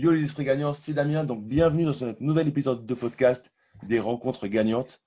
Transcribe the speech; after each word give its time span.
Yo 0.00 0.12
les 0.12 0.24
esprits 0.24 0.44
gagnants, 0.44 0.72
c'est 0.72 0.94
Damien. 0.94 1.24
Donc 1.24 1.44
bienvenue 1.44 1.84
dans 1.84 1.92
ce 1.92 2.16
nouvel 2.20 2.48
épisode 2.48 2.86
de 2.86 2.94
podcast 2.94 3.52
des 3.82 4.00
rencontres 4.00 4.46
gagnantes. 4.46 5.02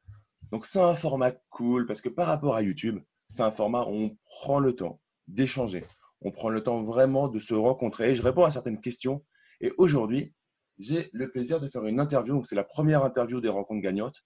Donc 0.51 0.67
c'est 0.67 0.81
un 0.81 0.93
format 0.93 1.31
cool 1.49 1.87
parce 1.87 1.99
que 1.99 2.09
par 2.09 2.27
rapport 2.27 2.53
à 2.53 2.61
YouTube, 2.61 2.99
c'est 3.27 3.41
un 3.41 3.49
format 3.49 3.85
où 3.87 3.91
on 3.91 4.15
prend 4.23 4.59
le 4.59 4.75
temps 4.75 5.01
d'échanger. 5.27 5.83
On 6.21 6.29
prend 6.29 6.49
le 6.49 6.61
temps 6.61 6.83
vraiment 6.83 7.27
de 7.27 7.39
se 7.39 7.55
rencontrer. 7.55 8.13
Je 8.13 8.21
réponds 8.21 8.43
à 8.43 8.51
certaines 8.51 8.79
questions. 8.79 9.25
Et 9.61 9.73
aujourd'hui, 9.79 10.35
j'ai 10.77 11.09
le 11.11 11.31
plaisir 11.31 11.59
de 11.59 11.67
faire 11.67 11.87
une 11.87 11.99
interview. 11.99 12.35
Donc 12.35 12.45
c'est 12.45 12.53
la 12.53 12.63
première 12.63 13.03
interview 13.03 13.41
des 13.41 13.49
rencontres 13.49 13.81
gagnantes. 13.81 14.23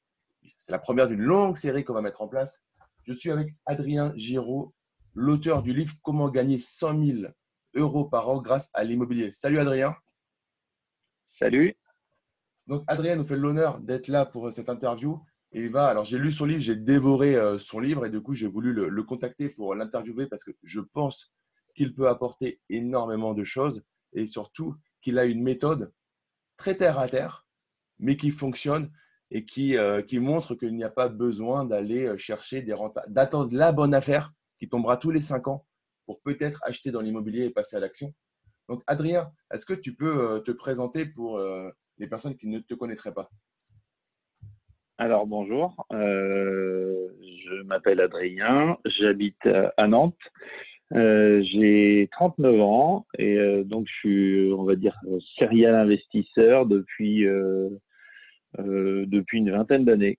C'est 0.59 0.73
la 0.73 0.79
première 0.79 1.07
d'une 1.07 1.21
longue 1.21 1.55
série 1.55 1.85
qu'on 1.85 1.93
va 1.93 2.01
mettre 2.01 2.21
en 2.21 2.27
place. 2.27 2.65
Je 3.05 3.13
suis 3.13 3.31
avec 3.31 3.55
Adrien 3.67 4.11
Giraud, 4.17 4.73
l'auteur 5.13 5.63
du 5.63 5.71
livre 5.71 5.93
Comment 6.03 6.27
gagner 6.27 6.59
100 6.59 7.05
000 7.05 7.19
euros 7.75 8.03
par 8.03 8.27
an 8.27 8.41
grâce 8.41 8.69
à 8.73 8.83
l'immobilier. 8.83 9.31
Salut 9.31 9.59
Adrien. 9.59 9.95
Salut. 11.39 11.75
Donc, 12.65 12.83
Adrien 12.87 13.15
nous 13.15 13.23
fait 13.23 13.37
l'honneur 13.37 13.79
d'être 13.79 14.07
là 14.07 14.25
pour 14.25 14.51
cette 14.51 14.69
interview. 14.69 15.21
Il 15.51 15.69
va, 15.69 15.87
alors 15.87 16.03
j'ai 16.03 16.17
lu 16.17 16.31
son 16.31 16.45
livre, 16.45 16.59
j'ai 16.61 16.75
dévoré 16.75 17.35
euh, 17.35 17.59
son 17.59 17.79
livre 17.79 18.05
et 18.05 18.09
du 18.09 18.21
coup, 18.21 18.33
j'ai 18.33 18.47
voulu 18.47 18.73
le, 18.73 19.03
contacter 19.03 19.47
pour 19.47 19.75
l'interviewer 19.75 20.25
parce 20.25 20.43
que 20.43 20.51
je 20.63 20.79
pense 20.79 21.31
qu'il 21.75 21.93
peut 21.93 22.09
apporter 22.09 22.59
énormément 22.69 23.33
de 23.35 23.43
choses 23.43 23.83
et 24.13 24.25
surtout 24.25 24.75
qu'il 24.99 25.19
a 25.19 25.25
une 25.25 25.43
méthode 25.43 25.93
très 26.57 26.75
terre 26.75 26.97
à 26.97 27.07
terre, 27.07 27.45
mais 27.99 28.17
qui 28.17 28.31
fonctionne 28.31 28.91
et 29.29 29.45
qui, 29.45 29.77
euh, 29.77 30.01
montre 30.13 30.55
qu'il 30.55 30.75
n'y 30.75 30.83
a 30.83 30.89
pas 30.89 31.07
besoin 31.07 31.65
d'aller 31.65 32.07
euh, 32.07 32.17
chercher 32.17 32.63
des 32.63 32.75
d'attendre 33.07 33.53
la 33.53 33.71
bonne 33.71 33.93
affaire 33.93 34.33
qui 34.57 34.67
tombera 34.67 34.97
tous 34.97 35.11
les 35.11 35.21
cinq 35.21 35.47
ans 35.47 35.65
pour 36.07 36.19
peut-être 36.21 36.59
acheter 36.63 36.89
dans 36.89 37.01
l'immobilier 37.01 37.43
et 37.43 37.49
passer 37.51 37.75
à 37.75 37.79
l'action. 37.79 38.13
Donc, 38.67 38.83
Adrien, 38.85 39.31
est-ce 39.51 39.65
que 39.65 39.73
tu 39.73 39.95
peux 39.95 40.35
euh, 40.35 40.39
te 40.39 40.51
présenter 40.51 41.05
pour 41.05 41.37
euh, 41.37 41.69
les 41.97 42.07
personnes 42.07 42.35
qui 42.35 42.47
ne 42.47 42.59
te 42.59 42.73
connaîtraient 42.73 43.13
pas? 43.13 43.29
Alors, 44.97 45.25
bonjour. 45.25 45.85
Euh, 45.93 47.07
je 47.21 47.61
m'appelle 47.63 48.01
Adrien. 48.01 48.77
J'habite 48.85 49.47
à 49.77 49.87
Nantes. 49.87 50.17
J'ai 50.91 52.09
39 52.13 52.61
ans 52.61 53.07
et 53.17 53.63
donc 53.65 53.87
je 53.87 53.93
suis, 53.93 54.53
on 54.53 54.63
va 54.63 54.75
dire, 54.75 54.99
serial 55.37 55.75
investisseur 55.75 56.65
depuis, 56.65 57.27
depuis 58.57 59.37
une 59.37 59.51
vingtaine 59.51 59.85
d'années. 59.85 60.17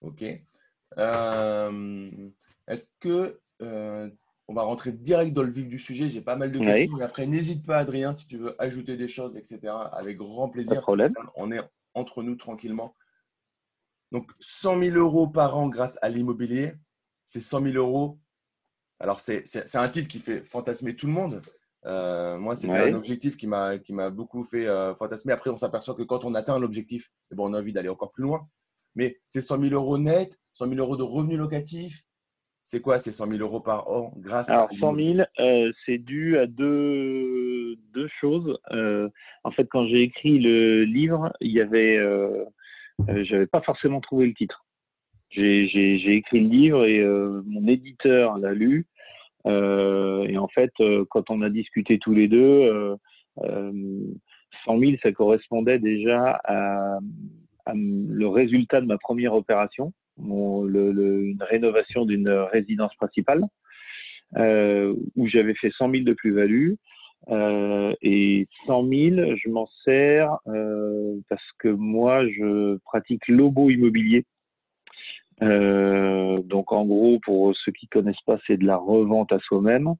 Ok. 0.00 0.22
Est-ce 2.66 2.90
que 2.98 3.38
on 4.48 4.54
va 4.54 4.62
rentrer 4.62 4.92
direct 4.92 5.34
dans 5.34 5.42
le 5.42 5.50
vif 5.50 5.68
du 5.68 5.78
sujet. 5.78 6.08
J'ai 6.08 6.22
pas 6.22 6.34
mal 6.34 6.50
de 6.50 6.58
questions. 6.58 6.98
Après, 7.00 7.26
n'hésite 7.26 7.66
pas, 7.66 7.76
Adrien, 7.76 8.12
si 8.14 8.26
tu 8.26 8.38
veux 8.38 8.60
ajouter 8.60 8.96
des 8.96 9.08
choses, 9.08 9.36
etc. 9.36 9.60
Avec 9.92 10.16
grand 10.16 10.48
plaisir. 10.48 10.70
Pas 10.70 10.76
de 10.76 10.82
problème. 10.82 11.14
On 11.36 11.52
est 11.52 11.60
entre 11.94 12.22
nous 12.22 12.34
tranquillement. 12.34 12.94
Donc, 14.10 14.30
100 14.40 14.80
000 14.80 14.96
euros 14.96 15.28
par 15.28 15.58
an 15.58 15.68
grâce 15.68 15.98
à 16.00 16.08
l'immobilier, 16.08 16.72
c'est 17.26 17.40
100 17.40 17.62
000 17.62 17.74
euros. 17.76 18.18
Alors, 19.00 19.20
c'est 19.20 19.44
un 19.74 19.88
titre 19.90 20.08
qui 20.08 20.18
fait 20.18 20.42
fantasmer 20.42 20.96
tout 20.96 21.06
le 21.06 21.12
monde. 21.12 21.42
Euh, 21.84 22.38
moi, 22.38 22.56
c'est 22.56 22.70
un 22.70 22.94
objectif 22.94 23.36
qui 23.36 23.46
m'a 23.46 24.10
beaucoup 24.10 24.44
fait 24.44 24.66
euh, 24.66 24.94
fantasmer. 24.94 25.34
Après, 25.34 25.50
on 25.50 25.58
s'aperçoit 25.58 25.94
que 25.94 26.02
quand 26.02 26.24
on 26.24 26.34
atteint 26.34 26.58
l'objectif, 26.58 27.12
eh 27.30 27.34
bon, 27.34 27.50
on 27.50 27.54
a 27.54 27.60
envie 27.60 27.74
d'aller 27.74 27.90
encore 27.90 28.12
plus 28.12 28.24
loin. 28.24 28.48
Mais 28.94 29.20
c'est 29.28 29.42
100 29.42 29.60
000 29.60 29.74
euros 29.74 29.98
net, 29.98 30.40
100 30.54 30.70
000 30.70 30.78
euros 30.80 30.96
de 30.96 31.02
revenus 31.02 31.38
locatifs, 31.38 32.07
c'est 32.70 32.82
quoi 32.82 32.98
ces 32.98 33.12
100 33.12 33.28
000 33.28 33.40
euros 33.40 33.60
par 33.60 33.88
an 33.88 34.12
grâce 34.18 34.50
Alors, 34.50 34.68
100 34.78 34.94
000, 34.94 35.18
euh, 35.40 35.72
c'est 35.86 35.96
dû 35.96 36.36
à 36.36 36.46
deux, 36.46 37.76
deux 37.94 38.08
choses. 38.20 38.58
Euh, 38.72 39.08
en 39.42 39.50
fait, 39.50 39.66
quand 39.70 39.86
j'ai 39.86 40.02
écrit 40.02 40.38
le 40.38 40.84
livre, 40.84 41.32
il 41.40 41.50
y 41.50 41.62
avait, 41.62 41.96
euh, 41.96 42.44
euh 43.08 43.24
j'avais 43.24 43.46
pas 43.46 43.62
forcément 43.62 44.02
trouvé 44.02 44.26
le 44.26 44.34
titre. 44.34 44.66
J'ai 45.30 46.14
écrit 46.14 46.40
le 46.40 46.48
livre 46.48 46.84
et 46.84 47.02
mon 47.46 47.66
éditeur 47.68 48.36
l'a 48.36 48.52
lu. 48.52 48.86
et 49.46 50.38
en 50.38 50.48
fait, 50.48 50.72
quand 51.08 51.30
on 51.30 51.40
a 51.40 51.48
discuté 51.48 51.98
tous 51.98 52.12
les 52.12 52.28
deux, 52.28 52.98
100 53.40 54.78
000, 54.78 54.92
ça 55.02 55.12
correspondait 55.12 55.78
déjà 55.78 56.38
à, 56.44 56.98
à 57.64 57.72
le 57.74 58.28
résultat 58.28 58.82
de 58.82 58.86
ma 58.86 58.98
première 58.98 59.32
opération 59.32 59.94
une 60.18 61.38
rénovation 61.40 62.04
d'une 62.04 62.28
résidence 62.28 62.94
principale 62.96 63.44
euh, 64.36 64.94
où 65.16 65.26
j'avais 65.26 65.54
fait 65.54 65.70
100 65.70 65.90
000 65.90 66.04
de 66.04 66.12
plus-value. 66.12 66.74
Euh, 67.30 67.94
et 68.00 68.46
100 68.66 68.88
000, 68.88 69.36
je 69.36 69.48
m'en 69.48 69.68
sers 69.84 70.36
euh, 70.46 71.18
parce 71.28 71.42
que 71.58 71.68
moi, 71.68 72.26
je 72.28 72.76
pratique 72.84 73.26
l'obo 73.28 73.70
immobilier. 73.70 74.24
Donc, 75.40 76.72
en 76.72 76.84
gros, 76.84 77.18
pour 77.20 77.54
ceux 77.56 77.72
qui 77.72 77.86
connaissent 77.86 78.16
pas, 78.26 78.38
c'est 78.46 78.56
de 78.56 78.66
la 78.66 78.76
revente 78.76 79.32
à 79.32 79.38
soi-même. 79.38 79.94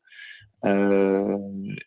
Euh, 0.64 1.38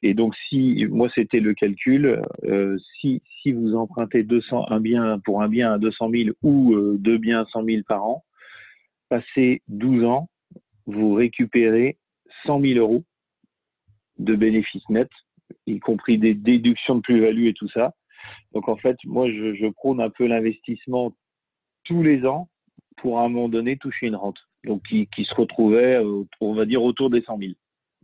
et 0.01 0.13
donc, 0.13 0.33
si 0.47 0.85
moi 0.89 1.09
c'était 1.13 1.39
le 1.39 1.53
calcul, 1.53 2.21
euh, 2.45 2.77
si 2.99 3.21
si 3.41 3.51
vous 3.51 3.75
empruntez 3.75 4.23
200 4.23 4.67
un 4.69 4.79
bien 4.79 5.19
pour 5.25 5.41
un 5.41 5.49
bien 5.49 5.73
à 5.73 5.77
200 5.77 6.09
000 6.09 6.29
ou 6.41 6.73
euh, 6.73 6.97
deux 6.97 7.17
biens 7.17 7.41
à 7.41 7.45
100 7.45 7.65
000 7.65 7.83
par 7.87 8.03
an, 8.03 8.23
passé 9.09 9.61
12 9.67 10.05
ans, 10.05 10.29
vous 10.85 11.13
récupérez 11.13 11.97
100 12.45 12.61
000 12.61 12.79
euros 12.79 13.03
de 14.19 14.35
bénéfices 14.35 14.87
nets, 14.89 15.09
y 15.67 15.79
compris 15.79 16.17
des 16.17 16.33
déductions 16.33 16.95
de 16.95 17.01
plus-value 17.01 17.47
et 17.47 17.53
tout 17.53 17.69
ça. 17.69 17.93
Donc 18.53 18.69
en 18.69 18.77
fait, 18.77 18.97
moi 19.03 19.29
je, 19.29 19.53
je 19.55 19.67
prône 19.67 19.99
un 19.99 20.09
peu 20.09 20.27
l'investissement 20.27 21.13
tous 21.83 22.03
les 22.03 22.25
ans 22.25 22.47
pour 22.97 23.19
à 23.19 23.23
un 23.23 23.29
moment 23.29 23.49
donné 23.49 23.77
toucher 23.77 24.07
une 24.07 24.15
rente. 24.15 24.39
Donc 24.63 24.83
qui, 24.87 25.07
qui 25.07 25.25
se 25.25 25.33
retrouvait, 25.33 25.99
on 26.39 26.53
va 26.53 26.65
dire, 26.65 26.83
autour 26.83 27.09
des 27.09 27.21
100 27.21 27.39
000. 27.39 27.51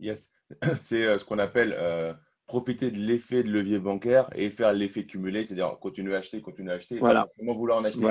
Yes. 0.00 0.32
c'est 0.76 1.04
euh, 1.04 1.18
ce 1.18 1.24
qu'on 1.24 1.38
appelle 1.38 1.74
euh, 1.78 2.12
profiter 2.46 2.90
de 2.90 2.98
l'effet 2.98 3.42
de 3.42 3.50
levier 3.50 3.78
bancaire 3.78 4.28
et 4.34 4.50
faire 4.50 4.72
l'effet 4.72 5.04
cumulé, 5.04 5.44
c'est-à-dire 5.44 5.78
continuer 5.80 6.14
à 6.14 6.18
acheter, 6.18 6.40
continuer 6.40 6.72
à 6.72 6.76
acheter, 6.76 6.98
voilà. 6.98 7.28
vouloir 7.38 7.78
en 7.78 7.84
acheter 7.84 8.06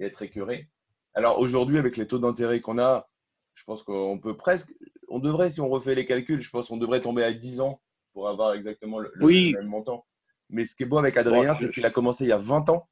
et 0.00 0.04
être 0.04 0.22
écœuré. 0.22 0.68
Alors 1.14 1.38
aujourd'hui, 1.40 1.78
avec 1.78 1.96
les 1.96 2.06
taux 2.06 2.18
d'intérêt 2.18 2.60
qu'on 2.60 2.78
a, 2.78 3.08
je 3.54 3.64
pense 3.64 3.82
qu'on 3.82 4.18
peut 4.20 4.36
presque, 4.36 4.72
on 5.08 5.18
devrait, 5.18 5.50
si 5.50 5.60
on 5.60 5.68
refait 5.68 5.94
les 5.94 6.06
calculs, 6.06 6.40
je 6.40 6.50
pense 6.50 6.68
qu'on 6.68 6.76
devrait 6.76 7.00
tomber 7.00 7.24
à 7.24 7.32
10 7.32 7.60
ans 7.60 7.80
pour 8.12 8.28
avoir 8.28 8.54
exactement 8.54 8.98
le, 8.98 9.10
même 9.18 9.66
montant. 9.66 10.06
Mais 10.50 10.64
ce 10.64 10.76
qui 10.76 10.84
est 10.84 10.86
beau 10.86 10.98
avec 10.98 11.16
Adrien, 11.16 11.54
c'est 11.54 11.70
qu'il 11.70 11.84
a 11.84 11.90
commencé 11.90 12.24
il 12.24 12.28
y 12.28 12.32
a 12.32 12.38
20 12.38 12.68
ans, 12.68 12.88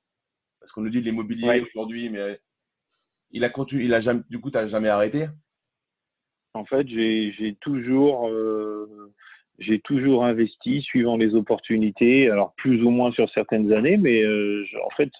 parce 0.58 0.72
qu'on 0.72 0.82
nous 0.82 0.90
dit 0.90 1.00
l'immobilier 1.00 1.62
aujourd'hui, 1.62 2.10
mais 2.10 2.40
il 3.30 3.44
a 3.44 3.48
continué, 3.48 3.84
il 3.84 3.94
a 3.94 4.00
jamais, 4.00 4.22
du 4.28 4.40
coup, 4.40 4.50
tu 4.50 4.56
n'as 4.56 4.66
jamais 4.66 4.88
arrêté. 4.88 5.28
En 6.56 6.64
fait, 6.64 6.88
j'ai 6.88 7.56
toujours, 7.60 8.28
euh, 8.28 9.12
j'ai 9.58 9.78
toujours 9.80 10.24
investi 10.24 10.80
suivant 10.80 11.18
les 11.18 11.34
opportunités, 11.34 12.30
alors 12.30 12.54
plus 12.54 12.82
ou 12.82 12.88
moins 12.88 13.12
sur 13.12 13.28
certaines 13.30 13.72
années, 13.72 13.98
mais 13.98 14.22
euh, 14.22 14.64
en 14.84 14.90
fait, 14.96 15.10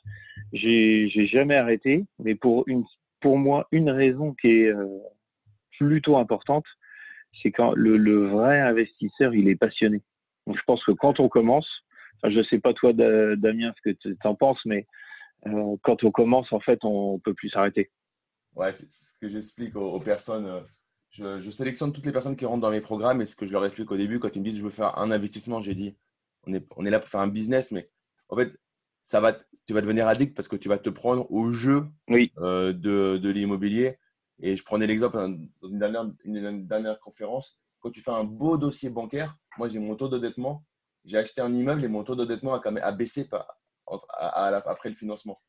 j'ai 0.54 1.26
jamais 1.26 1.56
arrêté. 1.56 2.06
Mais 2.18 2.34
pour 2.34 2.64
moi, 3.38 3.68
une 3.70 3.90
raison 3.90 4.34
qui 4.40 4.48
est 4.48 4.68
euh, 4.68 4.86
plutôt 5.78 6.16
importante, 6.16 6.64
c'est 7.42 7.52
quand 7.52 7.74
le, 7.74 8.28
vrai 8.28 8.60
investisseur, 8.60 9.34
il 9.34 9.48
est 9.48 9.56
passionné. 9.56 10.00
Donc, 10.46 10.56
je 10.56 10.62
pense 10.66 10.82
que 10.84 10.92
quand 10.92 11.20
on 11.20 11.28
commence, 11.28 11.68
je 12.24 12.42
sais 12.44 12.60
pas 12.60 12.72
toi, 12.72 12.94
Damien, 12.94 13.74
ce 13.76 13.90
que 13.90 13.96
tu 14.00 14.16
en 14.24 14.34
penses, 14.34 14.64
mais 14.64 14.86
quand 15.82 16.02
on 16.02 16.10
commence, 16.10 16.50
en 16.50 16.60
fait, 16.60 16.78
on 16.82 17.18
peut 17.18 17.34
plus 17.34 17.50
s'arrêter. 17.50 17.90
Ouais, 18.54 18.72
c'est 18.72 18.90
ce 18.90 19.18
que 19.20 19.28
j'explique 19.28 19.76
aux, 19.76 20.00
personnes 20.00 20.64
je, 21.16 21.50
sélectionne 21.50 21.92
toutes 21.92 22.06
les 22.06 22.12
personnes 22.12 22.36
qui 22.36 22.44
rentrent 22.46 22.60
dans 22.60 22.70
mes 22.70 22.80
programmes 22.80 23.22
et 23.22 23.26
ce 23.26 23.36
que 23.36 23.46
je 23.46 23.52
leur 23.52 23.64
explique 23.64 23.90
au 23.90 23.96
début, 23.96 24.18
quand 24.18 24.34
ils 24.34 24.40
me 24.40 24.44
disent 24.44 24.58
je 24.58 24.62
veux 24.62 24.70
faire 24.70 24.98
un 24.98 25.10
investissement, 25.10 25.60
j'ai 25.60 25.74
dit 25.74 25.96
on 26.46 26.54
est, 26.54 26.66
on 26.76 26.84
est 26.84 26.90
là 26.90 27.00
pour 27.00 27.08
faire 27.08 27.20
un 27.20 27.28
business, 27.28 27.72
mais 27.72 27.90
en 28.28 28.36
fait, 28.36 28.58
ça 29.02 29.20
va 29.20 29.32
tu 29.32 29.72
vas 29.72 29.80
devenir 29.80 30.08
addict 30.08 30.34
parce 30.34 30.48
que 30.48 30.56
tu 30.56 30.68
vas 30.68 30.78
te 30.78 30.90
prendre 30.90 31.30
au 31.30 31.50
jeu 31.52 31.86
euh, 32.10 32.72
de, 32.72 33.18
de 33.18 33.30
l'immobilier. 33.30 33.98
Et 34.40 34.56
je 34.56 34.64
prenais 34.64 34.86
l'exemple 34.86 35.16
dans 35.16 35.68
une 35.68 35.78
dernière, 35.78 36.10
une 36.24 36.66
dernière 36.66 37.00
conférence. 37.00 37.58
Quand 37.80 37.90
tu 37.90 38.00
fais 38.00 38.10
un 38.10 38.24
beau 38.24 38.56
dossier 38.56 38.90
bancaire, 38.90 39.36
moi 39.58 39.68
j'ai 39.68 39.78
mon 39.78 39.96
taux 39.96 40.08
d'endettement, 40.08 40.64
j'ai 41.04 41.18
acheté 41.18 41.40
un 41.40 41.54
immeuble 41.54 41.84
et 41.84 41.88
mon 41.88 42.04
taux 42.04 42.16
d'endettement 42.16 42.60
a, 42.60 42.92
baissé 42.92 43.28
après 43.86 44.88
le 44.88 44.94
financement. 44.94 45.40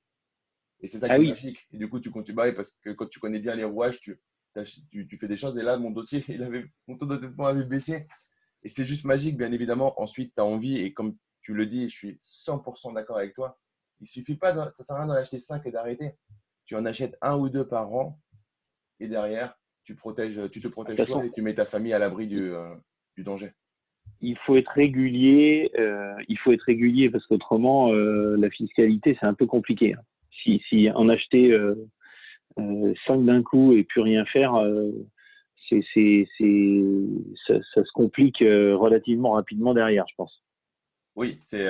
Et 0.79 0.87
c'est 0.87 0.99
ça 0.99 1.07
qui 1.07 1.13
ah 1.13 1.17
est 1.17 1.27
magique. 1.27 1.67
Et 1.71 1.77
du 1.77 1.89
coup, 1.89 1.99
tu 1.99 2.11
continues 2.11 2.35
bah 2.35 2.51
parce 2.53 2.73
que 2.73 2.91
quand 2.91 3.07
tu 3.07 3.19
connais 3.19 3.39
bien 3.39 3.55
les 3.55 3.63
rouages, 3.63 3.99
tu, 3.99 4.21
tu, 4.63 5.17
fais 5.17 5.27
des 5.27 5.37
choses. 5.37 5.57
Et 5.57 5.63
là, 5.63 5.77
mon 5.77 5.91
dossier, 5.91 6.23
il 6.29 6.43
avait, 6.43 6.65
mon 6.87 6.97
taux 6.97 7.05
d'endettement 7.05 7.47
avait 7.47 7.65
baissé. 7.65 8.07
Et 8.63 8.69
c'est 8.69 8.85
juste 8.85 9.05
magique, 9.05 9.37
bien 9.37 9.51
évidemment. 9.51 9.99
Ensuite, 10.01 10.33
tu 10.35 10.41
as 10.41 10.45
envie, 10.45 10.77
et 10.77 10.93
comme 10.93 11.15
tu 11.41 11.53
le 11.53 11.65
dis, 11.65 11.89
je 11.89 11.95
suis 11.95 12.11
100% 12.19 12.93
d'accord 12.93 13.17
avec 13.17 13.33
toi. 13.33 13.59
Il 13.99 14.07
suffit 14.07 14.35
pas, 14.35 14.51
de, 14.51 14.59
ça 14.73 14.83
sert 14.83 14.95
à 14.95 14.99
rien 14.99 15.07
d'en 15.07 15.13
acheter 15.13 15.39
5 15.39 15.65
et 15.65 15.71
d'arrêter. 15.71 16.11
Tu 16.65 16.75
en 16.75 16.85
achètes 16.85 17.17
un 17.21 17.37
ou 17.37 17.49
deux 17.49 17.67
par 17.67 17.93
an, 17.93 18.19
et 18.99 19.07
derrière, 19.07 19.55
tu, 19.83 19.95
protèges, 19.95 20.39
tu 20.51 20.59
te 20.59 20.67
protèges 20.67 21.05
toi 21.05 21.25
et 21.25 21.31
tu 21.31 21.41
mets 21.41 21.53
ta 21.53 21.65
famille 21.65 21.93
à 21.93 21.99
l'abri 21.99 22.27
du, 22.27 22.51
euh, 22.51 22.75
du 23.15 23.23
danger. 23.23 23.53
il 24.19 24.37
faut 24.39 24.57
être 24.57 24.71
régulier. 24.71 25.71
il 26.27 26.37
faut 26.39 26.51
être 26.51 26.63
régulier 26.63 27.09
parce 27.09 27.25
qu'autrement, 27.25 27.91
la 27.91 28.49
fiscalité, 28.49 29.15
c'est 29.19 29.25
un 29.25 29.33
peu 29.33 29.45
compliqué. 29.45 29.93
Hein. 29.93 30.01
Si, 30.43 30.61
si 30.67 30.89
en 30.91 31.09
acheter 31.09 31.57
5 32.57 33.25
d'un 33.25 33.43
coup 33.43 33.73
et 33.73 33.83
plus 33.83 34.01
rien 34.01 34.25
faire, 34.25 34.53
c'est, 35.69 35.83
c'est, 35.93 36.27
c'est, 36.37 36.81
ça, 37.47 37.55
ça, 37.73 37.83
se 37.83 37.91
complique 37.93 38.39
relativement 38.39 39.31
rapidement 39.31 39.73
derrière, 39.73 40.05
je 40.09 40.15
pense. 40.15 40.43
Oui, 41.15 41.39
c'est 41.43 41.67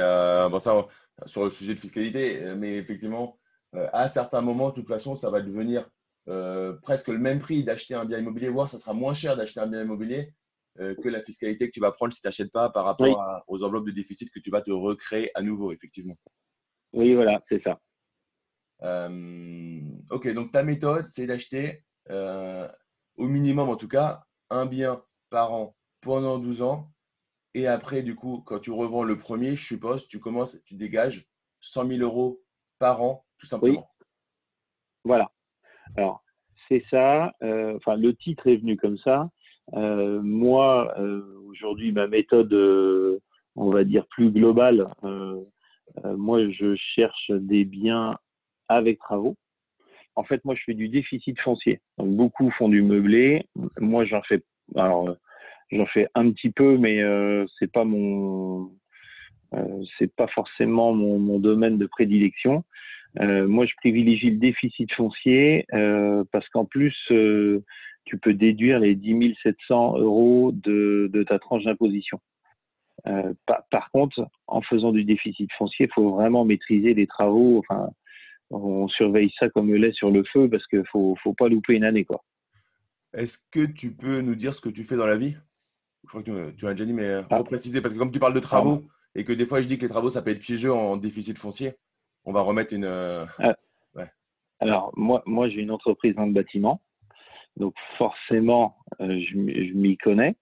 bon, 0.49 0.59
ça 0.59 0.87
sur 1.25 1.43
le 1.43 1.49
sujet 1.49 1.73
de 1.73 1.79
fiscalité, 1.79 2.41
mais 2.57 2.77
effectivement, 2.77 3.39
à 3.73 4.07
certains 4.07 4.41
moments, 4.41 4.69
de 4.69 4.75
toute 4.75 4.87
façon, 4.87 5.15
ça 5.15 5.29
va 5.29 5.41
devenir 5.41 5.89
euh, 6.29 6.73
presque 6.81 7.07
le 7.07 7.19
même 7.19 7.39
prix 7.39 7.63
d'acheter 7.63 7.93
un 7.93 8.03
bien 8.03 8.19
immobilier, 8.19 8.49
voire 8.49 8.67
ça 8.67 8.77
sera 8.77 8.93
moins 8.93 9.13
cher 9.13 9.37
d'acheter 9.37 9.61
un 9.61 9.67
bien 9.67 9.83
immobilier 9.83 10.33
euh, 10.79 10.93
que 10.95 11.07
la 11.07 11.23
fiscalité 11.23 11.67
que 11.67 11.73
tu 11.73 11.79
vas 11.79 11.93
prendre 11.93 12.11
si 12.11 12.19
tu 12.19 12.27
n'achètes 12.27 12.51
pas 12.51 12.69
par 12.69 12.83
rapport 12.83 13.43
aux 13.47 13.63
enveloppes 13.63 13.85
de 13.85 13.91
déficit 13.91 14.29
que 14.29 14.39
tu 14.39 14.49
vas 14.49 14.61
te 14.61 14.71
recréer 14.71 15.31
à 15.35 15.41
nouveau, 15.41 15.71
effectivement. 15.71 16.17
Oui, 16.91 17.13
voilà, 17.13 17.41
c'est 17.47 17.63
ça. 17.63 17.79
Euh, 18.83 19.79
ok, 20.11 20.33
donc 20.33 20.51
ta 20.51 20.63
méthode, 20.63 21.05
c'est 21.05 21.27
d'acheter 21.27 21.83
au 22.09 23.27
minimum, 23.27 23.69
en 23.69 23.75
tout 23.75 23.87
cas, 23.87 24.23
un 24.49 24.65
bien 24.65 25.03
par 25.29 25.53
an 25.53 25.75
pendant 26.01 26.37
12 26.37 26.61
ans. 26.61 26.91
Et 27.53 27.67
après, 27.67 28.03
du 28.03 28.15
coup, 28.15 28.43
quand 28.45 28.59
tu 28.59 28.71
revends 28.71 29.03
le 29.03 29.17
premier, 29.17 29.55
je 29.55 29.65
suppose, 29.65 30.07
tu 30.07 30.19
commences, 30.19 30.61
tu 30.63 30.75
dégages 30.75 31.27
100 31.61 31.87
000 31.87 32.01
euros 32.01 32.41
par 32.79 33.01
an, 33.01 33.25
tout 33.39 33.47
simplement. 33.47 33.89
Oui. 33.97 34.05
Voilà. 35.03 35.31
Alors, 35.95 36.23
c'est 36.67 36.83
ça. 36.89 37.33
Euh, 37.41 37.75
enfin, 37.77 37.95
le 37.95 38.13
titre 38.15 38.47
est 38.47 38.57
venu 38.57 38.77
comme 38.77 38.97
ça. 38.99 39.29
Euh, 39.73 40.21
moi, 40.21 40.93
euh, 40.99 41.23
aujourd'hui, 41.47 41.91
ma 41.91 42.07
méthode, 42.07 42.53
on 43.55 43.69
va 43.69 43.83
dire 43.83 44.05
plus 44.07 44.31
globale, 44.31 44.87
moi, 46.03 46.47
je 46.49 46.75
cherche 46.75 47.31
des 47.31 47.65
biens 47.65 48.17
avec 48.69 48.99
travaux. 48.99 49.35
En 50.15 50.23
fait, 50.23 50.43
moi, 50.45 50.55
je 50.55 50.63
fais 50.65 50.73
du 50.73 50.89
déficit 50.89 51.39
foncier. 51.39 51.79
Donc, 51.97 52.09
beaucoup 52.09 52.49
font 52.51 52.69
du 52.69 52.81
meublé. 52.81 53.45
Moi, 53.79 54.05
j'en 54.05 54.21
fais. 54.23 54.43
Fais 55.93 56.07
un 56.15 56.31
petit 56.31 56.49
peu, 56.49 56.77
mais 56.77 57.01
c'est 57.59 57.71
pas 57.71 57.83
mon, 57.83 58.71
c'est 59.97 60.13
pas 60.13 60.27
forcément 60.27 60.93
mon, 60.93 61.39
domaine 61.39 61.77
de 61.77 61.85
prédilection. 61.85 62.63
Euh, 63.19 63.47
moi, 63.47 63.65
je 63.65 63.73
privilégie 63.77 64.31
le 64.31 64.37
déficit 64.37 64.91
foncier 64.93 65.65
euh, 65.73 66.23
parce 66.31 66.47
qu'en 66.49 66.65
plus, 66.65 66.95
euh, 67.11 67.63
tu 68.05 68.17
peux 68.17 68.33
déduire 68.33 68.79
les 68.79 68.95
10 68.95 69.35
700 69.43 69.97
euros 69.99 70.51
de, 70.53 71.23
ta 71.27 71.39
tranche 71.39 71.63
d'imposition. 71.63 72.19
Par, 73.69 73.89
contre, 73.91 74.27
en 74.47 74.61
faisant 74.61 74.91
du 74.91 75.05
déficit 75.05 75.49
foncier, 75.53 75.85
il 75.85 75.93
faut 75.93 76.11
vraiment 76.11 76.43
maîtriser 76.43 76.93
les 76.93 77.07
travaux. 77.07 77.63
On 78.49 78.87
surveille 78.87 79.31
ça 79.39 79.49
comme 79.49 79.67
le 79.67 79.77
lait 79.77 79.91
sur 79.91 80.11
le 80.11 80.23
feu 80.31 80.49
parce 80.49 80.65
qu'il 80.67 80.85
faut, 80.91 81.15
faut 81.23 81.33
pas 81.33 81.49
louper 81.49 81.73
une 81.73 81.83
année, 81.83 82.05
quoi. 82.05 82.23
Est-ce 83.13 83.37
que 83.51 83.65
tu 83.65 83.95
peux 83.95 84.21
nous 84.21 84.35
dire 84.35 84.53
ce 84.53 84.61
que 84.61 84.69
tu 84.69 84.83
fais 84.83 84.95
dans 84.95 85.07
la 85.07 85.17
vie? 85.17 85.35
Je 86.03 86.09
crois 86.09 86.21
que 86.21 86.51
tu, 86.51 86.65
l'as 86.65 86.73
déjà 86.73 86.85
dit, 86.85 86.93
mais 86.93 87.23
pour 87.23 87.37
ah. 87.37 87.43
préciser, 87.43 87.81
parce 87.81 87.93
que 87.93 87.99
comme 87.99 88.11
tu 88.11 88.19
parles 88.19 88.33
de 88.33 88.39
travaux 88.39 88.85
et 89.15 89.25
que 89.25 89.33
des 89.33 89.45
fois 89.45 89.61
je 89.61 89.67
dis 89.67 89.77
que 89.77 89.83
les 89.83 89.89
travaux 89.89 90.09
ça 90.09 90.21
peut 90.21 90.31
être 90.31 90.39
piégeux 90.39 90.71
en 90.71 90.97
déficit 90.97 91.37
foncier, 91.37 91.73
on 92.25 92.33
va 92.33 92.41
remettre 92.41 92.73
une. 92.73 92.85
Euh, 92.85 93.25
ah. 93.39 93.55
Alors, 94.59 94.91
moi, 94.95 95.21
moi 95.25 95.49
j'ai 95.49 95.61
une 95.61 95.71
entreprise 95.71 96.15
dans 96.15 96.25
le 96.25 96.33
bâtiment. 96.33 96.81
Donc, 97.57 97.73
forcément, 97.97 98.77
euh, 99.01 99.19
je, 99.19 99.35
m'y 99.35 99.97
connais. 99.97 100.35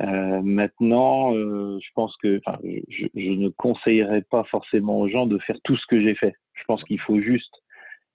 Euh, 0.00 0.40
maintenant, 0.42 1.32
je 1.34 1.88
pense 1.94 2.16
que 2.16 2.40
je, 2.88 3.06
ne 3.14 3.48
conseillerais 3.48 4.22
pas 4.22 4.44
forcément 4.44 5.00
aux 5.00 5.08
gens 5.08 5.26
de 5.26 5.38
faire 5.38 5.58
tout 5.64 5.76
ce 5.76 5.86
que 5.86 6.00
j'ai 6.00 6.14
fait. 6.14 6.34
Je 6.54 6.64
pense 6.64 6.82
qu'il 6.84 7.00
faut 7.00 7.20
juste 7.20 7.54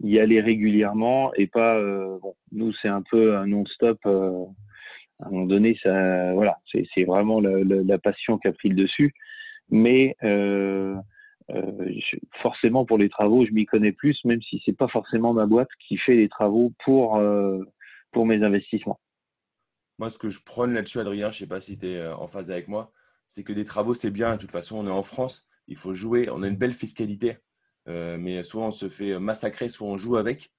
y 0.01 0.19
aller 0.19 0.41
régulièrement 0.41 1.33
et 1.35 1.47
pas. 1.47 1.79
bon, 2.19 2.35
nous, 2.51 2.73
c'est 2.81 2.87
un 2.87 3.03
peu 3.03 3.37
un 3.37 3.47
non-stop. 3.47 3.99
à 4.05 4.09
un 4.09 5.29
moment 5.29 5.45
donné, 5.45 5.77
ça, 5.81 6.33
voilà, 6.33 6.57
c'est 6.71 7.03
vraiment 7.03 7.39
la, 7.39 7.63
la, 7.63 7.97
passion 7.99 8.37
qui 8.37 8.47
a 8.47 8.53
pris 8.53 8.69
le 8.69 8.75
dessus. 8.75 9.13
Mais 9.69 10.15
euh, 11.53 11.85
forcément 12.41 12.85
pour 12.85 12.97
les 12.97 13.09
travaux, 13.09 13.45
je 13.45 13.51
m'y 13.51 13.65
connais 13.65 13.91
plus, 13.91 14.17
même 14.25 14.41
si 14.41 14.61
c'est 14.65 14.75
pas 14.75 14.87
forcément 14.87 15.33
ma 15.33 15.45
boîte 15.45 15.69
qui 15.87 15.97
fait 15.97 16.15
les 16.15 16.29
travaux 16.29 16.73
pour, 16.83 17.17
euh, 17.17 17.63
pour 18.11 18.25
mes 18.25 18.43
investissements. 18.43 18.99
Moi, 19.97 20.09
ce 20.09 20.17
que 20.17 20.29
je 20.29 20.43
prône 20.43 20.73
là-dessus, 20.73 20.99
Adrien, 20.99 21.31
je 21.31 21.37
ne 21.37 21.39
sais 21.39 21.47
pas 21.47 21.61
si 21.61 21.77
tu 21.77 21.87
es 21.87 21.97
euh, 21.97 22.15
en 22.15 22.27
phase 22.27 22.51
avec 22.51 22.67
moi, 22.67 22.91
c'est 23.27 23.43
que 23.43 23.53
des 23.53 23.65
travaux, 23.65 23.93
c'est 23.93 24.11
bien. 24.11 24.35
De 24.35 24.41
toute 24.41 24.51
façon, 24.51 24.77
on 24.77 24.87
est 24.87 24.91
en 24.91 25.03
France, 25.03 25.47
il 25.67 25.77
faut 25.77 25.93
jouer. 25.93 26.29
On 26.29 26.43
a 26.43 26.47
une 26.47 26.57
belle 26.57 26.73
fiscalité, 26.73 27.37
mais 27.87 28.43
soit 28.43 28.63
on 28.63 28.71
se 28.71 28.87
fait 28.87 29.17
massacrer, 29.19 29.67
soit 29.67 29.87
on 29.87 29.97
joue 29.97 30.17
avec. 30.17 30.53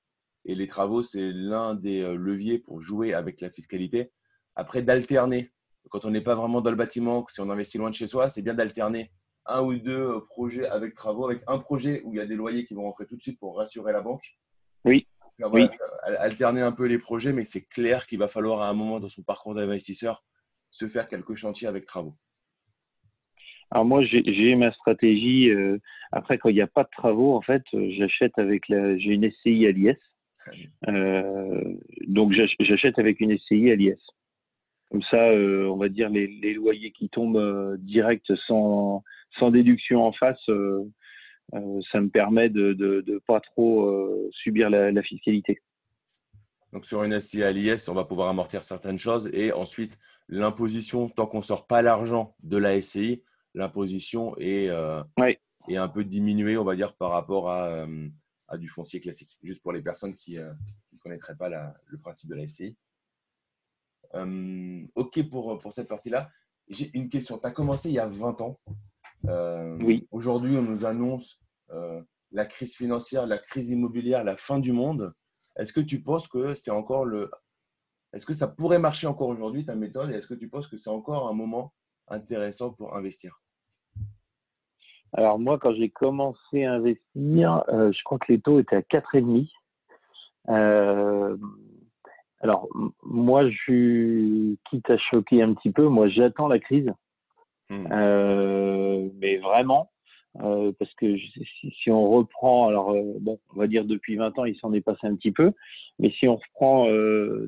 Et 0.45 0.57
les 0.57 0.67
travaux, 0.67 1.05
c'est 1.05 1.31
l'un 1.33 1.75
des 1.75 2.03
leviers 2.17 2.59
pour 2.59 2.81
jouer 2.81 3.15
avec 3.15 3.41
la 3.41 3.51
fiscalité. 3.51 4.11
Après, 4.57 4.83
d'alterner. 4.83 5.53
Quand 5.91 6.05
on 6.05 6.11
n'est 6.11 6.23
pas 6.23 6.35
vraiment 6.35 6.61
dans 6.61 6.71
le 6.71 6.77
bâtiment, 6.77 7.25
si 7.29 7.41
on 7.41 7.51
investit 7.51 7.79
loin 7.79 7.91
de 7.91 7.95
chez 7.95 8.09
soi, 8.09 8.29
c'est 8.29 8.43
bien 8.43 8.55
d'alterner 8.55 9.13
un 9.47 9.63
ou 9.63 9.75
deux 9.75 10.17
euh, 10.17 10.21
projets 10.21 10.67
avec 10.67 10.95
travaux, 10.95 11.27
avec 11.27 11.43
un 11.47 11.59
projet 11.59 12.03
où 12.05 12.13
il 12.15 12.19
y 12.19 12.21
a 12.21 12.27
des 12.27 12.35
loyers 12.35 12.65
qui 12.65 12.75
vont 12.75 12.83
rentrer 12.83 13.07
tout 13.07 13.17
de 13.17 13.23
suite 13.23 13.39
pour 13.39 13.57
rassurer 13.57 13.93
la 13.93 14.01
banque. 14.01 14.39
Oui. 14.85 15.07
Oui. 15.41 15.69
Alterner 16.19 16.63
un 16.63 16.73
peu 16.73 16.87
les 16.87 16.99
projets, 16.99 17.33
mais 17.33 17.45
c'est 17.45 17.63
clair 17.63 18.07
qu'il 18.07 18.19
va 18.19 18.29
falloir 18.29 18.63
à 18.63 18.69
un 18.69 18.75
moment 18.75 19.01
dans 19.01 19.09
son 19.09 19.23
parcours 19.23 19.55
d'investisseur 19.55 20.25
se 20.71 20.89
faire 20.89 21.09
quelques 21.09 21.35
chantiers 21.35 21.69
avec 21.69 21.85
travaux. 21.85 22.15
Alors 23.71 23.85
moi, 23.85 24.03
j'ai 24.05 24.55
ma 24.55 24.73
stratégie. 24.73 25.51
Euh, 25.51 25.79
après, 26.13 26.39
quand 26.39 26.49
il 26.49 26.55
n'y 26.55 26.61
a 26.61 26.67
pas 26.67 26.85
de 26.85 26.91
travaux, 26.91 27.35
en 27.35 27.43
fait, 27.43 27.63
euh, 27.75 27.91
j'achète 27.97 28.39
avec 28.39 28.69
la. 28.69 28.97
J'ai 28.97 29.11
une 29.11 29.31
SCI 29.31 29.67
à 29.67 29.73
l'IS. 29.73 29.97
donc 32.07 32.33
j'achète 32.61 32.99
avec 32.99 33.21
une 33.21 33.37
SCI 33.37 33.71
à 33.71 33.77
l'IS. 33.77 33.99
Comme 34.91 35.03
ça, 35.11 35.33
on 35.33 35.77
va 35.77 35.89
dire 35.89 36.09
les, 36.09 36.29
les 36.29 36.55
loyers 36.55 36.93
qui 36.93 37.09
tombent 37.09 37.77
direct 37.79 38.33
sans, 38.47 39.03
sans 39.39 39.51
déduction 39.51 40.05
en 40.05 40.13
face, 40.13 40.41
euh, 40.49 40.53
euh, 40.53 40.85
ça 41.53 42.01
me 42.01 42.09
permet 42.09 42.49
de 42.51 42.75
ne 43.07 43.19
pas 43.19 43.41
trop 43.41 43.89
euh, 43.89 44.29
subir 44.33 44.71
la, 44.71 45.03
fiscalité. 45.03 45.61
Donc 46.73 46.85
sur 46.85 47.03
une 47.05 47.19
SCI 47.19 47.43
à 47.43 47.53
l'IS, 47.53 47.89
on 47.89 47.95
va 47.95 48.05
pouvoir 48.05 48.29
amortir 48.29 48.65
certaines 48.65 48.99
choses 48.99 49.31
et 49.33 49.53
ensuite 49.53 49.99
l'imposition, 50.29 51.09
tant 51.09 51.27
qu'on 51.27 51.39
ne 51.39 51.43
sort 51.43 51.67
pas 51.67 51.83
l'argent 51.83 52.35
de 52.43 52.57
la 52.57 52.81
SCI, 52.81 53.23
l'imposition 53.55 54.37
est, 54.39 54.67
est, 54.67 55.77
un 55.77 55.89
peu 55.89 56.05
diminuée, 56.05 56.59
on 56.59 56.65
va 56.65 56.75
dire, 56.75 56.95
par 56.95 57.11
rapport 57.13 57.51
à, 57.51 57.87
à 58.49 58.59
du 58.59 58.69
foncier 58.69 59.01
classique, 59.01 59.39
juste 59.43 59.63
pour 59.63 59.73
les 59.73 59.81
personnes 59.81 60.15
qui 60.15 60.37
ne 60.37 60.99
connaîtraient 60.99 61.37
pas 61.37 61.49
le 61.49 61.99
principe 61.99 62.29
de 62.29 62.35
la 62.35 62.47
SCI. 62.49 62.77
ok 64.95 65.29
pour, 65.31 65.59
pour 65.59 65.73
cette 65.73 65.89
partie-là. 65.89 66.31
J'ai 66.69 66.91
une 66.95 67.09
question. 67.09 67.39
Tu 67.39 67.47
as 67.47 67.53
commencé 67.53 67.89
il 67.91 67.95
y 67.95 67.99
a 67.99 68.09
20 68.09 68.41
ans. 68.41 68.59
Euh, 69.29 69.77
oui. 69.81 70.07
Aujourd'hui, 70.11 70.57
on 70.57 70.63
nous 70.63 70.85
annonce 70.85 71.41
euh, 71.41 71.46
la 72.33 72.45
crise 72.45 72.77
financière, 72.77 73.27
la 73.27 73.39
crise 73.39 73.71
immobilière, 73.71 74.25
la 74.25 74.37
fin 74.37 74.59
du 74.59 74.73
monde. 74.73 75.13
Est-ce 75.57 75.73
que 75.73 75.81
tu 75.81 76.03
penses 76.03 76.29
que 76.29 76.55
c'est 76.55 76.71
encore 76.71 77.05
le. 77.05 77.31
Est-ce 78.13 78.27
que 78.27 78.35
ça 78.35 78.49
pourrait 78.49 78.79
marcher 78.79 79.07
encore 79.07 79.29
aujourd'hui, 79.29 79.65
ta 79.65 79.75
méthode 79.75 80.11
Et 80.11 80.15
est-ce 80.15 80.29
que 80.29 80.35
tu 80.35 80.49
penses 80.49 80.69
que 80.69 80.79
c'est 80.79 80.91
encore 80.91 81.29
un 81.29 81.35
moment 81.35 81.73
intéressant 82.09 82.73
pour 82.73 82.95
investir? 82.95 83.41
Alors, 85.13 85.39
moi, 85.39 85.59
quand 85.59 85.75
j'ai 85.75 85.91
commencé 85.91 86.65
à 86.65 86.75
investir, 86.75 87.65
euh, 87.69 87.93
je 87.93 88.03
crois 88.05 88.19
que 88.19 88.33
les 88.33 88.41
taux 88.41 88.61
étaient 88.61 88.77
à 88.77 88.83
4,5. 88.83 89.49
Euh, 90.49 91.37
alors, 92.41 92.69
moi, 93.03 93.49
je 93.49 94.55
quitte 94.69 94.91
à 94.91 94.99
choquer 94.99 95.43
un 95.43 95.55
petit 95.55 95.71
peu. 95.71 95.89
Moi, 95.89 96.09
j'attends 96.09 96.49
la 96.49 96.59
crise. 96.59 96.93
Hmm. 97.71 97.87
Euh, 97.91 99.09
mais 99.17 99.39
vraiment, 99.39 99.91
euh, 100.43 100.73
parce 100.79 100.93
que 100.95 101.17
si, 101.17 101.91
on 101.91 102.11
reprend, 102.11 102.69
alors 102.69 102.91
euh, 102.91 103.03
bon, 103.21 103.39
on 103.55 103.59
va 103.59 103.67
dire 103.67 103.85
depuis 103.85 104.17
20 104.17 104.39
ans, 104.39 104.45
il 104.45 104.57
s'en 104.57 104.73
est 104.73 104.81
passé 104.81 105.07
un 105.07 105.15
petit 105.17 105.33
peu, 105.33 105.53
mais 105.99 106.11
si 106.11 106.29
on 106.29 106.37
reprend 106.37 106.87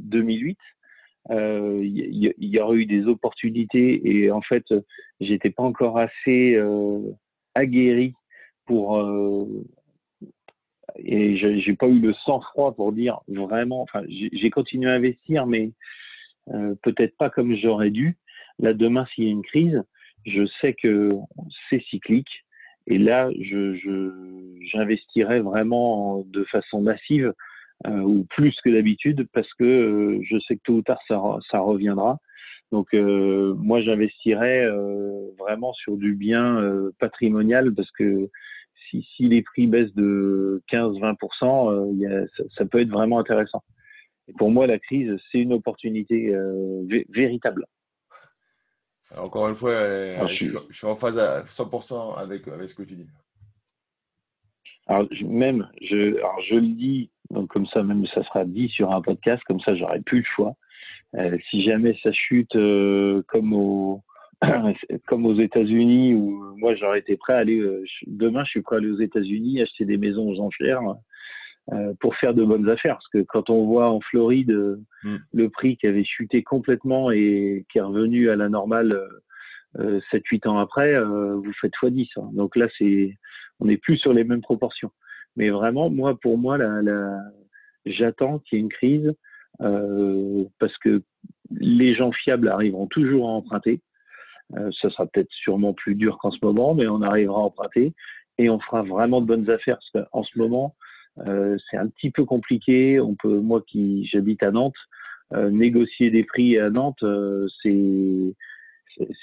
2008, 0.00 0.58
il 1.30 2.34
y, 2.38 2.60
aurait 2.60 2.78
eu 2.78 2.86
des 2.86 3.06
opportunités 3.06 4.00
et 4.08 4.30
en 4.30 4.40
fait, 4.40 4.64
j'étais 5.20 5.50
pas 5.50 5.62
encore 5.62 5.98
assez 5.98 6.58
aguerri 7.54 8.14
pour 8.64 8.98
et 10.96 11.36
j'ai 11.36 11.74
pas 11.74 11.88
eu 11.88 12.00
le 12.00 12.14
sang-froid 12.24 12.74
pour 12.74 12.92
dire 12.92 13.20
vraiment. 13.28 13.82
Enfin, 13.82 14.02
j'ai 14.08 14.50
continué 14.50 14.90
à 14.90 14.94
investir, 14.94 15.46
mais 15.46 15.72
peut-être 16.82 17.16
pas 17.18 17.28
comme 17.28 17.54
j'aurais 17.56 17.90
dû. 17.90 18.16
Là, 18.58 18.72
demain, 18.72 19.06
s'il 19.14 19.24
y 19.24 19.28
a 19.28 19.30
une 19.30 19.44
crise, 19.44 19.82
je 20.24 20.46
sais 20.60 20.72
que 20.72 21.12
c'est 21.68 21.82
cyclique. 21.90 22.44
Et 22.88 22.98
là, 22.98 23.30
j'investirai 24.72 25.40
vraiment 25.40 26.24
de 26.26 26.44
façon 26.44 26.80
massive 26.80 27.34
euh, 27.86 28.00
ou 28.00 28.24
plus 28.30 28.56
que 28.64 28.70
d'habitude 28.70 29.28
parce 29.32 29.52
que 29.54 29.64
euh, 29.64 30.20
je 30.22 30.38
sais 30.40 30.56
que 30.56 30.62
tôt 30.64 30.76
ou 30.76 30.82
tard 30.82 31.00
ça, 31.06 31.60
reviendra. 31.60 32.18
Donc 32.72 32.92
moi 32.92 33.80
j'investirais 33.80 34.68
vraiment 35.38 35.72
sur 35.72 35.96
du 35.96 36.14
bien 36.14 36.62
patrimonial 36.98 37.74
parce 37.74 37.90
que 37.92 38.28
si, 38.90 39.08
si, 39.16 39.22
les 39.22 39.40
prix 39.40 39.66
baissent 39.66 39.94
de 39.94 40.62
15-20%, 40.70 42.28
ça, 42.36 42.44
ça, 42.58 42.66
peut 42.66 42.80
être 42.80 42.90
vraiment 42.90 43.20
intéressant. 43.20 43.62
Et 44.28 44.34
pour 44.34 44.50
moi, 44.50 44.66
la 44.66 44.78
crise, 44.78 45.16
c'est 45.32 45.38
une 45.38 45.54
opportunité 45.54 46.34
véritable. 47.08 47.64
Encore 49.16 49.48
une 49.48 49.54
fois, 49.54 49.72
je, 50.28 50.56
suis... 50.70 50.86
en 50.86 50.94
phase 50.94 51.18
à 51.18 51.42
100% 51.42 52.18
avec, 52.18 52.46
avec 52.48 52.68
ce 52.68 52.74
que 52.74 52.82
tu 52.82 52.94
dis. 52.94 53.06
Alors, 54.86 55.06
même, 55.22 55.68
je, 55.82 56.16
alors 56.16 56.40
je 56.48 56.54
le 56.56 56.68
dis, 56.68 57.10
donc 57.30 57.48
comme 57.48 57.66
ça, 57.66 57.82
même 57.82 58.06
ça 58.08 58.22
sera 58.24 58.44
dit 58.44 58.68
sur 58.68 58.92
un 58.92 59.02
podcast, 59.02 59.42
comme 59.44 59.60
ça, 59.60 59.74
j'aurai 59.76 60.00
plus 60.00 60.18
le 60.18 60.24
choix. 60.34 60.54
Euh, 61.16 61.38
si 61.50 61.62
jamais 61.62 61.96
ça 62.02 62.12
chute 62.12 62.54
euh, 62.56 63.22
comme, 63.28 63.52
au, 63.52 64.02
comme 65.06 65.26
aux 65.26 65.38
États-Unis, 65.38 66.14
où 66.14 66.54
moi 66.58 66.74
j'aurais 66.74 67.00
été 67.00 67.16
prêt 67.16 67.34
à 67.34 67.38
aller, 67.38 67.58
euh, 67.58 67.84
demain 68.06 68.44
je 68.44 68.50
suis 68.50 68.62
prêt 68.62 68.76
à 68.76 68.78
aller 68.78 68.90
aux 68.90 69.00
États-Unis, 69.00 69.62
acheter 69.62 69.84
des 69.84 69.96
maisons 69.96 70.28
aux 70.28 70.40
enchères 70.40 70.82
pour 72.00 72.16
faire 72.16 72.34
de 72.34 72.44
bonnes 72.44 72.68
affaires. 72.68 72.94
Parce 72.94 73.08
que 73.08 73.22
quand 73.22 73.50
on 73.50 73.66
voit 73.66 73.90
en 73.90 74.00
Floride 74.00 74.78
mm. 75.02 75.16
le 75.32 75.48
prix 75.50 75.76
qui 75.76 75.86
avait 75.86 76.04
chuté 76.04 76.42
complètement 76.42 77.10
et 77.10 77.66
qui 77.70 77.78
est 77.78 77.82
revenu 77.82 78.30
à 78.30 78.36
la 78.36 78.48
normale 78.48 78.98
7-8 79.76 80.48
ans 80.48 80.58
après, 80.58 80.98
vous 81.02 81.52
faites 81.60 81.74
x10. 81.74 82.08
Hein. 82.16 82.30
Donc 82.32 82.56
là, 82.56 82.68
c'est 82.78 83.16
on 83.60 83.66
n'est 83.66 83.76
plus 83.76 83.98
sur 83.98 84.12
les 84.12 84.24
mêmes 84.24 84.40
proportions. 84.40 84.90
Mais 85.36 85.50
vraiment, 85.50 85.90
moi, 85.90 86.18
pour 86.20 86.38
moi, 86.38 86.58
la, 86.58 86.82
la... 86.82 87.18
j'attends 87.86 88.38
qu'il 88.40 88.58
y 88.58 88.60
ait 88.60 88.64
une 88.64 88.70
crise 88.70 89.14
euh, 89.60 90.44
parce 90.58 90.76
que 90.78 91.02
les 91.50 91.94
gens 91.94 92.12
fiables 92.12 92.48
arriveront 92.48 92.86
toujours 92.86 93.28
à 93.28 93.32
emprunter. 93.32 93.80
Euh, 94.56 94.70
ça 94.80 94.90
sera 94.90 95.06
peut-être 95.06 95.30
sûrement 95.30 95.74
plus 95.74 95.94
dur 95.94 96.18
qu'en 96.18 96.30
ce 96.30 96.38
moment, 96.42 96.74
mais 96.74 96.86
on 96.86 97.02
arrivera 97.02 97.40
à 97.40 97.44
emprunter 97.44 97.92
et 98.38 98.48
on 98.50 98.60
fera 98.60 98.82
vraiment 98.82 99.20
de 99.20 99.26
bonnes 99.26 99.50
affaires. 99.50 99.78
Parce 99.92 100.06
qu'en 100.06 100.22
ce 100.22 100.38
moment, 100.38 100.74
euh, 100.76 100.87
c'est 101.24 101.76
un 101.76 101.88
petit 101.88 102.10
peu 102.10 102.24
compliqué. 102.24 103.00
On 103.00 103.14
peut, 103.14 103.40
moi 103.40 103.62
qui 103.66 104.06
j'habite 104.06 104.42
à 104.42 104.50
Nantes, 104.50 104.76
euh, 105.34 105.50
négocier 105.50 106.10
des 106.10 106.24
prix 106.24 106.58
à 106.58 106.70
Nantes, 106.70 107.02
euh, 107.02 107.48
c'est 107.62 108.34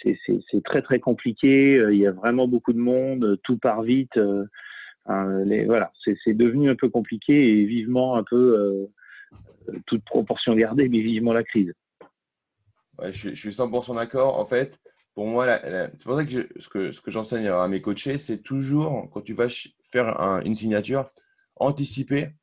c'est 0.04 0.64
très 0.64 0.82
très 0.82 1.00
compliqué. 1.00 1.84
Il 1.92 1.98
y 1.98 2.08
a 2.08 2.12
vraiment 2.12 2.48
beaucoup 2.48 2.72
de 2.72 2.80
monde, 2.80 3.38
tout 3.44 3.58
part 3.58 3.82
vite. 3.82 4.18
Voilà, 5.06 5.92
c'est 6.06 6.34
devenu 6.34 6.70
un 6.70 6.76
peu 6.76 6.88
compliqué 6.88 7.60
et 7.60 7.66
vivement 7.66 8.16
un 8.16 8.24
peu 8.24 8.88
toute 9.86 10.06
proportion 10.06 10.56
gardée, 10.56 10.88
mais 10.88 11.00
vivement 11.00 11.34
la 11.34 11.44
crise. 11.44 11.74
Je, 13.04 13.34
suis 13.34 13.50
100% 13.50 13.96
d'accord. 13.96 14.40
En 14.40 14.46
fait, 14.46 14.80
pour 15.14 15.28
moi, 15.28 15.60
c'est 15.98 16.06
pour 16.06 16.18
ça 16.18 16.26
que, 16.26 16.48
ce 16.58 16.70
que, 16.70 16.94
ce 16.94 17.02
que 17.02 17.12
j'enseigne 17.12 17.48
à 17.48 17.68
mes 17.68 17.82
coachés, 17.82 18.18
c'est 18.18 18.42
toujours, 18.42 19.10
quand 19.12 19.22
tu 19.22 19.34
vas 19.34 19.48
faire 19.84 20.18
une 20.46 20.56
signature, 20.56 21.06
anticiper 21.56 22.34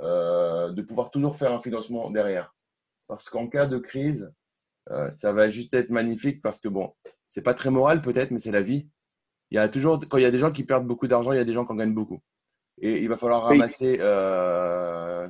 euh, 0.00 0.72
de 0.72 0.82
pouvoir 0.82 1.10
toujours 1.10 1.36
faire 1.36 1.52
un 1.52 1.60
financement 1.60 2.10
derrière. 2.10 2.54
Parce 3.06 3.28
qu'en 3.28 3.48
cas 3.48 3.66
de 3.66 3.78
crise, 3.78 4.32
euh, 4.90 5.10
ça 5.10 5.32
va 5.32 5.48
juste 5.48 5.74
être 5.74 5.90
magnifique 5.90 6.42
parce 6.42 6.60
que, 6.60 6.68
bon, 6.68 6.94
c'est 7.26 7.42
pas 7.42 7.54
très 7.54 7.70
moral 7.70 8.02
peut-être, 8.02 8.30
mais 8.30 8.38
c'est 8.38 8.50
la 8.50 8.62
vie. 8.62 8.88
Il 9.50 9.56
y 9.56 9.58
a 9.58 9.68
toujours, 9.68 10.00
quand 10.08 10.18
il 10.18 10.22
y 10.22 10.26
a 10.26 10.30
des 10.30 10.38
gens 10.38 10.52
qui 10.52 10.64
perdent 10.64 10.86
beaucoup 10.86 11.06
d'argent, 11.06 11.32
il 11.32 11.36
y 11.36 11.40
a 11.40 11.44
des 11.44 11.52
gens 11.52 11.64
qui 11.64 11.72
en 11.72 11.76
gagnent 11.76 11.94
beaucoup. 11.94 12.22
Et 12.78 13.02
il 13.02 13.08
va 13.08 13.16
falloir 13.16 13.44
ramasser, 13.44 13.98
euh, 14.00 15.28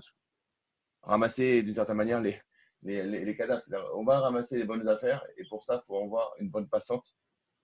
ramasser 1.03 1.63
d'une 1.63 1.75
certaine 1.75 1.97
manière 1.97 2.21
les, 2.21 2.41
les, 2.83 3.25
les, 3.25 3.37
cadavres. 3.37 3.63
On 3.95 4.05
va 4.05 4.21
ramasser 4.21 4.57
les 4.57 4.65
bonnes 4.65 4.89
affaires 4.89 5.23
et 5.37 5.45
pour 5.49 5.63
ça, 5.63 5.81
il 5.83 5.87
faut 5.87 6.03
avoir 6.03 6.33
une 6.39 6.49
bonne 6.49 6.69
passante 6.69 7.15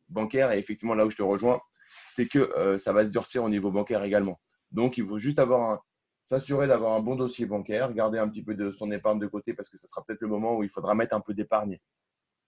bancaire. 0.08 0.52
Et 0.52 0.58
effectivement, 0.58 0.94
là 0.94 1.06
où 1.06 1.10
je 1.10 1.16
te 1.16 1.22
rejoins, 1.22 1.60
c'est 2.08 2.28
que 2.28 2.38
euh, 2.38 2.78
ça 2.78 2.92
va 2.92 3.06
se 3.06 3.12
durcir 3.12 3.42
au 3.42 3.48
niveau 3.48 3.70
bancaire 3.70 4.04
également. 4.04 4.38
Donc, 4.72 4.98
il 4.98 5.04
faut 5.04 5.18
juste 5.18 5.38
avoir 5.38 5.84
s'assurer 6.22 6.68
d'avoir 6.68 6.92
un 6.92 7.00
bon 7.00 7.16
dossier 7.16 7.46
bancaire, 7.46 7.92
garder 7.92 8.18
un 8.18 8.28
petit 8.28 8.44
peu 8.44 8.54
de 8.54 8.70
son 8.70 8.90
épargne 8.92 9.18
de 9.18 9.26
côté 9.26 9.54
parce 9.54 9.68
que 9.68 9.78
ce 9.78 9.86
sera 9.86 10.04
peut-être 10.04 10.20
le 10.20 10.28
moment 10.28 10.56
où 10.56 10.62
il 10.62 10.68
faudra 10.68 10.94
mettre 10.94 11.14
un 11.14 11.20
peu 11.20 11.34
d'épargne 11.34 11.78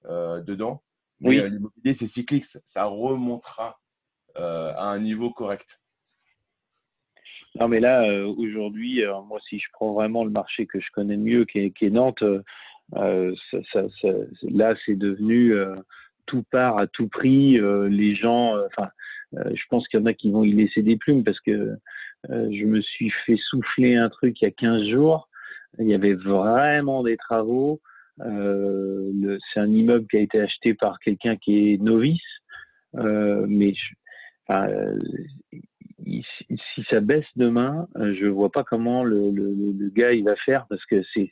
euh, 0.05 0.41
dedans. 0.41 0.83
Mais 1.21 1.39
euh, 1.39 1.49
l'immobilier, 1.49 1.95
c'est 1.95 2.07
cyclique, 2.07 2.45
ça 2.45 2.85
remontera 2.85 3.79
à 4.35 4.91
un 4.91 4.99
niveau 4.99 5.31
correct. 5.31 5.83
Non, 7.59 7.69
mais 7.69 7.81
là, 7.81 8.09
euh, 8.09 8.27
aujourd'hui, 8.39 9.05
euh, 9.05 9.21
moi, 9.23 9.39
si 9.49 9.59
je 9.59 9.67
prends 9.73 9.93
vraiment 9.93 10.25
le 10.25 10.31
marché 10.31 10.67
que 10.67 10.81
je 10.81 10.91
connais 10.93 11.19
mieux, 11.19 11.45
qui 11.45 11.59
est, 11.59 11.91
Nantes, 11.91 12.23
euh, 12.95 13.35
ça, 13.51 13.83
ça, 14.01 14.09
là, 14.43 14.75
c'est 14.87 14.97
devenu 14.97 15.55
tout 16.27 16.45
part 16.51 16.79
à 16.79 16.87
tout 16.87 17.09
prix. 17.09 17.59
les 17.91 18.15
gens, 18.17 18.57
enfin, 18.67 18.89
je 19.33 19.63
pense 19.69 19.87
qu'il 19.89 20.01
y 20.01 20.03
en 20.03 20.07
a 20.07 20.15
qui 20.15 20.31
vont 20.31 20.45
y 20.45 20.53
laisser 20.53 20.83
des 20.83 20.97
plumes 20.97 21.25
parce 21.25 21.41
que 21.41 21.77
je 22.29 22.65
me 22.65 22.81
suis 22.81 23.11
fait 23.27 23.37
souffler 23.37 23.97
un 23.97 24.09
truc 24.09 24.41
il 24.41 24.45
y 24.45 24.49
a 24.49 24.53
15 24.53 24.89
jours. 24.89 25.29
Il 25.79 25.89
y 25.89 25.95
avait 25.95 26.15
vraiment 26.15 27.03
des 27.03 27.17
travaux. 27.17 27.81
c'est 28.19 29.61
un 29.61 29.71
immeuble 29.71 30.07
qui 30.09 30.17
a 30.19 30.21
été 30.21 30.41
acheté 30.41 30.75
par 30.75 30.99
quelqu'un 31.01 31.37
qui 31.37 31.73
est 31.73 31.83
novice. 31.83 32.21
mais 32.95 33.75
enfin, 34.47 34.69
si 36.75 36.85
ça 36.91 37.01
baisse 37.01 37.27
demain, 37.37 37.89
euh, 37.97 38.15
je 38.19 38.27
vois 38.27 38.51
pas 38.51 38.65
comment 38.65 39.05
le, 39.05 39.91
gars 39.95 40.13
il 40.13 40.25
va 40.25 40.37
faire 40.37 40.67
parce 40.69 40.85
que 40.87 41.03
c'est 41.15 41.31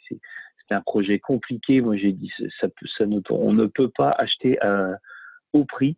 un 0.70 0.80
projet 0.80 1.18
compliqué. 1.18 1.80
Moi 1.80 1.96
j'ai 1.96 2.12
dit 2.12 2.32
ça, 2.60 3.06
ne, 3.06 3.20
on 3.30 3.52
ne 3.52 3.66
peut 3.66 3.90
pas 3.90 4.10
acheter 4.10 4.58
au 5.52 5.64
prix. 5.64 5.96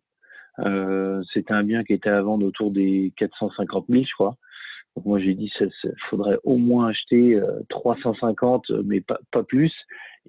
Euh, 0.59 1.23
C'était 1.33 1.53
un 1.53 1.63
bien 1.63 1.83
qui 1.83 1.93
était 1.93 2.09
à 2.09 2.21
vendre 2.21 2.45
autour 2.45 2.71
des 2.71 3.11
450 3.17 3.85
000, 3.89 4.03
je 4.03 4.13
crois. 4.13 4.37
Moi 5.05 5.19
j'ai 5.19 5.33
dit 5.33 5.51
ça, 5.57 5.65
faudrait 6.09 6.37
au 6.43 6.57
moins 6.57 6.89
acheter 6.89 7.39
350, 7.69 8.69
euh, 8.69 8.83
mais 8.85 9.01
pas, 9.01 9.19
pas 9.31 9.43
plus. 9.43 9.73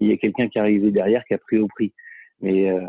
il 0.01 0.09
y 0.09 0.13
a 0.13 0.17
quelqu'un 0.17 0.49
qui 0.49 0.59
est 0.59 0.61
arrivé 0.61 0.91
derrière 0.91 1.25
qui 1.25 1.35
a 1.35 1.39
pris 1.39 1.59
au 1.59 1.69
prix. 1.69 1.93
Mais 2.41 2.71
euh, 2.71 2.81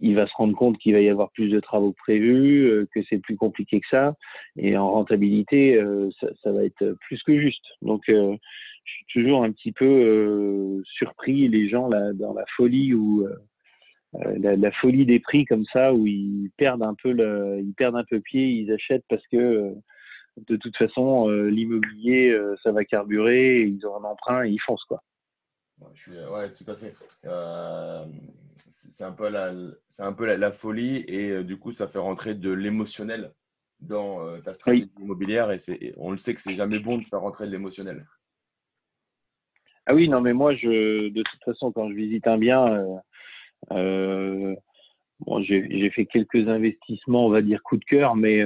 il 0.00 0.14
va 0.14 0.26
se 0.26 0.34
rendre 0.34 0.56
compte 0.56 0.78
qu'il 0.78 0.92
va 0.94 1.00
y 1.00 1.08
avoir 1.08 1.30
plus 1.30 1.48
de 1.48 1.60
travaux 1.60 1.92
prévus, 1.92 2.66
euh, 2.66 2.88
que 2.92 3.00
c'est 3.08 3.18
plus 3.18 3.36
compliqué 3.36 3.80
que 3.80 3.86
ça, 3.90 4.14
et 4.56 4.76
en 4.76 4.90
rentabilité, 4.90 5.76
euh, 5.76 6.10
ça, 6.42 6.52
va 6.52 6.64
être 6.64 6.96
plus 7.06 7.22
que 7.22 7.38
juste. 7.40 7.64
Donc, 7.82 8.08
euh, 8.08 8.36
je 8.84 8.92
suis 8.92 9.06
toujours 9.12 9.44
un 9.44 9.52
petit 9.52 9.72
peu 9.72 10.82
surpris, 10.84 11.48
les 11.48 11.68
gens 11.68 11.88
là, 11.88 12.12
dans 12.14 12.34
la 12.34 12.44
folie 12.56 12.92
ou 12.94 13.24
la, 14.12 14.72
folie 14.72 15.06
des 15.06 15.20
prix 15.20 15.44
comme 15.44 15.64
ça, 15.72 15.94
où 15.94 16.04
ils 16.04 16.50
perdent 16.56 16.82
un 16.82 16.94
peu, 17.00 17.12
le, 17.12 17.60
ils 17.60 17.74
perdent 17.74 17.94
un 17.94 18.04
peu 18.04 18.18
pied, 18.18 18.44
ils 18.44 18.72
achètent 18.72 19.04
parce 19.08 19.24
que 19.28 19.72
de 20.36 20.56
toute 20.56 20.76
façon, 20.76 21.28
l'immobilier, 21.28 22.38
ça 22.62 22.72
va 22.72 22.84
carburer, 22.84 23.62
ils 23.62 23.86
ont 23.86 23.96
un 23.96 24.04
emprunt 24.04 24.44
et 24.44 24.50
ils 24.50 24.60
foncent 24.60 24.84
quoi. 24.84 25.02
Je 25.94 26.00
suis, 26.00 26.12
ouais, 26.12 26.50
tout 26.50 26.70
à 26.70 26.74
fait. 26.74 26.92
Euh, 27.26 28.04
c'est 28.54 29.04
un 29.04 29.12
peu, 29.12 29.28
la, 29.28 29.52
c'est 29.88 30.02
un 30.02 30.12
peu 30.12 30.26
la, 30.34 30.52
folie 30.52 31.04
et 31.08 31.30
euh, 31.30 31.42
du 31.42 31.56
coup, 31.58 31.72
ça 31.72 31.88
fait 31.88 31.98
rentrer 31.98 32.34
de 32.34 32.52
l'émotionnel 32.52 33.32
dans 33.80 34.26
euh, 34.26 34.38
ta 34.38 34.54
stratégie 34.54 34.90
immobilière 35.00 35.50
et, 35.50 35.58
c'est, 35.58 35.92
on 35.96 36.10
le 36.10 36.18
sait 36.18 36.34
que 36.34 36.40
c'est 36.40 36.54
jamais 36.54 36.78
bon 36.78 36.98
de 36.98 37.04
faire 37.04 37.20
rentrer 37.20 37.46
de 37.46 37.52
l'émotionnel. 37.52 38.06
Ah 39.86 39.94
oui, 39.94 40.08
non, 40.08 40.20
mais 40.20 40.32
moi, 40.32 40.54
je, 40.54 41.08
de 41.08 41.22
toute 41.22 41.44
façon, 41.44 41.72
quand 41.72 41.88
je 41.88 41.94
visite 41.94 42.26
un 42.28 42.38
bien, 42.38 42.86
bon, 43.68 45.42
j'ai, 45.42 45.90
fait 45.90 46.06
quelques 46.06 46.48
investissements, 46.48 47.26
on 47.26 47.30
va 47.30 47.42
dire 47.42 47.62
coup 47.64 47.76
de 47.76 47.84
cœur, 47.84 48.14
mais 48.14 48.44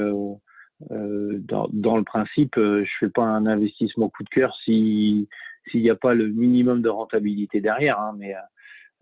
dans, 0.91 1.69
dans, 1.73 1.97
le 1.97 2.05
principe, 2.05 2.55
je 2.57 2.91
fais 3.01 3.09
pas 3.09 3.23
un 3.23 3.47
investissement 3.47 4.09
coup 4.09 4.25
de 4.25 4.29
cœur 4.29 4.55
si 4.65 5.29
s'il 5.71 5.83
n'y 5.83 5.91
a 5.91 5.97
pas 5.97 6.15
le 6.15 6.29
minimum 6.29 6.83
de 6.83 6.89
rentabilité 6.89 7.61
derrière. 7.61 7.99
Hein, 7.99 8.15
mais 8.19 8.35
euh, 8.35 8.39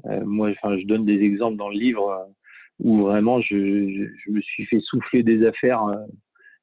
euh, 0.07 0.25
moi, 0.25 0.53
je 0.53 0.87
donne 0.87 1.05
des 1.05 1.23
exemples 1.23 1.57
dans 1.57 1.69
le 1.69 1.79
livre 1.79 2.11
euh, 2.11 2.25
où 2.81 3.03
vraiment 3.03 3.41
je, 3.41 3.57
me 4.29 4.41
suis 4.41 4.67
fait 4.67 4.81
souffler 4.81 5.23
des 5.23 5.47
affaires 5.47 5.83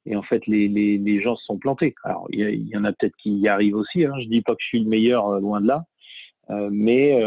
et 0.04 0.14
en 0.14 0.22
fait 0.22 0.46
les, 0.46 1.22
gens 1.22 1.36
se 1.36 1.44
sont 1.46 1.58
plantés. 1.58 1.94
Alors 2.04 2.26
il 2.30 2.68
y, 2.68 2.76
en 2.76 2.84
a 2.84 2.92
peut-être 2.92 3.16
qui 3.16 3.30
y 3.38 3.48
arrivent 3.48 3.76
aussi. 3.76 4.04
Hein, 4.04 4.12
je 4.20 4.28
dis 4.28 4.42
pas 4.42 4.52
que 4.52 4.60
je 4.60 4.66
suis 4.66 4.80
le 4.80 4.90
meilleur, 4.90 5.40
loin 5.40 5.62
de 5.62 5.68
là, 5.68 5.86
mais 6.70 7.18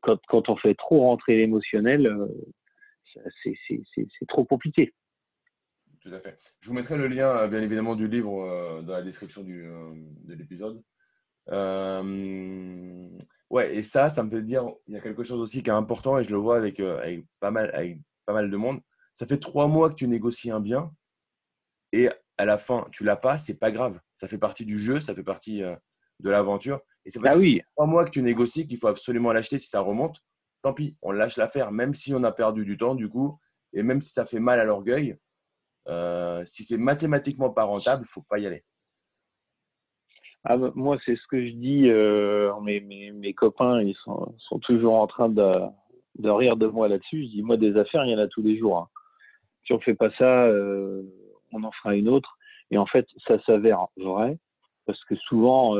quand, 0.00 0.48
on 0.48 0.56
fait 0.56 0.74
trop 0.76 1.00
rentrer 1.00 1.36
l'émotionnel, 1.36 2.10
c'est 3.44 4.28
trop 4.28 4.46
compliqué. 4.46 4.94
Tout 6.00 6.14
à 6.14 6.20
fait. 6.20 6.38
Je 6.60 6.68
vous 6.68 6.74
mettrai 6.74 6.96
le 6.96 7.08
lien, 7.08 7.48
bien 7.48 7.60
évidemment, 7.60 7.94
du 7.94 8.08
livre 8.08 8.82
dans 8.82 8.92
la 8.92 9.02
description 9.02 9.42
du, 9.42 9.62
de 9.64 10.34
l'épisode. 10.34 10.82
Euh, 11.50 13.08
ouais, 13.50 13.76
et 13.76 13.82
ça, 13.82 14.10
ça 14.10 14.22
me 14.22 14.30
fait 14.30 14.42
dire, 14.42 14.64
il 14.86 14.94
y 14.94 14.96
a 14.96 15.00
quelque 15.00 15.22
chose 15.22 15.40
aussi 15.40 15.62
qui 15.62 15.70
est 15.70 15.72
important 15.72 16.18
et 16.18 16.24
je 16.24 16.30
le 16.30 16.36
vois 16.36 16.56
avec, 16.56 16.80
euh, 16.80 16.98
avec, 16.98 17.24
pas, 17.40 17.50
mal, 17.50 17.70
avec 17.74 17.98
pas 18.26 18.32
mal 18.32 18.50
de 18.50 18.56
monde. 18.56 18.80
Ça 19.14 19.26
fait 19.26 19.38
trois 19.38 19.66
mois 19.66 19.90
que 19.90 19.94
tu 19.94 20.06
négocies 20.06 20.50
un 20.50 20.60
bien 20.60 20.92
et 21.92 22.08
à 22.36 22.44
la 22.44 22.58
fin, 22.58 22.86
tu 22.92 23.02
l'as 23.02 23.16
pas, 23.16 23.38
c'est 23.38 23.58
pas 23.58 23.72
grave. 23.72 23.98
Ça 24.14 24.28
fait 24.28 24.38
partie 24.38 24.64
du 24.64 24.78
jeu, 24.78 25.00
ça 25.00 25.14
fait 25.14 25.24
partie 25.24 25.62
euh, 25.62 25.74
de 26.20 26.30
l'aventure. 26.30 26.80
Et 27.04 27.10
c'est 27.10 27.20
ah 27.24 27.36
oui. 27.36 27.62
trois 27.74 27.86
mois 27.86 28.04
que 28.04 28.10
tu 28.10 28.22
négocies 28.22 28.66
qu'il 28.66 28.78
faut 28.78 28.88
absolument 28.88 29.32
l'acheter 29.32 29.58
si 29.58 29.68
ça 29.68 29.80
remonte. 29.80 30.18
tant 30.62 30.74
pis, 30.74 30.96
on 31.02 31.10
lâche 31.12 31.36
l'affaire, 31.36 31.72
même 31.72 31.94
si 31.94 32.12
on 32.14 32.22
a 32.22 32.32
perdu 32.32 32.64
du 32.64 32.76
temps, 32.76 32.94
du 32.94 33.08
coup, 33.08 33.40
et 33.72 33.82
même 33.82 34.00
si 34.00 34.10
ça 34.10 34.26
fait 34.26 34.40
mal 34.40 34.60
à 34.60 34.64
l'orgueil. 34.64 35.16
Euh, 35.88 36.42
si 36.44 36.64
c'est 36.64 36.76
mathématiquement 36.76 37.50
pas 37.50 37.64
rentable, 37.64 38.04
il 38.06 38.10
faut 38.10 38.24
pas 38.28 38.38
y 38.38 38.46
aller. 38.46 38.62
Ah, 40.44 40.56
bah, 40.56 40.70
moi, 40.74 40.98
c'est 41.04 41.16
ce 41.16 41.26
que 41.28 41.44
je 41.44 41.52
dis. 41.52 41.88
Euh, 41.88 42.52
mes, 42.60 43.34
copains, 43.34 43.82
ils 43.82 43.96
sont, 44.04 44.34
toujours 44.62 44.94
en 44.94 45.06
train 45.06 45.28
de, 45.28 45.60
rire 46.22 46.56
de 46.56 46.66
moi 46.66 46.88
là-dessus. 46.88 47.24
Je 47.24 47.28
dis, 47.28 47.42
moi, 47.42 47.56
des 47.56 47.76
affaires, 47.76 48.04
il 48.04 48.12
y 48.12 48.14
en 48.14 48.18
a 48.18 48.28
tous 48.28 48.42
les 48.42 48.58
jours. 48.58 48.78
Hein. 48.78 48.88
Si 49.66 49.72
on 49.72 49.80
fait 49.80 49.94
pas 49.94 50.10
ça, 50.12 50.44
euh, 50.44 51.02
on 51.52 51.64
en 51.64 51.72
fera 51.72 51.94
une 51.94 52.08
autre. 52.08 52.36
Et 52.70 52.78
en 52.78 52.86
fait, 52.86 53.06
ça 53.26 53.40
s'avère 53.44 53.86
vrai 53.96 54.38
parce 54.86 55.02
que 55.04 55.16
souvent, 55.16 55.76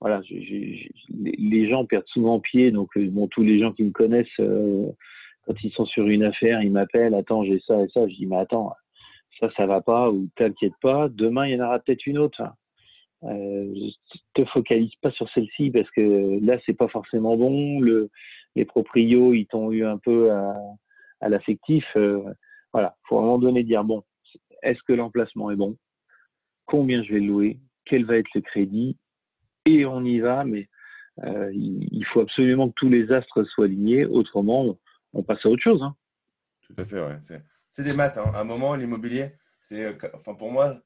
voilà, 0.00 0.20
les 1.10 1.68
gens 1.70 1.84
perdent 1.84 2.06
souvent 2.08 2.40
pied. 2.40 2.72
Donc, 2.72 2.90
tous 3.30 3.42
les 3.42 3.60
gens 3.60 3.72
qui 3.72 3.84
me 3.84 3.92
connaissent, 3.92 4.26
quand 4.36 5.54
ils 5.62 5.72
sont 5.72 5.86
sur 5.86 6.08
une 6.08 6.24
affaire, 6.24 6.60
ils 6.62 6.72
m'appellent. 6.72 7.14
Attends, 7.14 7.44
j'ai 7.44 7.60
ça 7.66 7.80
et 7.82 7.88
ça. 7.88 8.08
Je 8.08 8.14
dis, 8.14 8.26
mais 8.26 8.38
attends, 8.38 8.72
ça, 9.40 9.50
ça 9.56 9.66
va 9.66 9.80
pas 9.80 10.10
ou 10.10 10.28
t'inquiète 10.36 10.74
pas. 10.80 11.08
Demain, 11.08 11.46
il 11.46 11.56
y 11.56 11.60
en 11.60 11.66
aura 11.66 11.78
peut-être 11.78 12.06
une 12.06 12.18
autre. 12.18 12.42
Euh, 13.22 13.74
te 14.34 14.44
focalise 14.44 14.94
pas 15.00 15.10
sur 15.10 15.28
celle-ci 15.30 15.70
parce 15.70 15.90
que 15.92 16.38
là 16.44 16.58
c'est 16.66 16.76
pas 16.76 16.88
forcément 16.88 17.36
bon. 17.36 17.80
Le, 17.80 18.10
les 18.54 18.64
proprios 18.64 19.32
ils 19.32 19.46
t'ont 19.46 19.72
eu 19.72 19.84
un 19.84 19.98
peu 19.98 20.30
à, 20.30 21.28
l'affectif. 21.28 21.84
Euh, 21.96 22.22
voilà, 22.72 22.96
faut 23.08 23.16
à 23.16 23.20
un 23.20 23.24
moment 23.24 23.38
donné 23.38 23.62
dire 23.62 23.84
bon, 23.84 24.04
est-ce 24.62 24.82
que 24.86 24.92
l'emplacement 24.92 25.50
est 25.50 25.56
bon? 25.56 25.76
Combien 26.66 27.02
je 27.02 27.14
vais 27.14 27.20
louer? 27.20 27.58
Quel 27.84 28.04
va 28.04 28.16
être 28.16 28.34
le 28.34 28.42
crédit? 28.42 28.96
Et 29.64 29.86
on 29.86 30.04
y 30.04 30.20
va, 30.20 30.44
mais 30.44 30.68
euh, 31.24 31.50
il, 31.54 32.04
faut 32.12 32.20
absolument 32.20 32.68
que 32.68 32.74
tous 32.76 32.88
les 32.88 33.10
astres 33.10 33.44
soient 33.44 33.64
alignés, 33.64 34.04
autrement 34.04 34.76
on, 35.12 35.22
passe 35.22 35.44
à 35.46 35.48
autre 35.48 35.62
chose. 35.62 35.82
Hein. 35.82 35.96
Tout 36.62 36.74
à 36.76 36.84
fait, 36.84 37.00
ouais. 37.00 37.18
C'est 37.68 37.84
des 37.84 37.94
maths. 37.94 38.18
Hein. 38.18 38.30
À 38.34 38.40
un 38.40 38.44
moment, 38.44 38.74
l'immobilier, 38.74 39.32
c'est, 39.60 39.96
enfin 40.14 40.34
pour 40.34 40.50
moi, 40.50 40.80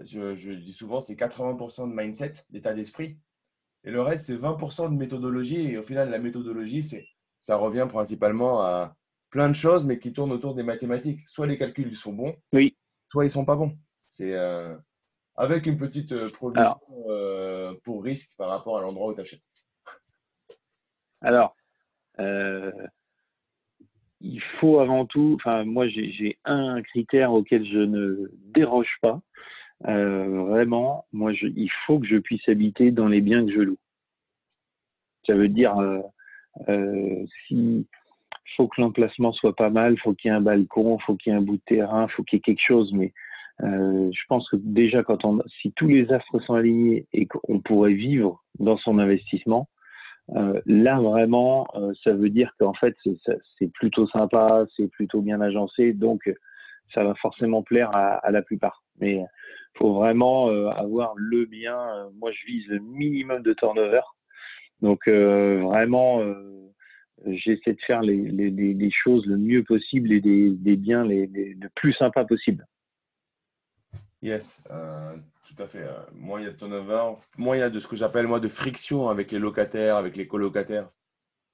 je, 0.00 0.52
dis 0.52 0.72
souvent, 0.72 1.00
c'est 1.00 1.14
80% 1.14 1.88
de 1.90 1.94
mindset, 1.94 2.32
d'état 2.50 2.72
d'esprit. 2.72 3.18
Et 3.84 3.90
le 3.90 4.02
reste, 4.02 4.26
c'est 4.26 4.36
20% 4.36 4.90
de 4.90 4.96
méthodologie. 4.96 5.72
Et 5.72 5.78
au 5.78 5.82
final, 5.82 6.10
la 6.10 6.18
méthodologie, 6.18 6.82
c'est, 6.82 7.06
ça 7.40 7.56
revient 7.56 7.86
principalement 7.88 8.62
à 8.62 8.96
plein 9.30 9.48
de 9.48 9.54
choses, 9.54 9.84
mais 9.84 9.98
qui 9.98 10.12
tournent 10.12 10.32
autour 10.32 10.54
des 10.54 10.62
mathématiques. 10.62 11.28
Soit 11.28 11.46
les 11.46 11.58
calculs 11.58 11.94
sont 11.94 12.12
bons, 12.12 12.36
oui. 12.52 12.76
soit 13.08 13.24
ils 13.24 13.30
sont 13.30 13.44
pas 13.44 13.56
bons. 13.56 13.78
C'est 14.08 14.34
euh, 14.34 14.76
avec 15.36 15.66
une 15.66 15.78
petite 15.78 16.12
euh, 16.12 16.30
provision 16.30 16.80
euh, 17.08 17.74
pour 17.84 18.02
risque 18.02 18.36
par 18.36 18.48
rapport 18.48 18.78
à 18.78 18.80
l'endroit 18.80 19.08
où 19.08 19.14
tu 19.14 19.20
achètes. 19.20 19.42
Alors, 21.20 21.56
il 24.20 24.40
faut 24.60 24.80
avant 24.80 25.06
tout, 25.06 25.34
enfin 25.36 25.64
moi 25.64 25.88
j'ai 25.88 26.38
un 26.44 26.82
critère 26.82 27.32
auquel 27.32 27.64
je 27.64 27.78
ne 27.78 28.30
déroge 28.52 28.96
pas, 29.00 29.20
euh, 29.86 30.44
vraiment, 30.44 31.06
moi, 31.12 31.32
il 31.32 31.70
faut 31.86 31.98
que 32.00 32.06
je 32.06 32.16
puisse 32.16 32.48
habiter 32.48 32.90
dans 32.90 33.08
les 33.08 33.20
biens 33.20 33.46
que 33.46 33.52
je 33.52 33.60
loue. 33.60 33.78
Ça 35.26 35.34
veut 35.34 35.48
dire, 35.48 35.76
euh, 35.78 36.00
euh, 36.68 37.24
si 37.46 37.86
faut 38.56 38.66
que 38.66 38.80
l'emplacement 38.80 39.32
soit 39.32 39.54
pas 39.54 39.70
mal, 39.70 39.98
faut 39.98 40.14
qu'il 40.14 40.30
y 40.30 40.34
ait 40.34 40.36
un 40.36 40.40
balcon, 40.40 40.98
faut 40.98 41.14
qu'il 41.14 41.32
y 41.32 41.36
ait 41.36 41.38
un 41.38 41.42
bout 41.42 41.56
de 41.56 41.62
terrain, 41.66 42.08
faut 42.08 42.24
qu'il 42.24 42.38
y 42.38 42.40
ait 42.40 42.42
quelque 42.42 42.64
chose. 42.66 42.92
Mais 42.92 43.12
euh, 43.62 44.10
je 44.12 44.20
pense 44.28 44.48
que 44.48 44.56
déjà, 44.56 45.04
quand 45.04 45.24
on, 45.24 45.40
si 45.60 45.72
tous 45.72 45.86
les 45.86 46.10
astres 46.12 46.40
sont 46.42 46.54
alignés 46.54 47.06
et 47.12 47.26
qu'on 47.26 47.60
pourrait 47.60 47.92
vivre 47.92 48.42
dans 48.58 48.78
son 48.78 48.98
investissement, 48.98 49.68
euh, 50.36 50.60
là 50.66 51.00
vraiment, 51.00 51.66
euh, 51.74 51.92
ça 52.04 52.12
veut 52.12 52.30
dire 52.30 52.52
qu'en 52.58 52.74
fait, 52.74 52.94
c'est 53.58 53.72
plutôt 53.72 54.06
sympa, 54.08 54.66
c'est 54.76 54.88
plutôt 54.88 55.22
bien 55.22 55.40
agencé, 55.40 55.92
donc 55.92 56.30
ça 56.94 57.04
va 57.04 57.14
forcément 57.16 57.62
plaire 57.62 57.90
à, 57.94 58.30
la 58.30 58.42
plupart. 58.42 58.82
Mais 59.00 59.22
faut 59.78 59.94
vraiment 59.94 60.50
euh, 60.50 60.68
avoir 60.68 61.14
le 61.16 61.44
bien. 61.46 61.78
Euh, 61.78 62.10
moi, 62.18 62.30
je 62.32 62.46
vise 62.46 62.66
le 62.68 62.80
minimum 62.80 63.42
de 63.42 63.52
turnover. 63.54 64.00
Donc, 64.80 65.08
euh, 65.08 65.60
vraiment, 65.62 66.22
j'essaie 67.26 67.72
de 67.72 67.80
faire 67.86 68.00
les, 68.02 68.90
choses 68.90 69.26
le 69.26 69.36
mieux 69.36 69.64
possible 69.64 70.12
et 70.12 70.20
des, 70.20 70.50
des 70.50 70.76
biens 70.76 71.04
les, 71.04 71.26
le 71.26 71.68
plus 71.74 71.92
sympa 71.94 72.24
possible. 72.24 72.64
Yes, 74.22 74.60
tout 75.48 75.62
à 75.62 75.66
fait. 75.66 75.88
moins 76.12 76.40
il 76.40 76.44
y 76.44 76.46
a 76.46 76.52
de 76.52 76.56
turnover, 76.56 77.14
moins 77.36 77.56
il 77.56 77.60
y 77.60 77.62
a 77.62 77.70
de 77.70 77.80
ce 77.80 77.86
que 77.86 77.96
j'appelle 77.96 78.26
moi 78.26 78.40
de 78.40 78.48
friction 78.48 79.08
avec 79.08 79.32
les 79.32 79.38
locataires, 79.38 79.96
avec 79.96 80.16
les 80.16 80.28
colocataires. 80.28 80.90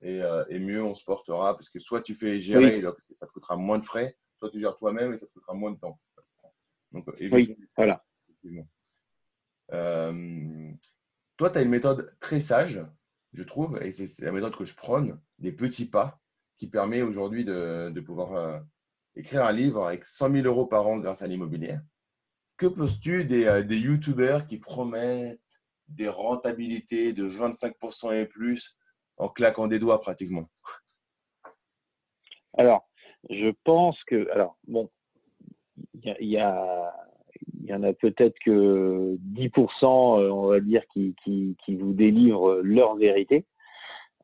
Et, 0.03 0.21
et, 0.51 0.59
mieux 0.59 0.83
on 0.83 0.93
se 0.93 1.05
portera 1.05 1.55
parce 1.55 1.71
que 1.71 1.79
soit 1.79 2.03
tu 2.03 2.15
fais 2.15 2.39
gérer, 2.39 2.83
donc 2.83 2.97
ça 2.99 3.27
te 3.27 3.33
coûtera 3.33 3.57
moins 3.57 3.79
de 3.79 3.87
frais, 3.87 4.19
soit 4.39 4.51
tu 4.51 4.61
gères 4.61 4.77
toi-même 4.77 5.15
et 5.15 5.17
ça 5.17 5.27
te 5.27 5.33
coûtera 5.33 5.55
moins 5.55 5.71
de 5.71 5.79
temps. 5.79 5.99
Donc, 6.93 7.07
oui, 7.19 7.57
voilà. 7.77 8.05
Euh, 9.73 10.73
toi, 11.37 11.51
tu 11.51 11.59
as 11.59 11.63
une 11.63 11.71
méthode 11.71 12.15
très 12.21 12.41
sage, 12.41 12.81
je 13.33 13.43
trouve, 13.43 13.83
et 13.83 13.91
c'est 13.91 14.25
la 14.25 14.33
méthode 14.33 14.57
que 14.57 14.65
je 14.65 14.75
prône, 14.75 15.21
des 15.39 15.53
petits 15.53 15.89
pas, 15.89 16.21
qui 16.57 16.69
permet 16.69 17.03
aujourd'hui 17.03 17.45
de, 17.45 18.01
pouvoir 18.01 18.35
euh, 18.35 18.61
écrire 19.17 19.45
un 19.45 19.53
livre 19.53 19.87
avec 19.87 20.05
100 20.05 20.31
000 20.31 20.47
euros 20.47 20.67
par 20.67 20.87
an 20.87 20.99
grâce 20.99 21.23
à 21.23 21.27
l'immobilier. 21.27 21.79
Que 22.57 22.67
penses-tu 22.67 23.25
des, 23.25 23.47
euh, 23.47 23.63
des 23.63 23.79
youtubeurs 23.79 24.47
qui 24.47 24.59
promettent 24.59 25.41
des 25.89 26.09
rentabilités 26.09 27.13
de 27.13 27.29
25% 27.29 28.13
et 28.13 28.27
plus 28.27 28.77
en 29.17 29.29
claquant 29.29 29.67
des 29.67 29.79
doigts 29.79 30.01
pratiquement? 30.01 30.49
Alors, 32.57 32.89
je 33.31 33.51
pense 33.65 34.03
que, 34.05 34.31
alors, 34.31 34.57
bon, 34.69 34.89
il 35.95 36.17
y, 36.21 36.35
y 36.35 36.41
en 36.41 37.83
a 37.83 37.93
peut-être 37.95 38.39
que 38.45 39.17
10%, 39.35 40.21
euh, 40.21 40.31
on 40.31 40.47
va 40.47 40.61
dire, 40.61 40.83
qui, 40.93 41.17
qui, 41.25 41.57
qui 41.65 41.75
vous 41.75 41.93
délivrent 41.93 42.61
leur 42.63 42.95
vérité. 42.97 43.47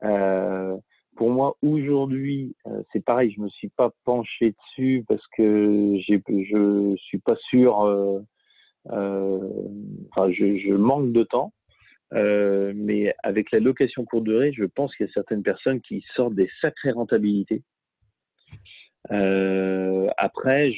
Euh, 0.05 0.77
pour 1.21 1.31
moi, 1.31 1.59
aujourd'hui, 1.61 2.57
euh, 2.67 2.83
c'est 2.91 3.05
pareil, 3.05 3.31
je 3.31 3.43
me 3.43 3.51
suis 3.51 3.69
pas 3.69 3.91
penché 4.07 4.55
dessus 4.55 5.05
parce 5.07 5.21
que 5.37 5.99
j'ai, 5.99 6.19
je 6.27 6.97
suis 6.97 7.19
pas 7.19 7.37
sûr. 7.51 7.83
Euh, 7.83 8.21
euh 8.91 9.39
enfin, 10.11 10.33
je, 10.33 10.73
manque 10.73 11.13
de 11.13 11.23
temps. 11.23 11.53
mais 12.11 13.15
avec 13.23 13.51
la 13.51 13.61
location 13.61 14.07
courte 14.07 14.25
durée, 14.25 14.51
je 14.55 14.65
pense 14.65 14.97
qu'il 14.97 15.05
y 15.05 15.11
a 15.11 15.13
certaines 15.13 15.43
personnes 15.43 15.83
qui 15.83 16.03
sortent 16.17 16.35
des 16.35 16.49
sacrées 16.63 16.93
rentabilités. 16.93 17.65
Après, 19.11 20.73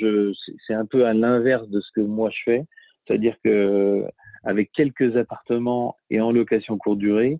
c'est 0.66 0.74
un 0.74 0.86
peu 0.86 1.06
à 1.06 1.14
l'inverse 1.14 1.68
de 1.68 1.80
ce 1.80 1.92
que 1.94 2.00
moi 2.00 2.30
je 2.30 2.42
fais, 2.44 2.64
c'est-à-dire 3.06 3.36
que 3.44 4.04
avec 4.42 4.72
quelques 4.72 5.16
appartements 5.16 5.94
et 6.10 6.20
en 6.20 6.32
location 6.32 6.78
courte 6.78 6.98
durée, 6.98 7.38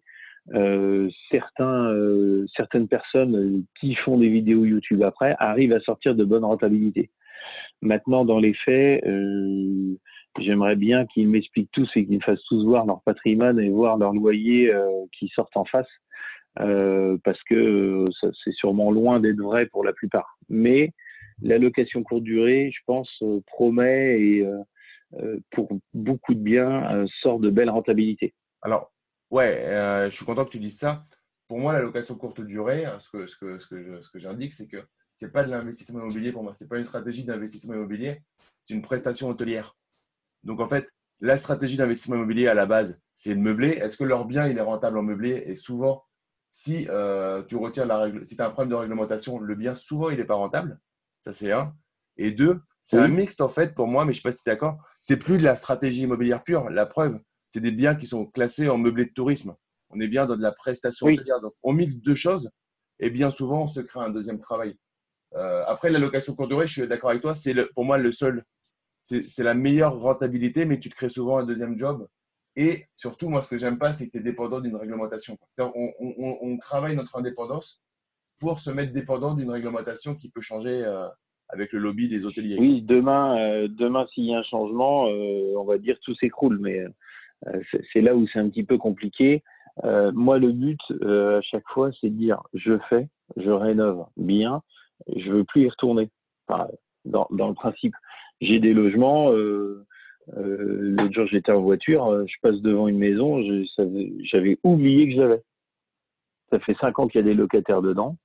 euh, 0.55 1.09
certains, 1.31 1.93
euh, 1.93 2.47
certaines 2.57 2.89
personnes 2.89 3.65
qui 3.81 3.95
font 3.95 4.19
des 4.19 4.29
vidéos 4.29 4.65
YouTube 4.65 5.03
après 5.03 5.37
arrivent 5.39 5.73
à 5.73 5.81
sortir 5.81 6.15
de 6.15 6.25
bonnes 6.25 6.45
rentabilités. 6.45 7.11
Maintenant, 7.81 8.25
dans 8.25 8.39
les 8.39 8.55
faits, 8.55 9.05
euh, 9.05 9.97
j'aimerais 10.39 10.77
bien 10.77 11.07
qu'ils 11.07 11.29
m'expliquent 11.29 11.71
tous 11.73 11.91
et 11.97 12.07
qu'ils 12.07 12.17
me 12.17 12.23
fassent 12.23 12.45
tous 12.49 12.65
voir 12.65 12.87
leur 12.87 13.03
patrimoine 13.03 13.59
et 13.59 13.71
voir 13.71 13.99
leur 13.99 14.13
loyer 14.13 14.73
euh, 14.73 14.89
qui 15.19 15.29
sortent 15.29 15.57
en 15.57 15.65
face 15.65 15.89
euh, 16.61 17.17
parce 17.25 17.43
que 17.45 18.07
c'est 18.45 18.53
sûrement 18.53 18.91
loin 18.91 19.21
d'être 19.21 19.41
vrai 19.41 19.67
pour 19.67 19.85
la 19.85 19.93
plupart. 19.93 20.39
Mais 20.49 20.93
la 21.41 21.59
location 21.59 22.03
courte 22.03 22.23
durée, 22.23 22.71
je 22.73 22.81
pense, 22.87 23.23
promet 23.47 24.21
et 24.21 24.47
pour 25.51 25.69
beaucoup 25.93 26.35
de 26.35 26.41
biens 26.41 27.05
sort 27.21 27.41
de 27.41 27.51
belles 27.51 27.71
rentabilités. 27.71 28.33
Alors, 28.61 28.93
ouais, 29.33 30.09
je 30.09 30.14
suis 30.14 30.25
content 30.25 30.45
que 30.45 30.51
tu 30.51 30.61
dises 30.61 30.79
ça. 30.79 31.05
Pour 31.49 31.59
moi, 31.59 31.73
la 31.73 31.81
location 31.81 32.14
courte 32.14 32.40
durée, 32.40 32.87
hein, 32.87 32.99
ce 33.01 33.11
que, 33.11 33.27
ce 33.27 33.37
que, 33.37 33.59
ce 33.59 33.66
que, 33.66 34.01
ce 34.01 34.09
que 34.09 34.18
j'indique, 34.18 34.55
c'est 34.55 34.68
que 34.68 34.83
ce 35.16 35.27
n'est 35.27 35.33
pas 35.33 35.45
de 35.45 35.51
l'investissement 35.51 36.01
immobilier 36.01 36.33
pour 36.33 36.42
moi. 36.42 36.55
Ce 36.55 36.64
n'est 36.64 36.68
pas 36.68 36.79
une 36.79 36.85
stratégie 36.85 37.25
d'investissement 37.25 37.75
immobilier, 37.75 38.23
c'est 38.62 38.75
une 38.75 38.83
prestation 38.83 39.29
hôtelière. 39.29 39.77
Donc, 40.45 40.61
en 40.61 40.68
fait, 40.68 40.88
la 41.21 41.37
stratégie 41.37 41.77
d'investissement 41.77 42.16
immobilier 42.16 42.49
à 42.49 42.55
la 42.55 42.66
base, 42.66 43.01
c'est 43.14 43.35
de 43.35 43.40
meubler. 43.40 43.71
Est-ce 43.71 43.97
que 43.97 44.05
leur 44.05 44.25
bien 44.25 44.47
il 44.49 44.59
est 44.59 44.62
rentable 44.62 44.99
en 44.99 45.03
meublé? 45.03 45.42
Et 45.47 45.57
souvent, 45.57 46.05
si 46.51 46.87
euh, 46.88 47.42
tu 47.45 47.57
retiens 47.57 47.85
la 47.85 47.99
règle, 47.99 48.27
si 48.27 48.37
tu 48.37 48.42
as 48.42 48.47
un 48.47 48.51
problème 48.51 48.71
de 48.71 48.75
réglementation, 48.75 49.38
le 49.38 49.55
bien, 49.55 49.75
souvent, 49.75 50.11
il 50.11 50.18
n'est 50.18 50.25
pas 50.25 50.35
rentable. 50.35 50.81
Ça, 51.21 51.33
c'est 51.33 51.53
un. 51.53 51.75
Et 52.16 52.33
deux, 52.33 52.61
c'est 52.83 52.99
un 52.99 53.09
mixte, 53.09 53.40
en 53.40 53.49
fait, 53.49 53.75
pour 53.75 53.87
moi, 53.87 54.05
mais 54.05 54.12
je 54.12 54.18
ne 54.18 54.23
sais 54.23 54.29
pas 54.29 54.33
si 54.33 54.42
tu 54.42 54.51
es 54.51 54.53
d'accord. 54.53 54.79
C'est 54.99 55.16
plus 55.16 55.38
de 55.38 55.45
la 55.45 55.55
stratégie 55.55 56.03
immobilière 56.03 56.42
pure. 56.42 56.68
La 56.71 56.87
preuve, 56.87 57.21
c'est 57.53 57.61
des 57.61 57.71
biens 57.71 57.95
qui 57.95 58.07
sont 58.07 58.25
classés 58.25 58.71
en 58.71 58.79
meublé 58.79 59.05
de 59.05 59.12
tourisme. 59.12 59.55
On 59.91 60.01
est 60.01 60.09
bien 60.09 60.25
dans 60.25 60.37
de 60.37 60.43
la 60.43 60.53
prestation 60.53 61.07
Donc, 61.43 61.53
on 61.62 61.75
mixe 61.75 61.97
deux 61.97 62.15
choses 62.15 62.51
et 62.99 63.11
bien 63.11 63.31
souvent, 63.31 63.65
on 63.65 63.67
se 63.67 63.81
crée 63.81 64.01
un 64.01 64.09
deuxième 64.09 64.38
travail. 64.38 64.75
Euh, 65.35 65.62
après, 65.67 65.91
la 65.91 65.99
location 65.99 66.35
courte 66.35 66.49
durée, 66.49 66.67
je 66.67 66.73
suis 66.73 66.88
d'accord 66.88 67.11
avec 67.11 67.21
toi, 67.21 67.35
c'est 67.35 67.55
pour 67.75 67.85
moi 67.85 67.99
le 67.99 68.11
seul. 68.11 68.45
C'est 69.03 69.38
la 69.41 69.53
meilleure 69.53 69.99
rentabilité, 69.99 70.65
mais 70.65 70.79
tu 70.79 70.88
te 70.88 70.95
crées 70.95 71.11
souvent 71.11 71.38
un 71.38 71.45
deuxième 71.45 71.77
job 71.77 72.09
et 72.57 72.87
surtout, 72.97 73.29
moi, 73.29 73.43
ce 73.43 73.51
que 73.51 73.59
j'aime 73.59 73.79
pas, 73.79 73.93
c'est 73.93 74.07
que 74.07 74.12
tu 74.12 74.19
es 74.19 74.23
dépendant 74.23 74.61
d'une 74.61 74.77
réglementation. 74.77 75.37
On, 75.59 76.59
travaille 76.59 76.97
notre 76.97 77.17
indépendance 77.17 77.83
pour 78.38 78.61
se 78.61 78.71
mettre 78.71 78.93
dépendant 78.93 79.35
d'une 79.35 79.51
réglementation 79.51 80.15
qui 80.15 80.31
peut 80.31 80.41
changer 80.41 80.85
avec 81.49 81.73
le 81.73 81.81
lobby 81.81 82.09
des 82.09 82.25
hôteliers. 82.25 82.57
Oui, 82.59 82.81
demain, 82.83 83.67
demain 83.69 84.07
s'il 84.15 84.25
y 84.25 84.35
a 84.35 84.38
un 84.38 84.43
changement, 84.45 85.05
on 85.05 85.65
va 85.65 85.79
dire 85.79 85.99
tout 86.03 86.15
s'écroule, 86.15 86.59
mais 86.61 86.87
c'est 87.93 88.01
là 88.01 88.15
où 88.15 88.27
c'est 88.29 88.39
un 88.39 88.49
petit 88.49 88.65
peu 88.65 88.79
compliqué. 88.79 89.43
moi, 89.85 90.39
le 90.39 90.53
but 90.53 90.81
à 91.03 91.41
chaque 91.43 91.69
fois, 91.69 91.91
c'est 92.01 92.11
de 92.11 92.17
dire 92.17 92.43
je 92.55 92.79
fais, 92.89 93.09
je 93.37 93.51
rénove 93.51 94.07
bien, 94.17 94.63
je 95.17 95.31
veux 95.31 95.45
plus 95.45 95.63
y 95.63 95.69
retourner. 95.69 96.11
dans, 97.05 97.27
le 97.31 97.55
principe, 97.55 97.95
j'ai 98.41 98.59
des 98.61 98.75
logements. 98.75 99.33
Euh, 99.33 99.85
euh, 100.37 100.95
L'autre 100.99 101.13
jour, 101.13 101.27
j'étais 101.27 101.53
en 101.53 101.63
voiture, 101.63 102.07
euh, 102.07 102.25
je 102.27 102.35
passe 102.43 102.61
devant 102.61 102.89
une 102.89 102.99
maison, 102.99 103.43
j'avais 104.25 104.59
oublié 104.63 105.09
que 105.09 105.17
j'avais. 105.17 105.43
Ça 106.51 106.61
fait 106.61 106.77
cinq 106.81 106.99
ans 106.99 107.09
qu'il 107.09 107.21
y 107.21 107.25
a 107.25 107.27
des 107.27 107.35
locataires 107.35 107.83
dedans. 107.83 108.17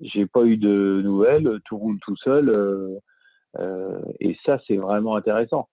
J'ai 0.00 0.26
pas 0.26 0.44
eu 0.44 0.56
de 0.56 1.00
nouvelles, 1.02 1.60
tout 1.64 1.78
roule 1.78 1.98
tout 2.00 2.16
seul. 2.16 2.50
Euh, 2.50 2.98
euh, 3.58 3.98
et 4.20 4.36
ça, 4.44 4.60
c'est 4.66 4.76
vraiment 4.76 5.16
intéressant. 5.16 5.68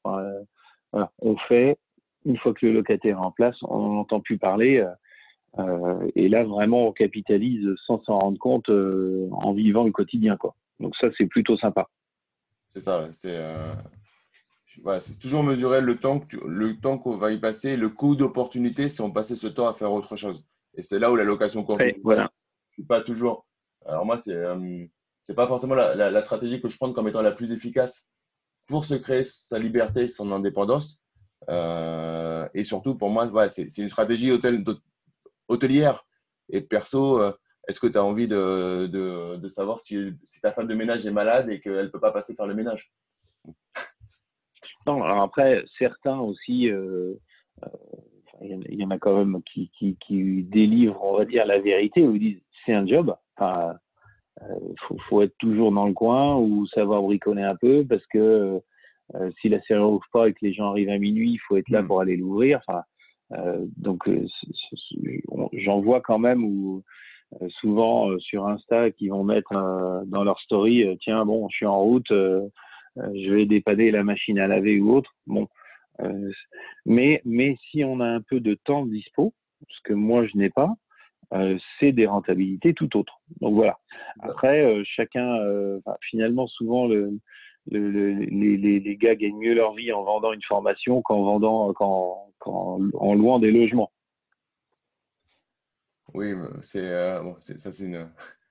On 0.94 1.36
fait, 1.50 1.78
une 2.26 2.38
fois 2.38 2.54
que 2.54 2.66
le 2.66 2.74
locataire 2.74 3.18
est 3.18 3.26
en 3.26 3.32
place, 3.32 3.56
on 3.64 3.94
n'entend 3.94 4.20
plus 4.20 4.38
parler. 4.38 4.86
Euh, 5.60 6.10
et 6.16 6.30
là, 6.30 6.44
vraiment, 6.44 6.88
on 6.88 6.92
capitalise 6.92 7.68
sans 7.86 8.02
s'en 8.04 8.20
rendre 8.20 8.40
compte 8.40 8.70
en 8.70 9.54
vivant 9.54 9.84
le 9.84 9.92
quotidien. 9.92 10.38
Quoi. 10.38 10.56
Donc 10.80 10.96
ça, 10.96 11.08
c'est 11.18 11.28
plutôt 11.28 11.58
sympa. 11.58 11.90
C'est 12.68 12.80
ça, 12.80 13.08
c'est 13.12 13.40
voilà, 14.82 15.00
toujours 15.22 15.44
mesurer 15.44 15.82
le 15.82 15.98
temps, 15.98 16.22
le 16.46 16.80
temps 16.80 16.98
qu'on 16.98 17.18
va 17.18 17.32
y 17.32 17.40
passer, 17.40 17.78
le 17.78 17.90
coût 17.90 18.16
d'opportunité 18.16 18.90
si 18.90 19.02
on 19.02 19.12
passait 19.12 19.36
ce 19.36 19.48
temps 19.48 19.68
à 19.68 19.74
faire 19.74 19.92
autre 19.92 20.16
chose. 20.16 20.46
Et 20.76 20.82
c'est 20.82 21.00
là 21.00 21.12
où 21.12 21.16
la 21.16 21.24
location 21.24 21.64
courte. 21.64 21.84
voilà. 22.04 22.32
Je 22.70 22.76
suis 22.76 22.84
pas 22.84 23.02
toujours. 23.02 23.46
Alors 23.86 24.06
moi, 24.06 24.18
c'est 24.18 24.34
euh, 24.34 24.86
c'est 25.22 25.36
pas 25.36 25.48
forcément 25.48 25.76
la, 25.76 26.10
la, 26.10 26.22
stratégie 26.22 26.60
que 26.60 26.70
je 26.70 26.78
prends 26.78 26.92
comme 26.92 27.08
étant 27.08 27.22
la 27.22 27.32
plus 27.32 27.52
efficace 27.52 28.10
pour 28.66 28.86
se 28.86 28.96
créer 28.96 29.24
sa 29.24 29.60
liberté, 29.60 30.08
son 30.08 30.32
indépendance. 30.32 31.00
Euh, 31.50 32.48
et 32.54 32.64
surtout, 32.64 32.96
pour 32.96 33.10
moi, 33.10 33.26
voilà, 33.26 33.50
c'est 33.50 33.78
une 33.78 33.90
stratégie 33.90 34.32
hôtel, 34.32 34.64
hôtelière 35.48 36.06
et 36.50 36.62
perso. 36.62 37.22
Euh, 37.22 37.32
est-ce 37.68 37.80
que 37.80 37.88
tu 37.88 37.98
as 37.98 38.04
envie 38.04 38.28
de, 38.28 39.40
savoir 39.50 39.80
si, 39.80 40.14
ta 40.42 40.52
femme 40.52 40.68
de 40.68 40.76
ménage 40.76 41.06
est 41.06 41.12
malade 41.12 41.50
et 41.50 41.60
qu'elle 41.60 41.86
ne 41.86 41.90
peut 41.90 42.00
pas 42.00 42.12
passer 42.12 42.36
faire 42.36 42.48
le 42.48 42.56
ménage? 42.56 42.92
Non, 44.86 45.02
alors 45.04 45.22
après, 45.22 45.64
certains 45.78 46.20
aussi, 46.20 46.70
euh, 46.70 47.14
il 48.42 48.80
y 48.82 48.84
en 48.84 48.92
a 48.92 48.98
quand 48.98 49.18
même 49.18 49.42
qui, 49.44 49.98
délivrent, 50.50 51.02
on 51.04 51.18
va 51.18 51.26
dire, 51.26 51.46
la 51.46 51.60
vérité, 51.60 52.04
ou 52.04 52.18
disent 52.18 52.42
c'est 52.66 52.74
un 52.74 52.86
job. 52.86 53.16
Enfin, 53.38 53.76
il 54.42 54.76
faut, 54.88 54.98
faut, 55.08 55.22
être 55.22 55.38
toujours 55.38 55.72
dans 55.72 55.88
le 55.88 55.94
coin 55.94 56.36
ou 56.36 56.68
savoir 56.68 57.02
bricoler 57.02 57.44
un 57.44 57.56
peu 57.56 57.86
parce 57.88 58.06
que 58.08 58.62
euh, 59.16 59.30
si 59.42 59.50
la 59.50 59.62
serrure 59.62 59.92
ouvre 59.92 60.08
pas 60.12 60.30
et 60.30 60.34
que 60.34 60.40
les 60.42 60.54
gens 60.54 60.70
arrivent 60.70 60.90
à 60.90 60.98
minuit, 60.98 61.32
il 61.32 61.40
faut 61.40 61.58
être 61.58 61.70
là 61.70 61.82
mm. 61.82 61.88
pour 61.88 62.02
aller 62.02 62.18
l'ouvrir. 62.18 62.62
Enfin, 62.68 62.84
euh, 63.34 63.66
donc 63.78 64.10
j'en 65.54 65.82
vois 65.82 66.02
quand 66.02 66.20
même 66.20 66.44
où 66.44 66.84
souvent 67.62 68.20
sur 68.20 68.48
Insta 68.48 68.92
qui 68.92 69.08
vont 69.08 69.24
mettre 69.24 69.54
dans 70.06 70.24
leur 70.24 70.40
story 70.42 70.86
tiens 71.02 71.26
bon 71.26 71.50
je 71.50 71.56
suis 71.56 71.66
en 71.66 71.82
route 71.82 72.12
euh, 72.98 73.12
je 73.16 73.34
vais 73.34 73.46
dépanner 73.46 73.92
la 73.92 74.04
machine 74.04 74.40
à 74.40 74.48
laver 74.48 74.80
ou 74.80 74.94
autre. 74.94 75.16
Bon, 75.28 75.48
euh, 76.02 76.32
mais 76.86 77.22
mais 77.26 77.58
si 77.70 77.84
on 77.84 78.00
a 78.00 78.08
un 78.08 78.22
peu 78.22 78.40
de 78.40 78.56
temps 78.56 78.86
dispo, 78.86 79.34
ce 79.70 79.82
que 79.84 79.94
moi 79.94 80.26
je 80.26 80.38
n'ai 80.38 80.50
pas, 80.50 80.74
euh, 81.34 81.58
c'est 81.80 81.92
des 81.92 82.06
rentabilités 82.06 82.74
tout 82.74 82.96
autres. 82.98 83.20
Donc 83.42 83.56
voilà. 83.56 83.80
Après, 84.20 84.84
chacun, 84.86 85.40
finalement, 86.02 86.48
souvent 86.48 86.88
le, 86.88 87.12
le, 87.72 88.14
les, 88.14 88.98
gars 88.98 89.16
gagnent 89.16 89.40
mieux 89.40 89.54
leur 89.54 89.74
vie 89.74 89.92
en 89.92 90.04
vendant 90.04 90.34
une 90.34 90.42
formation 90.44 91.02
qu'en 91.02 91.24
vendant, 91.24 91.74
qu'en, 91.74 92.34
en 92.46 93.14
louant 93.14 93.40
des 93.40 93.52
logements. 93.52 93.92
Oui, 96.14 96.34
c'est 96.62 97.20
bon, 97.22 97.36
ça 97.40 97.72
c'est 97.72 97.86
une, 97.86 98.10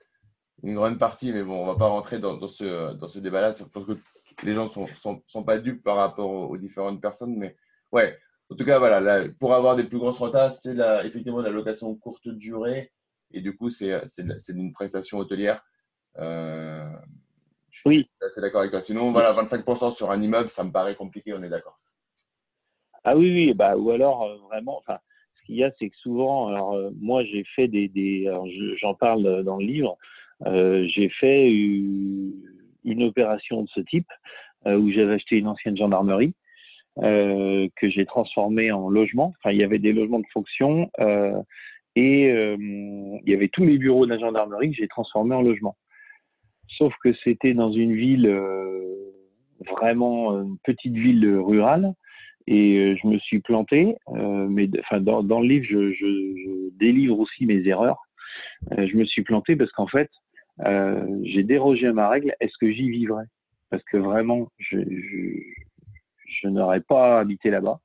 une 0.62 0.75
grande 0.75 0.98
partie, 0.98 1.33
mais 1.33 1.42
bon, 1.42 1.62
on 1.62 1.66
va 1.66 1.77
pas 1.77 1.88
rentrer 1.88 2.18
dans, 2.18 2.48
ce, 2.48 2.94
dans 2.94 3.09
ce 3.09 3.18
débat-là 3.18 3.53
parce 3.72 3.87
que 3.87 3.98
les 4.44 4.55
gens 4.55 4.66
sont, 4.66 4.87
sont, 4.88 5.22
sont, 5.27 5.44
pas 5.44 5.59
dupes 5.59 5.83
par 5.83 5.96
rapport 5.96 6.31
aux, 6.31 6.57
différentes 6.57 7.01
personnes. 7.01 7.37
Mais 7.37 7.57
ouais, 7.92 8.18
en 8.51 8.57
tout 8.57 8.64
cas, 8.64 8.79
voilà, 8.79 9.29
pour 9.38 9.55
avoir 9.55 9.77
des 9.77 9.85
plus 9.85 9.98
grosses 9.98 10.18
retards, 10.18 10.53
c'est 10.53 10.77
effectivement 11.05 11.40
la 11.40 11.51
location 11.51 11.94
courte 11.94 12.29
durée. 12.29 12.92
Et 13.31 13.40
du 13.40 13.57
coup, 13.57 13.70
c'est 13.70 14.03
une 14.48 14.72
prestation 14.72 15.18
hôtelière. 15.18 15.62
Euh, 16.18 16.90
je 17.73 17.81
suis 17.81 18.11
assez 18.21 18.41
d'accord 18.41 18.61
avec 18.61 18.71
toi. 18.71 18.81
Sinon, 18.81 19.11
voilà, 19.11 19.33
25% 19.33 19.91
sur 19.91 20.11
un 20.11 20.23
immeuble, 20.23 20.49
ça 20.49 20.63
me 20.63 20.71
paraît 20.71 20.95
compliqué, 20.95 21.33
on 21.35 21.43
est 21.43 21.49
d'accord. 21.49 21.77
Ah 23.03 23.17
oui, 23.17 23.33
oui, 23.33 23.55
bah, 23.55 23.77
ou 23.77 23.91
alors 23.91 24.23
euh, 24.23 24.37
vraiment, 24.49 24.79
enfin, 24.79 24.99
ce 25.35 25.47
qu'il 25.47 25.57
y 25.57 25.65
a, 25.65 25.73
c'est 25.79 25.91
que 25.91 25.97
souvent, 25.97 26.47
alors 26.49 26.75
euh, 26.75 26.91
moi 27.01 27.25
j'ai 27.25 27.43
fait 27.57 27.67
des, 27.67 27.89
des 27.89 28.33
j'en 28.81 28.95
parle 28.95 29.43
dans 29.43 29.57
le 29.57 29.65
livre, 29.65 29.99
j'ai 30.45 31.09
fait 31.09 31.51
une 32.85 33.03
opération 33.03 33.63
de 33.63 33.69
ce 33.69 33.81
type 33.81 34.09
euh, 34.67 34.77
où 34.77 34.93
j'avais 34.93 35.15
acheté 35.15 35.39
une 35.39 35.49
ancienne 35.49 35.77
gendarmerie 35.77 36.35
euh, 36.99 37.69
que 37.77 37.91
j'ai 37.91 38.07
transformée 38.07 38.71
en 38.71 38.89
logement. 38.89 39.35
Enfin, 39.39 39.51
il 39.51 39.59
y 39.59 39.65
avait 39.65 39.81
des 39.81 39.93
logements 39.93 40.21
de 40.21 40.27
fonction 40.33 40.89
euh, 41.01 41.41
et 41.97 42.29
il 42.29 43.23
y 43.27 43.35
avait 43.35 43.49
tous 43.49 43.67
les 43.67 43.77
bureaux 43.77 44.07
de 44.07 44.11
la 44.11 44.19
gendarmerie 44.19 44.71
que 44.71 44.77
j'ai 44.77 44.89
transformés 44.89 45.35
en 45.35 45.43
logement. 45.43 45.77
Sauf 46.79 46.95
que 47.03 47.13
c'était 47.25 47.55
dans 47.55 47.73
une 47.73 47.95
ville 47.95 48.29
vraiment 49.71 50.33
une 50.41 50.59
petite 50.65 50.95
ville 50.95 51.37
rurale 51.37 51.95
et 52.47 52.97
je 53.01 53.07
me 53.07 53.19
suis 53.19 53.41
planté. 53.41 53.97
mais 54.11 54.69
enfin, 54.81 55.01
dans, 55.01 55.41
le 55.41 55.47
livre, 55.47 55.67
je, 55.67 56.71
délivre 56.79 57.19
aussi 57.19 57.47
mes 57.47 57.67
erreurs. 57.67 58.03
je 58.71 58.97
me 58.97 59.05
suis 59.05 59.23
planté 59.23 59.55
parce 59.55 59.71
qu'en 59.73 59.87
fait, 59.87 60.11
euh, 60.61 61.07
j'ai 61.25 61.43
dérogé 61.43 61.87
à 61.87 61.93
ma 61.93 62.09
règle, 62.09 62.35
est-ce 62.41 62.57
que 62.61 62.71
j'y 62.71 62.91
vivrais? 62.91 63.25
Parce 63.71 63.83
que 63.85 63.97
vraiment, 63.97 64.49
je, 64.59 64.79
je, 66.27 66.49
n'aurais 66.49 66.81
pas 66.81 67.21
habité 67.21 67.51
là-bas. 67.51 67.81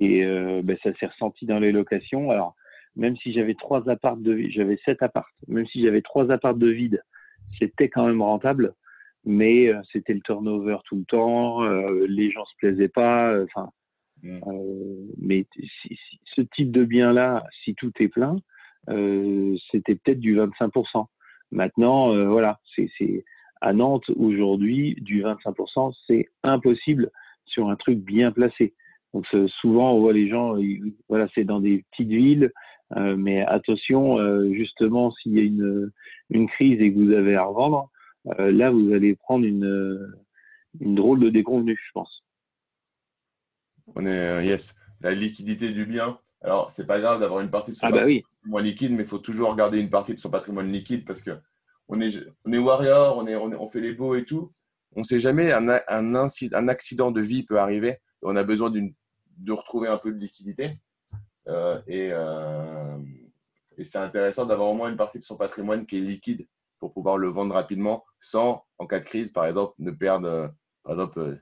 Et 0.00 0.24
euh, 0.24 0.60
ben, 0.62 0.76
ça 0.82 0.92
s'est 0.94 1.06
ressenti 1.06 1.46
dans 1.46 1.60
les 1.60 1.72
locations. 1.72 2.30
Alors, 2.30 2.56
même 2.96 3.16
si 3.16 3.32
j'avais 3.32 3.54
trois 3.54 3.88
apparts 3.88 4.16
de 4.16 4.36
j'avais 4.50 4.78
sept 4.84 5.02
apparts, 5.02 5.30
même 5.46 5.66
si 5.66 5.82
j'avais 5.82 6.02
trois 6.02 6.30
apparts 6.30 6.56
de 6.56 6.68
vide, 6.68 7.02
c'était 7.58 7.88
quand 7.88 8.06
même 8.06 8.22
rentable. 8.22 8.74
Mais 9.24 9.68
euh, 9.68 9.80
c'était 9.92 10.12
le 10.12 10.20
turnover 10.20 10.78
tout 10.84 10.96
le 10.96 11.04
temps, 11.04 11.62
euh, 11.64 12.06
les 12.08 12.30
gens 12.30 12.44
se 12.44 12.56
plaisaient 12.58 12.88
pas. 12.88 13.34
Enfin, 13.42 13.70
mmh. 14.22 14.40
mais 15.18 15.46
si, 15.54 15.98
ce 16.34 16.42
type 16.42 16.70
de 16.70 16.84
bien-là, 16.84 17.44
si 17.64 17.74
tout 17.74 17.92
est 18.00 18.08
plein, 18.08 18.36
c'était 18.86 19.94
peut-être 19.94 20.20
du 20.20 20.36
25%. 20.36 21.06
Maintenant, 21.52 22.12
euh, 22.12 22.26
voilà, 22.26 22.58
c'est 22.74 23.24
à 23.60 23.72
Nantes 23.72 24.10
aujourd'hui, 24.16 24.96
du 25.00 25.22
25%, 25.22 25.94
c'est 26.06 26.28
impossible 26.42 27.10
sur 27.46 27.70
un 27.70 27.76
truc 27.76 27.98
bien 27.98 28.32
placé. 28.32 28.74
Donc 29.14 29.26
souvent, 29.60 29.92
on 29.94 30.00
voit 30.00 30.12
les 30.12 30.28
gens, 30.28 30.56
voilà, 31.08 31.28
c'est 31.34 31.44
dans 31.44 31.60
des 31.60 31.84
petites 31.90 32.08
villes, 32.08 32.52
euh, 32.96 33.16
mais 33.16 33.42
attention, 33.42 34.18
euh, 34.18 34.52
justement, 34.54 35.12
s'il 35.12 35.34
y 35.34 35.38
a 35.38 35.42
une, 35.42 35.90
une 36.30 36.48
crise 36.48 36.80
et 36.80 36.92
que 36.92 36.98
vous 36.98 37.12
avez 37.12 37.36
à 37.36 37.44
revendre, 37.44 37.90
là, 38.38 38.70
vous 38.70 38.92
allez 38.94 39.14
prendre 39.14 39.44
une, 39.44 40.14
une 40.80 40.94
drôle 40.94 41.20
de 41.20 41.28
déconvenue, 41.28 41.78
je 41.78 41.92
pense. 41.92 42.24
On 43.94 44.06
est, 44.06 44.46
yes, 44.46 44.76
la 45.02 45.12
liquidité 45.12 45.72
du 45.72 45.84
bien, 45.84 46.18
alors, 46.44 46.70
c'est 46.70 46.86
pas 46.86 47.00
grave 47.00 47.20
d'avoir 47.20 47.40
une 47.40 47.50
partie 47.50 47.72
de 47.72 47.76
son 47.76 47.86
ah 47.86 47.90
bah 47.90 48.04
patrimoine 48.04 48.64
liquide, 48.64 48.92
mais 48.92 49.02
il 49.02 49.08
faut 49.08 49.18
toujours 49.18 49.56
garder 49.56 49.80
une 49.80 49.88
partie 49.88 50.12
de 50.12 50.18
son 50.18 50.28
patrimoine 50.28 50.70
liquide 50.70 51.06
parce 51.06 51.22
que 51.22 51.30
on 51.88 52.00
est, 52.02 52.22
on 52.44 52.52
est 52.52 52.58
warrior, 52.58 53.16
on, 53.16 53.26
est, 53.26 53.34
on, 53.34 53.70
fait 53.70 53.80
les 53.80 53.94
beaux 53.94 54.14
et 54.14 54.24
tout. 54.24 54.52
On 54.94 55.00
ne 55.00 55.04
sait 55.04 55.20
jamais, 55.20 55.52
un, 55.52 55.68
un, 55.68 56.14
un, 56.14 56.68
accident 56.68 57.10
de 57.10 57.20
vie 57.22 57.44
peut 57.44 57.58
arriver. 57.58 57.96
On 58.22 58.36
a 58.36 58.44
besoin 58.44 58.70
de 58.70 59.52
retrouver 59.52 59.88
un 59.88 59.96
peu 59.96 60.12
de 60.12 60.18
liquidité. 60.18 60.70
Euh, 61.48 61.80
et, 61.86 62.10
euh, 62.12 62.98
et 63.76 63.84
c'est 63.84 63.98
intéressant 63.98 64.46
d'avoir 64.46 64.70
au 64.70 64.74
moins 64.74 64.90
une 64.90 64.96
partie 64.96 65.18
de 65.18 65.24
son 65.24 65.36
patrimoine 65.36 65.86
qui 65.86 65.98
est 65.98 66.00
liquide 66.00 66.48
pour 66.78 66.92
pouvoir 66.92 67.18
le 67.18 67.28
vendre 67.28 67.54
rapidement 67.54 68.04
sans, 68.20 68.64
en 68.78 68.86
cas 68.86 69.00
de 69.00 69.04
crise, 69.04 69.30
par 69.30 69.46
exemple, 69.46 69.74
ne 69.78 69.90
perdre, 69.90 70.52
par 70.82 70.92
exemple, 70.92 71.38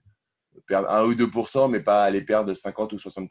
perdre 0.67 0.91
1 0.91 1.05
ou 1.05 1.15
2% 1.15 1.71
mais 1.71 1.81
pas 1.81 2.05
aller 2.05 2.23
perdre 2.23 2.53
50 2.53 2.93
ou 2.93 2.99
60 2.99 3.31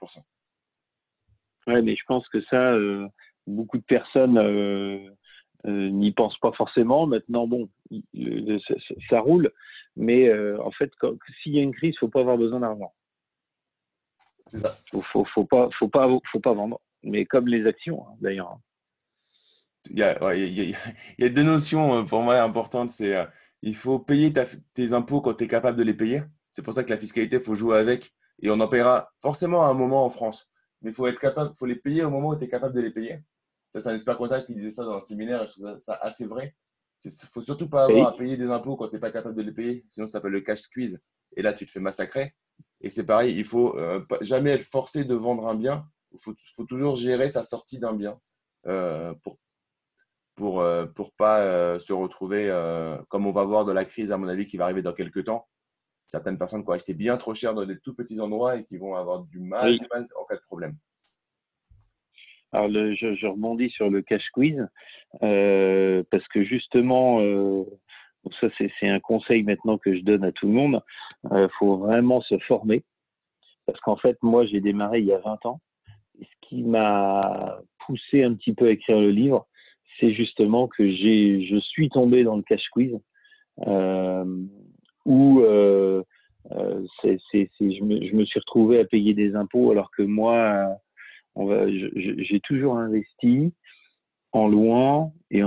Ouais, 1.68 1.82
mais 1.82 1.96
je 1.96 2.04
pense 2.08 2.28
que 2.30 2.42
ça, 2.42 2.74
euh, 2.74 3.08
beaucoup 3.46 3.78
de 3.78 3.84
personnes 3.84 4.38
euh, 4.38 5.10
euh, 5.68 5.90
n'y 5.90 6.12
pensent 6.12 6.40
pas 6.40 6.52
forcément. 6.54 7.06
Maintenant, 7.06 7.48
bon, 7.48 7.70
ça, 9.10 9.20
roule, 9.20 9.52
mais 9.96 10.34
en 10.58 10.72
fait, 10.72 10.92
s'il 11.42 11.56
y 11.56 11.60
a 11.60 11.62
une 11.62 11.74
crise, 11.74 11.94
il 11.96 12.00
faut 12.00 12.08
pas 12.08 12.22
avoir 12.22 12.38
besoin 12.38 12.62
d'argent. 12.62 12.94
C'est 14.48 14.60
ça. 14.60 14.76
Faut, 14.92 15.02
faut, 15.02 15.26
faut, 15.26 15.46
pas, 15.46 15.70
faut 15.78 15.88
pas, 15.88 16.08
faut 16.32 16.40
pas 16.40 16.54
vendre. 16.54 16.80
Mais 17.04 17.26
comme 17.26 17.48
les 17.48 17.66
actions, 17.66 18.06
hein, 18.08 18.16
d'ailleurs. 18.22 18.60
il 19.90 19.98
y, 19.98 20.04
a, 20.04 20.36
il, 20.36 20.76
y 21.18 21.24
a, 21.24 21.30
deux 21.30 21.44
notions 21.44 22.06
pour 22.06 22.22
moi 22.22 22.40
importantes. 22.42 22.90
C'est 22.90 23.16
il 23.62 23.76
faut 23.76 24.00
payer 24.00 24.34
tes 24.74 24.94
impôts 24.94 25.22
quand 25.22 25.36
tu 25.36 25.44
es 25.44 25.48
capable 25.48 25.78
de 25.78 25.84
les 25.84 25.94
payer. 25.94 26.24
C'est 26.50 26.64
pour 26.64 26.74
ça 26.74 26.84
que 26.84 26.90
la 26.90 26.98
fiscalité, 26.98 27.38
il 27.38 27.42
faut 27.42 27.56
jouer 27.56 27.78
avec. 27.78 28.14
Et 28.42 28.50
on 28.50 28.60
en 28.60 28.68
paiera 28.68 29.12
forcément 29.20 29.66
à 29.66 29.70
un 29.70 29.74
moment 29.74 30.04
en 30.04 30.10
France. 30.10 30.52
Mais 30.82 30.90
il 30.90 30.94
faut 30.94 31.08
être 31.08 31.20
capable, 31.20 31.54
faut 31.56 31.68
les 31.68 31.76
payer 31.76 32.04
au 32.04 32.10
moment 32.10 32.30
où 32.30 32.36
tu 32.36 32.46
es 32.46 32.50
capable 32.50 32.76
de 32.76 32.82
les 32.82 32.90
payer. 32.90 33.20
Ça, 33.72 33.80
c'est 33.80 33.90
un 33.90 33.96
expert 33.96 34.18
comptable 34.18 34.46
qui 34.46 34.56
disait 34.56 34.72
ça 34.72 34.84
dans 34.84 34.98
un 34.98 35.02
séminaire. 35.02 35.46
je 35.46 35.62
trouve 35.62 35.80
ça 35.80 35.94
assez 36.02 36.26
vrai. 36.26 36.56
Il 37.06 37.10
ne 37.10 37.28
faut 37.32 37.42
surtout 37.42 37.70
pas 37.70 37.86
avoir 37.86 38.10
à 38.10 38.18
payer 38.18 38.38
des 38.38 38.48
impôts 38.48 38.76
quand 38.76 38.88
tu 38.88 38.96
n'es 38.96 39.00
pas 39.00 39.12
capable 39.12 39.36
de 39.36 39.42
les 39.42 39.52
payer. 39.52 39.86
Sinon, 39.90 40.08
ça 40.08 40.14
s'appelle 40.14 40.32
le 40.32 40.42
cash 40.42 40.62
squeeze. 40.62 41.02
Et 41.38 41.42
là, 41.42 41.54
tu 41.54 41.66
te 41.66 41.72
fais 41.72 41.80
massacrer. 41.80 42.36
Et 42.82 42.89
c'est 42.89 43.06
pareil, 43.06 43.36
il 43.38 43.45
faut 43.45 43.78
euh, 43.78 44.04
jamais 44.21 44.52
être 44.52 44.65
forcé 44.65 45.06
de 45.06 45.15
vendre 45.15 45.47
un 45.47 45.56
bien. 45.56 45.86
Il 46.13 46.19
faut, 46.19 46.34
faut 46.56 46.65
toujours 46.65 46.95
gérer 46.95 47.30
sa 47.30 47.43
sortie 47.43 47.80
d'un 47.80 47.93
bien 47.93 48.19
euh, 48.67 49.13
pour 49.24 49.38
pour 50.36 50.62
euh, 50.62 50.86
pour 50.86 51.13
pas 51.13 51.80
se 51.80 51.93
retrouver 51.93 52.50
comme 53.10 53.28
on 53.28 53.32
va 53.32 53.43
voir 53.43 53.65
de 53.65 53.71
la 53.71 53.86
crise 53.86 54.12
à 54.12 54.17
mon 54.17 54.28
avis 54.28 54.47
qui 54.47 54.58
va 54.58 54.65
arriver 54.65 54.82
dans 54.82 54.93
quelques 54.93 55.26
temps. 55.26 55.47
Certaines 56.08 56.38
personnes 56.38 56.63
qui 56.63 56.69
ont 56.69 56.74
acheté 56.74 56.93
bien 56.93 57.15
trop 57.17 57.34
cher 57.34 57.54
dans 57.54 57.65
des 57.65 57.80
tout 57.80 57.93
petits 57.93 58.19
endroits 58.19 58.58
et 58.58 58.65
qui 58.65 58.78
vont 58.78 58.95
avoir 58.95 59.24
du 59.24 59.39
mal, 59.39 59.78
du 59.78 59.88
mal 59.89 60.08
en 60.19 60.26
cas 60.26 60.36
de 60.36 60.41
problème. 60.41 60.76
Alors, 62.54 62.69
je, 62.69 63.28
rebondis 63.28 63.69
sur 63.69 63.89
le 63.89 64.02
cash 64.02 64.28
quiz 64.34 64.67
euh, 65.24 66.04
parce 66.12 66.28
que 66.28 66.43
justement, 66.43 67.21
euh, 67.21 67.63
ça 68.40 68.48
c'est 68.58 68.88
un 68.88 69.00
conseil 69.00 69.44
maintenant 69.44 69.78
que 69.78 69.96
je 69.96 70.02
donne 70.02 70.24
à 70.24 70.32
tout 70.32 70.48
le 70.48 70.54
monde. 70.54 70.82
Il 71.26 71.38
euh, 71.38 71.48
faut 71.60 71.78
vraiment 71.78 72.22
se 72.22 72.38
former 72.40 72.84
parce 73.66 73.80
qu'en 73.82 73.96
fait, 73.96 74.18
moi, 74.22 74.46
j'ai 74.46 74.60
démarré 74.60 75.00
il 75.00 75.06
y 75.06 75.14
a 75.14 75.20
20 75.20 75.46
ans. 75.46 75.62
Ce 76.20 76.48
qui 76.48 76.64
m'a 76.64 77.60
poussé 77.86 78.24
un 78.24 78.34
petit 78.34 78.54
peu 78.54 78.68
à 78.68 78.72
écrire 78.72 79.00
le 79.00 79.12
livre, 79.12 79.48
c'est 80.00 80.14
justement 80.14 80.68
que 80.68 80.88
je 80.90 81.60
suis 81.60 81.90
tombé 81.90 82.24
dans 82.24 82.36
le 82.36 82.44
cash 82.44 82.68
quiz 82.72 82.98
où 85.06 85.42
c'est, 87.02 87.20
je, 87.32 87.84
me, 87.84 88.06
je 88.06 88.16
me 88.16 88.26
suis 88.26 88.40
retrouvé 88.40 88.80
à 88.80 88.86
payer 88.86 89.14
des 89.14 89.36
impôts 89.36 89.72
alors 89.72 89.92
que 89.92 90.04
moi 90.04 90.76
j'ai 91.36 92.40
toujours 92.42 92.78
investi 92.78 93.54
en 94.34 94.48
louant 94.48 95.13
et 95.30 95.41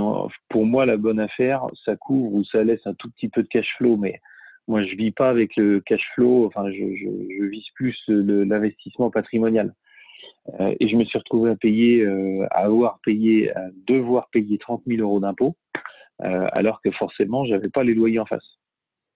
pour 0.49 0.65
moi 0.65 0.85
la 0.85 0.97
bonne 0.97 1.19
affaire 1.19 1.65
ça 1.85 1.95
couvre 1.95 2.33
ou 2.33 2.43
ça 2.43 2.63
laisse 2.63 2.85
un 2.85 2.93
tout 2.93 3.09
petit 3.11 3.29
peu 3.29 3.43
de 3.43 3.47
cash 3.47 3.67
flow 3.77 3.97
mais 3.97 4.21
moi 4.67 4.83
je 4.83 4.95
vis 4.95 5.11
pas 5.11 5.29
avec 5.29 5.55
le 5.55 5.79
cash 5.79 6.05
flow 6.13 6.45
enfin 6.45 6.69
je, 6.71 6.95
je, 6.95 7.05
je 7.39 7.43
vise 7.45 7.69
plus 7.75 7.97
l'investissement 8.07 9.09
patrimonial. 9.09 9.73
Euh, 10.59 10.75
et 10.79 10.87
je 10.87 10.95
me 10.95 11.03
suis 11.05 11.17
retrouvé 11.17 11.51
à 11.51 11.55
payer 11.55 12.01
euh, 12.01 12.45
à 12.51 12.65
avoir 12.65 12.99
payé 13.03 13.55
à 13.55 13.69
devoir 13.87 14.29
payer 14.29 14.57
30 14.57 14.83
000 14.85 15.01
euros 15.01 15.19
d'impôts 15.19 15.55
euh, 16.23 16.47
alors 16.51 16.81
que 16.81 16.91
forcément 16.91 17.45
j'avais 17.45 17.69
pas 17.69 17.83
les 17.83 17.93
loyers 17.93 18.19
en 18.19 18.25
face. 18.25 18.45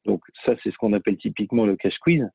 Donc 0.05 0.21
ça 0.45 0.55
c'est 0.63 0.71
ce 0.71 0.77
qu'on 0.77 0.93
appelle 0.93 1.17
typiquement 1.17 1.65
le 1.65 1.75
cash 1.75 1.97
quiz. 1.99 2.27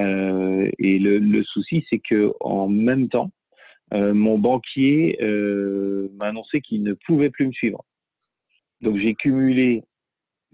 Euh, 0.00 0.70
et 0.78 0.98
le, 0.98 1.18
le 1.18 1.44
souci 1.44 1.84
c'est 1.90 1.98
que 1.98 2.32
en 2.40 2.68
même 2.68 3.08
temps 3.08 3.30
mon 3.92 4.38
banquier 4.38 5.18
euh, 5.20 6.08
m'a 6.14 6.28
annoncé 6.28 6.60
qu'il 6.60 6.82
ne 6.82 6.94
pouvait 6.94 7.30
plus 7.30 7.46
me 7.46 7.52
suivre. 7.52 7.84
Donc 8.80 8.96
j'ai 8.96 9.14
cumulé 9.14 9.84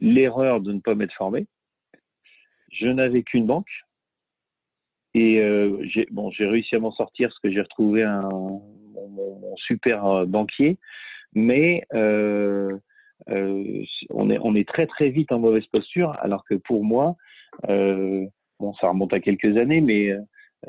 l'erreur 0.01 0.61
de 0.61 0.73
ne 0.73 0.81
pas 0.81 0.95
m'être 0.95 1.15
formé. 1.15 1.47
Je 2.73 2.89
n'avais 2.89 3.23
qu'une 3.23 3.47
banque. 3.47 3.71
Et 5.15 5.41
euh, 5.41 5.83
j'ai 5.87 6.47
réussi 6.47 6.77
à 6.77 6.81
m'en 6.81 6.93
sortir 6.93 7.29
parce 7.29 7.39
que 7.39 7.51
j'ai 7.51 7.63
retrouvé 7.63 8.03
un, 8.03 8.29
mon, 8.29 9.57
super 9.57 10.27
banquier. 10.27 10.77
Mais 11.33 11.85
on, 11.93 12.81
est, 13.31 14.39
on 14.41 14.55
est 14.55 14.69
très 14.69 14.87
très 14.87 15.09
vite 15.09 15.33
en 15.33 15.39
mauvaise 15.39 15.67
posture, 15.67 16.17
alors 16.21 16.45
que 16.45 16.55
pour 16.55 16.85
moi, 16.85 17.17
bon, 17.67 18.75
ça 18.81 18.89
remonte 18.89 19.13
à 19.13 19.21
quelques 19.21 19.57
années, 19.57 19.81
mais 19.81 20.15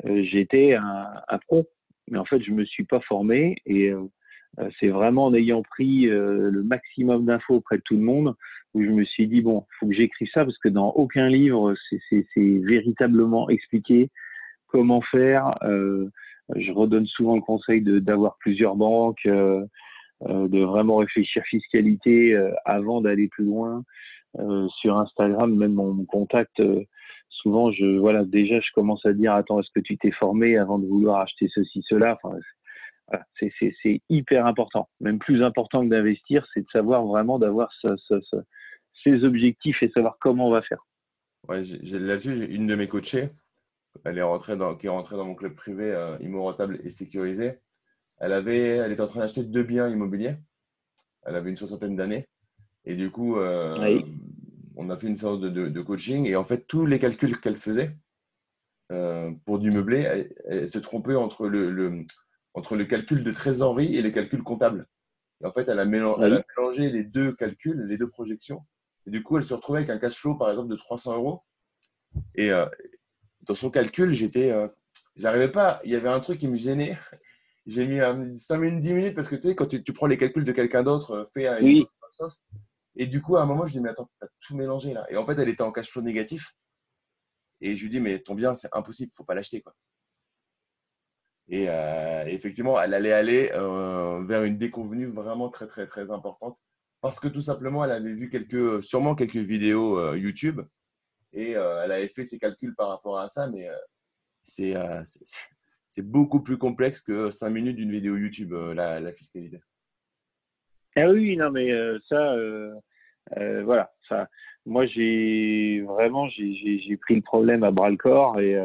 j'étais 0.04 0.74
un, 0.74 1.06
un 1.28 1.38
pro 1.38 1.66
mais 2.10 2.18
en 2.18 2.24
fait, 2.24 2.42
je 2.42 2.50
me 2.50 2.64
suis 2.64 2.84
pas 2.84 3.00
formé 3.00 3.56
et 3.66 3.88
euh, 3.88 4.02
euh, 4.58 4.68
c'est 4.78 4.88
vraiment 4.88 5.26
en 5.26 5.34
ayant 5.34 5.62
pris 5.62 6.08
euh, 6.08 6.50
le 6.50 6.62
maximum 6.62 7.24
d'infos 7.24 7.56
auprès 7.56 7.76
de 7.76 7.82
tout 7.82 7.96
le 7.96 8.02
monde 8.02 8.34
où 8.74 8.82
je 8.82 8.90
me 8.90 9.04
suis 9.04 9.26
dit 9.26 9.40
bon, 9.40 9.64
faut 9.78 9.86
que 9.86 9.94
j'écrive 9.94 10.28
ça 10.34 10.44
parce 10.44 10.58
que 10.58 10.68
dans 10.68 10.90
aucun 10.90 11.28
livre 11.28 11.74
c'est 12.08 12.24
véritablement 12.36 13.48
expliqué 13.48 14.10
comment 14.68 15.00
faire. 15.00 15.58
je 15.64 16.70
redonne 16.70 17.06
souvent 17.06 17.34
le 17.34 17.40
conseil 17.40 17.80
d'avoir 17.82 18.36
plusieurs 18.38 18.76
banques, 18.76 19.26
de 19.26 20.64
vraiment 20.64 20.98
réfléchir 20.98 21.42
fiscalité 21.46 22.40
avant 22.64 23.00
d'aller 23.00 23.26
plus 23.26 23.44
loin. 23.44 23.82
sur 24.68 24.98
Instagram, 24.98 25.52
même 25.52 25.74
mon 25.74 26.04
contact 26.04 26.62
souvent, 27.30 27.70
je, 27.70 27.98
voilà, 27.98 28.24
déjà, 28.24 28.60
je 28.60 28.70
commence 28.74 29.04
à 29.06 29.12
dire, 29.12 29.32
attends, 29.32 29.60
est-ce 29.60 29.70
que 29.74 29.80
tu 29.80 29.96
t'es 29.96 30.10
formé 30.10 30.58
avant 30.58 30.78
de 30.78 30.86
vouloir 30.86 31.20
acheter 31.20 31.48
ceci, 31.54 31.82
cela? 31.88 32.18
Enfin, 32.22 32.36
c'est 33.38 34.02
hyper 34.08 34.46
important. 34.46 34.88
Même 35.00 35.18
plus 35.18 35.42
important 35.42 35.82
que 35.82 35.88
d'investir, 35.88 36.46
c'est 36.52 36.60
de 36.60 36.70
savoir 36.70 37.04
vraiment 37.06 37.38
d'avoir 37.38 37.72
ce, 37.80 37.96
ces 39.02 39.24
objectifs 39.24 39.82
et 39.82 39.90
savoir 39.90 40.16
comment 40.20 40.48
on 40.48 40.52
va 40.52 40.62
faire. 40.62 40.86
Ouais, 41.48 41.62
là-dessus, 41.62 42.34
j'ai 42.34 42.54
une 42.54 42.66
de 42.66 42.74
mes 42.74 42.86
coachées, 42.86 43.30
elle 44.04 44.18
est 44.18 44.22
rentrée 44.22 44.56
dans, 44.56 44.76
qui 44.76 44.86
est 44.86 44.90
rentrée 44.90 45.16
dans 45.16 45.24
mon 45.24 45.34
club 45.34 45.54
privé 45.54 45.90
euh, 45.90 46.16
immorotable 46.20 46.80
et 46.84 46.90
sécurisé. 46.90 47.58
Elle, 48.18 48.32
avait, 48.32 48.76
elle 48.76 48.92
était 48.92 49.00
en 49.00 49.06
train 49.06 49.20
d'acheter 49.20 49.42
deux 49.42 49.62
biens 49.62 49.88
immobiliers. 49.88 50.36
Elle 51.24 51.36
avait 51.36 51.50
une 51.50 51.56
soixantaine 51.56 51.96
d'années. 51.96 52.28
Et 52.84 52.94
du 52.94 53.10
coup, 53.10 53.38
euh, 53.38 54.00
on 54.80 54.88
a 54.88 54.96
fait 54.96 55.08
une 55.08 55.16
sorte 55.16 55.42
de, 55.42 55.82
coaching 55.82 56.26
et 56.26 56.36
en 56.36 56.44
fait, 56.44 56.66
tous 56.66 56.86
les 56.86 56.98
calculs 56.98 57.38
qu'elle 57.38 57.58
faisait 57.58 57.96
euh, 58.90 59.30
pour 59.44 59.58
du 59.58 59.70
meublé, 59.70 60.26
elle, 60.46 60.68
se 60.68 60.78
trompait 60.78 61.14
entre 61.14 61.48
le, 61.48 62.06
entre 62.54 62.76
le 62.76 62.86
calcul 62.86 63.22
de 63.22 63.30
trésorerie 63.30 63.94
et 63.96 64.02
le 64.02 64.10
calcul 64.10 64.42
comptable. 64.42 64.88
Et 65.42 65.46
en 65.46 65.52
fait, 65.52 65.68
elle 65.68 65.78
a, 65.78 65.84
mélangé, 65.84 66.90
les 66.90 67.04
deux 67.04 67.32
calculs, 67.34 67.86
les 67.86 67.98
deux 67.98 68.08
projections. 68.08 68.64
Et 69.06 69.10
du 69.10 69.22
coup, 69.22 69.36
elle 69.36 69.44
se 69.44 69.52
retrouvait 69.52 69.80
avec 69.80 69.90
un 69.90 69.98
cash 69.98 70.16
flow, 70.16 70.34
par 70.34 70.50
exemple, 70.50 70.68
de 70.68 70.76
300 70.76 71.16
euros. 71.16 71.42
Et 72.34 72.50
euh, 72.50 72.66
dans 73.42 73.54
son 73.54 73.70
calcul, 73.70 74.12
j'étais, 74.14 74.50
euh, 74.50 74.68
j'arrivais 75.16 75.50
pas. 75.50 75.80
Il 75.84 75.90
y 75.90 75.96
avait 75.96 76.08
un 76.08 76.20
truc 76.20 76.38
qui 76.38 76.48
me 76.48 76.56
gênait. 76.56 76.98
J'ai 77.66 77.86
mis 77.86 78.00
5 78.38 78.56
minutes, 78.56 78.80
10 78.80 78.94
minutes 78.94 79.14
parce 79.14 79.28
que 79.28 79.36
tu 79.36 79.48
sais, 79.48 79.54
quand 79.54 79.66
tu, 79.66 79.92
prends 79.92 80.06
les 80.06 80.16
calculs 80.16 80.44
de 80.44 80.52
quelqu'un 80.52 80.82
d'autre 80.82 81.26
fait 81.32 81.46
à 81.46 81.60
une 81.60 81.84
sauce, 82.10 82.40
et 82.96 83.06
du 83.06 83.22
coup, 83.22 83.36
à 83.36 83.42
un 83.42 83.46
moment, 83.46 83.66
je 83.66 83.72
lui 83.72 83.78
dis, 83.78 83.80
mais 83.80 83.90
attends, 83.90 84.10
tu 84.18 84.26
as 84.26 84.28
tout 84.40 84.56
mélangé 84.56 84.92
là. 84.92 85.06
Et 85.10 85.16
en 85.16 85.26
fait, 85.26 85.38
elle 85.38 85.48
était 85.48 85.62
en 85.62 85.72
cash 85.72 85.90
flow 85.90 86.02
négatif. 86.02 86.52
Et 87.60 87.76
je 87.76 87.82
lui 87.82 87.90
dis, 87.90 88.00
mais 88.00 88.18
ton 88.18 88.34
bien, 88.34 88.54
c'est 88.54 88.68
impossible, 88.72 89.12
faut 89.14 89.24
pas 89.24 89.34
l'acheter. 89.34 89.60
quoi. 89.60 89.74
Et 91.48 91.68
euh, 91.68 92.24
effectivement, 92.26 92.80
elle 92.80 92.94
allait 92.94 93.12
aller 93.12 93.50
euh, 93.54 94.24
vers 94.24 94.44
une 94.44 94.56
déconvenue 94.56 95.06
vraiment 95.06 95.50
très, 95.50 95.66
très, 95.66 95.86
très 95.86 96.10
importante. 96.10 96.58
Parce 97.00 97.18
que 97.18 97.28
tout 97.28 97.42
simplement, 97.42 97.84
elle 97.84 97.92
avait 97.92 98.12
vu 98.12 98.30
sûrement 98.82 99.14
quelques 99.14 99.36
vidéos 99.36 99.98
euh, 99.98 100.18
YouTube. 100.18 100.60
Et 101.32 101.52
elle 101.52 101.92
avait 101.92 102.08
fait 102.08 102.24
ses 102.24 102.40
calculs 102.40 102.74
par 102.74 102.88
rapport 102.88 103.18
à 103.20 103.28
ça. 103.28 103.48
Mais 103.48 103.68
c'est 104.42 104.74
c'est 105.88 106.02
beaucoup 106.02 106.42
plus 106.42 106.58
complexe 106.58 107.02
que 107.02 107.30
5 107.30 107.50
minutes 107.50 107.76
d'une 107.76 107.92
vidéo 107.92 108.16
YouTube, 108.16 108.52
la 108.52 109.12
fiscalité. 109.12 109.60
Ah 110.96 111.08
oui, 111.08 111.36
non, 111.36 111.50
mais 111.50 111.70
euh, 111.70 111.98
ça, 112.08 112.32
euh, 112.34 112.74
euh, 113.36 113.62
voilà. 113.64 113.92
Ça, 114.08 114.28
moi, 114.66 114.86
j'ai 114.86 115.82
vraiment, 115.82 116.28
j'ai 116.28 116.96
pris 117.00 117.14
le 117.14 117.22
problème 117.22 117.62
à 117.62 117.70
bras 117.70 117.90
le 117.90 117.96
corps 117.96 118.40
et 118.40 118.56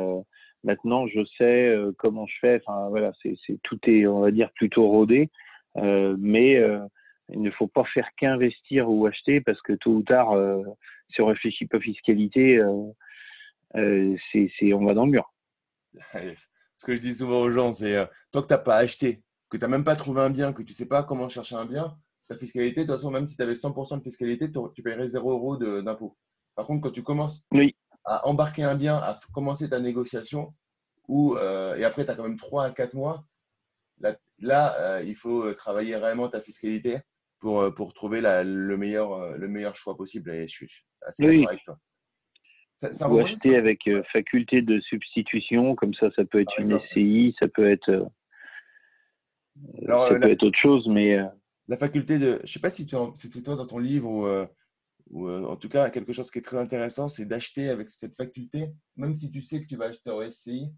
maintenant, 0.63 1.07
je 1.07 1.23
sais 1.37 1.75
comment 1.99 2.25
je 2.25 2.35
fais. 2.41 2.61
Enfin, 2.65 2.89
voilà, 2.89 3.11
c'est 3.21 3.37
tout 3.63 3.79
est, 3.87 4.07
on 4.07 4.21
va 4.21 4.31
dire, 4.31 4.51
plutôt 4.55 4.87
rodé. 4.89 5.29
mais 5.75 6.61
il 7.29 7.41
ne 7.41 7.51
faut 7.51 7.67
pas 7.67 7.85
faire 7.85 8.09
qu'investir 8.17 8.89
ou 8.89 9.05
acheter 9.05 9.39
parce 9.41 9.61
que 9.61 9.73
tôt 9.73 9.91
ou 9.91 10.03
tard, 10.03 10.35
si 11.13 11.21
on 11.21 11.27
réfléchit 11.27 11.67
pas 11.67 11.79
fiscalité, 11.79 12.59
c'est, 13.73 14.73
on 14.73 14.85
va 14.85 14.93
dans 14.95 15.05
le 15.05 15.11
mur. 15.11 15.31
Ce 16.77 16.85
que 16.85 16.95
je 16.95 17.01
dis 17.01 17.15
souvent 17.15 17.39
aux 17.39 17.51
gens, 17.51 17.71
c'est 17.71 18.05
toi 18.31 18.41
que 18.41 18.47
tu 18.47 18.53
n'as 18.53 18.59
pas 18.59 18.77
acheté, 18.77 19.23
que 19.49 19.57
tu 19.57 19.61
n'as 19.61 19.69
même 19.69 19.85
pas 19.85 19.95
trouvé 19.95 20.21
un 20.21 20.29
bien, 20.29 20.51
que 20.51 20.63
tu 20.63 20.73
ne 20.73 20.75
sais 20.75 20.87
pas 20.87 21.03
comment 21.03 21.29
chercher 21.29 21.55
un 21.55 21.65
bien, 21.65 21.95
ta 22.27 22.35
fiscalité, 22.37 22.81
de 22.81 22.87
toute 22.87 22.95
façon, 22.95 23.11
même 23.11 23.27
si 23.27 23.35
tu 23.35 23.41
avais 23.41 23.53
100% 23.53 23.97
de 23.97 24.03
fiscalité, 24.03 24.51
tu 24.73 24.81
paierais 24.81 25.09
0 25.09 25.31
euros 25.31 25.57
d'impôt. 25.57 26.17
Par 26.55 26.65
contre, 26.65 26.81
quand 26.81 26.91
tu 26.91 27.03
commences 27.03 27.43
à 28.03 28.27
embarquer 28.27 28.63
un 28.63 28.75
bien, 28.75 28.97
à 28.97 29.17
commencer 29.33 29.69
ta 29.69 29.79
négociation, 29.79 30.53
euh, 31.09 31.75
et 31.75 31.83
après, 31.83 32.05
tu 32.05 32.11
as 32.11 32.15
quand 32.15 32.23
même 32.23 32.37
3 32.37 32.65
à 32.65 32.71
4 32.71 32.93
mois, 32.93 33.25
là, 34.39 34.75
euh, 34.79 35.03
il 35.05 35.15
faut 35.15 35.53
travailler 35.53 35.95
réellement 35.95 36.29
ta 36.29 36.41
fiscalité 36.41 36.97
pour, 37.39 37.61
euh, 37.61 37.71
pour 37.71 37.93
trouver 37.93 38.21
le, 38.21 38.77
meilleur, 38.77 39.37
le 39.37 39.47
meilleur 39.47 39.75
choix 39.75 39.95
possible. 39.95 40.31
Et 40.31 40.47
je 40.47 40.65
suis 40.65 40.85
assez 41.01 41.25
d'accord 41.25 41.49
avec 41.49 41.63
toi. 41.63 41.79
Ça, 42.77 43.09
ou 43.09 43.19
acheter 43.19 43.55
avec 43.55 43.89
faculté 44.11 44.61
de 44.61 44.81
substitution, 44.81 45.75
comme 45.75 45.93
ça, 45.93 46.09
ça 46.13 46.25
peut 46.25 46.41
être 46.41 46.59
une 46.59 46.77
SCI, 46.77 47.33
ça 47.39 47.47
peut 47.47 47.71
être, 47.71 48.05
ça 49.87 50.19
peut 50.19 50.29
être 50.29 50.43
autre 50.43 50.59
chose, 50.59 50.85
mais 50.89 51.17
la 51.67 51.77
faculté 51.77 52.19
de. 52.19 52.37
Je 52.37 52.41
ne 52.43 52.47
sais 52.47 52.59
pas 52.59 52.69
si 52.69 52.87
c'était 53.15 53.41
toi 53.41 53.55
dans 53.55 53.67
ton 53.67 53.79
livre 53.79 54.09
ou, 54.09 54.25
euh, 54.25 54.45
ou 55.09 55.27
euh, 55.27 55.45
en 55.45 55.55
tout 55.55 55.69
cas, 55.69 55.89
quelque 55.89 56.13
chose 56.13 56.29
qui 56.31 56.39
est 56.39 56.43
très 56.43 56.57
intéressant, 56.57 57.07
c'est 57.07 57.25
d'acheter 57.25 57.69
avec 57.69 57.89
cette 57.89 58.15
faculté, 58.15 58.71
même 58.95 59.13
si 59.13 59.31
tu 59.31 59.41
sais 59.41 59.61
que 59.61 59.67
tu 59.67 59.75
vas 59.75 59.85
acheter 59.85 60.11
au 60.11 60.29
SCI, 60.29 60.71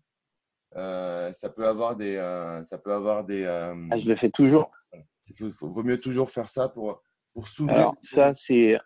euh, 0.75 1.31
ça 1.31 1.49
peut 1.49 1.67
avoir 1.67 1.95
des. 1.95 2.15
ça 2.63 2.77
peut 2.77 2.93
avoir 2.93 3.25
des 3.25 3.45
ah, 3.45 3.73
je 3.99 4.07
le 4.07 4.15
fais 4.15 4.31
toujours. 4.31 4.71
Il 5.39 5.51
vaut 5.61 5.83
mieux 5.83 5.99
toujours 5.99 6.29
faire 6.29 6.47
ça 6.47 6.69
pour, 6.69 7.03
pour 7.33 7.47
s'ouvrir. 7.47 7.77
Alors, 7.77 7.95
ça, 8.15 8.33
c'est. 8.47 8.77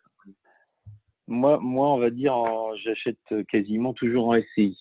Moi, 1.27 1.59
moi, 1.61 1.93
on 1.93 1.99
va 1.99 2.09
dire, 2.09 2.35
j'achète 2.83 3.45
quasiment 3.47 3.93
toujours 3.93 4.29
en 4.29 4.41
SCI. 4.41 4.77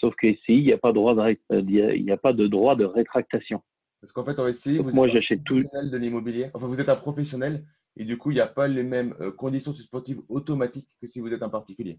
Sauf 0.00 0.14
que 0.14 0.32
SCI, 0.32 0.42
il 0.48 0.64
n'y 0.64 0.72
a, 0.72 0.78
pas 0.78 0.92
droit 0.92 1.14
de, 1.14 1.38
il 1.50 2.04
y 2.04 2.12
a 2.12 2.16
pas 2.16 2.32
de 2.32 2.46
droit 2.46 2.76
de 2.76 2.84
rétractation. 2.84 3.62
Parce 4.06 4.12
qu'en 4.12 4.24
fait, 4.24 4.38
en 4.38 4.52
SCI, 4.52 4.78
vous 4.78 4.94
moi, 4.94 5.08
j'achète 5.08 5.42
tout. 5.42 5.56
de 5.56 5.96
l'immobilier. 5.96 6.46
Enfin, 6.54 6.68
vous 6.68 6.80
êtes 6.80 6.88
un 6.88 6.94
professionnel 6.94 7.64
et 7.96 8.04
du 8.04 8.16
coup, 8.16 8.30
il 8.30 8.34
n'y 8.34 8.40
a 8.40 8.46
pas 8.46 8.68
les 8.68 8.84
mêmes 8.84 9.16
euh, 9.20 9.32
conditions 9.32 9.72
suspensives 9.72 10.20
automatiques 10.28 10.88
que 11.00 11.08
si 11.08 11.18
vous 11.18 11.32
êtes 11.32 11.42
un 11.42 11.48
particulier. 11.48 11.98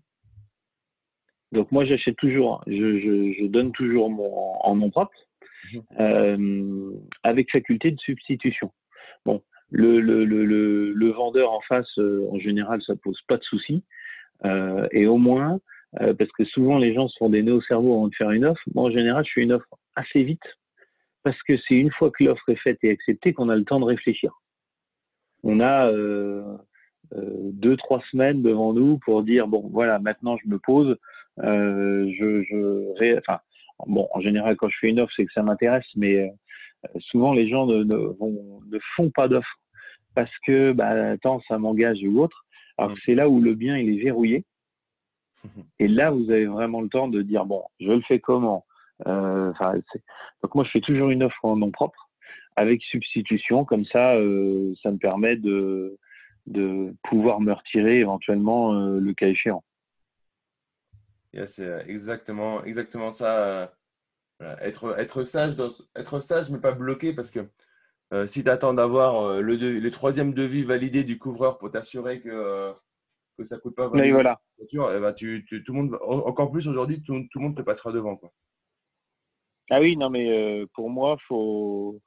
Donc, 1.51 1.69
moi, 1.73 1.83
j'achète 1.83 2.15
toujours. 2.15 2.63
Je, 2.65 3.45
donne 3.47 3.73
toujours 3.73 4.09
mon, 4.09 4.31
en 4.61 4.75
nom 4.77 4.89
propre 4.89 5.11
mhm. 5.73 5.81
euh, 5.99 6.91
avec 7.23 7.51
faculté 7.51 7.91
de 7.91 7.99
substitution. 7.99 8.71
Bon, 9.25 9.43
le, 9.69 9.99
le, 9.99 10.23
le, 10.23 10.93
le 10.93 11.09
vendeur 11.09 11.51
en 11.51 11.59
face, 11.67 11.89
euh, 11.97 12.25
en 12.31 12.39
général, 12.39 12.81
ça 12.83 12.95
pose 12.95 13.19
pas 13.27 13.35
de 13.35 13.43
souci. 13.43 13.83
et 14.91 15.07
au 15.07 15.17
moins, 15.17 15.59
parce 15.91 16.31
que 16.37 16.45
souvent, 16.45 16.77
les 16.77 16.93
gens 16.93 17.09
se 17.09 17.17
font 17.17 17.29
des 17.29 17.43
nœuds 17.43 17.55
au 17.55 17.61
cerveau 17.63 17.95
avant 17.95 18.07
de 18.07 18.15
faire 18.15 18.31
une 18.31 18.45
offre. 18.45 18.61
Moi, 18.73 18.85
en 18.85 18.91
général, 18.91 19.25
je 19.25 19.31
fais 19.33 19.41
une 19.41 19.51
offre 19.51 19.67
assez 19.97 20.23
vite 20.23 20.47
parce 21.27 21.43
que 21.43 21.57
c'est 21.67 21.75
une 21.75 21.91
fois 21.91 22.09
que 22.09 22.23
l'offre 22.23 22.47
est 22.47 22.55
faite 22.55 22.77
et 22.83 22.89
acceptée 22.89 23.33
qu'on 23.33 23.49
a 23.49 23.55
le 23.57 23.65
temps 23.65 23.81
de 23.81 23.85
réfléchir. 23.85 24.31
On 25.43 25.59
a 25.59 25.91
euh, 25.91 26.55
euh, 27.15 27.49
deux, 27.51 27.75
trois 27.75 28.01
semaines 28.11 28.41
devant 28.41 28.71
nous 28.71 28.97
pour 28.99 29.23
dire 29.23 29.45
bon, 29.45 29.67
voilà, 29.73 29.99
maintenant 29.99 30.37
je 30.41 30.47
me 30.47 30.57
pose. 30.57 30.97
Euh, 31.39 32.09
je, 32.17 32.43
je 32.43 33.17
enfin, 33.17 33.39
bon, 33.87 34.07
en 34.13 34.21
général, 34.21 34.55
quand 34.55 34.69
je 34.69 34.77
fais 34.79 34.87
une 34.87 35.01
offre, 35.01 35.11
c'est 35.17 35.25
que 35.25 35.33
ça 35.33 35.43
m'intéresse, 35.43 35.83
mais 35.97 36.31
souvent 36.99 37.33
les 37.33 37.49
gens 37.49 37.65
ne, 37.65 37.83
ne, 37.83 38.79
font 38.95 39.09
pas 39.09 39.27
d'offre 39.27 39.59
parce 40.15 40.31
que, 40.45 40.71
bah, 40.71 41.11
attends, 41.11 41.41
ça 41.49 41.57
m'engage 41.57 41.99
ou 42.03 42.21
autre. 42.21 42.45
Alors 42.77 42.91
mmh. 42.91 42.99
c'est 43.05 43.15
là 43.15 43.27
où 43.27 43.41
le 43.41 43.53
bien 43.53 43.77
il 43.77 43.89
est 43.89 44.01
verrouillé. 44.01 44.45
Et 45.79 45.89
là, 45.89 46.09
vous 46.09 46.31
avez 46.31 46.45
vraiment 46.45 46.79
le 46.79 46.87
temps 46.87 47.09
de 47.09 47.21
dire 47.21 47.45
bon, 47.45 47.63
je 47.81 47.91
le 47.91 48.01
fais 48.03 48.21
comment? 48.21 48.65
Euh, 49.05 49.53
donc 50.41 50.55
moi, 50.55 50.63
je 50.63 50.71
fais 50.71 50.81
toujours 50.81 51.09
une 51.09 51.23
offre 51.23 51.43
en 51.43 51.55
nom 51.55 51.71
propre 51.71 52.09
avec 52.55 52.81
substitution. 52.83 53.65
Comme 53.65 53.85
ça, 53.85 54.15
euh, 54.15 54.73
ça 54.81 54.91
me 54.91 54.97
permet 54.97 55.35
de, 55.35 55.97
de 56.47 56.93
pouvoir 57.03 57.39
me 57.39 57.53
retirer 57.53 57.99
éventuellement 57.99 58.73
euh, 58.73 58.99
le 58.99 59.13
cas 59.13 59.27
échéant. 59.27 59.63
c'est 61.45 61.85
exactement, 61.87 62.63
exactement 62.63 63.11
ça. 63.11 63.73
Être, 64.61 64.95
être, 64.99 65.23
sage 65.23 65.55
être 65.95 66.19
sage, 66.19 66.51
mais 66.51 66.59
pas 66.59 66.71
bloqué 66.71 67.11
parce 67.11 67.31
que 67.31 67.47
si 68.27 68.43
tu 68.43 68.49
attends 68.49 68.75
d'avoir 68.75 69.41
le, 69.41 69.55
le, 69.55 69.91
troisième 69.91 70.31
devis 70.35 70.63
validé 70.63 71.03
du 71.03 71.17
couvreur 71.17 71.57
pour 71.57 71.71
t'assurer 71.71 72.21
que, 72.21 72.71
que 73.35 73.45
ça 73.45 73.55
ne 73.55 73.61
coûte 73.61 73.75
pas 73.75 73.87
vraiment 73.87 74.13
voilà. 74.13 74.39
voiture, 74.59 74.87
ben, 75.01 75.11
tu, 75.13 75.43
tout 75.65 75.73
le 75.73 75.81
monde, 75.81 75.97
encore 76.01 76.51
plus 76.51 76.67
aujourd'hui, 76.67 77.01
tout, 77.01 77.19
tout, 77.31 77.39
le 77.39 77.45
monde 77.45 77.57
te 77.57 77.63
passera 77.63 77.91
devant. 77.91 78.15
Quoi. 78.15 78.31
Ah 79.69 79.81
oui, 79.81 79.97
non, 79.97 80.09
mais 80.09 80.29
euh, 80.29 80.65
pour 80.73 80.89
moi, 80.89 81.17
faut, 81.27 81.99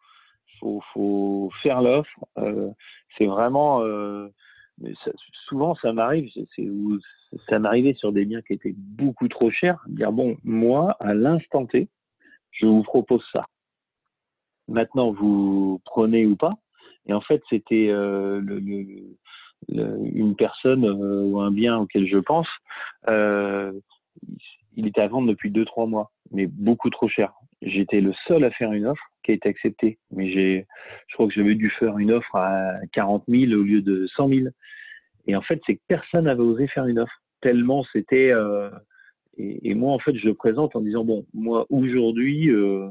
faut, 0.59 0.83
faut 0.93 1.51
faire 1.63 1.83
l'offre. 1.83 2.25
Euh, 2.39 2.71
c'est 3.19 3.27
vraiment. 3.27 3.83
Euh, 3.83 4.29
souvent, 5.49 5.75
ça 5.77 5.93
m'arrive. 5.93 6.31
Ça 7.49 7.59
m'arrivait 7.59 7.95
sur 7.95 8.13
des 8.13 8.25
biens 8.25 8.41
qui 8.43 8.55
étaient 8.55 8.75
beaucoup 8.77 9.29
trop 9.29 9.51
chers. 9.51 9.85
Dire 9.89 10.11
bon, 10.11 10.37
moi, 10.43 10.97
à 11.01 11.13
l'instant 11.13 11.67
T, 11.67 11.89
je 12.53 12.67
vous 12.67 12.83
propose 12.83 13.25
ça. 13.33 13.47
Maintenant, 14.69 15.13
vous 15.13 15.81
prenez 15.85 16.25
ou 16.27 16.37
pas. 16.37 16.55
Et 17.07 17.13
en 17.13 17.21
fait, 17.21 17.43
c'était 17.51 17.89
le, 17.89 18.61
une 19.69 20.35
personne 20.37 20.89
ou 20.89 21.41
un 21.41 21.51
bien 21.51 21.79
auquel 21.79 22.07
je 22.09 22.19
pense. 22.19 22.49
il 23.07 24.87
était 24.87 25.03
à 25.03 25.09
vendre 25.09 25.29
depuis 25.29 25.51
2-3 25.51 25.89
mois, 25.89 26.11
mais 26.31 26.47
beaucoup 26.47 26.89
trop 26.91 27.09
cher 27.09 27.33
j'étais 27.63 28.01
le 28.01 28.13
seul 28.27 28.45
à 28.45 28.51
faire 28.51 28.73
une 28.73 28.87
offre 28.87 29.05
qui 29.23 29.33
a 29.33 29.35
été 29.35 29.49
acceptée. 29.49 29.99
Mais 30.11 30.31
j'ai, 30.33 30.67
je 31.09 31.15
crois 31.15 31.29
que 31.29 31.35
j'avais 31.35 31.55
dû 31.55 31.71
faire 31.71 31.99
une 31.99 32.13
offre 32.13 32.35
à 32.35 32.75
40 32.93 33.25
000 33.29 33.53
au 33.53 33.63
lieu 33.63 33.83
de 33.83 34.07
100 34.17 34.29
000. 34.29 34.41
Et 35.27 35.37
en 35.37 35.43
fait, 35.43 35.61
c'est 35.67 35.77
que 35.77 35.83
personne 35.89 36.25
n'avait 36.25 36.41
osé 36.41 36.67
faire 36.69 36.87
une 36.87 36.99
offre. 36.99 37.23
Tellement 37.41 37.85
c'était. 37.93 38.31
Euh, 38.31 38.71
et, 39.39 39.75
moi, 39.75 39.93
en 39.95 39.99
fait, 39.99 40.15
je 40.17 40.27
le 40.27 40.35
présente 40.35 40.77
en 40.77 40.81
disant 40.81 41.05
bon, 41.05 41.25
moi 41.33 41.67
aujourd'hui, 41.71 42.51
euh, 42.51 42.89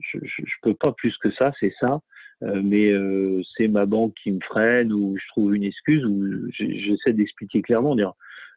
je, 0.00 0.18
je, 0.22 0.54
peux 0.62 0.72
pas 0.72 0.92
plus 0.92 1.16
que 1.18 1.30
ça, 1.32 1.52
c'est 1.60 1.74
ça. 1.78 2.00
Euh, 2.42 2.60
mais 2.62 2.90
euh, 2.90 3.42
c'est 3.56 3.68
ma 3.68 3.86
banque 3.86 4.14
qui 4.22 4.30
me 4.30 4.40
freine 4.40 4.92
ou 4.92 5.16
je 5.16 5.26
trouve 5.28 5.54
une 5.54 5.64
excuse 5.64 6.04
ou 6.04 6.50
j'essaie 6.52 7.14
d'expliquer 7.14 7.62
clairement, 7.62 7.96
dire 7.96 8.12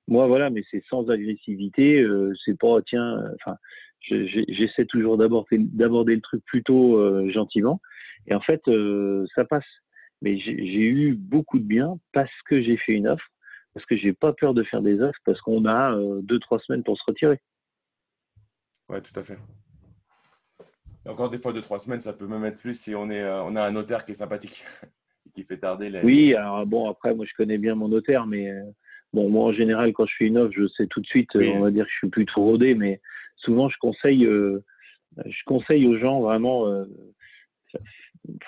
moi 0.08 0.28
voilà, 0.28 0.50
mais 0.50 0.64
c'est 0.70 0.84
sans 0.90 1.10
agressivité, 1.10 2.02
euh, 2.02 2.34
c'est 2.44 2.58
pas 2.58 2.82
tiens, 2.82 3.24
enfin 3.36 3.56
j'essaie 4.02 4.86
toujours 4.86 5.18
d'aborder 5.18 6.16
le 6.16 6.22
truc 6.22 6.44
plutôt 6.46 6.98
euh, 6.98 7.30
gentiment. 7.32 7.82
Et 8.28 8.34
en 8.34 8.42
fait, 8.42 8.62
euh, 8.68 9.26
ça 9.36 9.46
passe. 9.46 9.66
Mais 10.22 10.38
j'ai 10.38 10.54
eu 10.54 11.14
beaucoup 11.14 11.60
de 11.60 11.64
bien 11.64 11.98
parce 12.12 12.32
que 12.46 12.62
j'ai 12.62 12.76
fait 12.76 12.92
une 12.92 13.08
offre, 13.08 13.26
parce 13.74 13.86
que 13.86 13.96
j'ai 13.96 14.12
pas 14.12 14.34
peur 14.34 14.54
de 14.54 14.64
faire 14.64 14.82
des 14.82 15.00
offres, 15.00 15.20
parce 15.24 15.40
qu'on 15.40 15.66
a 15.66 15.94
euh, 15.94 16.20
deux, 16.22 16.40
trois 16.40 16.60
semaines 16.60 16.84
pour 16.84 16.98
se 16.98 17.04
retirer. 17.08 17.40
Ouais, 18.90 19.02
tout 19.02 19.18
à 19.18 19.24
fait. 19.24 19.38
encore 21.08 21.30
des 21.30 21.38
fois, 21.38 21.54
deux, 21.54 21.62
trois 21.62 21.80
semaines, 21.80 22.02
ça 22.02 22.12
peut 22.12 22.28
même 22.28 22.44
être 22.44 22.60
plus 22.60 22.78
si 22.78 22.96
on, 22.96 23.10
est, 23.10 23.24
on 23.24 23.56
a 23.56 23.64
un 23.64 23.72
notaire 23.72 24.04
qui 24.04 24.12
est 24.12 24.16
sympathique, 24.16 24.66
qui 25.34 25.44
fait 25.44 25.58
tarder. 25.58 25.90
Les... 25.90 26.02
Oui, 26.04 26.34
alors 26.36 26.66
bon, 26.66 26.90
après, 26.90 27.16
moi, 27.16 27.26
je 27.26 27.34
connais 27.38 27.58
bien 27.58 27.76
mon 27.76 27.88
notaire, 27.88 28.28
mais 28.28 28.52
bon, 29.14 29.30
moi, 29.30 29.46
en 29.46 29.54
général, 29.54 29.94
quand 29.94 30.06
je 30.06 30.16
fais 30.18 30.26
une 30.26 30.38
offre, 30.38 30.54
je 30.54 30.68
sais 30.68 30.88
tout 30.88 31.00
de 31.00 31.08
suite, 31.08 31.30
on 31.36 31.62
va 31.62 31.72
dire 31.72 31.86
que 31.86 31.92
je 31.92 31.98
suis 31.98 32.10
plus 32.10 32.26
trop 32.26 32.44
rodé, 32.44 32.76
mais 32.76 33.00
souvent 33.40 33.70
je 33.70 33.78
conseille, 33.80 34.26
euh, 34.26 34.64
je 35.26 35.44
conseille 35.46 35.88
aux 35.88 35.98
gens 35.98 36.22
vraiment, 36.22 36.68
euh, 36.68 36.86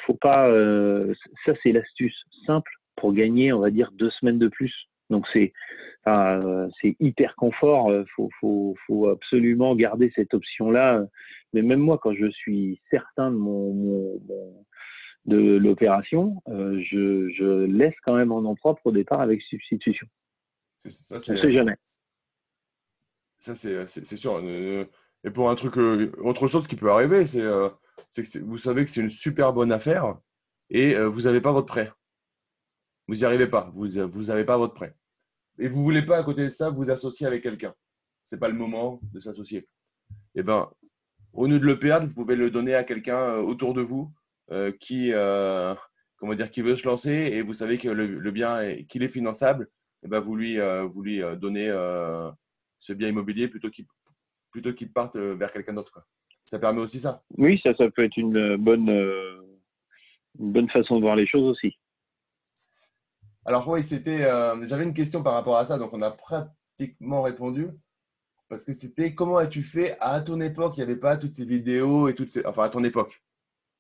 faut 0.06 0.16
pas, 0.16 0.48
euh, 0.50 1.14
ça 1.46 1.54
c'est 1.64 1.72
l'astuce 1.72 2.16
simple 2.46 2.72
pour 2.96 3.14
gagner, 3.14 3.54
on 3.54 3.60
va 3.60 3.72
dire 3.72 3.92
deux 3.94 4.12
semaines 4.12 4.40
de 4.40 4.48
plus. 4.48 4.74
Donc 5.10 5.28
c'est 5.34 5.54
c'est 6.06 6.96
hyper 7.00 7.36
confort. 7.36 7.92
Faut, 8.16 8.30
faut, 8.40 8.76
faut 8.88 9.10
absolument 9.10 9.76
garder 9.76 10.12
cette 10.16 10.34
option-là. 10.34 11.06
Mais 11.54 11.62
même 11.62 11.80
moi, 11.80 12.00
quand 12.02 12.14
je 12.14 12.28
suis 12.32 12.82
certain 12.90 13.30
de 13.30 13.36
mon, 13.36 14.20
de 15.26 15.58
l'opération, 15.58 16.42
je, 16.48 17.30
je, 17.30 17.66
laisse 17.66 17.94
quand 18.04 18.16
même 18.16 18.32
en 18.32 18.42
nom 18.42 18.56
propre 18.56 18.82
au 18.86 18.92
départ 18.92 19.22
avec 19.22 19.42
substitution. 19.44 20.08
Ça, 20.78 21.18
on 21.30 21.34
ne 21.34 21.38
sait 21.38 21.54
jamais. 21.54 21.76
Ça, 23.42 23.56
c'est 23.56 24.18
sûr. 24.18 24.40
Euh, 24.44 24.86
et 25.24 25.32
pour 25.32 25.50
un 25.50 25.56
truc, 25.56 25.76
euh, 25.78 26.12
autre 26.20 26.46
chose 26.46 26.68
qui 26.68 26.76
peut 26.76 26.92
arriver, 26.92 27.26
c'est 27.26 27.42
euh, 27.42 27.70
que 28.16 28.40
vous 28.40 28.60
savez 28.60 28.86
que 28.86 28.92
c'est 28.92 29.02
une 29.02 29.10
super 29.10 29.52
bonne 29.52 29.72
affaire 29.72 30.16
et 30.70 30.96
vous 30.96 31.22
n'avez 31.22 31.42
pas 31.42 31.52
votre 31.52 31.68
prêt. 31.68 31.92
Vous 33.08 33.16
n'y 33.16 33.26
arrivez 33.26 33.48
pas. 33.48 33.72
Vous 33.74 33.88
n'avez 33.88 34.46
pas 34.46 34.58
votre 34.58 34.76
prêt. 34.76 34.96
Et 35.60 35.68
vous 35.68 35.80
ne 35.80 35.84
voulez 35.84 36.06
pas, 36.06 36.18
à 36.18 36.24
côté 36.24 36.46
de 36.46 36.50
ça, 36.50 36.70
vous 36.70 36.90
associer 36.90 37.28
avec 37.28 37.44
quelqu'un. 37.44 37.74
Ce 38.28 38.36
n'est 38.36 38.40
pas 38.40 38.48
le 38.48 38.54
moment 38.54 39.02
de 39.12 39.20
s'associer. 39.20 39.68
Eh 40.36 40.44
ben, 40.44 40.70
au 41.34 41.48
lieu 41.48 41.60
de 41.60 41.66
le 41.66 41.78
perdre, 41.78 42.08
vous 42.08 42.14
pouvez 42.14 42.36
le 42.36 42.52
donner 42.52 42.76
à 42.76 42.84
quelqu'un 42.84 43.38
autour 43.40 43.74
de 43.74 43.82
vous 43.82 44.14
qui, 44.80 45.12
comment 46.16 46.36
dire, 46.36 46.52
qui 46.52 46.62
veut 46.62 46.78
se 46.78 46.88
lancer 46.88 47.12
et 47.12 47.42
vous 47.42 47.56
savez 47.56 47.78
que 47.78 47.90
le, 47.90 48.32
bien, 48.32 48.78
qu'il 48.88 49.04
est 49.04 49.10
finançable, 49.10 49.66
et 50.04 50.06
eh 50.06 50.08
ben 50.08 50.20
vous 50.20 50.36
lui, 50.36 50.58
vous 50.94 51.02
lui 51.02 51.22
donnez 51.38 51.70
ce 52.82 52.94
bien 52.94 53.08
immobilier 53.08 53.48
plutôt 53.48 53.70
qu'il 53.70 53.86
plutôt 54.52 54.74
qu'il 54.74 54.92
parte 54.92 55.16
euh, 55.16 55.34
vers 55.36 55.54
quelqu'un 55.54 55.74
d'autre. 55.74 56.06
Ça 56.46 56.60
permet 56.60 56.82
aussi 56.82 57.00
ça. 57.00 57.24
Oui, 57.38 57.60
ça, 57.64 57.74
ça 57.76 57.90
peut 57.90 58.04
être 58.04 58.18
une 58.18 58.36
euh, 58.36 58.58
bonne, 58.58 58.90
euh, 58.90 59.42
une 60.40 60.52
bonne 60.52 60.70
façon 60.70 60.98
de 60.98 61.02
voir 61.02 61.16
les 61.16 61.28
choses 61.28 61.44
aussi. 61.44 61.78
Alors 63.46 63.68
oui, 63.70 63.82
c'était. 63.82 64.20
J'avais 64.64 64.84
une 64.84 64.94
question 64.94 65.24
par 65.24 65.34
rapport 65.34 65.58
à 65.58 65.66
ça, 65.66 65.80
donc 65.80 65.94
on 65.94 66.02
a 66.04 66.12
pratiquement 66.12 67.24
répondu. 67.24 67.70
Parce 68.50 68.66
que 68.66 68.74
c'était 68.74 69.16
comment 69.16 69.38
as-tu 69.38 69.64
fait 69.64 69.98
à 70.00 70.20
ton 70.22 70.40
époque? 70.42 70.78
Il 70.78 70.82
n'y 70.82 70.84
avait 70.84 71.00
pas 71.00 71.18
toutes 71.18 71.34
ces 71.34 71.46
vidéos 71.46 72.08
et 72.08 72.14
toutes 72.14 72.30
ces. 72.30 72.46
Enfin, 72.46 72.66
à 72.66 72.70
ton 72.70 72.84
époque. 72.84 73.24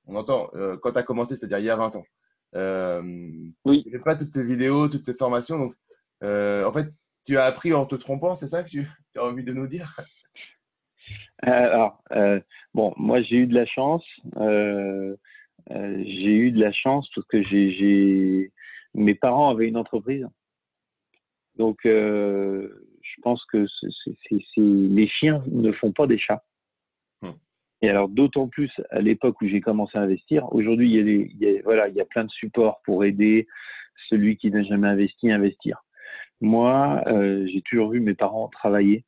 On 0.07 0.15
entend 0.15 0.49
quand 0.81 0.93
tu 0.93 0.97
as 0.97 1.03
commencé, 1.03 1.35
c'est-à-dire 1.35 1.59
il 1.59 1.65
y 1.65 1.69
a 1.69 1.75
20 1.75 1.95
ans. 1.95 2.05
oui. 3.65 3.83
Il 3.85 3.89
n'y 3.91 3.93
avait 3.93 4.03
pas 4.03 4.15
toutes 4.15 4.31
ces 4.31 4.43
vidéos, 4.43 4.87
toutes 4.87 5.05
ces 5.05 5.13
formations. 5.13 5.59
Donc, 5.59 5.75
en 6.23 6.71
fait, 6.71 6.91
tu 7.25 7.37
as 7.37 7.45
appris 7.45 7.73
en 7.73 7.85
te 7.85 7.95
trompant, 7.95 8.35
c'est 8.35 8.47
ça 8.47 8.63
que 8.63 8.69
tu 8.69 8.87
as 9.15 9.23
envie 9.23 9.43
de 9.43 9.53
nous 9.53 9.67
dire? 9.67 9.95
Euh, 11.45 11.49
Alors, 11.49 12.03
euh, 12.11 12.39
bon, 12.73 12.93
moi 12.97 13.21
j'ai 13.21 13.37
eu 13.37 13.47
de 13.47 13.55
la 13.55 13.65
chance. 13.65 14.05
Euh, 14.37 15.15
j'ai 15.69 16.35
eu 16.35 16.51
de 16.51 16.59
la 16.59 16.71
chance 16.71 17.09
parce 17.15 17.27
que 17.27 17.43
j'ai, 17.43 18.51
mes 18.93 19.15
parents 19.15 19.49
avaient 19.49 19.67
une 19.67 19.77
entreprise. 19.77 20.27
Donc, 21.57 21.79
je 21.83 22.69
pense 23.21 23.43
que 23.45 23.67
les 24.57 25.07
chiens 25.07 25.43
ne 25.47 25.71
font 25.71 25.91
pas 25.91 26.07
des 26.07 26.17
chats. 26.17 26.43
Hmm. 27.21 27.31
Et 27.81 27.89
alors, 27.89 28.09
d'autant 28.09 28.47
plus 28.47 28.71
à 28.89 29.01
l'époque 29.01 29.39
où 29.41 29.47
j'ai 29.47 29.61
commencé 29.61 29.97
à 29.97 30.01
investir, 30.01 30.51
aujourd'hui, 30.53 30.91
il, 30.91 31.41
y 31.41 31.57
a 31.57 31.61
voilà, 31.63 31.87
il 31.89 31.95
y 31.95 32.01
a 32.01 32.05
plein 32.05 32.23
de 32.23 32.31
supports 32.31 32.81
pour 32.83 33.05
aider 33.05 33.47
celui 34.09 34.37
qui 34.37 34.49
n'a 34.49 34.63
jamais 34.63 34.87
investi 34.87 35.31
à 35.31 35.35
investir. 35.35 35.83
Moi, 36.41 37.03
euh, 37.05 37.47
j'ai 37.47 37.61
toujours 37.61 37.91
vu 37.91 37.99
mes 37.99 38.15
parents 38.15 38.47
travailler. 38.49 39.05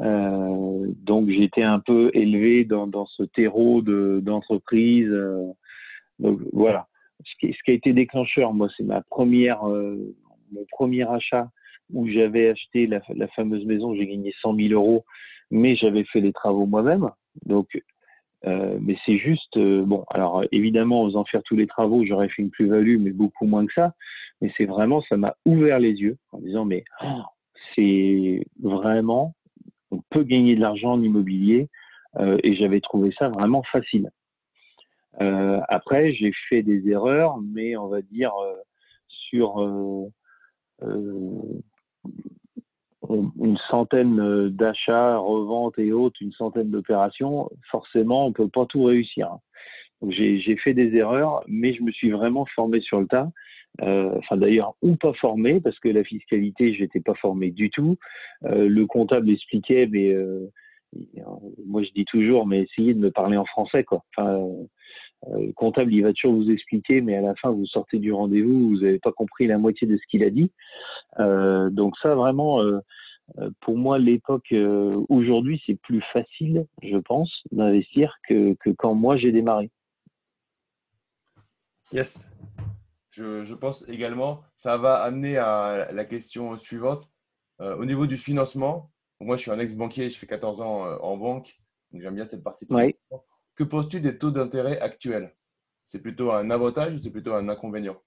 Euh, 0.00 0.86
donc, 0.96 1.28
j'ai 1.28 1.44
été 1.44 1.62
un 1.62 1.78
peu 1.78 2.10
élevé 2.14 2.64
dans, 2.64 2.86
dans 2.86 3.06
ce 3.06 3.22
terreau 3.22 3.82
d'entreprise. 3.82 5.10
Euh, 5.10 5.46
donc, 6.18 6.40
voilà. 6.52 6.88
Ce 7.24 7.34
qui, 7.40 7.70
a 7.70 7.74
été 7.74 7.92
déclencheur, 7.92 8.54
moi, 8.54 8.68
c'est 8.76 8.84
ma 8.84 9.02
première, 9.02 9.64
mon 9.64 10.64
premier 10.70 11.08
achat 11.08 11.50
où 11.92 12.06
j'avais 12.08 12.48
acheté 12.48 12.86
la, 12.86 13.00
la, 13.14 13.26
fameuse 13.28 13.64
maison, 13.64 13.94
j'ai 13.94 14.06
gagné 14.06 14.32
100 14.40 14.54
000 14.54 14.68
euros, 14.72 15.04
mais 15.50 15.74
j'avais 15.74 16.04
fait 16.04 16.20
les 16.20 16.32
travaux 16.32 16.66
moi-même. 16.66 17.10
Donc, 17.44 17.82
euh, 18.46 18.78
mais 18.80 18.96
c'est 19.04 19.18
juste, 19.18 19.56
euh, 19.56 19.84
bon, 19.84 20.04
alors 20.10 20.44
évidemment, 20.52 21.02
en 21.02 21.06
faisant 21.06 21.24
faire 21.24 21.42
tous 21.42 21.56
les 21.56 21.66
travaux, 21.66 22.04
j'aurais 22.04 22.28
fait 22.28 22.42
une 22.42 22.50
plus-value, 22.50 22.98
mais 22.98 23.10
beaucoup 23.10 23.46
moins 23.46 23.66
que 23.66 23.72
ça. 23.72 23.94
Mais 24.40 24.52
c'est 24.56 24.66
vraiment, 24.66 25.02
ça 25.02 25.16
m'a 25.16 25.34
ouvert 25.44 25.80
les 25.80 25.94
yeux 25.94 26.16
en 26.32 26.38
disant, 26.38 26.64
mais 26.64 26.84
oh, 27.02 27.22
c'est 27.74 28.44
vraiment, 28.62 29.34
on 29.90 30.00
peut 30.10 30.22
gagner 30.22 30.54
de 30.54 30.60
l'argent 30.60 30.92
en 30.92 31.02
immobilier, 31.02 31.68
euh, 32.18 32.38
et 32.44 32.54
j'avais 32.54 32.80
trouvé 32.80 33.12
ça 33.18 33.28
vraiment 33.28 33.62
facile. 33.64 34.10
après, 35.68 36.12
j'ai 36.12 36.32
fait 36.48 36.62
des 36.62 36.88
erreurs, 36.88 37.38
mais 37.38 37.76
on 37.76 37.88
va 37.88 38.02
dire 38.02 38.32
sur 39.08 39.58
une 43.08 43.58
centaine 43.70 44.20
euh, 44.20 44.50
d'achats, 44.50 45.16
reventes 45.16 45.78
et 45.78 45.92
autres, 45.92 46.16
une 46.20 46.32
centaine 46.32 46.70
d'opérations, 46.70 47.48
forcément, 47.70 48.26
on 48.26 48.32
peut 48.32 48.48
pas 48.48 48.66
tout 48.66 48.84
réussir. 48.84 49.36
J'ai 50.08 50.56
fait 50.56 50.74
des 50.74 50.94
erreurs, 50.94 51.42
mais 51.48 51.74
je 51.74 51.82
me 51.82 51.90
suis 51.90 52.10
vraiment 52.10 52.46
formé 52.54 52.80
sur 52.80 53.00
le 53.00 53.06
tas. 53.08 53.30
Euh, 53.82 54.14
enfin 54.18 54.36
d'ailleurs, 54.36 54.74
ou 54.80 54.96
pas 54.96 55.12
formé, 55.14 55.60
parce 55.60 55.78
que 55.80 55.88
la 55.88 56.04
fiscalité, 56.04 56.72
j'étais 56.72 57.00
pas 57.00 57.14
formé 57.14 57.50
du 57.50 57.70
tout. 57.70 57.96
Euh, 58.44 58.68
le 58.68 58.86
comptable 58.86 59.30
expliquait, 59.30 59.88
mais 59.90 60.14
moi 61.66 61.82
je 61.82 61.90
dis 61.94 62.04
toujours, 62.04 62.46
mais 62.46 62.62
essayez 62.62 62.94
de 62.94 63.00
me 63.00 63.10
parler 63.10 63.36
en 63.36 63.44
français, 63.44 63.82
quoi. 63.82 64.04
Enfin, 64.16 64.46
le 65.26 65.52
comptable, 65.52 65.92
il 65.92 66.02
va 66.02 66.12
toujours 66.12 66.36
vous 66.36 66.50
expliquer, 66.50 67.00
mais 67.00 67.16
à 67.16 67.20
la 67.20 67.34
fin, 67.34 67.50
vous 67.50 67.66
sortez 67.66 67.98
du 67.98 68.12
rendez-vous, 68.12 68.68
vous 68.68 68.80
n'avez 68.80 69.00
pas 69.00 69.12
compris 69.12 69.48
la 69.48 69.58
moitié 69.58 69.88
de 69.88 69.96
ce 69.96 70.06
qu'il 70.08 70.22
a 70.22 70.30
dit. 70.30 70.52
donc 71.18 71.96
ça, 71.98 72.14
vraiment, 72.14 72.62
pour 73.60 73.76
moi, 73.76 73.98
l'époque 73.98 74.52
euh, 74.52 75.04
aujourd'hui, 75.08 75.62
c'est 75.66 75.74
plus 75.74 76.02
facile, 76.12 76.66
je 76.82 76.96
pense, 76.96 77.42
d'investir 77.52 78.14
que, 78.28 78.54
que, 78.54 78.70
quand 78.70 78.94
moi 78.94 79.16
j'ai 79.16 79.32
démarré. 79.32 79.70
Yes. 81.92 82.30
Je, 83.10 83.42
je, 83.42 83.54
pense 83.54 83.88
également, 83.88 84.42
ça 84.56 84.76
va 84.76 85.02
amener 85.02 85.38
à 85.38 85.90
la 85.92 86.04
question 86.04 86.56
suivante. 86.56 87.10
Euh, 87.60 87.76
au 87.76 87.84
niveau 87.84 88.06
du 88.06 88.16
financement, 88.16 88.92
moi 89.20 89.36
je 89.36 89.42
suis 89.42 89.50
un 89.50 89.58
ex-banquier, 89.58 90.08
je 90.08 90.18
fais 90.18 90.26
14 90.26 90.60
ans 90.60 90.98
en 91.00 91.16
banque, 91.16 91.60
donc 91.90 92.02
j'aime 92.02 92.14
bien 92.14 92.24
cette 92.24 92.44
partie. 92.44 92.66
Oui. 92.70 92.94
Que 93.56 93.64
penses-tu 93.64 94.00
des 94.00 94.18
taux 94.18 94.30
d'intérêt 94.30 94.78
actuels? 94.80 95.34
C'est 95.84 96.00
plutôt 96.00 96.30
un 96.30 96.50
avantage 96.50 96.94
ou 96.94 96.98
c'est 96.98 97.10
plutôt 97.10 97.34
un 97.34 97.48
inconvénient? 97.48 98.00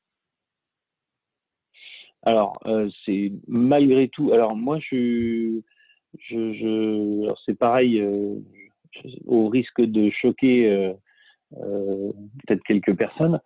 Alors, 2.24 2.60
euh, 2.66 2.90
c'est 3.06 3.32
malgré 3.48 4.08
tout. 4.10 4.32
Alors, 4.32 4.56
moi, 4.56 4.80
je, 4.80 5.62
je, 6.20 6.54
je 6.54 7.34
c'est 7.46 7.58
pareil, 7.58 8.00
euh, 8.00 8.36
au 9.26 9.48
risque 9.48 9.82
de 9.82 10.10
choquer 10.12 10.70
euh, 10.70 12.12
peut-être 12.46 12.64
quelques 12.64 12.96
personnes. 12.96 13.40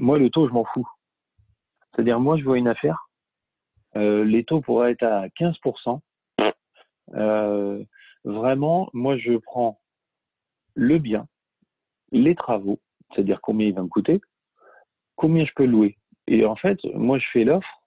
moi, 0.00 0.18
le 0.18 0.30
taux, 0.30 0.48
je 0.48 0.52
m'en 0.52 0.64
fous. 0.64 0.88
C'est-à-dire, 1.94 2.18
moi, 2.20 2.36
je 2.38 2.44
vois 2.44 2.58
une 2.58 2.68
affaire. 2.68 3.08
les 3.94 4.44
taux 4.44 4.60
pourraient 4.60 4.92
être 4.92 5.04
à 5.04 5.28
15%. 5.28 6.00
vraiment, 8.24 8.90
moi, 8.92 9.16
je 9.16 9.36
prends 9.36 9.78
le 10.74 10.98
bien, 10.98 11.26
les 12.10 12.34
travaux, 12.34 12.80
c'est-à-dire 13.12 13.40
combien 13.42 13.66
il 13.68 13.74
va 13.74 13.82
me 13.82 13.88
coûter, 13.88 14.20
combien 15.16 15.44
je 15.44 15.52
peux 15.54 15.66
louer. 15.66 15.98
Et 16.26 16.46
en 16.46 16.56
fait, 16.56 16.78
moi, 16.94 17.18
je 17.18 17.26
fais 17.32 17.44
l'offre 17.44 17.81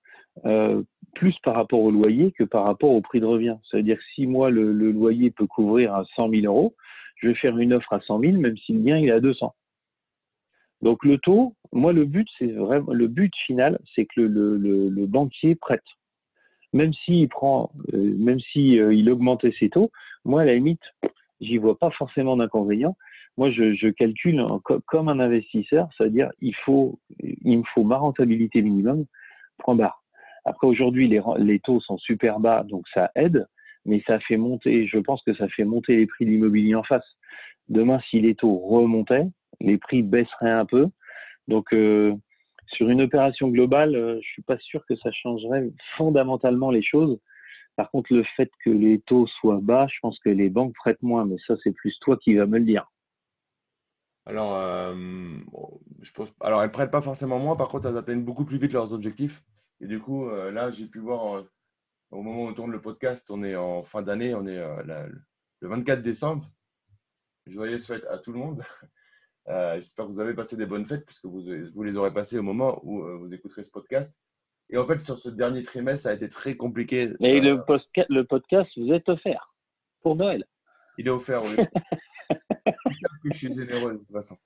euh, 0.46 0.84
plus 1.16 1.36
par 1.44 1.56
rapport 1.56 1.80
au 1.80 1.92
loyer 1.92 2.32
que 2.34 2.44
par 2.44 2.66
rapport 2.66 2.92
au 2.92 3.02
prix 3.02 3.20
de 3.20 3.26
revient. 3.26 3.56
Ça 3.72 3.78
veut 3.78 3.84
dire 3.84 3.98
que 3.98 4.04
si 4.14 4.28
moi, 4.28 4.50
le, 4.52 4.72
loyer 4.92 5.32
peut 5.32 5.48
couvrir 5.48 5.96
à 5.96 6.04
100 6.16 6.30
000 6.30 6.46
euros, 6.46 6.76
je 7.16 7.30
vais 7.30 7.36
faire 7.36 7.58
une 7.58 7.74
offre 7.74 7.94
à 7.94 8.02
100 8.02 8.20
000, 8.20 8.34
même 8.38 8.58
si 8.58 8.74
le 8.74 8.80
bien 8.80 8.98
il 8.98 9.08
est 9.08 9.14
à 9.14 9.22
200. 9.22 9.56
Donc 10.82 11.04
le 11.06 11.18
taux, 11.18 11.56
moi 11.72 11.94
le 11.94 12.04
but 12.04 12.28
c'est 12.38 12.52
vraiment 12.52 12.92
le 12.92 13.08
but 13.08 13.34
final, 13.46 13.80
c'est 13.96 14.06
que 14.06 14.22
le, 14.22 15.06
banquier 15.08 15.56
prête. 15.56 15.86
Même 16.74 16.94
s'il 16.94 17.30
prend, 17.30 17.72
euh, 17.94 18.14
même 18.18 18.42
si 18.52 18.78
euh, 18.80 18.94
il 18.94 19.10
augmentait 19.10 19.54
ses 19.58 19.70
taux, 19.70 19.90
moi 20.26 20.42
à 20.42 20.46
la 20.46 20.56
limite, 20.56 20.84
j'y 21.40 21.58
vois 21.58 21.80
pas 21.80 21.92
forcément 21.92 22.36
d'inconvénient. 22.36 22.98
Moi 23.38 23.50
je, 23.52 23.74
je 23.74 23.88
calcule 23.88 24.46
comme 24.86 25.08
un 25.08 25.20
investisseur, 25.20 25.88
c'est-à-dire 25.98 26.30
il 26.42 26.56
faut, 26.66 27.00
il 27.22 27.60
me 27.60 27.64
faut 27.74 27.84
ma 27.84 27.98
rentabilité 27.98 28.62
minimum, 28.62 29.06
point 29.60 29.76
barre. 29.76 30.05
Après, 30.46 30.68
aujourd'hui, 30.68 31.08
les, 31.08 31.60
taux 31.60 31.82
sont 31.82 31.98
super 31.98 32.40
bas, 32.40 32.64
donc 32.64 32.86
ça 32.94 33.12
aide, 33.16 33.48
mais 33.84 34.04
ça 34.06 34.20
fait 34.20 34.38
monter, 34.38 34.88
je 34.88 35.00
pense 35.00 35.24
que 35.24 35.34
ça 35.34 35.48
fait 35.50 35.66
monter 35.66 35.98
les 35.98 36.06
prix 36.06 36.26
de 36.26 36.30
l'immobilier 36.30 36.76
en 36.76 36.84
face. 36.84 37.06
Demain, 37.68 38.00
si 38.10 38.22
les 38.22 38.36
taux 38.36 38.58
remontaient, 38.58 39.26
les 39.60 39.78
prix 39.80 40.04
baisseraient 40.04 40.52
un 40.52 40.66
peu. 40.66 40.88
Donc, 41.48 41.74
euh, 41.74 42.14
sur 42.68 42.90
une 42.90 43.02
opération 43.02 43.50
globale, 43.50 43.96
euh, 43.96 44.20
je 44.22 44.28
suis 44.28 44.44
pas 44.44 44.58
sûr 44.60 44.86
que 44.88 44.96
ça 44.98 45.12
changerait 45.12 45.72
fondamentalement 45.98 46.70
les 46.70 46.84
choses. 46.84 47.20
Par 47.76 47.90
contre, 47.90 48.14
le 48.14 48.24
fait 48.38 48.50
que 48.64 48.70
les 48.70 49.00
taux 49.00 49.28
soient 49.28 49.60
bas, 49.62 49.88
je 49.92 49.98
pense 50.02 50.20
que 50.20 50.30
les 50.30 50.50
banques 50.50 50.74
prêtent 50.76 51.02
moins, 51.02 51.26
mais 51.26 51.38
ça, 51.48 51.56
c'est 51.64 51.72
plus 51.74 51.98
toi 52.00 52.18
qui 52.18 52.36
vas 52.36 52.46
me 52.46 52.60
le 52.60 52.66
dire. 52.66 52.90
Alors, 54.28 54.56
euh, 54.56 54.94
je 56.02 56.12
pense, 56.12 56.30
alors 56.42 56.64
elles 56.64 56.72
prêtent 56.72 56.92
pas 56.92 57.02
forcément 57.02 57.40
moins, 57.40 57.56
par 57.56 57.70
contre, 57.70 57.88
elles 57.88 57.98
atteignent 57.98 58.24
beaucoup 58.24 58.46
plus 58.46 58.58
vite 58.58 58.74
leurs 58.74 58.94
objectifs. 58.94 59.44
Et 59.82 59.88
du 59.88 60.00
coup, 60.00 60.30
euh, 60.30 60.52
là, 60.52 60.72
j'ai 60.72 60.88
pu 60.88 61.00
voir, 61.00 61.38
euh, 61.38 61.52
au 62.12 62.22
moment 62.22 62.44
où 62.44 62.48
on 62.48 62.54
tourne 62.54 62.72
le 62.72 62.82
podcast, 62.82 63.30
on 63.30 63.44
est 63.44 63.56
en 63.56 63.84
fin 63.84 64.02
d'année, 64.02 64.34
on 64.34 64.48
est 64.48 64.58
euh, 64.58 65.08
le 65.60 65.68
24 65.68 66.02
décembre. 66.02 66.50
Joyeuse 67.46 67.86
fête 67.86 68.06
à 68.06 68.18
tout 68.18 68.32
le 68.32 68.40
monde. 68.40 68.64
J'espère 69.48 70.06
que 70.06 70.12
vous 70.12 70.20
avez 70.20 70.34
passé 70.34 70.58
des 70.58 70.66
bonnes 70.66 70.86
fêtes, 70.86 71.06
puisque 71.06 71.26
vous, 71.26 71.44
vous 71.74 71.84
les 71.84 71.96
aurez 71.96 72.12
passées 72.12 72.40
au 72.40 72.44
moment 72.44 72.80
où 72.84 73.04
vous 73.20 73.32
écouterez 73.32 73.64
ce 73.64 73.70
podcast. 73.70 74.20
Et 74.72 74.78
en 74.78 74.88
fait, 74.88 75.00
sur 75.00 75.20
ce 75.20 75.30
dernier 75.30 75.62
trimestre, 75.62 76.06
ça 76.06 76.10
a 76.10 76.14
été 76.14 76.28
très 76.30 76.56
compliqué. 76.56 77.14
Et 77.20 77.40
le, 77.40 77.64
le 78.10 78.24
podcast 78.24 78.72
vous 78.76 78.92
êtes 78.92 79.08
offert 79.08 79.54
pour 80.02 80.16
Noël. 80.16 80.44
Il 80.98 81.06
est 81.06 81.12
offert, 81.12 81.44
oui. 81.44 81.58
je 83.26 83.38
suis 83.38 83.54
généreux 83.54 83.94
de 83.94 83.98
toute 84.00 84.12
façon. 84.12 84.38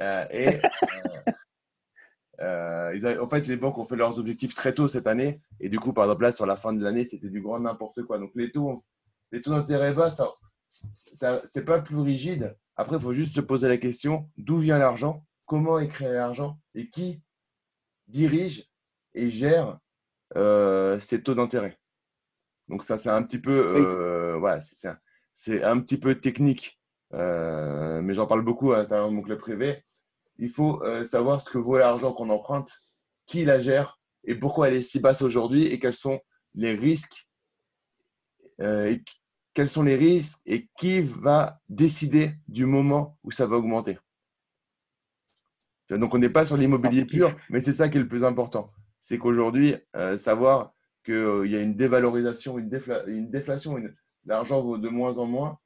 et 0.00 0.58
euh, 2.42 3.20
en 3.20 3.28
fait, 3.28 3.46
les 3.46 3.56
banques 3.56 3.78
ont 3.78 3.84
fait 3.84 3.96
leurs 3.96 4.18
objectifs 4.18 4.54
très 4.54 4.74
tôt 4.74 4.88
cette 4.88 5.06
année. 5.06 5.40
Et 5.60 5.68
du 5.68 5.78
coup, 5.78 5.92
par 5.92 6.04
exemple, 6.04 6.22
là, 6.22 6.32
sur 6.32 6.46
la 6.46 6.56
fin 6.56 6.72
de 6.72 6.82
l'année, 6.82 7.04
c'était 7.04 7.28
du 7.28 7.40
grand 7.40 7.60
n'importe 7.60 8.02
quoi. 8.04 8.18
Donc, 8.18 8.32
les 8.34 8.50
taux, 8.50 8.84
les 9.32 9.42
taux 9.42 9.50
d'intérêt 9.50 9.92
bas, 9.92 10.10
ça, 10.10 10.28
ça 10.68 11.42
c'est 11.44 11.64
pas 11.64 11.80
plus 11.80 11.98
rigide. 11.98 12.56
Après, 12.76 12.96
il 12.96 13.02
faut 13.02 13.12
juste 13.12 13.34
se 13.34 13.40
poser 13.40 13.68
la 13.68 13.76
question 13.76 14.30
d'où 14.38 14.58
vient 14.58 14.78
l'argent, 14.78 15.26
comment 15.44 15.78
est 15.78 15.88
créé 15.88 16.12
l'argent? 16.12 16.58
Et 16.74 16.88
qui 16.88 17.20
dirige 18.08 18.70
et 19.14 19.30
gère 19.30 19.78
euh, 20.36 20.98
ces 21.00 21.22
taux 21.22 21.34
d'intérêt? 21.34 21.78
Donc, 22.68 22.84
ça, 22.84 22.96
c'est 22.96 23.10
un 23.10 23.22
petit 23.22 23.38
peu, 23.38 23.52
euh, 23.52 24.36
voilà, 24.38 24.60
c'est 24.60 24.88
un, 24.88 24.96
un, 25.62 25.80
petit 25.80 25.98
peu 25.98 26.14
technique. 26.14 26.80
Mais 27.12 28.14
j'en 28.14 28.26
parle 28.26 28.42
beaucoup 28.42 28.72
à 28.72 28.78
l'intérieur 28.78 29.10
de 29.10 29.14
mon 29.14 29.22
club 29.22 29.40
privé 29.40 29.84
il 30.40 30.48
faut 30.48 30.82
euh, 30.82 31.04
savoir 31.04 31.40
ce 31.40 31.50
que 31.50 31.58
vaut 31.58 31.78
l'argent 31.78 32.12
qu'on 32.12 32.30
emprunte, 32.30 32.82
qui 33.26 33.44
la 33.44 33.60
gère 33.60 34.00
et 34.24 34.34
pourquoi 34.34 34.68
elle 34.68 34.74
est 34.74 34.82
si 34.82 34.98
basse 34.98 35.22
aujourd'hui 35.22 35.66
et 35.66 35.78
quels 35.78 35.92
sont 35.92 36.18
les 36.54 36.74
risques. 36.74 37.28
Euh, 38.60 38.88
et 38.88 39.04
quels 39.54 39.68
sont 39.68 39.82
les 39.82 39.96
risques 39.96 40.40
et 40.46 40.68
qui 40.78 41.00
va 41.00 41.60
décider 41.68 42.32
du 42.48 42.66
moment 42.66 43.18
où 43.22 43.30
ça 43.30 43.46
va 43.46 43.56
augmenter. 43.56 43.98
Donc, 45.90 46.14
on 46.14 46.18
n'est 46.18 46.28
pas 46.28 46.46
sur 46.46 46.56
l'immobilier 46.56 47.04
pur, 47.04 47.36
mais 47.48 47.60
c'est 47.60 47.72
ça 47.72 47.88
qui 47.88 47.98
est 47.98 48.00
le 48.00 48.08
plus 48.08 48.24
important. 48.24 48.70
C'est 49.00 49.18
qu'aujourd'hui, 49.18 49.74
euh, 49.96 50.16
savoir 50.16 50.72
qu'il 51.04 51.46
y 51.46 51.56
a 51.56 51.60
une 51.60 51.74
dévalorisation, 51.74 52.58
une, 52.58 52.70
une 53.08 53.28
déflation, 53.28 53.76
l'argent 54.24 54.62
vaut 54.62 54.78
de 54.78 54.88
moins 54.88 55.18
en 55.18 55.26
moins, 55.26 55.58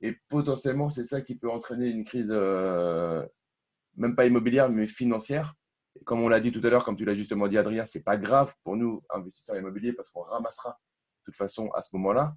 et 0.00 0.16
potentiellement, 0.28 0.88
c'est 0.90 1.04
ça 1.04 1.20
qui 1.20 1.34
peut 1.34 1.50
entraîner 1.50 1.88
une 1.88 2.04
crise 2.04 2.32
même 3.96 4.14
pas 4.14 4.26
immobilière, 4.26 4.68
mais 4.68 4.86
financière. 4.86 5.54
Comme 6.04 6.20
on 6.20 6.28
l'a 6.28 6.40
dit 6.40 6.52
tout 6.52 6.60
à 6.64 6.70
l'heure, 6.70 6.84
comme 6.84 6.96
tu 6.96 7.04
l'as 7.04 7.14
justement 7.14 7.48
dit, 7.48 7.58
Adrien, 7.58 7.84
c'est 7.84 8.02
pas 8.02 8.16
grave 8.16 8.54
pour 8.64 8.76
nous, 8.76 9.02
investisseurs 9.10 9.56
immobiliers, 9.56 9.92
parce 9.92 10.10
qu'on 10.10 10.22
ramassera 10.22 10.70
de 10.70 11.24
toute 11.26 11.36
façon 11.36 11.70
à 11.72 11.82
ce 11.82 11.94
moment-là. 11.96 12.34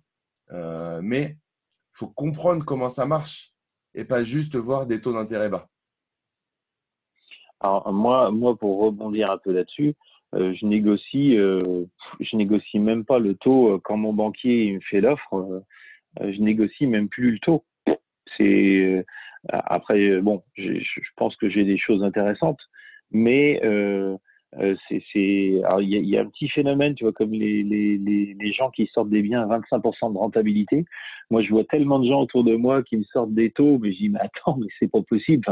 Euh, 0.52 1.00
mais 1.02 1.38
il 1.38 1.98
faut 1.98 2.08
comprendre 2.10 2.64
comment 2.66 2.90
ça 2.90 3.06
marche 3.06 3.52
et 3.94 4.06
pas 4.06 4.24
juste 4.24 4.56
voir 4.56 4.86
des 4.86 5.02
taux 5.02 5.14
d'intérêt 5.14 5.50
bas. 5.50 5.68
Alors 7.62 7.92
moi, 7.94 8.30
moi, 8.32 8.56
pour 8.58 8.80
rebondir 8.80 9.32
un 9.32 9.38
peu 9.38 9.54
là-dessus, 9.54 9.96
euh, 10.36 10.54
je 10.54 10.66
négocie, 10.66 11.38
euh, 11.38 11.86
je 12.20 12.36
négocie 12.36 12.80
même 12.80 13.06
pas 13.06 13.20
le 13.20 13.36
taux 13.36 13.80
quand 13.84 13.96
mon 13.96 14.14
banquier 14.14 14.74
me 14.74 14.82
fait 14.82 15.02
l'offre. 15.02 15.64
je 16.20 16.42
négocie 16.42 16.88
même 16.88 17.08
plus 17.08 17.32
le 17.32 17.40
taux. 17.40 17.64
C'est 18.38 19.06
après 19.50 20.22
bon, 20.22 20.44
je 20.56 20.80
pense 21.16 21.36
que 21.36 21.50
j'ai 21.50 21.64
des 21.64 21.78
choses 21.78 22.04
intéressantes, 22.04 22.60
mais 23.12 23.62
euh, 23.64 24.18
euh, 24.60 24.76
c'est, 24.88 25.04
il 25.14 25.64
y, 25.90 26.18
a, 26.18 26.22
un 26.22 26.26
petit 26.28 26.48
phénomène, 26.48 26.96
tu 26.96 27.04
vois, 27.04 27.14
comme 27.14 27.32
les, 27.32 28.54
gens 28.54 28.70
qui 28.72 28.88
sortent 28.88 29.10
des 29.10 29.22
biens 29.22 29.50
à 29.50 29.60
25% 29.60 30.14
de 30.14 30.18
rentabilité. 30.18 30.86
Moi, 31.30 31.42
je 31.42 31.50
vois 31.50 31.66
tellement 31.66 32.00
de 32.00 32.08
gens 32.08 32.22
autour 32.22 32.44
de 32.44 32.56
moi 32.56 32.84
qui 32.84 32.98
me 32.98 33.04
sortent 33.04 33.34
des 33.34 33.52
taux, 33.52 33.80
mais 33.80 33.92
je 33.92 33.98
dis, 33.98 34.10
mais 34.10 34.20
attends, 34.20 34.58
mais 34.58 34.68
c'est 34.80 34.90
pas 34.90 35.02
possible. 35.02 35.46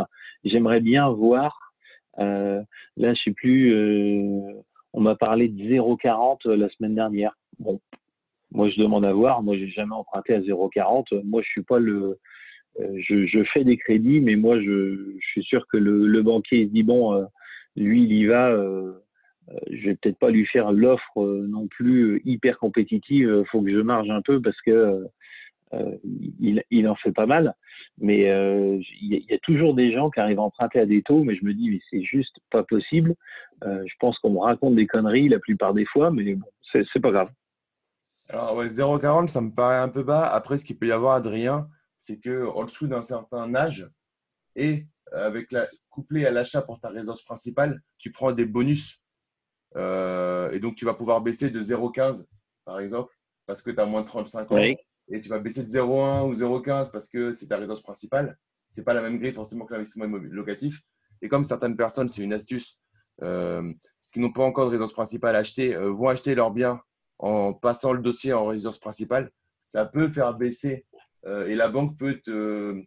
J'aimerais 0.46 0.80
bien 0.80 1.10
voir. 1.10 1.74
Euh, 2.20 2.62
là, 2.96 3.14
je 3.14 3.22
sais 3.24 3.34
plus. 3.34 3.74
Euh, 3.74 4.54
on 4.94 5.02
m'a 5.02 5.16
parlé 5.16 5.48
de 5.50 5.62
0,40 5.62 6.50
la 6.50 6.70
semaine 6.70 6.96
dernière. 6.96 7.36
Bon, 7.60 7.82
moi, 8.52 8.70
je 8.70 8.80
demande 8.80 9.04
à 9.04 9.12
voir. 9.12 9.44
Moi, 9.44 9.58
j'ai 9.58 9.70
jamais 9.70 9.96
emprunté 9.96 10.34
à 10.36 10.40
0,40. 10.40 11.24
Moi, 11.24 11.42
je 11.42 11.50
suis 11.50 11.64
pas 11.64 11.80
le. 11.80 12.20
Je, 12.80 13.28
je, 13.28 13.44
fais 13.54 13.64
des 13.64 13.78
crédits, 13.78 14.20
mais 14.20 14.36
moi, 14.36 14.60
je, 14.60 15.16
suis 15.32 15.44
sûr 15.44 15.68
que 15.68 15.78
le, 15.78 16.22
banquier 16.24 16.66
se 16.66 16.72
dit 16.72 16.84
bon 16.84 17.28
lui, 17.76 18.04
il 18.04 18.14
y 18.14 18.26
va. 18.26 18.50
Euh, 18.50 18.94
euh, 19.50 19.58
je 19.72 19.90
vais 19.90 19.96
peut-être 19.96 20.20
pas 20.20 20.30
lui 20.30 20.46
faire 20.46 20.72
l'offre 20.72 21.22
euh, 21.22 21.46
non 21.48 21.68
plus 21.68 22.22
hyper 22.26 22.58
compétitive. 22.58 23.36
Il 23.40 23.50
faut 23.50 23.62
que 23.62 23.72
je 23.72 23.80
marge 23.80 24.10
un 24.10 24.22
peu 24.22 24.42
parce 24.42 24.60
que 24.62 25.06
il, 26.40 26.88
en 26.88 26.96
fait 26.96 27.12
pas 27.12 27.26
mal. 27.26 27.56
Mais 28.00 28.22
il 28.22 29.24
y, 29.30 29.34
a 29.34 29.38
toujours 29.40 29.74
des 29.74 29.92
gens 29.92 30.10
qui 30.12 30.20
arrivent 30.20 30.40
à 30.40 30.44
emprunter 30.44 30.80
à 30.80 30.86
des 30.86 31.02
taux, 31.02 31.24
mais 31.24 31.36
je 31.36 31.44
me 31.44 31.54
dis, 31.54 31.70
mais 31.72 31.80
c'est 31.90 32.04
juste 32.04 32.36
pas 32.52 32.64
possible. 32.64 33.16
je 33.64 33.94
pense 34.00 34.18
qu'on 34.20 34.32
me 34.32 34.40
raconte 34.40 34.76
des 34.76 34.86
conneries 34.86 35.30
la 35.30 35.40
plupart 35.40 35.74
des 35.74 35.86
fois, 35.86 36.12
mais 36.12 36.36
bon, 36.36 36.48
c'est 36.72 37.00
pas 37.02 37.12
grave. 37.12 37.30
Alors, 38.30 38.56
ouais, 38.56 38.68
0,40, 38.68 39.28
ça 39.28 39.42
me 39.42 39.50
paraît 39.50 39.78
un 39.78 39.90
peu 39.90 40.04
bas. 40.04 40.28
Après, 40.28 40.58
ce 40.58 40.66
qu'il 40.66 40.78
peut 40.78 40.88
y 40.88 40.92
avoir, 40.92 41.16
Adrien, 41.16 41.68
c'est 42.04 42.20
qu'en 42.20 42.66
dessous 42.66 42.88
d'un 42.88 43.02
certain 43.02 43.56
âge, 43.56 43.90
et 44.58 44.86
avec 45.14 45.54
la, 45.54 45.70
couplé 45.90 46.26
à 46.26 46.32
l'achat 46.32 46.62
pour 46.62 46.82
ta 46.82 46.90
résidence 46.90 47.24
principale, 47.24 47.82
tu 47.98 48.12
prends 48.12 48.34
des 48.34 48.46
bonus. 48.46 49.02
Euh, 49.78 50.52
et 50.52 50.60
donc, 50.60 50.76
tu 50.76 50.84
vas 50.84 50.94
pouvoir 50.94 51.22
baisser 51.22 51.50
de 51.50 51.64
0,15 51.64 52.26
par 52.66 52.82
exemple, 52.82 53.14
parce 53.46 53.62
que 53.62 53.72
tu 53.72 53.80
as 53.80 53.86
moins 53.86 54.02
de 54.02 54.08
35 54.08 54.52
ans. 54.52 54.58
Et 55.10 55.22
tu 55.22 55.30
vas 55.30 55.40
baisser 55.40 55.64
de 55.64 55.70
0,1 55.70 56.30
ou 56.30 56.34
0,15 56.34 56.92
parce 56.92 57.10
que 57.10 57.34
c'est 57.34 57.48
ta 57.48 57.58
résidence 57.58 57.82
principale. 57.82 58.38
Ce 58.72 58.82
n'est 58.82 58.86
pas 58.86 58.94
la 58.94 59.02
même 59.02 59.18
grille 59.18 59.34
forcément 59.34 59.66
que 59.66 59.74
l'investissement 59.74 60.06
locatif. 60.06 60.82
Et 61.22 61.30
comme 61.30 61.46
certaines 61.46 61.78
personnes, 61.78 62.10
c'est 62.12 62.22
une 62.22 62.34
astuce, 62.34 62.82
euh, 63.22 63.72
qui 64.12 64.20
n'ont 64.20 64.32
pas 64.32 64.44
encore 64.44 64.66
de 64.66 64.72
résidence 64.72 64.94
principale 64.94 65.36
achetée, 65.38 65.74
euh, 65.74 65.92
vont 65.92 66.10
acheter 66.10 66.36
leurs 66.36 66.52
biens 66.52 66.82
en 67.20 67.54
passant 67.54 67.94
le 67.94 68.02
dossier 68.02 68.34
en 68.34 68.48
résidence 68.48 68.80
principale, 68.80 69.32
ça 69.68 69.86
peut 69.86 70.10
faire 70.10 70.34
baisser 70.34 70.86
et 71.26 71.56
la 71.56 71.70
banque 71.70 71.98
peut 71.98 72.16
te, 72.16 72.82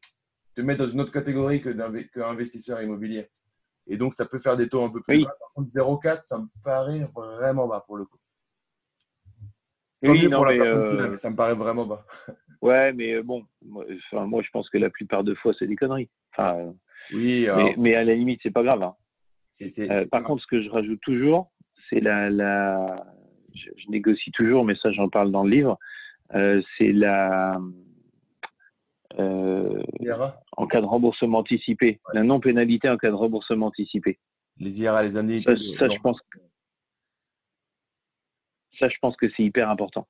te 0.54 0.60
mettre 0.60 0.84
dans 0.84 0.90
une 0.90 1.00
autre 1.00 1.12
catégorie 1.12 1.60
que 1.60 2.20
investisseur 2.20 2.82
immobilier. 2.82 3.30
Et 3.86 3.96
donc, 3.96 4.14
ça 4.14 4.26
peut 4.26 4.38
faire 4.38 4.56
des 4.56 4.68
taux 4.68 4.82
un 4.82 4.90
peu 4.90 5.00
plus 5.00 5.22
bas. 5.22 5.34
Par 5.38 5.52
contre, 5.54 5.70
0,4, 5.70 6.22
ça 6.22 6.38
me 6.38 6.46
paraît 6.64 7.08
vraiment 7.14 7.68
bas 7.68 7.84
pour 7.86 7.96
le 7.96 8.04
coup. 8.04 8.18
Oui, 10.02 10.28
non, 10.28 10.44
mais, 10.44 10.60
euh, 10.60 11.16
ça 11.16 11.30
me 11.30 11.36
paraît 11.36 11.54
vraiment 11.54 11.86
bas. 11.86 12.04
Ouais, 12.62 12.92
mais 12.94 13.12
euh, 13.12 13.22
bon, 13.22 13.44
moi, 13.62 13.84
moi, 14.12 14.42
je 14.42 14.48
pense 14.50 14.68
que 14.70 14.78
la 14.78 14.88
plupart 14.88 15.22
de 15.22 15.34
fois, 15.34 15.52
c'est 15.58 15.66
des 15.66 15.76
conneries. 15.76 16.08
Enfin, 16.32 16.74
oui, 17.12 17.46
mais, 17.76 17.94
à 17.94 18.02
la 18.02 18.14
limite, 18.14 18.40
c'est 18.42 18.50
pas 18.50 18.62
grave. 18.62 18.82
Hein. 18.82 18.96
Euh, 19.60 20.06
par 20.10 20.24
contre, 20.24 20.42
ce 20.42 20.46
que 20.46 20.62
je 20.62 20.70
rajoute 20.70 21.00
toujours, 21.02 21.52
c'est 21.88 22.00
la, 22.00 22.30
la... 22.30 23.06
Je, 23.54 23.68
je, 23.76 23.90
négocie 23.90 24.32
toujours, 24.32 24.64
mais 24.64 24.74
ça, 24.76 24.90
j'en 24.90 25.08
parle 25.10 25.30
dans 25.30 25.44
le 25.44 25.50
livre. 25.50 25.78
c'est 26.32 26.92
la 26.92 27.60
euh, 29.18 29.82
en 30.56 30.66
cas 30.66 30.80
de 30.80 30.86
remboursement 30.86 31.38
anticipé, 31.38 32.00
la 32.12 32.22
non-pénalité 32.22 32.88
en 32.88 32.96
cas 32.96 33.10
de 33.10 33.14
remboursement 33.14 33.66
anticipé. 33.66 34.18
Les 34.58 34.80
IRA, 34.80 35.02
les 35.02 35.16
années. 35.16 35.42
Ça, 35.42 35.54
je 35.54 36.00
pense. 36.00 36.20
Ça, 38.78 38.88
je 38.88 38.96
pense 39.00 39.16
que 39.16 39.26
c'est 39.36 39.42
hyper 39.42 39.70
important. 39.70 40.06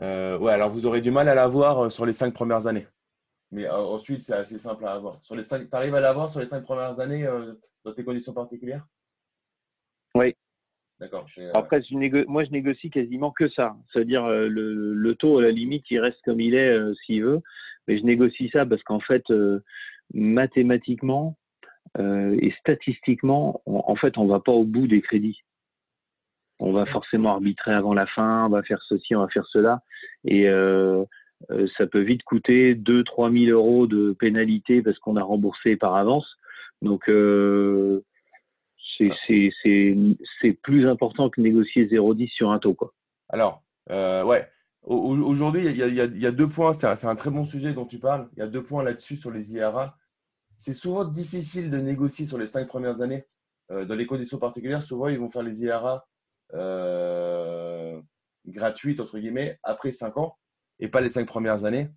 Euh, 0.00 0.38
ouais, 0.38 0.52
alors 0.52 0.70
vous 0.70 0.86
aurez 0.86 1.00
du 1.00 1.10
mal 1.10 1.28
à 1.28 1.34
l'avoir 1.34 1.84
euh, 1.84 1.90
sur 1.90 2.06
les 2.06 2.12
cinq 2.12 2.32
premières 2.34 2.66
années. 2.66 2.86
Mais 3.50 3.68
ensuite, 3.68 4.22
c'est 4.22 4.34
assez 4.34 4.58
simple 4.58 4.84
à 4.84 4.92
avoir. 4.92 5.22
Sur 5.22 5.34
les 5.34 5.42
tu 5.42 5.54
arrives 5.72 5.94
à 5.94 6.00
l'avoir 6.00 6.30
sur 6.30 6.40
les 6.40 6.46
cinq 6.46 6.64
premières 6.64 7.00
années 7.00 7.26
dans 7.82 7.94
tes 7.94 8.04
conditions 8.04 8.34
particulières? 8.34 8.86
Oui. 10.14 10.34
D'accord. 11.00 11.26
Euh, 11.38 11.50
Après, 11.54 11.80
moi, 12.26 12.44
je 12.44 12.50
négocie 12.50 12.90
quasiment 12.90 13.30
que 13.30 13.48
ça. 13.50 13.76
C'est-à-dire, 13.92 14.24
euh, 14.24 14.48
le, 14.48 15.14
taux, 15.14 15.38
à 15.38 15.42
la 15.42 15.50
limite, 15.50 15.84
il 15.90 16.00
reste 16.00 16.18
comme 16.24 16.40
il 16.40 16.54
est 16.54 16.70
euh, 16.70 16.92
s'il 17.06 17.22
veut. 17.22 17.40
Mais 17.86 17.98
je 17.98 18.04
négocie 18.04 18.50
ça 18.52 18.66
parce 18.66 18.82
qu'en 18.82 19.00
fait, 19.00 19.24
mathématiquement 20.12 21.38
et 21.98 22.52
statistiquement, 22.60 23.62
en 23.64 23.96
fait, 23.96 24.18
on 24.18 24.24
ne 24.24 24.28
va 24.28 24.40
pas 24.40 24.52
au 24.52 24.64
bout 24.64 24.86
des 24.86 25.00
crédits. 25.00 25.40
On 26.58 26.70
va 26.70 26.84
forcément 26.84 27.32
arbitrer 27.32 27.72
avant 27.72 27.94
la 27.94 28.06
fin, 28.06 28.44
on 28.44 28.50
va 28.50 28.62
faire 28.62 28.82
ceci, 28.82 29.16
on 29.16 29.20
va 29.20 29.28
faire 29.28 29.46
cela. 29.46 29.80
Et 30.26 30.48
ça 31.78 31.86
peut 31.86 32.02
vite 32.02 32.24
coûter 32.24 32.74
2-3 32.74 33.46
000 33.46 33.58
euros 33.58 33.86
de 33.86 34.12
pénalité 34.12 34.82
parce 34.82 34.98
qu'on 34.98 35.16
a 35.16 35.22
remboursé 35.22 35.76
par 35.76 35.94
avance. 35.94 36.36
Donc, 36.82 37.08
c'est 38.98 40.52
plus 40.62 40.88
important 40.88 41.30
que 41.30 41.40
négocier 41.40 41.86
0,10 41.86 42.28
sur 42.30 42.50
un 42.50 42.58
taux. 42.58 42.74
Quoi. 42.74 42.92
Alors, 43.28 43.62
euh, 43.90 44.24
ouais. 44.24 44.48
Aujourd'hui, 44.82 45.66
il, 45.66 45.76
y, 45.76 46.26
a 46.26 46.30
deux 46.30 46.48
points. 46.48 46.72
C'est 46.72 46.86
un, 46.86 47.16
très 47.16 47.30
bon 47.30 47.44
sujet 47.44 47.74
dont 47.74 47.84
tu 47.84 47.98
parles. 47.98 48.28
Il 48.36 48.38
y 48.38 48.42
a 48.42 48.46
deux 48.46 48.62
points 48.62 48.82
là-dessus 48.82 49.16
sur 49.16 49.30
les 49.30 49.52
IRA. 49.52 49.96
C'est 50.56 50.72
souvent 50.72 51.04
difficile 51.04 51.70
de 51.70 51.76
négocier 51.78 52.26
sur 52.26 52.38
les 52.38 52.46
cinq 52.46 52.68
premières 52.68 53.02
années. 53.02 53.26
Euh, 53.70 53.84
dans 53.84 53.94
les 53.94 54.06
conditions 54.06 54.38
particulières, 54.38 54.82
souvent, 54.82 55.08
ils 55.08 55.18
vont 55.18 55.28
faire 55.28 55.42
les 55.42 55.62
IRA 55.62 56.06
euh, 56.54 58.00
gratuites, 58.46 59.00
entre 59.00 59.18
guillemets, 59.18 59.58
après 59.62 59.92
cinq 59.92 60.16
ans 60.16 60.38
et 60.78 60.88
pas 60.88 61.02
les 61.02 61.10
cinq 61.10 61.26
premières 61.26 61.64
années. 61.64 61.88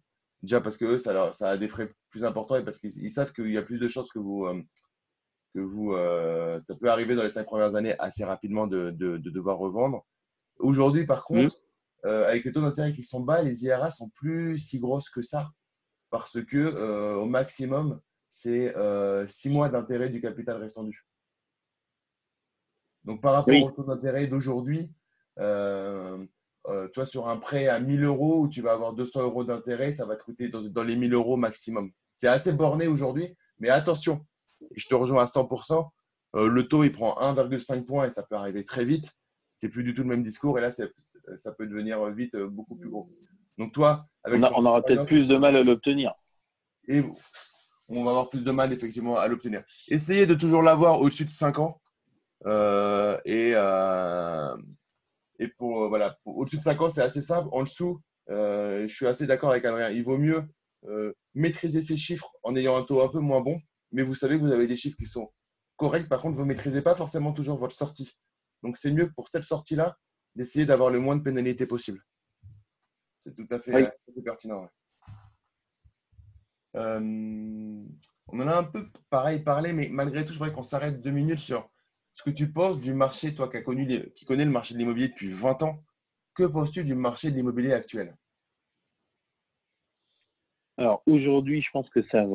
Déjà 0.42 0.60
parce 0.60 0.78
que 0.78 0.98
ça, 0.98 1.32
ça 1.32 1.52
a 1.52 1.58
des 1.58 1.70
frais 1.70 1.94
plus 2.10 2.26
importants 2.26 2.56
et 2.56 2.66
parce 2.66 2.80
qu'ils 2.80 3.12
savent 3.12 3.32
qu'il 3.32 3.52
y 3.52 3.58
a 3.58 3.62
plus 3.62 3.78
de 3.78 3.88
chances 3.88 4.12
que 4.12 4.20
vous, 4.20 4.48
que 5.54 5.60
vous, 5.60 5.94
euh, 5.94 6.60
ça 6.62 6.76
peut 6.76 6.90
arriver 6.90 7.16
dans 7.16 7.24
les 7.24 7.30
cinq 7.30 7.46
premières 7.46 7.76
années 7.76 7.96
assez 8.00 8.24
rapidement 8.24 8.68
de, 8.68 8.92
de, 8.92 9.18
devoir 9.18 9.58
revendre. 9.58 10.06
Aujourd'hui, 10.60 11.06
par 11.06 11.20
mmh. 11.20 11.24
contre, 11.24 11.56
euh, 12.06 12.28
avec 12.28 12.46
les 12.46 12.52
taux 12.52 12.62
d'intérêt 12.62 12.94
qui 12.94 13.04
sont 13.04 13.22
bas, 13.22 13.42
les 13.42 13.66
IRA 13.66 13.92
sont 13.92 14.10
plus 14.10 14.60
si 14.60 14.80
grosses 14.80 15.10
que 15.10 15.22
ça 15.22 15.50
parce 16.10 16.44
que 16.44 16.58
euh, 16.58 17.16
au 17.16 17.26
maximum, 17.26 18.00
c'est 18.30 18.74
six 19.28 19.50
mois 19.50 19.70
d'intérêt 19.70 20.10
du 20.10 20.22
capital 20.22 20.58
restant 20.58 20.84
dû. 20.84 21.06
Donc, 23.04 23.22
par 23.22 23.34
rapport 23.34 23.62
au 23.62 23.72
taux 23.72 23.84
d'intérêt 23.84 24.28
d'aujourd'hui, 24.28 24.90
toi, 25.36 27.06
sur 27.06 27.28
un 27.28 27.38
prêt 27.38 27.68
à 27.68 27.80
1000 27.80 28.04
euros 28.04 28.42
où 28.42 28.48
tu 28.48 28.62
vas 28.62 28.72
avoir 28.74 28.94
200 28.94 29.24
euros 29.24 29.44
d'intérêt, 29.44 29.92
ça 29.92 30.06
va 30.06 30.16
te 30.16 30.24
coûter 30.24 30.48
dans, 30.48 30.62
dans 30.62 30.84
les 30.84 30.96
1000 30.96 31.14
euros 31.14 31.36
maximum. 31.36 31.92
C'est 32.16 32.28
assez 32.28 32.54
borné 32.54 32.88
aujourd'hui, 32.88 33.36
mais 33.60 33.70
attention, 33.70 34.26
je 34.76 34.88
te 34.88 34.96
rejoins 34.96 35.24
à 35.24 35.26
100%. 35.26 35.90
Euh, 36.36 36.48
le 36.48 36.68
taux, 36.68 36.84
il 36.84 36.92
prend 36.92 37.16
1,5 37.20 37.86
points 37.86 38.06
et 38.06 38.10
ça 38.10 38.24
peut 38.24 38.36
arriver 38.36 38.64
très 38.64 38.86
vite. 38.86 39.12
C'est 39.58 39.70
plus 39.70 39.84
du 39.84 39.94
tout 39.94 40.02
le 40.02 40.10
même 40.10 40.24
discours 40.24 40.58
et 40.58 40.62
là, 40.62 40.72
ça 40.72 41.52
peut 41.54 41.68
devenir 41.68 42.04
vite 42.12 42.36
euh, 42.36 42.48
beaucoup 42.48 42.76
plus 42.76 42.90
gros. 42.90 43.10
Donc, 43.58 43.74
toi, 43.74 44.08
avec 44.24 44.42
on, 44.42 44.66
aura 44.66 44.82
peut-être 44.82 45.06
plus 45.06 45.28
de 45.28 45.38
mal 45.38 45.56
à 45.56 45.64
l'obtenir. 45.64 46.14
Et 46.88 47.04
on 47.90 48.04
va 48.04 48.12
avoir 48.12 48.30
plus 48.30 48.44
de 48.44 48.52
mal 48.52 48.74
effectivement 48.74 49.18
à 49.18 49.28
l'obtenir. 49.28 49.64
Essayez 49.88 50.26
de 50.26 50.34
toujours 50.34 50.64
l'avoir 50.64 51.00
au-dessus 51.00 51.26
de 51.26 51.30
5 51.30 51.60
ans. 51.60 51.82
Euh, 52.48 53.20
et, 53.26 53.52
et 55.44 55.48
pour 55.50 55.90
voilà, 55.90 56.18
au-dessus 56.26 56.58
de 56.58 56.64
5 56.64 56.82
ans, 56.82 56.90
c'est 56.90 57.04
assez 57.04 57.22
simple. 57.22 57.50
En 57.52 57.64
dessous, 57.64 58.02
je 58.30 58.88
suis 58.88 59.06
assez 59.06 59.28
d'accord 59.28 59.52
avec 59.52 59.66
Adrien. 59.66 59.90
Il 59.90 60.04
vaut 60.04 60.18
mieux 60.18 60.44
maîtriser 61.36 61.84
ces 61.84 61.98
chiffres 61.98 62.32
en 62.42 62.56
ayant 62.56 62.78
un 62.78 62.84
taux 62.84 63.04
un 63.04 63.10
peu 63.10 63.20
moins 63.20 63.42
bon 63.42 63.62
mais 63.92 64.04
vous 64.04 64.16
savez 64.16 64.38
que 64.38 64.44
vous 64.44 64.52
avez 64.52 64.68
des 64.68 64.78
chiffres 64.78 64.98
qui 64.98 65.06
sont 65.06 65.32
corrects. 65.76 66.08
Par 66.08 66.22
contre, 66.22 66.36
vous 66.38 66.44
ne 66.44 66.48
maîtrisez 66.48 66.82
pas 66.82 66.96
forcément 66.96 67.34
toujours 67.34 67.58
votre 67.58 67.76
sortie. 67.76 68.18
Donc, 68.64 68.78
c'est 68.78 68.92
mieux 68.92 69.12
pour 69.12 69.30
cette 69.30 69.44
sortie-là 69.44 69.98
d'essayer 70.36 70.66
d'avoir 70.66 70.92
le 70.92 71.00
moins 71.00 71.16
de 71.16 71.24
pénalités 71.24 71.66
possible. 71.66 72.02
C'est 73.20 73.36
tout 73.36 73.48
à 73.52 73.60
fait, 73.60 73.92
pertinent. 74.24 74.68
on 76.74 78.40
en 78.40 78.48
a 78.48 78.56
un 78.56 78.64
peu 78.64 78.90
pareil 79.10 79.40
parlé, 79.40 79.74
mais 79.74 79.90
malgré 79.90 80.26
tout, 80.26 80.34
je 80.34 80.40
voudrais 80.40 80.54
qu'on 80.54 80.64
s'arrête 80.64 81.02
deux 81.02 81.12
minutes 81.12 81.40
sur 81.40 81.70
ce 82.16 82.24
que 82.24 82.30
tu 82.30 82.52
penses 82.52 82.80
du 82.80 82.94
marché, 82.94 83.34
toi 83.34 83.50
qui, 83.50 83.58
as 83.58 83.62
connu 83.62 84.12
qui 84.16 84.26
connais 84.26 84.46
le 84.46 84.52
marché 84.52 84.74
de 84.74 84.80
l'immobilier 84.80 85.10
depuis 85.10 85.32
20 85.32 85.64
ans. 85.64 85.84
Que 86.34 86.44
penses-tu 86.44 86.84
du 86.84 86.96
marché 86.96 87.30
de 87.30 87.36
l'immobilier 87.36 87.74
actuel? 87.74 88.16
Alors 90.82 91.04
aujourd'hui, 91.06 91.62
je 91.62 91.70
pense 91.72 91.88
que 91.90 92.02
ça, 92.12 92.26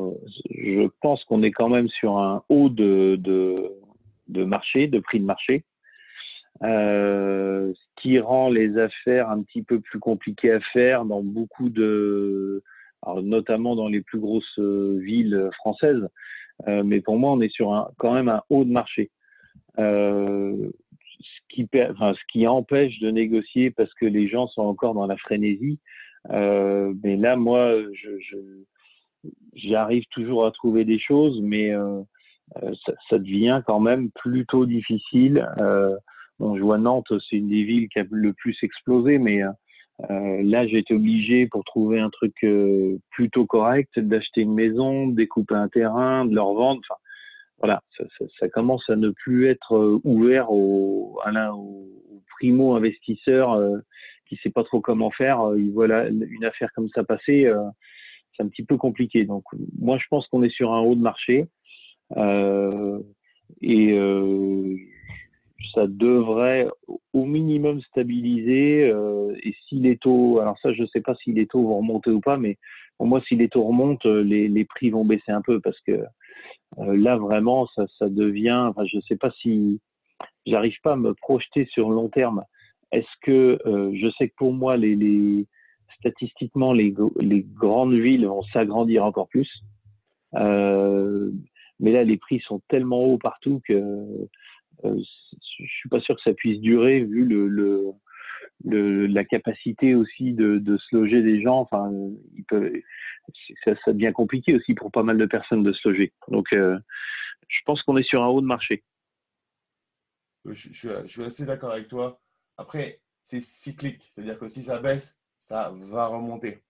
je 0.51 0.89
pense 1.01 1.25
qu'on 1.25 1.43
est 1.43 1.51
quand 1.51 1.69
même 1.69 1.89
sur 1.89 2.19
un 2.19 2.45
haut 2.49 2.69
de, 2.69 3.19
marché, 4.29 4.87
de 4.87 5.01
prix 5.01 5.19
de 5.19 5.25
marché, 5.25 5.65
euh, 6.63 7.75
ce 7.75 8.01
qui 8.01 8.21
rend 8.21 8.49
les 8.49 8.79
affaires 8.79 9.31
un 9.31 9.43
petit 9.43 9.63
peu 9.63 9.81
plus 9.81 9.99
compliquées 9.99 10.53
à 10.53 10.61
faire 10.73 11.05
dans 11.05 11.25
beaucoup 11.25 11.71
de, 11.71 12.63
notamment 13.21 13.75
dans 13.75 13.89
les 13.89 14.01
plus 14.01 14.21
grosses 14.21 14.61
euh, 14.61 15.01
villes 15.03 15.51
françaises. 15.55 16.09
Euh, 16.69 16.85
mais 16.85 17.01
pour 17.01 17.19
moi, 17.19 17.33
on 17.33 17.41
est 17.41 17.53
sur 17.53 17.75
un, 17.75 17.91
quand 17.99 18.15
même 18.15 18.29
un 18.29 18.43
haut 18.49 18.65
de 18.65 18.71
marché. 18.71 19.11
ce 19.77 20.63
qui 22.31 22.47
empêche 22.47 23.01
de 23.01 23.11
négocier 23.11 23.73
parce 23.73 23.93
que 23.95 24.07
les 24.07 24.29
gens 24.29 24.47
sont 24.47 24.63
encore 24.63 24.95
dans 24.95 25.09
la 25.09 25.17
frénésie. 25.17 25.81
Euh, 26.31 26.93
mais 27.03 27.17
là, 27.17 27.37
moi, 27.37 27.75
je, 27.93 28.37
j'arrive 29.55 30.05
toujours 30.11 30.47
à 30.47 30.53
trouver 30.53 30.85
des 30.85 30.99
choses, 30.99 31.41
mais 31.41 31.71
euh, 31.71 32.01
euh, 32.63 32.73
ça, 33.11 33.19
devient 33.19 33.63
quand 33.67 33.81
même 33.81 34.11
plutôt 34.11 34.67
difficile. 34.67 35.47
bon, 36.39 36.57
je 36.57 36.63
vois 36.63 36.79
Nantes, 36.79 37.13
c'est 37.29 37.37
une 37.37 37.49
des 37.49 37.65
villes 37.65 37.89
qui 37.89 37.99
a 37.99 38.05
le 38.11 38.33
plus 38.33 38.57
explosé, 38.63 39.19
mais 39.19 39.43
là, 40.09 40.67
j'ai 40.67 40.79
été 40.79 40.95
obligé 40.95 41.47
pour 41.47 41.65
trouver 41.65 42.01
un 42.01 42.11
truc 42.11 42.35
plutôt 43.11 43.47
correct 43.47 43.99
d'acheter 43.99 44.43
une 44.43 44.55
maison, 44.55 45.09
de 45.09 45.17
découper 45.17 45.55
un 45.55 45.69
terrain, 45.69 46.25
de 46.25 46.35
le 46.35 46.43
revendre. 46.43 46.81
Enfin, 46.89 47.01
voilà, 47.59 47.83
ça, 47.97 48.05
ça, 48.39 48.49
commence 48.51 48.89
à 48.91 48.97
ne 48.97 49.09
plus 49.09 49.49
être 49.49 50.01
ouvert 50.05 50.53
aux, 50.53 51.19
à 51.25 51.55
aux, 51.55 51.89
primo 52.39 52.75
investisseurs 52.75 53.59
qui 54.29 54.37
sait 54.43 54.51
pas 54.51 54.65
trop 54.65 54.81
comment 54.81 55.11
faire, 55.11 55.41
euh, 55.41 55.59
il 55.59 55.73
voit 55.73 55.87
une 56.09 56.45
affaire 56.45 56.71
comme 56.75 56.89
ça 56.91 57.05
passer, 57.05 57.47
euh, 57.47 57.63
c'est 58.37 58.43
un 58.43 58.49
petit 58.49 58.65
peu 58.65 58.77
compliqué. 58.77 59.25
Donc 59.25 59.45
moi 59.79 59.99
je 59.99 60.05
pense 60.11 60.27
qu'on 60.29 60.43
est 60.43 60.51
sur 60.51 60.73
un 60.73 60.81
haut 60.81 60.95
de 60.95 61.01
marché 61.01 61.47
euh, 62.17 63.01
et 63.63 63.97
ça 65.75 65.87
devrait 65.87 66.69
au 67.13 67.25
minimum 67.25 67.81
stabiliser. 67.83 68.89
et 69.43 69.55
si 69.69 69.77
les 69.77 69.97
taux, 69.97 70.41
alors 70.41 70.59
ça 70.61 70.73
je 70.73 70.85
sais 70.87 71.01
pas 71.01 71.15
si 71.17 71.33
les 71.33 71.47
taux 71.47 71.63
vont 71.63 71.79
remonter 71.79 72.11
ou 72.11 72.21
pas, 72.21 72.37
mais 72.37 72.59
pour 72.99 73.07
moi 73.07 73.23
si 73.27 73.37
les 73.37 73.49
taux 73.49 73.65
remontent, 73.65 74.09
les, 74.09 74.49
les 74.49 74.65
prix 74.65 74.91
vont 74.91 75.05
baisser 75.05 75.33
un 75.33 75.43
peu 75.43 75.61
parce 75.61 75.81
que 75.81 76.05
là 76.77 77.17
vraiment 77.17 77.67
ça, 77.75 77.87
devient, 78.09 78.67
enfin, 78.69 78.85
je 78.85 79.01
sais 79.01 79.17
pas 79.17 79.31
si 79.41 79.81
j'arrive 80.47 80.77
pas 80.83 80.93
à 80.93 80.97
me 80.97 81.15
projeter 81.15 81.67
sur 81.73 81.89
le 81.89 81.95
long 81.95 82.09
terme 82.09 82.45
est-ce 82.93 83.07
que 83.23 83.59
euh, 83.67 83.93
je 83.95 84.09
sais 84.17 84.29
que 84.29 84.35
pour 84.37 84.53
moi, 84.53 84.77
les, 84.77 85.47
statistiquement, 85.99 86.73
les, 86.73 86.93
grandes 86.93 87.95
villes 87.95 88.27
vont 88.27 88.43
s'agrandir 88.53 89.05
encore 89.05 89.29
plus. 89.29 89.51
Euh, 90.35 91.31
mais 91.81 91.93
là, 91.93 92.05
les 92.05 92.17
prix 92.17 92.41
sont 92.41 92.61
tellement 92.69 93.05
hauts 93.05 93.19
partout 93.19 93.61
que 93.67 93.75
euh, 94.85 95.03
je 95.59 95.67
suis 95.67 95.89
pas 95.89 96.01
sûr 96.01 96.17
que 96.17 96.23
ça 96.23 96.35
puisse 96.35 96.61
durer 96.61 97.05
vu 97.05 97.27
la 98.65 99.25
capacité 99.25 99.95
aussi 99.95 100.33
de, 100.33 100.79
se 100.79 100.97
loger 100.97 101.23
des 101.23 101.43
gens. 101.43 101.61
Enfin, 101.61 101.91
ça, 103.65 103.75
ça, 103.85 103.93
devient 103.93 104.13
compliqué 104.15 104.55
aussi 104.55 104.75
pour 104.75 104.93
pas 104.93 105.03
mal 105.03 105.19
de 105.19 105.27
personnes 105.27 105.63
de 105.63 105.73
se 105.73 105.89
loger. 105.89 106.13
Donc, 106.29 106.47
je 106.53 107.61
pense 107.65 107.83
qu'on 107.83 107.97
est 107.97 108.09
sur 108.09 108.23
un 108.23 108.29
haut 108.29 108.41
de 108.41 108.47
marché. 108.47 108.85
je 110.45 110.73
suis 110.73 111.23
assez 111.23 111.47
d'accord 111.47 111.73
avec 111.73 111.89
toi. 111.89 112.21
Après, 112.57 113.01
c'est 113.23 113.43
cyclique, 113.43 114.13
c'est-à-dire 114.15 114.39
que 114.39 114.49
si 114.49 114.65
ça 114.65 114.79
baisse, 114.79 115.19
ça 115.39 115.73
va 115.75 116.07
remonter. 116.07 116.63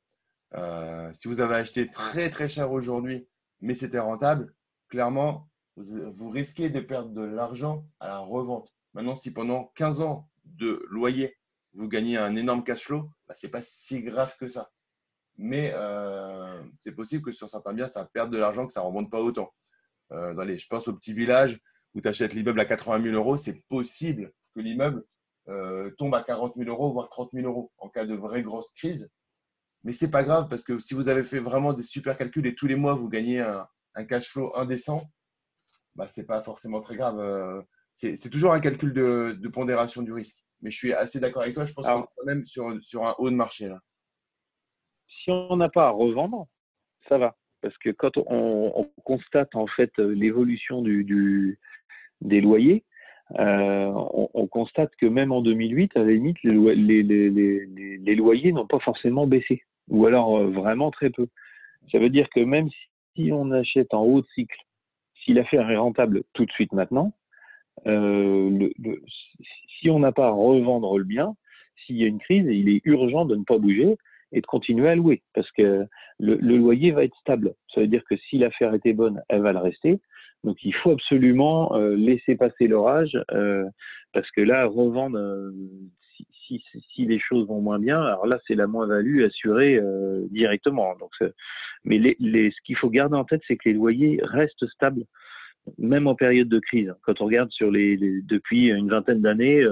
Euh, 0.54 1.10
si 1.12 1.28
vous 1.28 1.40
avez 1.40 1.56
acheté 1.56 1.88
très 1.88 2.30
très 2.30 2.48
cher 2.48 2.72
aujourd'hui, 2.72 3.28
mais 3.60 3.74
c'était 3.74 3.98
rentable, 3.98 4.54
clairement, 4.88 5.48
vous, 5.76 6.30
risquez 6.30 6.70
de 6.70 6.80
perdre 6.80 7.10
de 7.10 7.22
l'argent 7.22 7.86
à 8.00 8.08
la 8.08 8.18
revente. 8.18 8.72
Maintenant, 8.94 9.14
si 9.14 9.32
pendant 9.32 9.72
15 9.74 10.00
ans 10.00 10.28
de 10.44 10.82
loyer, 10.88 11.36
vous 11.74 11.88
gagnez 11.88 12.16
un 12.16 12.34
énorme 12.36 12.64
cash 12.64 12.84
flow, 12.84 13.10
bah, 13.28 13.34
ce 13.34 13.46
n'est 13.46 13.50
pas 13.50 13.62
si 13.62 14.02
grave 14.02 14.34
que 14.38 14.48
ça. 14.48 14.70
Mais 15.36 15.72
euh, 15.74 16.62
c'est 16.78 16.92
possible 16.92 17.22
que 17.22 17.32
sur 17.32 17.50
certains 17.50 17.74
biens, 17.74 17.88
ça 17.88 18.06
perde 18.06 18.32
de 18.32 18.38
l'argent, 18.38 18.66
que 18.66 18.72
ça 18.72 18.80
ne 18.80 18.86
remonte 18.86 19.10
pas 19.10 19.20
autant. 19.20 19.52
Euh, 20.12 20.56
je 20.56 20.66
pense 20.66 20.88
au 20.88 20.94
petit 20.94 21.12
village 21.12 21.60
où 21.94 22.00
tu 22.00 22.08
achètes 22.08 22.32
l'immeuble 22.32 22.60
à 22.60 22.64
80 22.64 23.02
000 23.02 23.14
euros, 23.14 23.36
c'est 23.36 23.62
possible 23.68 24.32
que 24.54 24.60
l'immeuble 24.60 25.04
euh, 25.48 25.90
tombe 25.98 26.14
à 26.14 26.22
40 26.22 26.54
000 26.56 26.68
euros, 26.68 26.92
voire 26.92 27.08
30 27.08 27.30
000 27.32 27.46
euros 27.46 27.72
en 27.78 27.88
cas 27.88 28.06
de 28.06 28.14
vraie 28.14 28.42
grosse 28.42 28.72
crise. 28.72 29.10
Mais 29.84 29.92
c'est 29.92 30.10
pas 30.10 30.24
grave 30.24 30.48
parce 30.48 30.64
que 30.64 30.78
si 30.78 30.94
vous 30.94 31.08
avez 31.08 31.22
fait 31.22 31.38
vraiment 31.38 31.72
des 31.72 31.82
super 31.82 32.16
calculs 32.16 32.46
et 32.46 32.54
tous 32.54 32.66
les 32.66 32.74
mois 32.74 32.94
vous 32.94 33.08
gagnez 33.08 33.40
un, 33.40 34.04
cash 34.08 34.28
flow 34.28 34.52
indécent, 34.56 35.02
bah, 35.94 36.06
c'est 36.08 36.26
pas 36.26 36.42
forcément 36.42 36.80
très 36.80 36.96
grave. 36.96 37.18
Euh, 37.20 37.62
c'est 37.94 38.30
toujours 38.30 38.52
un 38.52 38.60
calcul 38.60 38.92
de, 38.92 39.48
pondération 39.52 40.02
du 40.02 40.12
risque. 40.12 40.44
Mais 40.60 40.70
je 40.70 40.76
suis 40.76 40.92
assez 40.92 41.20
d'accord 41.20 41.42
avec 41.42 41.54
toi. 41.54 41.64
Je 41.64 41.72
pense 41.72 41.86
qu'on 41.86 42.02
est 42.02 42.06
quand 42.16 42.24
même 42.26 42.46
sur, 42.46 42.84
sur 42.84 43.06
un 43.06 43.14
haut 43.18 43.30
de 43.30 43.36
marché 43.36 43.68
là. 43.68 43.80
Si 45.08 45.30
on 45.30 45.56
n'a 45.56 45.68
pas 45.68 45.86
à 45.86 45.90
revendre, 45.90 46.46
ça 47.08 47.18
va. 47.18 47.36
Parce 47.62 47.76
que 47.78 47.90
quand 47.90 48.16
on, 48.16 48.90
constate 49.04 49.54
en 49.54 49.66
fait 49.66 49.96
l'évolution 49.98 50.82
du, 50.82 51.58
des 52.20 52.40
loyers, 52.40 52.84
euh, 53.38 53.92
on, 54.34 54.46
constate 54.46 54.94
que 55.00 55.06
même 55.06 55.32
en 55.32 55.40
2008, 55.42 55.96
à 55.96 56.00
la 56.00 56.12
limite, 56.12 56.36
les, 56.44 58.14
loyers 58.14 58.52
n'ont 58.52 58.66
pas 58.66 58.78
forcément 58.78 59.26
baissé, 59.26 59.62
ou 59.88 60.06
alors 60.06 60.38
euh, 60.38 60.46
vraiment 60.48 60.90
très 60.90 61.10
peu. 61.10 61.26
Ça 61.90 61.98
veut 61.98 62.08
dire 62.08 62.28
que 62.30 62.40
même 62.40 62.68
si 63.14 63.32
on 63.32 63.50
achète 63.50 63.92
en 63.94 64.04
haut 64.04 64.20
de 64.20 64.26
cycle, 64.34 64.58
si 65.24 65.32
l'affaire 65.32 65.68
est 65.70 65.76
rentable 65.76 66.22
tout 66.34 66.46
de 66.46 66.52
suite 66.52 66.72
maintenant, 66.72 67.12
euh, 67.86 68.70
si 69.80 69.90
on 69.90 69.98
n'a 69.98 70.12
pas 70.12 70.28
à 70.28 70.30
revendre 70.30 70.96
le 70.96 71.04
bien, 71.04 71.34
s'il 71.84 71.96
y 71.96 72.04
a 72.04 72.08
une 72.08 72.20
crise, 72.20 72.46
il 72.48 72.68
est 72.68 72.80
urgent 72.84 73.24
de 73.24 73.36
ne 73.36 73.44
pas 73.44 73.58
bouger 73.58 73.96
et 74.32 74.40
de 74.40 74.46
continuer 74.46 74.88
à 74.88 74.94
louer, 74.94 75.22
parce 75.34 75.50
que 75.52 75.86
le, 76.18 76.36
le 76.36 76.56
loyer 76.56 76.92
va 76.92 77.04
être 77.04 77.16
stable. 77.18 77.54
Ça 77.74 77.80
veut 77.80 77.86
dire 77.88 78.04
que 78.08 78.16
si 78.16 78.38
l'affaire 78.38 78.72
était 78.72 78.92
bonne, 78.92 79.22
elle 79.28 79.42
va 79.42 79.52
le 79.52 79.58
rester. 79.58 80.00
Donc 80.44 80.58
il 80.62 80.74
faut 80.74 80.92
absolument 80.92 81.74
euh, 81.76 81.96
laisser 81.96 82.36
passer 82.36 82.68
l'orage 82.68 83.18
euh, 83.32 83.64
parce 84.12 84.30
que 84.30 84.40
là, 84.40 84.66
revendre, 84.66 85.18
euh, 85.18 85.50
si, 86.46 86.62
les 86.98 87.18
choses 87.18 87.48
vont 87.48 87.60
moins 87.60 87.80
bien, 87.80 88.00
alors 88.00 88.26
là, 88.26 88.38
c'est 88.46 88.54
la 88.54 88.68
moins-value 88.68 89.24
assurée 89.24 89.80
directement. 90.30 90.94
Donc, 91.00 91.10
mais 91.84 91.98
ce 92.00 92.62
qu'il 92.64 92.76
faut 92.76 92.88
garder 92.88 93.16
en 93.16 93.24
tête, 93.24 93.42
c'est 93.48 93.56
que 93.56 93.68
les 93.68 93.74
loyers 93.74 94.20
restent 94.22 94.66
stables, 94.68 95.04
même 95.76 96.06
en 96.06 96.14
période 96.14 96.48
de 96.48 96.60
crise. 96.60 96.94
Quand 97.02 97.20
on 97.20 97.26
regarde 97.26 97.50
sur 97.50 97.72
les, 97.72 97.96
depuis 98.22 98.68
une 98.68 98.88
vingtaine 98.88 99.20
d'années, 99.20 99.66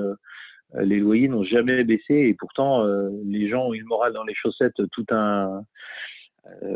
les 0.75 0.99
loyers 0.99 1.29
n'ont 1.29 1.45
jamais 1.45 1.85
baissé 1.85 2.15
et 2.15 2.35
pourtant, 2.35 2.85
les 3.25 3.49
gens 3.49 3.69
ont 3.69 3.75
eu 3.75 3.79
le 3.79 3.87
moral 3.87 4.13
dans 4.13 4.25
les 4.25 4.35
chaussettes 4.35 4.83
tout 4.91 5.07
un 5.11 5.63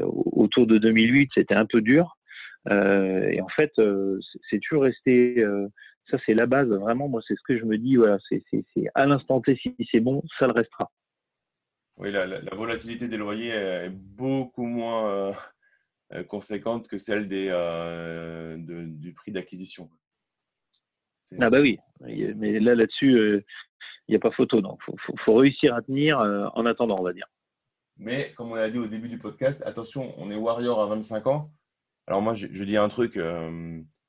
autour 0.04 0.68
de 0.68 0.78
2008, 0.78 1.32
c'était 1.34 1.54
un 1.54 1.66
peu 1.66 1.80
dur. 1.80 2.17
Euh, 2.70 3.28
et 3.30 3.40
en 3.40 3.48
fait, 3.48 3.72
euh, 3.78 4.18
c'est 4.50 4.60
toujours 4.60 4.82
resté. 4.84 5.38
Euh, 5.38 5.68
ça, 6.10 6.18
c'est 6.24 6.34
la 6.34 6.46
base. 6.46 6.68
Vraiment, 6.68 7.08
moi, 7.08 7.20
c'est 7.26 7.34
ce 7.34 7.42
que 7.46 7.58
je 7.58 7.64
me 7.64 7.78
dis. 7.78 7.96
Voilà, 7.96 8.18
c'est 8.28 8.42
à 8.94 9.06
l'instant 9.06 9.40
T, 9.40 9.56
si 9.56 9.74
c'est 9.90 10.00
bon, 10.00 10.22
ça 10.38 10.46
le 10.46 10.52
restera. 10.52 10.90
Oui, 11.96 12.12
la, 12.12 12.40
volatilité 12.54 13.08
des 13.08 13.16
loyers 13.16 13.50
est 13.50 13.90
beaucoup 13.90 14.64
moins 14.64 15.34
conséquente 16.28 16.88
que 16.88 16.96
celle 16.96 17.26
des, 17.26 17.48
du 18.86 19.12
prix 19.14 19.32
d'acquisition. 19.32 19.90
Ah 21.40 21.50
bah 21.50 21.60
oui, 21.60 21.78
mais 22.00 22.58
là 22.60 22.74
là-dessus, 22.74 23.44
il 24.06 24.10
n'y 24.10 24.16
a 24.16 24.20
pas 24.20 24.30
photo. 24.30 24.62
Donc, 24.62 24.80
faut, 24.84 24.94
faut, 25.24 25.34
réussir 25.34 25.74
à 25.74 25.82
tenir 25.82 26.20
en 26.20 26.64
attendant, 26.66 26.98
on 27.00 27.02
va 27.02 27.12
dire. 27.12 27.26
Mais 27.98 28.32
comme 28.36 28.52
on 28.52 28.54
l'a 28.54 28.70
dit 28.70 28.78
au 28.78 28.86
début 28.86 29.08
du 29.08 29.18
podcast, 29.18 29.60
attention, 29.66 30.14
on 30.18 30.30
est 30.30 30.36
warrior 30.36 30.80
à 30.80 30.86
25 30.86 31.26
ans. 31.26 31.50
Alors 32.08 32.22
moi, 32.22 32.32
je, 32.32 32.64
dis 32.64 32.78
un 32.78 32.88
truc 32.88 33.20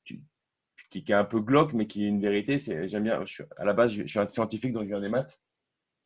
qui, 0.04 1.04
est 1.06 1.12
un 1.12 1.24
peu 1.24 1.40
glauque, 1.40 1.74
mais 1.74 1.86
qui 1.86 2.06
est 2.06 2.08
une 2.08 2.22
vérité. 2.22 2.58
C'est 2.58 2.88
j'aime 2.88 3.02
bien. 3.02 3.22
à 3.58 3.64
la 3.66 3.74
base, 3.74 3.92
je, 3.92 4.06
suis 4.06 4.18
un 4.18 4.26
scientifique, 4.26 4.72
donc 4.72 4.84
je 4.84 4.88
viens 4.88 5.00
des 5.00 5.10
maths. 5.10 5.38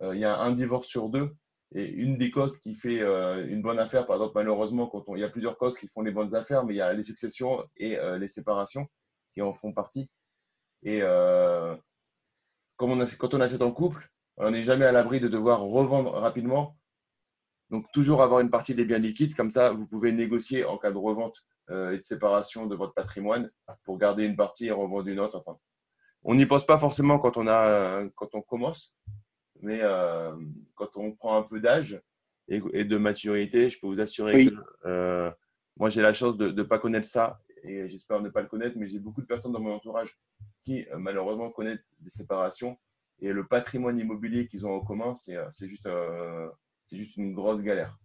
Il 0.03 0.19
y 0.19 0.25
a 0.25 0.37
un 0.37 0.51
divorce 0.51 0.89
sur 0.89 1.09
deux. 1.09 1.37
Et 1.73 1.89
une 1.89 2.19
des 2.19 2.33
causes 2.33 2.59
qui 2.59 2.75
fait 2.75 3.01
une 3.01 3.63
bonne 3.63 3.79
affaire, 3.79 4.07
par 4.07 4.17
exemple, 4.17 4.33
malheureusement, 4.35 4.89
quand 4.89 5.15
il 5.15 5.21
y 5.21 5.25
a 5.25 5.29
plusieurs 5.29 5.57
causes 5.57 5.79
qui 5.79 5.87
font 5.87 6.03
les 6.03 6.11
bonnes 6.11 6.35
affaires, 6.35 6.65
mais 6.65 6.75
il 6.75 6.79
y 6.79 6.81
a 6.81 6.93
les 6.93 7.05
successions 7.05 7.65
et 7.77 7.97
les 8.19 8.29
séparations 8.29 8.89
qui 9.33 9.41
en 9.41 9.55
font 9.55 9.73
partie. 9.73 10.11
Et 10.83 11.05
on 11.05 11.79
quand 12.77 13.35
on 13.35 13.41
achète 13.41 13.63
en 13.63 13.71
couple, 13.71 14.11
on 14.37 14.51
n'est 14.51 14.65
jamais 14.65 14.85
à 14.85 14.91
l'abri 14.91 15.21
de 15.21 15.29
devoir 15.29 15.61
revendre 15.61 16.11
rapidement 16.15 16.77
Donc, 17.71 17.87
toujours 17.93 18.21
avoir 18.21 18.41
une 18.41 18.51
partie 18.51 18.75
des 18.75 18.85
biens 18.85 18.99
liquides, 18.99 19.37
comme 19.37 19.53
ça, 19.53 19.71
vous 19.71 19.87
pouvez 19.87 20.11
négocier 20.11 20.65
en 20.65 20.77
cas 20.77 20.91
de 20.91 20.99
revente 20.99 21.45
et 21.71 21.97
de 21.97 21.99
séparation 21.99 22.67
de 22.67 22.75
votre 22.75 22.95
patrimoine 22.95 23.51
pour 23.85 23.99
garder 23.99 24.25
une 24.25 24.37
partie 24.37 24.67
et 24.67 24.71
revendre 24.71 25.09
une 25.09 25.21
autre. 25.21 25.39
Enfin, 25.39 25.59
on 26.23 26.35
n'y 26.35 26.47
pense 26.47 26.67
pas 26.67 26.79
forcément 26.79 27.19
quand 27.19 27.37
on, 27.37 27.47
a, 27.47 28.05
quand 28.15 28.35
on 28.35 28.43
commence, 28.43 28.95
mais 29.61 29.81
euh, 29.83 30.35
quand 30.75 30.97
on 30.97 31.13
prend 31.13 31.37
un 31.37 31.43
peu 31.43 31.61
d'âge 31.61 32.01
et, 32.49 32.61
de 32.61 32.97
maturité, 32.97 33.71
je 33.71 33.79
peux 33.79 33.87
vous 33.87 34.01
assurer 34.01 34.47
que 34.47 34.55
euh, 34.85 35.31
moi, 35.77 35.91
j'ai 35.91 36.03
la 36.03 36.13
chance 36.13 36.37
de 36.37 36.51
ne 36.51 36.63
pas 36.63 36.79
connaître 36.79 37.07
ça 37.07 37.41
et 37.63 37.89
j'espère 37.89 38.21
ne 38.21 38.29
pas 38.29 38.43
le 38.43 38.49
connaître, 38.49 38.77
mais 38.79 38.89
j'ai 38.89 38.99
beaucoup 38.99 39.23
de 39.23 39.27
personnes 39.27 39.53
dans 39.53 39.61
mon 39.61 39.75
entourage 39.75 40.19
qui, 40.65 40.87
malheureusement, 40.97 41.51
connaissent 41.51 41.85
des 42.01 42.11
séparations 42.11 42.79
et 43.21 43.33
le 43.33 43.47
patrimoine 43.47 43.99
immobilier 43.99 44.47
qu'ils 44.49 44.67
ont 44.67 44.75
en 44.75 44.81
commun, 44.81 45.15
c'est 45.15 45.69
juste 45.69 45.89
c'est 46.87 46.97
juste 46.97 47.17
une 47.17 47.35
grosse 47.35 47.63
galère. 47.63 47.97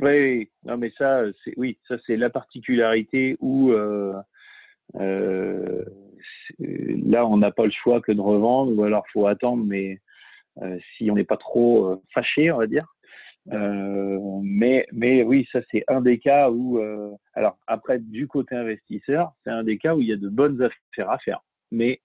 Oui, 0.00 0.50
non, 0.64 0.76
mais 0.76 0.92
ça, 0.98 1.22
c'est 1.42 1.54
oui, 1.56 1.78
ça 1.88 1.96
c'est 2.06 2.16
la 2.16 2.28
particularité 2.28 3.36
où 3.40 3.70
euh, 3.72 4.14
euh, 4.96 5.84
là 6.58 7.26
on 7.26 7.38
n'a 7.38 7.50
pas 7.50 7.64
le 7.64 7.70
choix 7.70 8.02
que 8.02 8.12
de 8.12 8.20
revendre, 8.20 8.78
ou 8.78 8.84
alors 8.84 9.06
faut 9.12 9.26
attendre, 9.26 9.64
mais 9.64 9.98
euh, 10.62 10.78
si 10.96 11.10
on 11.10 11.14
n'est 11.14 11.24
pas 11.24 11.38
trop 11.38 12.02
fâché, 12.12 12.52
on 12.52 12.58
va 12.58 12.66
dire. 12.66 12.86
mais, 13.46 14.86
mais 14.92 15.22
oui, 15.22 15.48
ça 15.50 15.60
c'est 15.70 15.84
un 15.88 16.02
des 16.02 16.18
cas 16.18 16.50
où, 16.50 16.78
alors 17.34 17.58
après 17.66 17.98
du 17.98 18.28
côté 18.28 18.54
investisseur, 18.54 19.32
c'est 19.44 19.50
un 19.50 19.64
des 19.64 19.78
cas 19.78 19.94
où 19.94 20.02
il 20.02 20.08
y 20.08 20.12
a 20.12 20.16
de 20.16 20.28
bonnes 20.28 20.60
affaires 20.62 21.10
à 21.10 21.18
faire. 21.18 21.40
Mais 21.72 22.02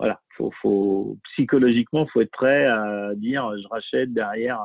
voilà, 0.00 0.20
faut, 0.36 0.50
faut 0.62 1.16
psychologiquement, 1.32 2.06
faut 2.06 2.22
être 2.22 2.32
prêt 2.32 2.66
à 2.66 3.14
dire 3.14 3.56
je 3.56 3.68
rachète 3.68 4.12
derrière 4.12 4.60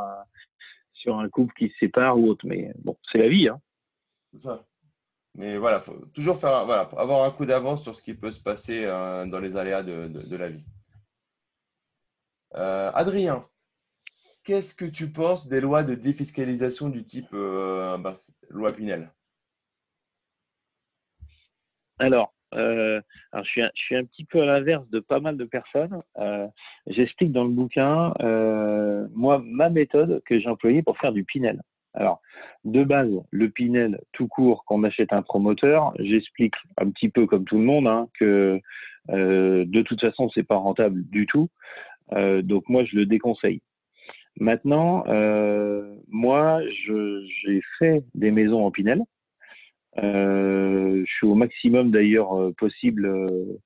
sur 1.05 1.19
un 1.19 1.29
couple 1.29 1.53
qui 1.53 1.69
se 1.69 1.77
sépare 1.77 2.17
ou 2.17 2.27
autre. 2.29 2.45
Mais 2.45 2.73
bon, 2.83 2.97
c'est 3.11 3.19
la 3.19 3.29
vie. 3.29 3.47
Hein. 3.47 3.61
C'est 4.33 4.39
ça. 4.39 4.65
Mais 5.35 5.57
voilà, 5.57 5.81
faut 5.81 5.93
toujours 6.13 6.37
faire, 6.37 6.65
voilà, 6.65 6.89
avoir 6.97 7.23
un 7.23 7.31
coup 7.31 7.45
d'avance 7.45 7.83
sur 7.83 7.95
ce 7.95 8.01
qui 8.01 8.13
peut 8.13 8.31
se 8.31 8.41
passer 8.41 8.85
euh, 8.85 9.25
dans 9.25 9.39
les 9.39 9.55
aléas 9.57 9.83
de, 9.83 10.35
la 10.35 10.49
vie. 10.49 10.63
Euh, 12.55 12.89
Adrien, 12.93 13.45
qu'est-ce 14.43 14.73
que 14.73 14.85
tu 14.85 15.11
penses 15.11 15.47
des 15.47 15.59
lois 15.59 15.83
de 15.83 15.93
défiscalisation 15.93 16.89
du 16.89 17.03
type 17.03 17.31
bah, 17.31 18.13
loi 18.49 18.71
Pinel? 18.71 19.13
Alors, 21.99 22.33
euh, 22.55 23.01
alors 23.31 23.45
je 23.45 23.61
suis, 23.75 23.95
un, 23.95 24.03
petit 24.05 24.23
peu 24.23 24.41
à 24.41 24.45
l'inverse 24.45 24.87
de 24.89 24.99
pas 24.99 25.19
mal 25.19 25.37
de 25.37 25.45
personnes. 25.45 26.01
Euh, 26.17 26.47
J'explique 26.87 27.31
dans 27.31 27.43
le 27.43 27.49
bouquin, 27.49 28.13
euh, 28.21 29.07
moi, 29.13 29.41
ma 29.43 29.69
méthode 29.69 30.21
que 30.25 30.39
j'ai 30.39 30.47
employée 30.47 30.83
pour 30.83 30.97
faire 30.97 31.11
du 31.11 31.23
Pinel. 31.23 31.61
Alors, 31.93 32.21
de 32.65 32.83
base, 32.83 33.11
le 33.31 33.49
Pinel 33.49 33.99
tout 34.11 34.27
court, 34.27 34.65
qu'on 34.65 34.83
achète 34.83 35.13
un 35.13 35.21
promoteur, 35.21 35.93
j'explique 35.99 36.55
un 36.77 36.89
petit 36.89 37.09
peu 37.09 37.25
comme 37.25 37.45
tout 37.45 37.57
le 37.57 37.63
monde 37.63 37.87
hein, 37.87 38.07
que 38.19 38.59
de 39.09 39.81
toute 39.83 40.01
façon, 40.01 40.29
c'est 40.29 40.43
pas 40.43 40.57
rentable 40.57 41.03
du 41.09 41.25
tout. 41.25 41.47
Donc 42.11 42.67
moi, 42.67 42.83
je 42.83 42.97
le 42.97 43.05
déconseille. 43.05 43.61
Maintenant, 44.37 45.05
moi, 46.09 46.59
j'ai 46.67 47.61
fait 47.79 48.03
des 48.13 48.31
maisons 48.31 48.65
en 48.65 48.71
Pinel. 48.71 49.03
Euh, 50.03 51.03
je 51.05 51.11
suis 51.11 51.27
au 51.27 51.35
maximum 51.35 51.91
d'ailleurs 51.91 52.37
euh, 52.37 52.51
possible 52.57 53.05
euh, 53.05 53.59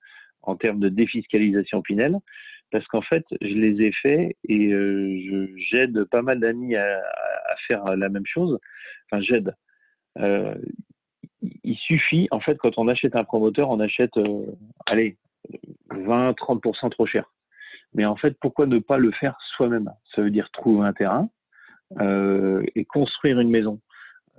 en 0.43 0.55
termes 0.55 0.79
de 0.79 0.89
défiscalisation 0.89 1.81
Pinel, 1.81 2.17
parce 2.71 2.85
qu'en 2.87 3.01
fait, 3.01 3.25
je 3.41 3.53
les 3.55 3.81
ai 3.81 3.91
faits 3.91 4.35
et 4.47 4.71
j'aide 5.71 6.03
pas 6.05 6.21
mal 6.21 6.39
d'amis 6.39 6.75
à, 6.75 7.01
faire 7.67 7.95
la 7.95 8.09
même 8.09 8.25
chose. 8.25 8.59
Enfin, 9.05 9.21
j'aide. 9.21 9.55
il 11.41 11.75
suffit, 11.77 12.27
en 12.31 12.39
fait, 12.39 12.57
quand 12.57 12.77
on 12.77 12.87
achète 12.87 13.15
un 13.15 13.23
promoteur, 13.23 13.69
on 13.69 13.79
achète, 13.79 14.13
allez, 14.85 15.17
20-30% 15.89 16.91
trop 16.91 17.05
cher. 17.07 17.25
Mais 17.95 18.05
en 18.05 18.15
fait, 18.15 18.37
pourquoi 18.39 18.67
ne 18.67 18.77
pas 18.77 18.97
le 18.97 19.11
faire 19.11 19.35
soi-même? 19.55 19.91
Ça 20.15 20.21
veut 20.21 20.31
dire 20.31 20.49
trouver 20.51 20.87
un 20.87 20.93
terrain 20.93 21.27
et 21.99 22.85
construire 22.85 23.39
une 23.39 23.49
maison. 23.49 23.81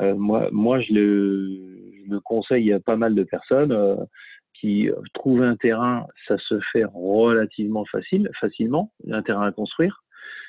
Euh, 0.00 0.14
moi, 0.14 0.48
moi 0.52 0.80
je, 0.80 0.92
le, 0.92 2.20
conseille 2.20 2.72
à 2.72 2.80
pas 2.80 2.96
mal 2.96 3.14
de 3.14 3.22
personnes 3.22 3.72
euh, 3.72 3.96
qui 4.54 4.88
euh, 4.88 4.94
trouvent 5.14 5.42
un 5.42 5.56
terrain, 5.56 6.06
ça 6.26 6.36
se 6.38 6.58
fait 6.72 6.84
relativement 6.84 7.84
facile, 7.84 8.30
facilement, 8.40 8.92
un 9.10 9.22
terrain 9.22 9.46
à 9.46 9.52
construire, 9.52 10.02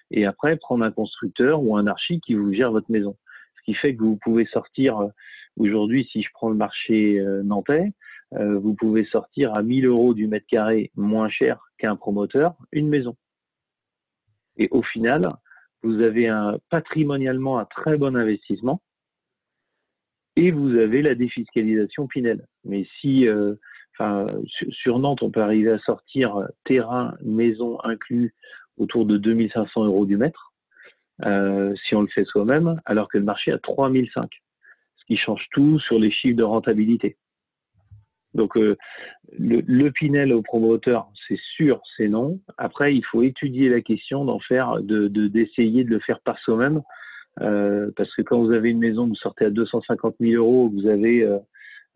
et 0.10 0.26
après 0.26 0.58
prendre 0.58 0.84
un 0.84 0.91
constructeur 0.91 1.62
ou 1.64 1.78
un 1.78 1.88
archi 1.88 2.20
qui 2.22 2.36
vous 2.36 2.54
gère 2.54 2.72
votre 2.72 2.91
maison. 2.91 3.16
Ce 3.58 3.64
qui 3.66 3.74
fait 3.74 3.95
que 3.95 4.04
vous 4.04 4.18
pouvez 4.22 4.45
sortir, 4.47 5.10
aujourd'hui, 5.58 6.08
si 6.12 6.24
je 6.24 6.30
prends 6.34 6.49
le 6.49 6.56
marché 6.56 7.24
nantais, 7.43 7.91
vous 8.32 8.74
pouvez 8.74 9.06
sortir 9.06 9.54
à 9.54 9.62
1000 9.62 9.86
euros 9.86 10.14
du 10.14 10.28
mètre 10.28 10.47
carré 10.47 10.89
moins 10.95 11.30
cher 11.30 11.60
qu'un 11.78 11.95
promoteur, 11.95 12.56
une 12.72 12.88
maison. 12.88 13.16
Et 14.58 14.68
au 14.72 14.82
final, 14.82 15.32
vous 15.84 16.02
avez 16.02 16.28
un 16.28 16.58
patrimonialement 16.70 17.60
un 17.60 17.66
très 17.66 17.97
bon 17.97 18.16
investissement 18.16 18.82
et 20.36 20.52
vous 20.52 20.76
avez 20.76 21.02
la 21.02 21.16
défiscalisation 21.16 22.08
Pinel. 22.08 22.46
Mais 22.64 22.88
si, 23.00 23.28
euh, 23.28 23.56
enfin, 23.94 24.28
sur 24.70 25.00
Nantes, 25.00 25.24
on 25.24 25.32
peut 25.32 25.42
arriver 25.42 25.72
à 25.72 25.80
sortir 25.80 26.48
terrain, 26.64 27.16
maison 27.22 27.80
inclus 27.84 28.34
autour 28.78 29.06
de 29.06 29.18
2500 29.18 29.86
euros 29.86 30.06
du 30.06 30.18
mètre, 30.18 30.54
euh, 31.26 31.76
si 31.86 31.96
on 31.96 32.02
le 32.02 32.08
fait 32.08 32.26
soi-même, 32.26 32.82
alors 32.86 33.08
que 33.08 33.18
le 33.18 33.24
marché 33.24 33.52
a 33.52 33.60
3005, 33.60 34.32
ce 34.96 35.06
qui 35.06 35.18
change 35.18 35.46
tout 35.52 35.80
sur 35.80 36.00
les 36.00 36.12
chiffres 36.12 36.38
de 36.38 36.44
rentabilité. 36.44 37.18
Donc 38.34 38.58
euh, 38.58 38.78
le, 39.38 39.90
Pinel 39.90 40.32
au 40.34 40.42
promoteur, 40.42 41.10
c'est 41.28 41.40
sûr, 41.56 41.82
c'est 41.98 42.08
non. 42.08 42.40
Après, 42.58 42.96
il 42.96 43.04
faut 43.04 43.22
étudier 43.22 43.70
la 43.70 43.82
question 43.82 44.24
d'en 44.24 44.40
faire, 44.40 44.82
de 44.82 45.08
d'essayer 45.08 45.84
de 45.84 45.90
le 45.90 46.00
faire 46.00 46.22
par 46.22 46.40
soi-même 46.40 46.82
parce 47.38 48.14
que 48.16 48.22
quand 48.22 48.40
vous 48.44 48.52
avez 48.52 48.70
une 48.70 48.80
maison, 48.80 49.08
vous 49.08 49.16
sortez 49.16 49.46
à 49.46 49.50
250 49.50 50.16
000 50.20 50.44
euros, 50.44 50.70
vous 50.70 50.88
avez 50.88 51.24
euh, 51.24 51.40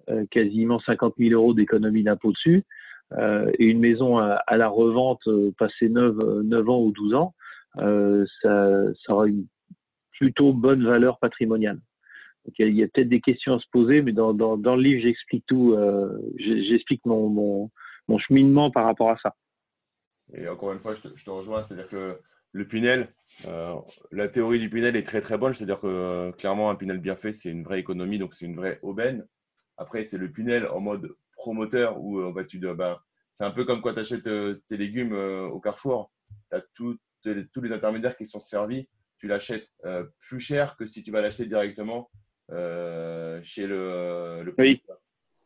euh, 0.09 0.25
quasiment 0.31 0.79
50 0.79 1.15
000 1.17 1.31
euros 1.33 1.53
d'économie 1.53 2.03
d'impôt 2.03 2.31
dessus, 2.31 2.63
et 3.59 3.65
une 3.65 3.79
maison 3.79 4.17
à, 4.17 4.57
la 4.57 4.67
revente 4.67 5.21
passé 5.59 5.89
9, 5.89 6.15
9, 6.43 6.69
ans 6.69 6.81
ou 6.81 6.91
12 6.91 7.13
ans, 7.13 7.35
ça, 7.77 8.83
aura 9.09 9.27
une 9.27 9.45
plutôt 10.11 10.53
bonne 10.53 10.83
valeur 10.83 11.19
patrimoniale. 11.19 11.79
Il 12.57 12.75
y 12.75 12.83
a, 12.83 12.87
peut-être 12.87 13.09
des 13.09 13.21
questions 13.21 13.53
à 13.53 13.59
se 13.59 13.67
poser, 13.71 14.01
mais 14.01 14.11
dans, 14.11 14.31
le 14.31 14.81
livre, 14.81 15.03
j'explique 15.03 15.45
tout, 15.45 15.77
j'explique 16.39 17.05
mon, 17.05 17.69
cheminement 18.17 18.71
par 18.71 18.85
rapport 18.85 19.11
à 19.11 19.17
ça. 19.17 19.35
Et 20.33 20.47
encore 20.47 20.73
une 20.73 20.79
fois, 20.79 20.95
je 20.95 21.01
te, 21.01 21.07
je 21.15 21.23
te 21.23 21.29
rejoins, 21.29 21.61
c'est-à-dire 21.61 21.87
que 21.87 22.17
le 22.55 22.65
Pinel, 22.65 23.13
euh, 23.47 23.75
la 24.13 24.29
théorie 24.29 24.59
du 24.59 24.69
Pinel 24.69 24.95
est 24.95 25.05
très 25.05 25.19
très 25.19 25.37
bonne, 25.37 25.53
c'est-à-dire 25.53 25.81
que 25.81 25.87
euh, 25.87 26.31
clairement 26.31 26.69
un 26.69 26.75
Pinel 26.75 26.99
bien 26.99 27.17
fait, 27.17 27.33
c'est 27.33 27.49
une 27.49 27.65
vraie 27.65 27.81
économie, 27.81 28.17
donc 28.17 28.33
c'est 28.33 28.45
une 28.45 28.55
vraie 28.55 28.79
aubaine. 28.81 29.27
Après, 29.75 30.05
c'est 30.05 30.17
le 30.17 30.31
Pinel 30.31 30.65
en 30.67 30.79
mode 30.79 31.13
promoteur 31.33 32.01
où 32.01 32.21
euh, 32.21 32.31
bah, 32.31 32.45
tu 32.45 32.59
bah, 32.59 33.03
c'est 33.33 33.43
un 33.43 33.51
peu 33.51 33.65
comme 33.65 33.81
quand 33.81 33.93
tu 33.93 33.99
achètes 33.99 34.23
tes 34.69 34.77
légumes 34.77 35.11
au 35.13 35.59
Carrefour, 35.59 36.13
tu 36.49 36.55
as 36.55 36.61
tous 37.51 37.61
les 37.61 37.71
intermédiaires 37.73 38.15
qui 38.15 38.25
sont 38.25 38.39
servis, 38.39 38.87
tu 39.17 39.27
l'achètes 39.27 39.67
plus 40.21 40.39
cher 40.39 40.77
que 40.77 40.85
si 40.85 41.03
tu 41.03 41.11
vas 41.11 41.19
l'acheter 41.19 41.45
directement 41.45 42.09
chez 42.47 43.67
le, 43.67 44.43
le 44.43 44.55
oui. 44.57 44.81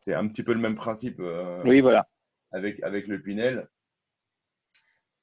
C'est 0.02 0.14
un 0.14 0.28
petit 0.28 0.44
peu 0.44 0.52
le 0.52 0.60
même 0.60 0.76
principe 0.76 1.20
oui, 1.64 1.80
voilà. 1.80 2.08
avec, 2.52 2.80
avec 2.84 3.08
le 3.08 3.20
Pinel. 3.20 3.68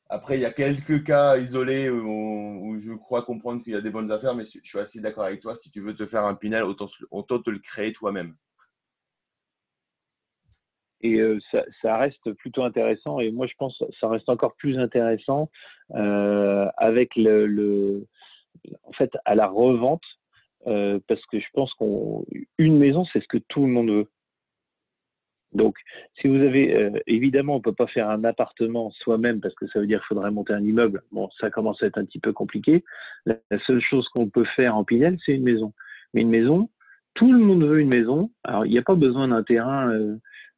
Après, 0.10 0.38
il 0.38 0.42
y 0.42 0.46
a 0.46 0.52
quelques 0.52 1.04
cas 1.04 1.38
isolés 1.38 1.90
où, 1.90 2.78
je 2.80 2.94
crois 2.94 3.24
comprendre 3.24 3.62
qu'il 3.62 3.74
y 3.74 3.76
a 3.76 3.82
des 3.82 3.90
bonnes 3.90 4.12
affaires, 4.12 4.36
mais 4.36 4.46
je 4.46 4.60
suis 4.64 4.80
assez 4.80 5.02
d'accord 5.02 5.26
avec 5.26 5.42
toi. 5.42 5.56
Si 5.56 5.70
tu 5.70 5.82
veux 5.82 5.96
te 5.96 6.06
faire 6.06 6.26
un 6.26 6.36
Pinel, 6.36 6.64
autant, 6.64 6.88
autant 7.12 7.40
te 7.40 7.50
le 7.50 7.60
créer 7.60 7.92
toi-même. 7.92 8.36
Et 11.02 11.20
euh, 11.20 11.40
ça, 11.82 11.98
reste 11.98 12.32
plutôt 12.34 12.64
intéressant. 12.64 13.20
Et 13.20 13.32
moi, 13.32 13.48
je 13.48 13.54
pense 13.58 13.78
que 13.78 13.86
ça 14.00 14.10
reste 14.10 14.30
encore 14.30 14.56
plus 14.56 14.80
intéressant 14.80 15.50
euh, 15.96 16.68
avec 16.78 17.16
le, 17.16 18.06
en 18.84 18.92
fait, 18.94 19.12
à 19.26 19.36
la 19.36 19.48
revente, 19.48 20.04
euh, 20.68 21.00
parce 21.08 21.24
que 21.28 21.40
je 21.40 21.48
pense 21.54 21.74
qu'une 21.76 22.78
maison, 22.78 23.06
c'est 23.12 23.22
ce 23.22 23.28
que 23.28 23.38
tout 23.38 23.62
le 23.62 23.72
monde 23.72 23.90
veut. 23.90 24.10
Donc, 25.54 25.76
si 26.20 26.28
vous 26.28 26.36
avez, 26.36 26.76
euh, 26.76 26.92
évidemment, 27.08 27.56
on 27.56 27.62
peut 27.62 27.74
pas 27.74 27.88
faire 27.88 28.10
un 28.10 28.24
appartement 28.24 28.92
soi-même 28.92 29.40
parce 29.40 29.56
que 29.56 29.68
ça 29.68 29.80
veut 29.80 29.88
dire 29.88 30.00
qu'il 30.00 30.16
faudrait 30.16 30.32
monter 30.32 30.54
un 30.54 30.64
immeuble. 30.64 31.02
Bon, 31.12 31.30
ça 31.40 31.50
commence 31.50 31.82
à 31.82 31.88
être 31.88 31.98
un 31.98 32.06
petit 32.06 32.20
peu 32.20 32.34
compliqué. 32.34 32.84
La, 33.26 33.38
seule 33.66 33.82
chose 33.82 34.08
qu'on 34.10 34.30
peut 34.30 34.46
faire 34.56 34.76
en 34.76 34.84
Pinel, 34.84 35.18
c'est 35.26 35.34
une 35.34 35.44
maison. 35.44 35.74
Mais 36.14 36.22
une 36.22 36.30
maison, 36.30 36.70
tout 37.14 37.32
le 37.32 37.40
monde 37.40 37.64
veut 37.64 37.80
une 37.80 37.88
maison. 37.88 38.30
Alors, 38.44 38.66
il 38.66 38.72
n'y 38.72 38.78
a 38.78 38.84
pas 38.84 38.96
besoin 38.96 39.30
d'un 39.30 39.44
terrain. 39.44 39.90
Euh, 39.90 40.18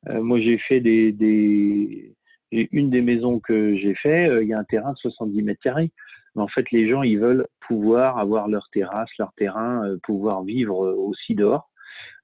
euh, 0.09 0.21
moi, 0.21 0.39
j'ai 0.39 0.57
fait 0.57 0.79
des, 0.79 1.11
des 1.11 2.15
une 2.51 2.89
des 2.89 3.01
maisons 3.01 3.39
que 3.39 3.75
j'ai 3.75 3.93
fait, 3.93 4.41
il 4.41 4.47
y 4.47 4.53
a 4.53 4.57
un 4.57 4.63
terrain 4.63 4.93
de 4.93 4.97
70 4.97 5.43
mètres 5.43 5.61
carrés. 5.61 5.91
Mais 6.33 6.41
en 6.41 6.47
fait, 6.47 6.71
les 6.71 6.89
gens, 6.89 7.03
ils 7.03 7.19
veulent 7.19 7.45
pouvoir 7.67 8.17
avoir 8.17 8.47
leur 8.47 8.69
terrasse, 8.71 9.09
leur 9.19 9.31
terrain, 9.33 9.83
pouvoir 10.01 10.43
vivre 10.43 10.75
aussi 10.79 11.35
dehors. 11.35 11.69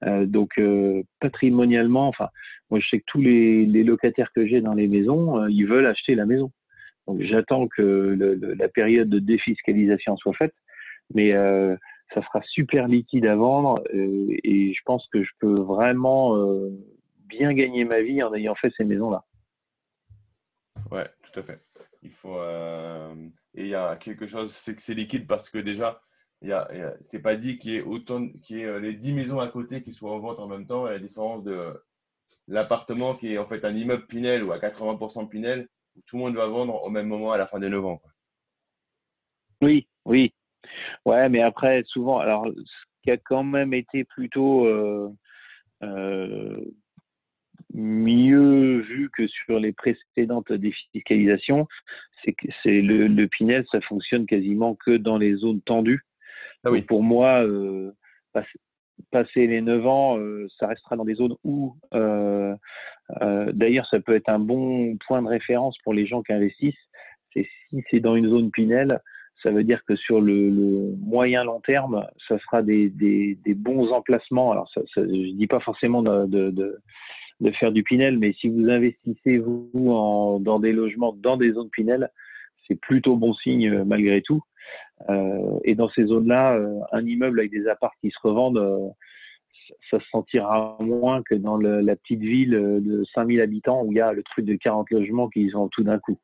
donc 0.03 0.59
patrimonialement, 1.20 2.07
enfin, 2.07 2.30
moi 2.70 2.80
je 2.80 2.88
sais 2.88 2.99
que 2.99 3.05
tous 3.07 3.22
les, 3.22 3.66
locataires 3.84 4.32
que 4.34 4.45
j'ai 4.47 4.61
dans 4.61 4.74
les 4.74 4.88
maisons, 4.88 5.47
ils 5.47 5.66
veulent 5.66 5.88
acheter 5.88 6.16
la 6.16 6.26
maison. 6.26 6.51
Donc 7.07 7.22
j'attends 7.22 7.68
que 7.68 8.18
la 8.57 8.68
période 8.68 9.09
de 9.09 9.20
défiscalisation 9.20 10.18
soit 10.18 10.34
faite, 10.34 10.55
mais 11.13 11.32
ça 11.34 12.22
sera 12.24 12.41
super 12.43 12.88
liquide 12.88 13.28
à 13.28 13.36
vendre 13.36 13.84
et 13.93 14.74
je 14.74 14.82
pense 14.86 15.07
que 15.11 15.24
je 15.24 15.30
peux 15.39 15.59
vraiment 15.59 16.36
bien 17.28 17.53
gagner 17.53 17.86
ma 17.86 18.01
vie 18.01 18.24
en 18.24 18.34
ayant 18.34 18.55
fait 18.55 18.72
ces 18.78 18.84
maisons-là. 18.84 19.24
Ouais, 20.91 21.07
tout 21.24 21.39
à 21.39 21.43
fait. 21.43 21.59
Il 22.01 22.11
faut 22.11 22.38
euh, 22.38 23.13
et 23.55 23.63
il 23.63 23.68
y 23.68 23.76
a 23.76 23.95
quelque 23.95 24.28
chose, 24.28 24.51
c'est 24.51 24.76
que 24.76 24.82
c'est 24.82 24.93
liquide 24.93 25.28
parce 25.28 25.49
que 25.49 25.57
déjà, 25.57 26.01
c'est 27.01 27.22
pas 27.22 27.36
dit 27.36 27.57
qu'il 27.57 27.72
y 27.72 27.78
ait 27.78 27.82
autant, 27.82 28.30
qu'il 28.43 28.57
y 28.57 28.61
ait 28.61 28.66
euh, 28.66 28.80
les 28.80 28.93
10 28.93 29.13
maisons 29.13 29.39
à 29.39 29.47
côté 29.47 29.82
qui 29.82 29.93
soient 29.93 30.13
en 30.13 30.20
vente 30.20 30.39
en 30.39 30.47
même 30.47 30.68
temps. 30.68 30.88
Et 30.88 30.91
la 30.91 30.99
différence 30.99 31.43
de 31.43 31.74
l'appartement 32.47 33.15
qui 33.15 33.34
est 33.34 33.38
en 33.38 33.45
fait 33.45 33.65
un 33.65 33.76
immeuble 33.76 34.05
Pinel 34.07 34.43
ou 34.43 34.51
à 34.51 34.59
80% 34.59 35.30
Pinel, 35.30 35.67
où 35.95 36.01
tout 36.05 36.17
le 36.17 36.23
monde 36.23 36.36
va 36.36 36.47
vendre 36.47 36.84
au 36.84 36.89
même 36.89 37.07
moment 37.07 37.32
à 37.32 37.38
la 37.38 37.47
fin 37.47 37.59
des 37.59 37.69
9 37.69 37.86
ans. 37.86 38.01
Oui, 39.61 39.88
oui. 40.05 40.34
Ouais, 41.05 41.30
mais 41.30 41.41
après, 41.41 41.84
souvent, 41.88 42.19
alors, 42.19 42.47
ce 42.47 42.86
qui 43.03 43.11
a 43.11 43.17
quand 43.17 43.43
même 43.43 43.73
été 43.73 44.03
plutôt 44.03 44.65
euh, 44.65 45.09
mieux 47.73 48.80
vu 48.82 49.09
que 49.15 49.28
sur 49.28 49.59
les 49.59 49.73
précédentes 49.73 50.51
défiscalisations, 50.51 51.67
c'est 52.23 52.34
que 52.34 52.47
c'est 52.63 52.82
le, 52.82 53.07
le, 53.07 53.28
Pinel, 53.28 53.65
ça 53.71 53.82
fonctionne 53.82 54.26
quasiment 54.26 54.76
que 54.76 54.97
dans 54.97 55.17
les 55.17 55.36
zones 55.36 55.61
tendues. 55.61 56.01
Ah 56.63 56.71
oui. 56.71 56.82
pour 56.82 57.03
moi, 57.03 57.43
euh, 57.43 57.91
passer, 59.12 59.48
les 59.48 59.62
9 59.62 59.88
ans, 59.88 60.18
euh, 60.18 60.48
ça 60.60 60.68
restera 60.68 60.96
dans 60.96 61.06
des 61.06 61.16
zones 61.16 61.36
où, 61.43 61.76
euh, 61.93 62.56
euh, 63.22 63.52
d'ailleurs, 63.54 63.88
ça 63.88 64.00
peut 64.00 64.16
être 64.16 64.30
un 64.30 64.39
bon 64.39 64.98
point 65.08 65.22
de 65.22 65.28
référence 65.28 65.78
pour 65.84 65.93
les 65.93 66.06
gens 66.06 66.22
qui 66.22 66.34
investissent. 66.34 66.76
Si 67.34 67.48
c'est 67.91 68.00
dans 68.00 68.16
une 68.16 68.30
zone 68.30 68.50
Pinel, 68.52 69.02
ça 69.43 69.52
veut 69.52 69.66
dire 69.66 69.84
que 69.86 69.96
sur 69.96 70.22
le, 70.22 70.96
moyen 71.02 71.43
long 71.43 71.60
terme, 71.60 72.08
ça 72.28 72.39
sera 72.39 72.62
des, 72.62 72.89
bons 73.56 73.91
emplacements. 73.91 74.52
Alors, 74.54 74.70
ça, 74.74 74.82
je 74.96 75.32
dis 75.34 75.48
pas 75.48 75.60
forcément 75.60 76.02
de, 76.02 76.80
faire 77.60 77.74
du 77.74 77.84
Pinel, 77.84 78.18
mais 78.18 78.34
si 78.39 78.48
vous 78.48 78.70
investissez 78.70 79.38
vous 79.38 80.39
dans 80.41 80.60
des 80.60 80.72
logements 80.72 81.14
dans 81.14 81.36
des 81.36 81.52
zones 81.52 81.70
Pinel, 81.70 82.10
c'est 82.68 82.80
plutôt 82.80 83.18
bon 83.18 83.34
signe 83.34 83.84
malgré 83.84 84.22
tout. 84.22 84.41
Euh, 85.10 85.60
et 85.64 85.76
dans 85.76 85.89
ces 85.89 86.06
zones-là, 86.06 86.56
euh, 86.56 86.80
un 86.91 87.06
immeuble 87.06 87.39
avec 87.39 87.52
des 87.52 87.68
apparts 87.68 87.96
qui 88.02 88.12
se 88.12 88.20
revendent, 88.22 88.93
ça 89.89 90.00
se 90.00 90.06
sentira 90.12 90.78
moins 90.82 91.24
que 91.24 91.36
dans 91.36 91.58
la 91.58 91.96
petite 91.96 92.22
ville 92.22 92.52
de 92.52 93.04
5000 93.14 93.41
habitants 93.41 93.84
où 93.84 93.91
il 93.91 93.98
y 93.98 94.02
a 94.02 94.14
le 94.14 94.24
truc 94.24 94.46
de 94.46 94.56
40 94.56 94.91
logements 94.91 95.30
qui 95.30 95.50
sont 95.50 95.70
tout 95.70 95.84
d'un 95.84 96.00
coup. 96.00 96.20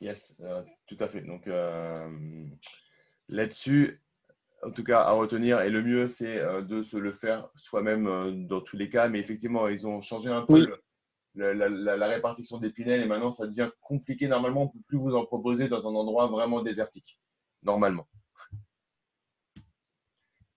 Yes, 0.00 0.40
tout 0.86 0.96
à 1.00 1.08
fait. 1.08 1.22
Donc 1.22 1.48
là-dessus, 3.28 4.00
en 4.62 4.70
tout 4.70 4.84
cas 4.84 5.00
à 5.00 5.12
retenir. 5.12 5.60
Et 5.60 5.70
le 5.70 5.82
mieux, 5.82 6.08
c'est 6.08 6.38
euh, 6.38 6.62
de 6.62 6.82
se 6.82 6.96
le 6.96 7.12
faire 7.12 7.48
soi-même 7.56 8.06
euh, 8.06 8.30
dans 8.30 8.60
tous 8.60 8.76
les 8.76 8.88
cas. 8.88 9.08
Mais 9.08 9.18
effectivement, 9.20 9.68
ils 9.68 9.86
ont 9.86 10.00
changé 10.00 10.30
un 10.30 10.42
peu 10.42 10.74
la, 11.34 12.06
répartition 12.08 12.58
des 12.58 12.70
pinels 12.70 13.02
et 13.02 13.06
maintenant, 13.06 13.30
ça 13.30 13.46
devient 13.46 13.70
compliqué. 13.80 14.28
Normalement, 14.28 14.62
on 14.62 14.66
ne 14.66 14.70
peut 14.70 14.84
plus 14.86 14.98
vous 14.98 15.14
en 15.14 15.24
proposer 15.24 15.68
dans 15.68 15.86
un 15.86 15.94
endroit 15.94 16.26
vraiment 16.26 16.62
désertique. 16.62 17.18
Normalement. 17.62 18.06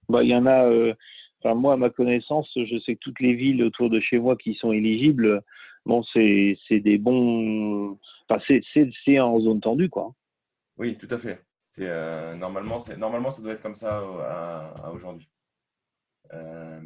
Bah, 0.09 0.23
il 0.23 0.29
y 0.29 0.35
en 0.35 0.45
a. 0.45 0.65
Euh, 0.65 0.93
enfin, 1.39 1.55
moi, 1.55 1.73
à 1.73 1.77
ma 1.77 1.89
connaissance, 1.89 2.49
je 2.55 2.79
sais 2.79 2.95
que 2.95 2.99
toutes 2.99 3.19
les 3.19 3.33
villes 3.33 3.63
autour 3.63 3.89
de 3.89 3.99
chez 3.99 4.19
moi 4.19 4.35
qui 4.35 4.55
sont 4.55 4.71
éligibles, 4.71 5.41
bon, 5.85 6.03
c'est 6.13 6.57
des 6.71 6.97
bons. 6.97 7.97
Enfin, 8.27 8.41
c'est 9.03 9.19
en 9.19 9.39
zone 9.39 9.61
tendue, 9.61 9.89
quoi. 9.89 10.13
Oui, 10.77 10.97
tout 10.97 11.07
à 11.09 11.17
fait. 11.17 11.45
Euh, 11.79 12.35
normalement, 12.35 12.77
normalement, 12.97 13.29
ça 13.29 13.41
doit 13.41 13.53
être 13.53 13.61
comme 13.61 13.75
ça 13.75 13.99
à, 13.99 14.91
aujourd'hui. 14.93 15.29
Euh, 16.33 16.81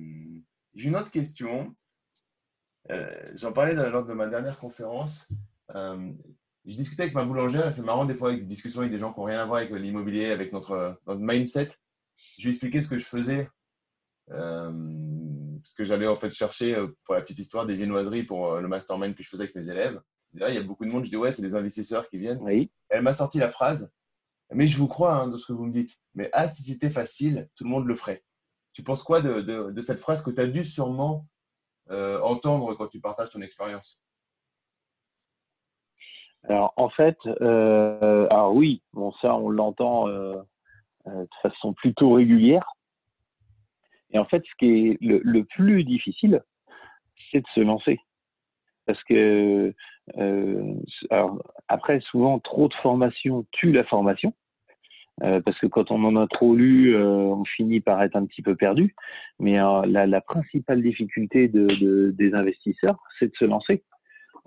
j'ai 0.75 0.89
une 0.89 0.95
autre 0.95 1.11
question. 1.11 1.75
Euh, 2.91 3.31
j'en 3.35 3.51
parlais 3.51 3.73
lors 3.73 4.05
de 4.05 4.13
ma 4.13 4.27
dernière 4.27 4.59
conférence. 4.59 5.27
je 5.73 6.75
discutais 6.75 7.03
avec 7.03 7.15
ma 7.15 7.23
boulangère 7.23 7.71
c'est 7.73 7.83
marrant 7.83 8.05
des 8.05 8.15
fois 8.15 8.29
avec 8.29 8.41
des 8.41 8.47
discussions 8.47 8.81
avec 8.81 8.91
des 8.91 8.97
gens 8.97 9.13
qui 9.13 9.19
n'ont 9.19 9.25
rien 9.25 9.39
à 9.39 9.45
voir 9.45 9.57
avec 9.57 9.71
l'immobilier, 9.71 10.31
avec 10.31 10.51
notre, 10.53 10.99
notre 11.07 11.21
mindset. 11.21 11.69
Je 12.37 12.45
lui 12.45 12.51
expliquais 12.51 12.81
ce 12.81 12.87
que 12.87 12.97
je 12.97 13.05
faisais. 13.05 13.49
parce 14.27 15.73
que 15.77 15.83
j'allais 15.83 16.07
en 16.07 16.15
fait 16.15 16.31
chercher, 16.31 16.75
pour 17.05 17.15
la 17.15 17.21
petite 17.21 17.39
histoire, 17.39 17.65
des 17.65 17.75
viennoiseries 17.75 18.23
pour 18.23 18.55
le 18.57 18.67
mastermind 18.67 19.15
que 19.15 19.23
je 19.23 19.29
faisais 19.29 19.43
avec 19.43 19.55
mes 19.55 19.69
élèves. 19.69 20.01
là, 20.33 20.49
il 20.49 20.55
y 20.55 20.57
a 20.57 20.63
beaucoup 20.63 20.85
de 20.85 20.91
monde. 20.91 21.03
Je 21.05 21.09
dis, 21.09 21.17
ouais, 21.17 21.31
c'est 21.31 21.41
des 21.41 21.55
investisseurs 21.55 22.07
qui 22.09 22.17
viennent. 22.17 22.39
Oui. 22.41 22.71
Elle 22.89 23.03
m'a 23.03 23.13
sorti 23.13 23.39
la 23.39 23.49
phrase 23.49 23.91
mais 24.53 24.67
je 24.67 24.77
vous 24.77 24.87
crois 24.87 25.15
hein, 25.15 25.27
de 25.27 25.37
ce 25.37 25.45
que 25.45 25.53
vous 25.53 25.65
me 25.65 25.73
dites. 25.73 25.97
Mais 26.15 26.29
ah, 26.33 26.47
si 26.47 26.63
c'était 26.63 26.89
facile, 26.89 27.49
tout 27.55 27.63
le 27.63 27.69
monde 27.69 27.85
le 27.85 27.95
ferait. 27.95 28.23
Tu 28.73 28.83
penses 28.83 29.03
quoi 29.03 29.21
de, 29.21 29.41
de, 29.41 29.81
cette 29.81 29.99
phrase 29.99 30.23
que 30.23 30.31
tu 30.31 30.41
as 30.41 30.47
dû 30.47 30.63
sûrement 30.63 31.27
euh, 31.91 32.21
entendre 32.21 32.75
quand 32.75 32.87
tu 32.87 32.99
partages 32.99 33.31
ton 33.31 33.41
expérience 33.41 33.99
Alors, 36.43 36.73
en 36.77 36.89
fait, 36.89 37.17
euh, 37.41 38.27
oui, 38.51 38.81
bon, 38.93 39.11
ça, 39.21 39.35
on 39.35 39.49
l'entend 39.49 40.07
euh, 40.07 40.41
de 41.05 41.27
façon 41.41 41.73
plutôt 41.73 42.13
régulière. 42.13 42.73
Et 44.11 44.19
en 44.19 44.25
fait, 44.25 44.43
ce 44.45 44.55
qui 44.57 44.65
est 44.65 44.97
le, 45.01 45.19
le 45.23 45.43
plus 45.45 45.83
difficile, 45.83 46.43
c'est 47.31 47.41
de 47.41 47.47
se 47.53 47.59
lancer. 47.59 47.99
Parce 48.85 49.03
que 49.03 49.73
alors, 51.11 51.43
après, 51.67 51.99
souvent, 52.01 52.39
trop 52.39 52.67
de 52.67 52.73
formation 52.75 53.45
tue 53.51 53.71
la 53.71 53.83
formation. 53.83 54.33
Euh, 55.23 55.41
parce 55.41 55.57
que 55.59 55.67
quand 55.67 55.91
on 55.91 56.03
en 56.03 56.15
a 56.15 56.27
trop 56.27 56.55
lu, 56.55 56.95
euh, 56.95 57.05
on 57.05 57.43
finit 57.43 57.81
par 57.81 58.01
être 58.01 58.15
un 58.15 58.25
petit 58.25 58.41
peu 58.41 58.55
perdu. 58.55 58.95
Mais 59.39 59.59
euh, 59.59 59.81
la, 59.85 60.07
la, 60.07 60.21
principale 60.21 60.81
difficulté 60.81 61.47
de, 61.47 61.67
de, 61.67 62.11
des 62.11 62.33
investisseurs, 62.33 62.97
c'est 63.17 63.27
de 63.27 63.35
se 63.37 63.45
lancer. 63.45 63.83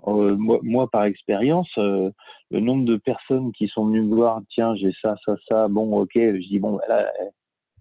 Moi, 0.05 0.59
moi, 0.63 0.89
par 0.89 1.05
expérience, 1.05 1.71
le 1.77 2.11
nombre 2.51 2.83
de 2.83 2.97
personnes 2.97 3.53
qui 3.53 3.69
sont 3.69 3.85
venues 3.85 4.01
me 4.01 4.15
voir, 4.15 4.41
tiens, 4.49 4.75
j'ai 4.75 4.91
ça, 5.01 5.15
ça, 5.25 5.37
ça, 5.47 5.69
bon, 5.69 5.97
ok, 5.97 6.11
je 6.15 6.47
dis 6.49 6.59
bon, 6.59 6.77
là, 6.89 7.09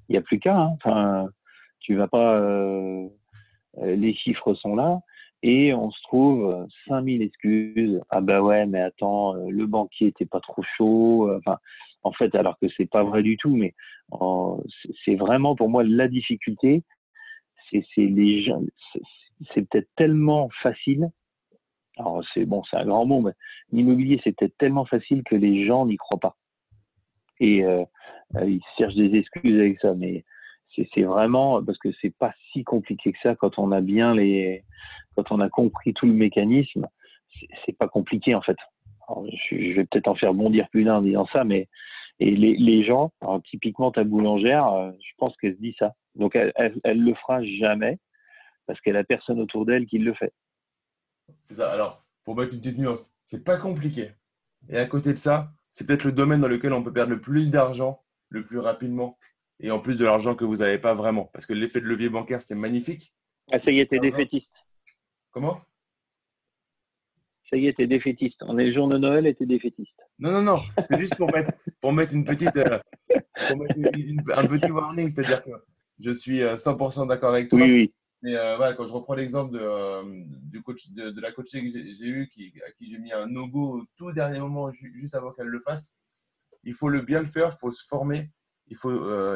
il 0.09 0.13
n'y 0.13 0.19
a 0.19 0.23
plus 0.23 0.39
qu'à. 0.39 0.57
Hein. 0.57 0.77
Enfin, 0.77 1.27
tu 1.81 1.97
vas 1.97 2.07
pas. 2.07 2.41
les 3.83 4.15
chiffres 4.15 4.55
sont 4.55 4.77
là 4.77 5.01
et 5.43 5.75
on 5.75 5.91
se 5.91 6.01
trouve 6.03 6.69
5000 6.87 7.23
excuses. 7.23 8.01
Ah 8.09 8.21
bah 8.21 8.41
ouais, 8.41 8.67
mais 8.67 8.81
attends, 8.81 9.35
le 9.35 9.67
banquier 9.67 10.07
était 10.07 10.25
pas 10.25 10.39
trop 10.39 10.63
chaud. 10.77 11.29
Enfin, 11.39 11.59
en 12.03 12.13
fait, 12.13 12.35
alors 12.35 12.59
que 12.59 12.67
c'est 12.77 12.91
pas 12.91 13.03
vrai 13.03 13.23
du 13.23 13.37
tout, 13.37 13.57
mais 13.57 13.75
c'est 15.05 15.15
vraiment 15.15 15.55
pour 15.55 15.69
moi 15.69 15.85
la 15.85 16.09
difficulté. 16.09 16.83
C'est 17.71 17.85
les 17.97 18.43
gens, 18.43 18.61
c'est 19.55 19.67
peut-être 19.69 19.89
tellement 19.97 20.51
facile. 20.63 21.11
Alors 21.97 22.23
c'est 22.35 22.45
bon, 22.45 22.63
c'est 22.65 22.77
un 22.77 22.85
grand 22.85 23.07
mot, 23.07 23.21
mais 23.21 23.33
l'immobilier 23.71 24.21
c'est 24.23 24.37
peut-être 24.37 24.57
tellement 24.59 24.85
facile 24.85 25.23
que 25.25 25.35
les 25.35 25.65
gens 25.67 25.87
n'y 25.87 25.97
croient 25.97 26.21
pas 26.21 26.37
et 27.41 27.65
euh, 27.65 27.85
euh, 28.37 28.49
ils 28.49 28.63
cherchent 28.79 28.95
des 28.95 29.15
excuses 29.17 29.59
avec 29.59 29.81
ça. 29.81 29.95
Mais 29.95 30.25
c'est 30.77 31.03
vraiment 31.03 31.63
parce 31.63 31.79
que 31.79 31.91
c'est 32.01 32.15
pas 32.17 32.35
si 32.53 32.65
compliqué 32.65 33.13
que 33.13 33.19
ça 33.23 33.35
quand 33.35 33.59
on 33.59 33.73
a 33.73 33.81
bien 33.81 34.15
les, 34.15 34.65
quand 35.17 35.31
on 35.33 35.41
a 35.41 35.49
compris 35.49 35.93
tout 35.93 36.07
le 36.07 36.13
mécanisme. 36.13 36.87
C'est 37.65 37.77
pas 37.77 37.89
compliqué 37.89 38.35
en 38.35 38.43
fait 38.43 38.57
je, 39.51 39.75
vais 39.75 39.85
peut-être 39.85 40.09
en 40.09 40.15
faire 40.15 40.35
bondir 40.35 40.69
plus 40.71 40.85
d'un 40.85 40.97
en 40.97 41.03
disant 41.03 41.27
ça, 41.33 41.45
mais 41.45 41.69
et 42.19 42.31
les, 42.31 42.57
les 42.57 42.85
gens, 42.85 43.13
typiquement 43.45 43.91
ta 43.91 44.05
boulangère, 44.05 44.67
euh, 44.69 44.93
je 45.01 45.13
pense 45.19 45.37
qu'elle 45.37 45.55
se 45.57 45.61
dit 45.61 45.75
ça. 45.79 45.95
Donc 46.15 46.37
elle, 46.37 46.53
elle, 46.85 47.03
le 47.03 47.15
fera 47.15 47.43
jamais 47.45 47.99
parce 48.67 48.81
qu'elle 48.81 48.97
a 48.97 49.05
personne 49.05 49.41
autour 49.41 49.67
d'elle 49.67 49.87
qui 49.87 49.99
le 49.99 50.15
fait. 50.15 50.33
C'est 51.41 51.55
ça. 51.55 51.71
Alors, 51.73 52.05
pour 52.25 52.37
mettre 52.37 52.55
une 52.55 52.61
petite 52.61 52.79
nuance, 52.79 53.13
c'est 53.25 53.45
pas 53.45 53.57
compliqué. 53.57 54.11
Et 54.69 54.77
à 54.77 54.87
côté 54.87 55.13
de 55.13 55.19
ça, 55.19 55.53
c'est 55.73 55.87
peut-être 55.87 56.05
le 56.05 56.13
domaine 56.13 56.41
dans 56.41 56.49
lequel 56.49 56.73
on 56.73 56.83
peut 56.83 56.93
perdre 56.93 57.13
le 57.13 57.21
plus 57.21 57.51
d'argent 57.51 58.03
le 58.29 58.45
plus 58.45 58.59
rapidement 58.59 59.19
et 59.61 59.71
en 59.71 59.79
plus 59.79 59.99
de 59.99 60.05
l'argent 60.05 60.35
que 60.35 60.45
vous 60.45 60.57
n'avez 60.57 60.79
pas 60.79 60.95
vraiment. 60.95 61.31
Parce 61.33 61.47
que 61.47 61.53
l'effet 61.53 61.81
de 61.81 61.87
levier 61.87 62.09
bancaire, 62.09 62.43
c'est 62.43 62.55
magnifique. 62.55 63.15
Ah, 63.51 63.61
ça 63.61 63.71
y 63.71 63.81
est, 63.81 63.87
t'es 63.87 63.99
défaitiste. 63.99 64.51
Comment? 65.31 65.61
Ça 67.53 67.59
y 67.59 67.67
est, 67.67 67.75
t'es 67.75 67.87
défaitiste. 67.87 68.43
On 68.43 68.59
est 68.59 68.67
le 68.67 68.73
jour 68.73 68.89
de 68.89 68.97
Noël 68.97 69.27
et 69.27 69.35
t'es 69.35 69.45
défaitiste. 69.45 70.01
Non, 70.19 70.33
non, 70.33 70.43
non. 70.43 70.63
C'est 70.87 70.99
juste 70.99 71.17
pour 71.17 71.31
mettre, 71.31 71.53
pour 71.83 71.93
mettre 71.93 72.15
une 72.15 72.25
petite, 72.25 72.57
euh, 72.57 72.79
un 73.37 74.47
petit 74.47 74.71
warning, 74.71 75.11
c'est-à-dire 75.11 75.45
que 75.45 75.51
je 76.01 76.11
suis 76.13 76.41
100% 76.41 77.03
euh, 77.03 77.07
d'accord 77.07 77.35
avec 77.35 77.51
toi. 77.51 77.61
Oui, 77.61 77.71
oui. 77.71 77.95
Mais 78.23 78.37
euh, 78.37 78.57
voilà, 78.57 78.75
quand 78.75 78.87
je 78.87 78.93
reprends 78.93 79.15
l'exemple 79.15 79.53
de, 79.53 80.49
du 80.49 80.63
coach, 80.63 80.93
de, 80.93 81.21
la 81.21 81.33
coachée 81.33 81.61
que 81.61 81.79
j'ai 81.93 82.07
eue, 82.07 82.31
qui, 82.33 82.55
à 82.67 82.71
qui 82.73 82.89
j'ai 82.89 82.99
mis 82.99 83.13
un 83.13 83.27
no-go 83.27 83.81
au 83.81 83.85
tout 83.97 84.13
dernier 84.13 84.39
moment, 84.39 84.73
juste 84.73 85.15
avant 85.15 85.33
qu'elle 85.33 85.49
le 85.49 85.61
fasse, 85.61 85.97
il 86.65 86.75
faut 86.75 86.89
le 86.89 87.03
bien 87.03 87.21
le 87.21 87.27
faire, 87.27 87.51
il 87.53 87.59
faut 87.59 87.73
se 87.73 87.85
former, 87.87 88.31
il 88.69 88.77
faut, 88.77 88.93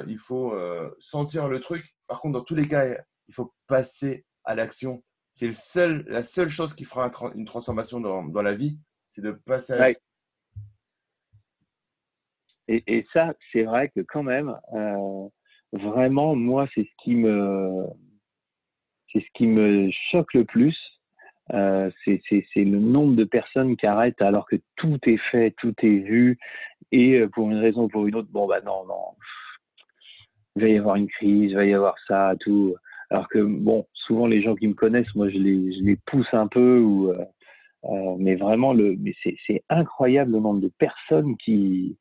il 0.07 0.19
faut 0.19 0.55
sentir 1.01 1.49
le 1.49 1.59
truc. 1.59 1.97
Par 2.07 2.21
contre, 2.21 2.39
dans 2.39 2.45
tous 2.45 2.55
les 2.55 2.69
cas, 2.69 2.97
il 3.27 3.35
faut 3.35 3.53
passer 3.67 4.25
à 4.45 4.55
l'action. 4.55 5.03
C'est 5.39 5.53
seul, 5.53 6.03
la 6.09 6.23
seule 6.23 6.49
chose 6.49 6.75
qui 6.75 6.85
fera 6.85 7.11
une 7.35 7.45
transformation 7.45 8.01
dans, 8.01 8.25
dans 8.25 8.41
la 8.41 8.55
vie, 8.55 8.79
c'est 9.11 9.21
de 9.21 9.33
passer 9.33 9.75
à 9.75 9.77
l'action. 9.77 10.03
Et, 12.69 12.83
et, 12.87 13.07
ça, 13.13 13.35
c'est 13.53 13.65
vrai 13.65 13.91
que 13.91 14.01
quand 14.01 14.23
même, 14.23 14.59
euh, 14.73 15.29
vraiment, 15.73 16.35
moi, 16.35 16.67
c'est 16.75 16.85
ce 16.85 17.05
qui 17.05 17.15
me, 17.17 17.85
c'est 19.13 19.21
ce 19.21 19.27
qui 19.35 19.47
me 19.47 19.91
choque 20.11 20.33
le 20.33 20.47
plus. 20.47 20.75
Euh, 21.53 21.91
c'est 22.07 22.23
le 22.57 22.79
nombre 22.79 23.15
de 23.15 23.25
personnes 23.25 23.77
qui 23.77 23.87
arrêtent 23.87 24.23
alors 24.23 24.49
que 24.49 24.57
tout 24.77 24.99
est 25.03 25.21
fait, 25.31 25.55
tout 25.59 25.75
est 25.83 25.99
vu, 25.99 26.39
et 26.93 27.19
euh, 27.19 27.29
pour 27.29 27.51
une 27.51 27.59
raison 27.59 27.83
ou 27.83 27.89
pour 27.89 28.07
une 28.07 28.15
autre, 28.15 28.31
bon 28.31 28.47
bah 28.47 28.63
non, 28.63 28.87
non, 28.87 29.05
il 30.57 30.63
va 30.63 30.69
y 30.69 30.79
avoir 30.79 30.97
une 30.97 31.09
crise, 31.09 31.51
il 31.51 31.57
va 31.57 31.67
y 31.67 31.75
avoir 31.75 31.97
ça, 32.09 32.33
tout. 32.41 32.75
Alors 33.11 33.29
que 33.29 33.39
bon, 33.39 33.87
souvent 33.93 34.27
les 34.27 34.43
gens 34.43 34.55
qui 34.57 34.69
me 34.69 34.75
connaissent, 34.75 35.15
moi 35.15 35.29
je 35.29 35.39
les, 35.39 35.97
pousse 36.07 36.33
un 36.33 36.49
peu, 36.49 37.15
euh, 37.17 37.25
euh 37.85 38.17
mais 38.19 38.37
vraiment 38.37 38.73
le, 38.73 38.97
mais 38.99 39.15
c'est 39.23 39.63
incroyable 39.69 40.33
le 40.33 40.41
nombre 40.41 40.61
de 40.61 40.73
personnes 40.79 41.37
qui 41.37 41.99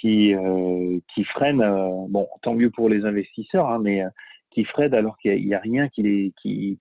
qui 0.00 0.34
euh, 0.34 0.98
freinent. 1.34 2.06
bon, 2.08 2.28
tant 2.42 2.54
mieux 2.54 2.70
pour 2.70 2.88
les 2.88 3.04
investisseurs, 3.04 3.68
hein, 3.68 3.78
mais 3.78 4.02
qui 4.50 4.64
freinent 4.64 4.94
alors 4.94 5.16
qu'il 5.18 5.44
n'y 5.44 5.54
a, 5.54 5.60
rien 5.60 5.88
qui 5.88 6.02
les 6.02 6.32
qui, 6.40 6.78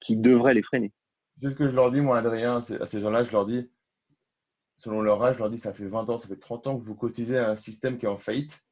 qui 0.00 0.16
devrait 0.16 0.54
les 0.54 0.62
freiner. 0.62 0.92
C'est 1.42 1.50
ce 1.50 1.56
que 1.56 1.68
je 1.68 1.74
leur 1.74 1.90
dis, 1.90 2.00
moi, 2.00 2.18
Adrien, 2.18 2.58
à 2.58 2.86
ces 2.86 3.00
gens-là, 3.00 3.24
je 3.24 3.32
leur 3.32 3.46
dis, 3.46 3.68
selon 4.76 5.00
leur 5.00 5.20
âge, 5.24 5.34
je 5.34 5.40
leur 5.40 5.50
dis, 5.50 5.58
ça 5.58 5.72
fait 5.72 5.86
20 5.86 6.08
ans, 6.08 6.18
ça 6.18 6.28
fait 6.28 6.38
30 6.38 6.68
ans 6.68 6.78
que 6.78 6.84
vous 6.84 6.94
cotisez 6.94 7.36
à 7.36 7.50
un 7.50 7.56
système 7.56 7.98
qui 7.98 8.06
est 8.06 8.08
en 8.08 8.16
faillite. 8.16 8.62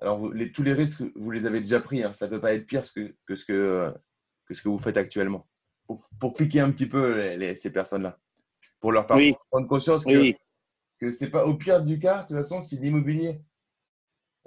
Alors, 0.00 0.30
tous 0.54 0.62
les 0.62 0.74
risques, 0.74 1.02
vous 1.14 1.30
les 1.30 1.46
avez 1.46 1.60
déjà 1.60 1.80
pris. 1.80 2.02
Hein. 2.02 2.12
Ça 2.12 2.26
ne 2.26 2.30
peut 2.30 2.40
pas 2.40 2.54
être 2.54 2.66
pire 2.66 2.82
que, 2.82 3.34
ce 3.34 3.44
que, 3.44 3.94
ce 4.50 4.62
que 4.62 4.68
vous 4.68 4.78
faites 4.78 4.96
actuellement. 4.96 5.48
Pour, 5.86 6.34
piquer 6.34 6.60
un 6.60 6.70
petit 6.70 6.86
peu 6.86 7.54
ces 7.54 7.70
personnes-là. 7.70 8.18
Pour 8.80 8.92
leur 8.92 9.06
faire 9.06 9.18
prendre 9.50 9.68
conscience 9.68 10.04
que, 10.04 10.32
que 10.98 11.12
ce 11.12 11.24
n'est 11.24 11.30
pas 11.30 11.46
au 11.46 11.54
pire 11.54 11.82
du 11.82 11.98
cas, 11.98 12.22
de 12.22 12.28
toute 12.28 12.36
façon, 12.36 12.60
si 12.60 12.76
l'immobilier, 12.76 13.40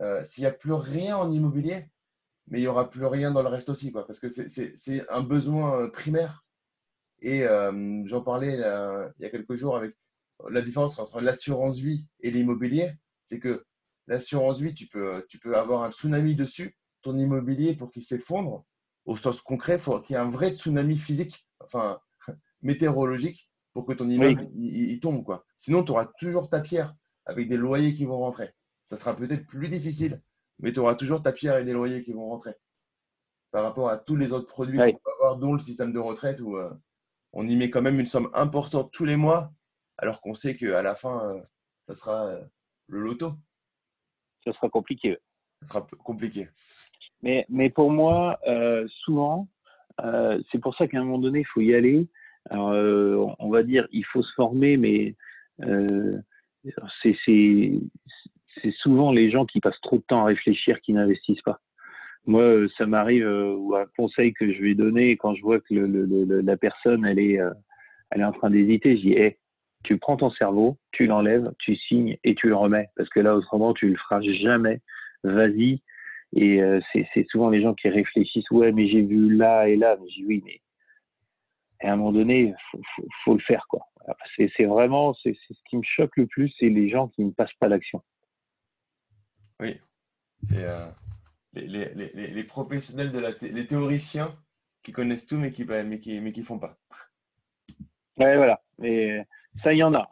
euh, 0.01 0.23
s'il 0.23 0.43
n'y 0.43 0.47
a 0.47 0.51
plus 0.51 0.73
rien 0.73 1.17
en 1.17 1.31
immobilier, 1.31 1.85
mais 2.47 2.59
il 2.59 2.61
n'y 2.61 2.67
aura 2.67 2.89
plus 2.89 3.05
rien 3.05 3.31
dans 3.31 3.41
le 3.41 3.49
reste 3.49 3.69
aussi. 3.69 3.91
Quoi, 3.91 4.07
parce 4.07 4.19
que 4.19 4.29
c'est 4.29 5.09
un 5.09 5.21
besoin 5.21 5.81
euh, 5.81 5.87
primaire 5.89 6.45
et 7.21 7.43
euh, 7.43 8.01
j'en 8.05 8.21
parlais 8.21 8.53
il 8.53 9.23
y 9.23 9.25
a 9.25 9.29
quelques 9.29 9.55
jours 9.55 9.75
avec 9.75 9.95
la 10.49 10.61
différence 10.61 10.99
entre 10.99 11.19
l'assurance 11.19 11.79
vie 11.79 12.05
et 12.21 12.31
l'immobilier. 12.31 12.93
C'est 13.25 13.39
que 13.39 13.65
l'assurance 14.09 14.59
vie, 14.59 14.73
tu 14.73 14.87
peux, 14.87 15.25
tu 15.29 15.39
peux 15.39 15.57
avoir 15.57 15.83
un 15.83 15.91
tsunami 15.91 16.35
dessus. 16.35 16.75
Ton 17.01 17.17
immobilier, 17.17 17.75
pour 17.75 17.91
qu'il 17.91 18.03
s'effondre, 18.03 18.65
au 19.05 19.15
sens 19.15 19.41
concret, 19.41 19.75
il 19.75 19.79
faut 19.79 19.99
qu'il 20.01 20.15
y 20.15 20.17
ait 20.17 20.21
un 20.21 20.29
vrai 20.29 20.53
tsunami 20.53 20.97
physique, 20.97 21.47
enfin 21.61 21.99
météorologique, 22.61 23.49
pour 23.73 23.85
que 23.85 23.93
ton 23.93 24.09
immeuble 24.09 24.49
il, 24.53 24.99
tombe. 24.99 25.23
Quoi. 25.23 25.45
Sinon, 25.55 25.83
tu 25.83 25.91
auras 25.91 26.09
toujours 26.19 26.49
ta 26.49 26.59
pierre 26.59 26.93
avec 27.25 27.47
des 27.47 27.55
loyers 27.55 27.93
qui 27.93 28.05
vont 28.05 28.17
rentrer. 28.17 28.53
Ça 28.83 28.97
sera 28.97 29.15
peut-être 29.15 29.47
plus 29.47 29.69
difficile, 29.69 30.21
mais 30.59 30.73
tu 30.73 30.79
auras 30.79 30.95
toujours 30.95 31.21
ta 31.21 31.31
pierre 31.31 31.57
et 31.57 31.63
des 31.63 31.73
loyers 31.73 32.03
qui 32.03 32.11
vont 32.11 32.27
rentrer 32.27 32.55
par 33.51 33.63
rapport 33.63 33.89
à 33.89 33.97
tous 33.97 34.15
les 34.15 34.31
autres 34.31 34.47
produits 34.47 34.77
qu'on 34.77 34.99
peut 35.03 35.11
avoir, 35.19 35.37
dont 35.37 35.53
le 35.53 35.59
système 35.59 35.91
de 35.91 35.99
retraite 35.99 36.39
ou, 36.39 36.57
euh, 36.57 36.69
on 37.33 37.47
y 37.47 37.55
met 37.55 37.69
quand 37.69 37.81
même 37.81 37.99
une 37.99 38.07
somme 38.07 38.29
importante 38.33 38.91
tous 38.91 39.05
les 39.05 39.15
mois, 39.15 39.51
alors 39.97 40.21
qu'on 40.21 40.33
sait 40.33 40.55
qu'à 40.55 40.81
la 40.81 40.95
fin, 40.95 41.29
euh, 41.29 41.41
ça 41.87 41.95
sera 41.95 42.25
euh, 42.27 42.43
le 42.87 42.99
loto. 42.99 43.33
Ça 44.51 44.59
sera 44.59 44.69
compliqué. 44.69 45.17
Ça 45.57 45.65
sera 45.65 45.87
compliqué. 46.03 46.47
Mais, 47.21 47.45
mais 47.49 47.69
pour 47.69 47.91
moi, 47.91 48.39
euh, 48.47 48.87
souvent, 49.03 49.47
c'est 50.51 50.59
pour 50.59 50.75
ça 50.75 50.87
qu'à 50.87 50.99
un 50.99 51.03
moment 51.03 51.19
donné, 51.19 51.41
il 51.41 51.47
faut 51.47 51.59
y 51.59 51.75
aller. 51.75 52.07
Alors, 52.49 53.35
on 53.39 53.49
va 53.49 53.63
dire, 53.63 53.85
il 53.91 54.05
faut 54.05 54.23
se 54.23 54.33
former, 54.33 54.77
mais 54.77 55.15
c'est 58.61 58.71
souvent 58.77 59.11
les 59.11 59.29
gens 59.29 59.45
qui 59.45 59.59
passent 59.59 59.81
trop 59.81 59.97
de 59.97 60.03
temps 60.03 60.21
à 60.21 60.27
réfléchir 60.27 60.79
qui 60.81 60.93
n'investissent 60.93 61.41
pas. 61.41 61.59
Moi, 62.25 62.43
euh, 62.43 62.69
ça 62.77 62.85
m'arrive 62.85 63.25
euh, 63.25 63.55
ou 63.55 63.75
un 63.75 63.85
conseil 63.97 64.33
que 64.33 64.51
je 64.51 64.61
vais 64.61 64.75
donner 64.75 65.17
quand 65.17 65.33
je 65.35 65.41
vois 65.41 65.59
que 65.59 65.73
le, 65.73 66.41
la 66.41 66.57
personne 66.57 67.05
elle 67.05 67.19
est, 67.19 67.39
euh, 67.39 67.51
elle 68.11 68.21
est 68.21 68.25
en 68.25 68.31
train 68.31 68.49
d'hésiter, 68.49 68.97
je 68.97 69.01
dis 69.01 69.13
hey, 69.13 69.37
tu 69.83 69.97
prends 69.97 70.17
ton 70.17 70.31
cerveau, 70.31 70.77
tu 70.91 71.05
l'enlèves, 71.05 71.51
tu 71.59 71.75
signes 71.75 72.17
et 72.23 72.35
tu 72.35 72.47
le 72.47 72.55
remets 72.55 72.89
parce 72.95 73.09
que 73.09 73.19
là 73.19 73.35
autrement 73.35 73.73
tu 73.73 73.89
le 73.89 73.95
feras 73.95 74.21
jamais. 74.21 74.81
Vas-y. 75.23 75.81
Et 76.35 76.61
c'est 76.93 77.27
souvent 77.29 77.49
les 77.49 77.61
gens 77.61 77.73
qui 77.73 77.89
réfléchissent 77.89 78.49
ouais 78.51 78.71
mais 78.71 78.87
j'ai 78.87 79.01
vu 79.01 79.35
là 79.35 79.67
et 79.67 79.75
là, 79.75 79.97
mais 79.99 80.09
je 80.09 80.15
dis 80.15 80.25
oui 80.25 80.43
mais 80.45 80.61
à 81.81 81.93
un 81.93 81.95
moment 81.95 82.11
donné 82.11 82.53
faut, 82.71 82.81
faut, 82.95 83.07
faut 83.23 83.33
le 83.33 83.39
faire 83.39 83.65
quoi. 83.69 83.85
C'est 84.35 84.65
vraiment 84.65 85.13
c'est 85.23 85.35
ce 85.47 85.53
qui 85.69 85.77
me 85.77 85.83
choque 85.83 86.17
le 86.17 86.27
plus, 86.27 86.53
c'est 86.59 86.69
les 86.69 86.89
gens 86.89 87.07
qui 87.09 87.23
ne 87.23 87.31
passent 87.31 87.53
pas 87.59 87.67
l'action. 87.67 88.01
Oui, 89.59 89.79
c'est 90.43 90.65
les, 91.53 91.93
les, 91.95 92.27
les, 92.27 92.43
professionnels 92.43 93.11
de 93.11 93.19
la 93.19 93.31
les 93.41 93.67
théoriciens 93.67 94.35
qui 94.83 94.91
connaissent 94.91 95.25
tout 95.25 95.37
mais 95.37 95.51
qui 95.51 95.65
mais 95.65 95.99
qui 95.99 96.19
mais 96.19 96.31
qui 96.31 96.43
font 96.43 96.59
pas. 96.59 96.77
Ouais, 98.17 98.35
voilà. 98.35 98.61
Mais 98.77 99.25
ça, 99.63 99.73
y 99.73 99.83
en 99.83 99.93
a. 99.93 100.09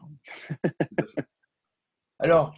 Alors, 2.20 2.56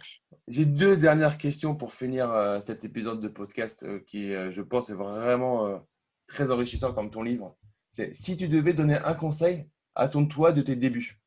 j'ai 0.48 0.64
deux 0.64 0.96
dernières 0.96 1.38
questions 1.38 1.76
pour 1.76 1.92
finir 1.92 2.30
euh, 2.30 2.60
cet 2.60 2.84
épisode 2.84 3.20
de 3.20 3.28
podcast 3.28 3.82
euh, 3.82 4.00
qui, 4.06 4.32
euh, 4.32 4.50
je 4.50 4.62
pense, 4.62 4.90
est 4.90 4.94
vraiment 4.94 5.84
très 6.26 6.50
enrichissant 6.50 6.92
comme 6.92 7.10
ton 7.10 7.22
livre. 7.22 7.56
C'est 7.90 8.14
si 8.14 8.36
tu 8.36 8.48
devais 8.48 8.72
donner 8.72 8.96
un 8.96 9.14
conseil 9.14 9.68
à 9.94 10.08
ton 10.08 10.26
toi 10.26 10.52
de 10.52 10.62
tes 10.62 10.76
débuts. 10.76 11.20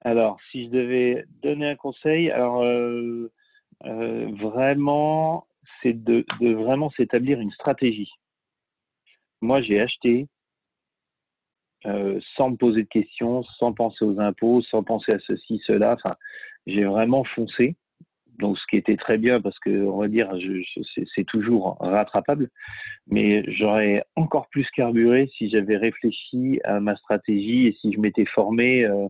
Alors, 0.00 0.38
si 0.50 0.66
je 0.66 0.70
devais 0.70 1.26
donner 1.42 1.70
un 1.70 1.76
conseil, 1.76 2.30
alors 2.30 2.62
euh, 3.84 4.30
vraiment, 4.40 5.46
c'est 5.82 5.92
de, 5.92 6.24
de, 6.40 6.54
vraiment 6.54 6.90
s'établir 6.90 7.40
une 7.40 7.52
stratégie. 7.52 8.10
Moi, 9.40 9.62
j'ai 9.62 9.80
acheté 9.80 10.28
euh, 11.86 12.18
sans 12.36 12.50
me 12.50 12.56
poser 12.56 12.82
de 12.82 12.88
questions, 12.88 13.44
sans 13.58 13.72
penser 13.72 14.04
aux 14.04 14.18
impôts, 14.18 14.62
sans 14.62 14.82
penser 14.82 15.12
à 15.12 15.18
ceci, 15.20 15.62
cela. 15.64 15.96
J'ai 16.66 16.84
vraiment 16.84 17.22
foncé. 17.24 17.76
Donc, 18.40 18.58
ce 18.58 18.64
qui 18.68 18.76
était 18.76 18.96
très 18.96 19.18
bien 19.18 19.40
parce 19.40 19.58
que, 19.60 19.70
on 19.84 19.98
va 19.98 20.08
dire, 20.08 20.30
c'est 21.14 21.24
toujours 21.24 21.76
rattrapable. 21.80 22.50
Mais 23.08 23.44
j'aurais 23.52 24.04
encore 24.16 24.48
plus 24.48 24.68
carburé 24.70 25.30
si 25.36 25.50
j'avais 25.50 25.76
réfléchi 25.76 26.60
à 26.64 26.80
ma 26.80 26.96
stratégie 26.96 27.68
et 27.68 27.76
si 27.80 27.92
je 27.92 28.00
m'étais 28.00 28.26
formé 28.26 28.84
euh, 28.84 29.08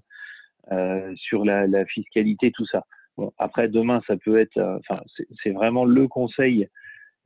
euh, 0.73 1.15
sur 1.17 1.45
la, 1.45 1.85
fiscalité, 1.87 2.53
tout 2.53 2.67
ça. 2.67 2.85
Bon, 3.17 3.33
après, 3.39 3.69
demain, 3.69 4.03
ça 4.07 4.17
peut 4.17 4.39
être, 4.39 4.59
enfin, 4.59 5.03
c'est 5.43 5.51
vraiment 5.51 5.85
le 5.85 6.07
conseil, 6.07 6.69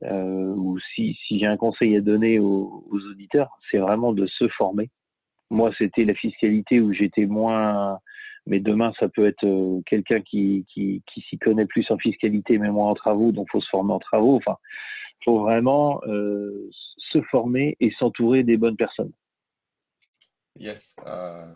ou 0.01 0.79
si 0.95 1.17
j'ai 1.29 1.45
un 1.45 1.57
conseil 1.57 1.95
à 1.95 2.01
donner 2.01 2.39
aux, 2.39 2.83
auditeurs, 2.91 3.57
c'est 3.69 3.77
vraiment 3.77 4.11
de 4.13 4.25
se 4.25 4.47
former. 4.49 4.89
Moi, 5.53 5.71
c'était 5.77 6.03
la 6.03 6.15
fiscalité 6.15 6.81
où 6.81 6.93
j'étais 6.93 7.27
moins, 7.27 7.99
mais 8.47 8.59
demain, 8.59 8.91
ça 8.99 9.07
peut 9.07 9.27
être 9.27 9.45
euh, 9.45 9.81
quelqu'un 9.85 10.19
qui, 10.21 10.65
qui, 10.73 11.03
qui 11.05 11.21
s'y 11.29 11.37
connaît 11.37 11.67
plus 11.67 11.89
en 11.91 11.97
fiscalité, 11.99 12.57
mais 12.57 12.71
moins 12.71 12.89
en 12.89 12.95
travaux, 12.95 13.31
donc 13.31 13.47
faut 13.51 13.61
se 13.61 13.69
former 13.69 13.93
en 13.93 13.99
travaux. 13.99 14.35
Enfin, 14.35 14.57
faut 15.23 15.43
vraiment 15.43 16.01
euh, 16.07 16.69
se 16.97 17.21
former 17.21 17.77
et 17.79 17.91
s'entourer 17.99 18.43
des 18.43 18.57
bonnes 18.57 18.77
personnes. 18.77 19.11
Yes. 20.57 20.95
Euh, 21.05 21.53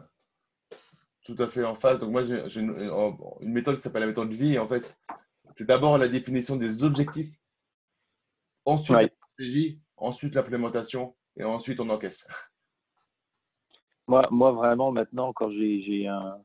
tout 1.26 1.36
à 1.40 1.48
fait 1.48 1.64
en 1.64 1.74
phase. 1.74 1.98
Donc 1.98 2.12
moi, 2.12 2.24
j'ai 2.24 2.62
une, 2.62 2.76
méthode 3.42 3.78
qui 3.78 3.82
s'appelle 3.82 4.02
la 4.02 4.08
méthode 4.10 4.30
de 4.30 4.36
vie. 4.36 4.54
Et 4.54 4.60
en 4.60 4.68
fait, 4.68 4.96
c'est 5.56 5.66
d'abord 5.66 5.98
la 5.98 6.08
définition 6.08 6.56
des 6.56 6.84
objectifs, 6.84 7.34
ensuite 8.64 8.96
la 8.96 9.08
stratégie, 9.08 9.82
ensuite 9.98 10.36
l'implémentation 10.36 11.16
et 11.36 11.44
ensuite 11.44 11.80
on 11.80 11.90
encaisse. 11.90 12.28
Moi, 14.08 14.28
moi 14.32 14.52
vraiment, 14.52 14.92
maintenant, 14.92 15.34
quand 15.34 15.52
j'ai 15.52 16.08
un, 16.08 16.38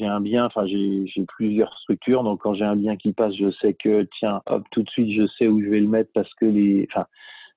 un 0.00 0.20
bien, 0.20 0.46
enfin 0.46 0.66
j'ai 0.66 1.06
plusieurs 1.28 1.76
structures, 1.78 2.24
donc 2.24 2.40
quand 2.40 2.54
j'ai 2.54 2.64
un 2.64 2.76
bien 2.76 2.96
qui 2.96 3.12
passe, 3.12 3.34
je 3.34 3.50
sais 3.52 3.74
que, 3.74 4.08
tiens, 4.18 4.42
hop, 4.46 4.64
tout 4.70 4.82
de 4.82 4.90
suite, 4.90 5.12
je 5.12 5.26
sais 5.38 5.48
où 5.48 5.62
je 5.62 5.68
vais 5.68 5.80
le 5.80 5.88
mettre 5.88 6.10
parce 6.12 6.32
que 6.34 6.46
les, 6.46 6.86
enfin, 6.90 7.06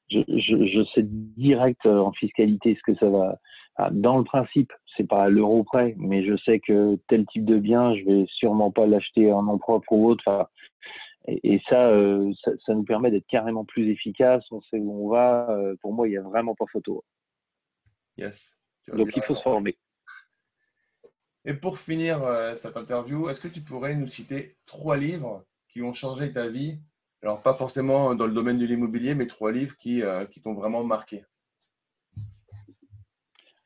je, 0.09 0.85
sais 0.93 1.03
direct 1.03 1.85
euh, 1.85 1.99
en 1.99 2.11
fiscalité 2.13 2.75
ce 2.75 2.91
que 2.91 2.97
ça 2.99 3.09
va, 3.09 3.39
ah, 3.77 3.89
dans 3.91 4.17
le 4.17 4.23
principe, 4.23 4.71
c'est 4.95 5.07
pas 5.07 5.23
à 5.25 5.29
l'euro 5.29 5.63
près, 5.63 5.95
mais 5.97 6.25
je 6.25 6.35
sais 6.37 6.59
que 6.59 6.97
tel 7.07 7.25
type 7.27 7.45
de 7.45 7.57
bien, 7.59 7.95
je 7.95 8.03
vais 8.05 8.25
sûrement 8.27 8.71
pas 8.71 8.87
l'acheter 8.87 9.31
en 9.31 9.43
nom 9.43 9.57
propre 9.59 9.91
ou 9.91 10.07
autre. 10.09 10.49
et, 11.27 11.61
euh, 11.71 12.33
ça, 12.43 12.51
ça, 12.65 12.73
nous 12.73 12.83
permet 12.83 13.11
d'être 13.11 13.27
carrément 13.27 13.65
plus 13.65 13.89
efficace. 13.89 14.43
On 14.51 14.61
sait 14.61 14.79
où 14.79 15.05
on 15.05 15.09
va. 15.09 15.49
Euh, 15.51 15.75
pour 15.81 15.93
moi, 15.93 16.07
il 16.07 16.11
n'y 16.11 16.17
a 16.17 16.21
vraiment 16.21 16.55
pas 16.55 16.65
photo. 16.71 17.03
Yes. 18.17 18.57
Donc, 18.93 19.09
il 19.15 19.23
faut 19.23 19.35
se 19.35 19.41
former. 19.41 19.77
Et 21.45 21.53
pour 21.53 21.79
finir 21.79 22.23
euh, 22.23 22.55
cette 22.55 22.75
interview, 22.75 23.29
est-ce 23.29 23.39
que 23.39 23.47
tu 23.47 23.61
pourrais 23.61 23.95
nous 23.95 24.07
citer 24.07 24.57
trois 24.65 24.97
livres 24.97 25.45
qui 25.69 25.81
ont 25.81 25.93
changé 25.93 26.33
ta 26.33 26.47
vie? 26.47 26.79
Alors, 27.23 27.41
pas 27.41 27.53
forcément 27.53 28.15
dans 28.15 28.27
le 28.27 28.33
domaine 28.33 28.57
de 28.57 28.65
l'immobilier, 28.65 29.15
mais 29.15 29.27
trois 29.27 29.51
livres 29.51 29.75
qui, 29.77 30.03
euh, 30.03 30.25
qui 30.25 30.41
t'ont 30.41 30.53
vraiment 30.53 30.83
marqué. 30.83 31.23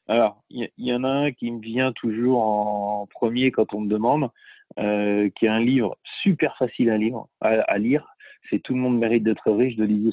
Alors, 0.08 0.44
il 0.50 0.70
y, 0.78 0.94
en 0.94 1.04
a 1.04 1.10
un 1.10 1.32
qui 1.32 1.50
me 1.50 1.62
vient 1.62 1.92
toujours 1.94 2.42
en 2.42 3.08
premier 3.08 3.52
quand 3.52 3.74
on 3.74 3.82
me 3.82 3.90
demande, 3.90 4.30
euh, 4.78 5.30
qui 5.38 5.46
est 5.46 5.50
un 5.50 5.62
livre 5.62 5.98
super 6.22 6.58
facile 6.58 6.90
à 6.90 6.98
lire. 6.98 7.24
À, 7.40 7.78
lire. 7.78 8.06
C'est 8.50 8.60
Tout 8.60 8.74
le 8.74 8.80
monde 8.80 9.00
mérite 9.00 9.24
d'être 9.24 9.50
riche 9.52 9.76
de 9.76 9.84
Olivier 9.84 10.12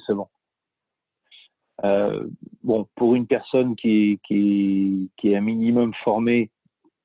Sevant. 1.82 2.26
bon, 2.62 2.86
pour 2.96 3.14
une 3.14 3.26
personne 3.26 3.76
qui 3.76 4.20
qui, 4.26 5.10
qui 5.16 5.32
est 5.32 5.36
un 5.36 5.40
minimum 5.40 5.92
formée 6.04 6.50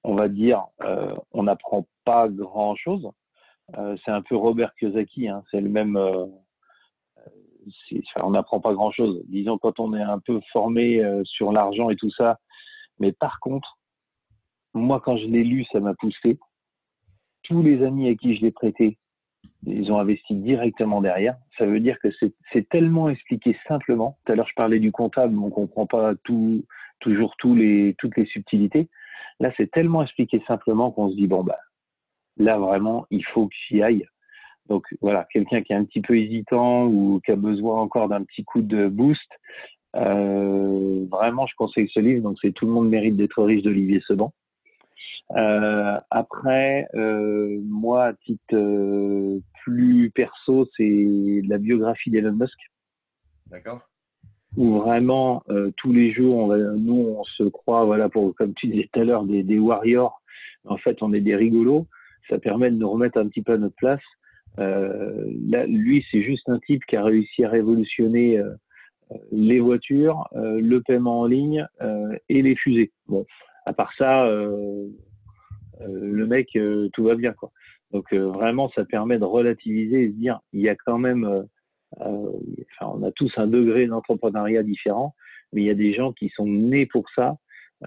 on 0.03 0.15
va 0.15 0.27
dire, 0.27 0.65
euh, 0.83 1.15
on 1.31 1.43
n'apprend 1.43 1.87
pas 2.03 2.27
grand-chose. 2.27 3.09
Euh, 3.77 3.95
c'est 4.03 4.11
un 4.11 4.21
peu 4.21 4.35
Robert 4.35 4.73
Kiyosaki, 4.75 5.29
hein, 5.29 5.43
c'est 5.49 5.61
le 5.61 5.69
même. 5.69 5.95
Euh, 5.95 6.25
on 8.17 8.31
n'apprend 8.31 8.59
pas 8.59 8.73
grand-chose. 8.73 9.23
Disons 9.27 9.57
quand 9.57 9.79
on 9.79 9.93
est 9.93 10.01
un 10.01 10.19
peu 10.19 10.41
formé 10.51 11.01
sur 11.23 11.53
l'argent 11.53 11.89
et 11.89 11.95
tout 11.95 12.11
ça. 12.11 12.37
Mais 12.99 13.13
par 13.13 13.39
contre, 13.39 13.77
moi 14.73 14.99
quand 14.99 15.15
je 15.15 15.27
l'ai 15.27 15.45
lu, 15.45 15.63
ça 15.71 15.79
m'a 15.79 15.93
poussé. 15.93 16.37
Tous 17.43 17.63
les 17.63 17.81
amis 17.81 18.09
à 18.09 18.15
qui 18.15 18.35
je 18.35 18.41
l'ai 18.41 18.51
prêté, 18.51 18.97
ils 19.65 19.91
ont 19.91 19.99
investi 19.99 20.35
directement 20.35 21.01
derrière. 21.01 21.35
Ça 21.57 21.65
veut 21.65 21.79
dire 21.79 21.97
que 21.99 22.09
c'est 22.51 22.69
tellement 22.69 23.09
expliqué 23.09 23.57
simplement. 23.67 24.17
Tout 24.25 24.33
à 24.33 24.35
l'heure, 24.35 24.47
je 24.47 24.55
parlais 24.55 24.79
du 24.79 24.91
comptable, 24.91 25.33
mais 25.33 25.43
on 25.43 25.49
comprend 25.49 25.85
pas 25.85 26.13
tout, 26.23 26.65
toujours 26.99 27.35
tous 27.37 27.55
les, 27.55 27.95
toutes 27.97 28.17
les 28.17 28.25
subtilités. 28.25 28.89
Là, 29.39 29.51
c'est 29.57 29.71
tellement 29.71 30.03
expliqué 30.03 30.43
simplement 30.47 30.91
qu'on 30.91 31.09
se 31.09 31.15
dit, 31.15 31.27
bon, 31.27 31.43
bah, 31.43 31.59
là, 32.37 32.57
vraiment, 32.57 33.05
il 33.09 33.25
faut 33.25 33.47
que 33.47 33.55
j'y 33.67 33.81
aille. 33.81 34.05
Donc, 34.69 34.85
voilà, 35.01 35.27
quelqu'un 35.31 35.61
qui 35.61 35.73
est 35.73 35.75
un 35.75 35.85
petit 35.85 36.01
peu 36.01 36.17
hésitant 36.17 36.85
ou 36.85 37.19
qui 37.25 37.31
a 37.31 37.35
besoin 37.35 37.81
encore 37.81 38.07
d'un 38.09 38.23
petit 38.23 38.43
coup 38.43 38.61
de 38.61 38.87
boost, 38.87 39.29
euh, 39.95 41.05
vraiment, 41.11 41.45
je 41.47 41.55
conseille 41.55 41.89
ce 41.93 41.99
livre. 41.99 42.21
Donc, 42.21 42.37
c'est 42.41 42.53
Tout 42.53 42.65
le 42.65 42.71
monde 42.71 42.89
mérite 42.89 43.15
d'être 43.15 43.43
riche 43.43 43.63
d'Olivier 43.63 44.01
Seban. 44.07 44.33
Euh, 45.31 45.99
après, 46.11 46.87
euh, 46.95 47.59
moi, 47.63 48.05
à 48.05 48.13
titre 48.13 49.39
plus 49.63 50.11
perso, 50.11 50.67
c'est 50.77 51.41
la 51.47 51.57
biographie 51.57 52.11
d'Elon 52.11 52.33
Musk. 52.33 52.57
D'accord 53.49 53.81
où 54.55 54.77
vraiment 54.77 55.43
euh, 55.49 55.71
tous 55.77 55.91
les 55.91 56.11
jours, 56.11 56.37
on 56.37 56.47
va, 56.47 56.57
nous, 56.57 57.15
on 57.17 57.23
se 57.23 57.43
croit, 57.43 57.85
voilà, 57.85 58.09
pour 58.09 58.35
comme 58.35 58.53
tu 58.53 58.67
disais 58.67 58.89
tout 58.91 58.99
à 58.99 59.03
l'heure, 59.03 59.23
des, 59.23 59.43
des, 59.43 59.59
warriors. 59.59 60.21
En 60.65 60.77
fait, 60.77 61.01
on 61.01 61.13
est 61.13 61.21
des 61.21 61.35
rigolos. 61.35 61.87
Ça 62.29 62.37
permet 62.39 62.71
de 62.71 62.77
nous 62.77 62.89
remettre 62.89 63.17
un 63.17 63.27
petit 63.27 63.41
peu 63.41 63.53
à 63.53 63.57
notre 63.57 63.75
place. 63.75 64.01
Euh, 64.59 65.25
là, 65.47 65.65
lui, 65.65 66.05
c'est 66.11 66.21
juste 66.21 66.47
un 66.47 66.59
type 66.59 66.85
qui 66.85 66.95
a 66.95 67.03
réussi 67.03 67.43
à 67.43 67.49
révolutionner 67.49 68.37
euh, 68.37 68.53
les 69.31 69.59
voitures, 69.59 70.27
euh, 70.35 70.61
le 70.61 70.81
paiement 70.81 71.21
en 71.21 71.25
ligne 71.25 71.67
euh, 71.81 72.15
et 72.29 72.41
les 72.41 72.55
fusées. 72.55 72.91
Bon, 73.07 73.25
à 73.65 73.73
part 73.73 73.91
ça, 73.97 74.29
le 75.87 76.25
mec, 76.25 76.57
tout 76.93 77.03
va 77.03 77.15
bien, 77.15 77.33
quoi. 77.33 77.51
Donc 77.91 78.13
vraiment, 78.13 78.69
ça 78.75 78.85
permet 78.85 79.19
de 79.19 79.25
relativiser 79.25 80.03
et 80.03 80.07
de 80.07 80.13
dire, 80.13 80.39
il 80.51 80.61
y 80.61 80.69
a 80.69 80.75
quand 80.75 80.97
même 80.97 81.45
euh, 82.01 82.31
enfin, 82.79 82.91
on 82.95 83.03
a 83.03 83.11
tous 83.11 83.31
un 83.37 83.47
degré 83.47 83.87
d'entrepreneuriat 83.87 84.63
différent, 84.63 85.13
mais 85.51 85.61
il 85.61 85.65
y 85.65 85.69
a 85.69 85.75
des 85.75 85.93
gens 85.93 86.13
qui 86.13 86.29
sont 86.29 86.47
nés 86.47 86.85
pour 86.85 87.05
ça. 87.15 87.37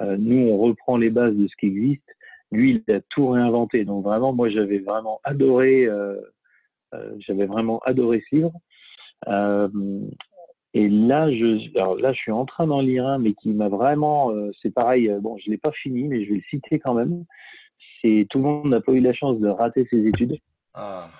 Euh, 0.00 0.16
nous, 0.18 0.48
on 0.48 0.58
reprend 0.58 0.96
les 0.96 1.10
bases 1.10 1.34
de 1.34 1.48
ce 1.48 1.56
qui 1.58 1.66
existe. 1.66 2.08
Lui, 2.52 2.82
il 2.86 2.94
a 2.94 3.00
tout 3.10 3.28
réinventé. 3.28 3.84
Donc 3.84 4.04
vraiment, 4.04 4.32
moi, 4.32 4.48
j'avais 4.48 4.78
vraiment 4.78 5.20
adoré, 5.24 5.86
euh, 5.86 6.20
j'avais 7.18 7.46
vraiment 7.46 7.80
adoré 7.80 8.22
ce 8.30 8.36
livre. 8.36 8.52
Et 10.74 10.88
là, 10.90 11.30
je, 11.32 11.74
alors 11.78 11.96
là, 11.96 12.12
je 12.12 12.18
suis 12.18 12.32
en 12.32 12.44
train 12.44 12.66
d'en 12.66 12.82
lire 12.82 13.06
un, 13.06 13.18
mais 13.18 13.32
qui 13.32 13.48
m'a 13.48 13.68
vraiment, 13.68 14.30
c'est 14.60 14.72
pareil. 14.72 15.10
Bon, 15.20 15.38
je 15.38 15.50
l'ai 15.50 15.56
pas 15.56 15.72
fini, 15.72 16.04
mais 16.04 16.22
je 16.24 16.30
vais 16.30 16.36
le 16.36 16.42
citer 16.50 16.78
quand 16.78 16.92
même. 16.92 17.24
C'est 18.06 18.26
tout 18.30 18.38
le 18.38 18.44
monde 18.44 18.68
n'a 18.68 18.80
pas 18.80 18.92
eu 18.92 19.00
la 19.00 19.12
chance 19.12 19.38
de 19.40 19.48
rater 19.48 19.86
ses 19.90 20.06
études. 20.06 20.38
Ah. 20.74 21.10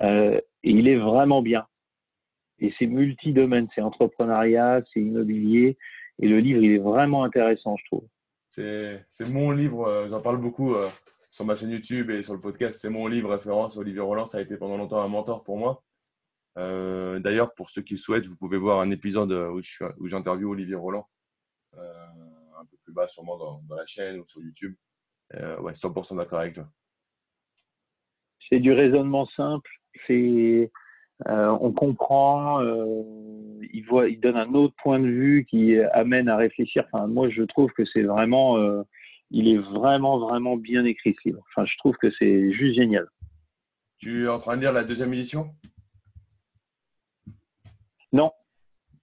et 0.00 0.40
il 0.62 0.88
est 0.88 0.96
vraiment 0.96 1.42
bien. 1.42 1.66
Et 2.58 2.72
c'est 2.78 2.86
multi-domaine, 2.86 3.68
c'est 3.74 3.80
entrepreneuriat, 3.80 4.82
c'est 4.92 5.00
immobilier. 5.00 5.76
Et 6.20 6.28
le 6.28 6.38
livre, 6.38 6.62
il 6.62 6.72
est 6.72 6.78
vraiment 6.78 7.24
intéressant, 7.24 7.76
je 7.76 7.84
trouve. 7.86 8.06
C'est 8.48 9.28
mon 9.28 9.50
livre, 9.50 9.86
euh, 9.86 10.08
j'en 10.08 10.20
parle 10.20 10.38
beaucoup 10.38 10.74
euh, 10.74 10.88
sur 11.32 11.44
ma 11.44 11.56
chaîne 11.56 11.70
YouTube 11.70 12.10
et 12.10 12.22
sur 12.22 12.34
le 12.34 12.40
podcast. 12.40 12.78
C'est 12.80 12.90
mon 12.90 13.06
livre 13.08 13.30
référence. 13.30 13.76
Olivier 13.76 14.00
Roland, 14.00 14.26
ça 14.26 14.38
a 14.38 14.40
été 14.40 14.56
pendant 14.56 14.76
longtemps 14.76 15.02
un 15.02 15.08
mentor 15.08 15.42
pour 15.42 15.58
moi. 15.58 15.82
Euh, 16.56 17.18
d'ailleurs, 17.18 17.52
pour 17.54 17.70
ceux 17.70 17.82
qui 17.82 17.94
le 17.94 17.98
souhaitent, 17.98 18.26
vous 18.26 18.36
pouvez 18.36 18.56
voir 18.56 18.80
un 18.80 18.90
épisode 18.90 19.32
où 19.32 20.06
j'interviewe 20.06 20.52
Olivier 20.52 20.76
Roland, 20.76 21.08
un 21.76 22.64
peu 22.70 22.76
plus 22.84 22.92
bas 22.92 23.08
sûrement 23.08 23.36
dans, 23.36 23.60
dans, 23.68 23.74
la 23.74 23.86
chaîne 23.86 24.20
ou 24.20 24.26
sur 24.26 24.40
YouTube. 24.40 24.76
Ouais, 25.32 25.72
100% 25.72 26.16
d'accord 26.16 26.40
avec 26.40 26.54
toi. 26.54 26.68
C'est 28.48 28.60
du 28.60 28.72
raisonnement 28.72 29.26
simple. 29.36 29.70
C'est 30.06 30.70
euh, 31.28 31.56
on 31.60 31.72
comprend, 31.72 32.60
euh, 32.60 33.02
il, 33.72 33.84
voit, 33.88 34.08
il 34.08 34.20
donne 34.20 34.36
un 34.36 34.52
autre 34.54 34.74
point 34.82 34.98
de 34.98 35.06
vue 35.06 35.46
qui 35.48 35.78
amène 35.92 36.28
à 36.28 36.36
réfléchir. 36.36 36.84
Enfin, 36.92 37.06
moi, 37.06 37.30
je 37.30 37.42
trouve 37.42 37.70
que 37.72 37.84
c'est 37.86 38.02
vraiment, 38.02 38.58
euh, 38.58 38.82
il 39.30 39.48
est 39.48 39.58
vraiment, 39.58 40.18
vraiment 40.18 40.56
bien 40.56 40.84
écrit 40.84 41.14
ce 41.14 41.28
livre. 41.28 41.42
Enfin, 41.50 41.64
je 41.66 41.76
trouve 41.78 41.96
que 41.96 42.10
c'est 42.18 42.52
juste 42.52 42.74
génial. 42.74 43.06
Tu 43.98 44.24
es 44.24 44.28
en 44.28 44.38
train 44.38 44.56
de 44.56 44.62
lire 44.62 44.72
la 44.72 44.84
deuxième 44.84 45.14
édition? 45.14 45.54
Non, 48.12 48.32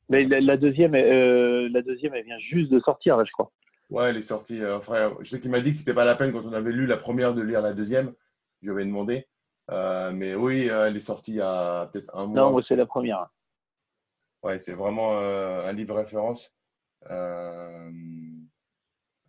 mais 0.09 0.23
la, 0.25 0.57
deuxième, 0.57 0.93
la 0.93 1.81
deuxième, 1.81 2.13
elle 2.13 2.25
vient 2.25 2.39
juste 2.39 2.71
de 2.71 2.79
sortir, 2.81 3.17
là, 3.17 3.23
je 3.25 3.31
crois. 3.31 3.51
Ouais, 3.91 4.09
elle 4.09 4.17
est 4.17 4.21
sortie. 4.23 4.59
frère, 4.81 5.15
je 5.19 5.29
sais 5.29 5.39
qu'il 5.39 5.51
m'a 5.51 5.61
dit 5.61 5.71
que 5.71 5.77
c'était 5.77 5.93
pas 5.93 6.05
la 6.05 6.15
peine 6.15 6.31
quand 6.31 6.45
on 6.45 6.53
avait 6.53 6.71
lu 6.71 6.87
la 6.87 6.97
première 6.97 7.33
de 7.33 7.41
lire 7.41 7.61
la 7.61 7.73
deuxième. 7.73 8.13
Je 8.61 8.71
lui 8.71 8.85
demandé. 8.85 9.27
Euh, 9.69 10.11
mais 10.11 10.35
oui, 10.35 10.69
euh, 10.69 10.87
elle 10.87 10.97
est 10.97 11.01
sortie 11.01 11.31
il 11.31 11.37
y 11.37 11.41
a 11.41 11.87
peut-être 11.87 12.15
un 12.15 12.25
mois. 12.25 12.51
Non, 12.51 12.61
c'est 12.67 12.75
la 12.75 12.85
première. 12.85 13.27
Ouais, 14.43 14.57
c'est 14.57 14.73
vraiment 14.73 15.19
euh, 15.19 15.67
un 15.67 15.71
livre 15.71 15.95
référence. 15.95 16.53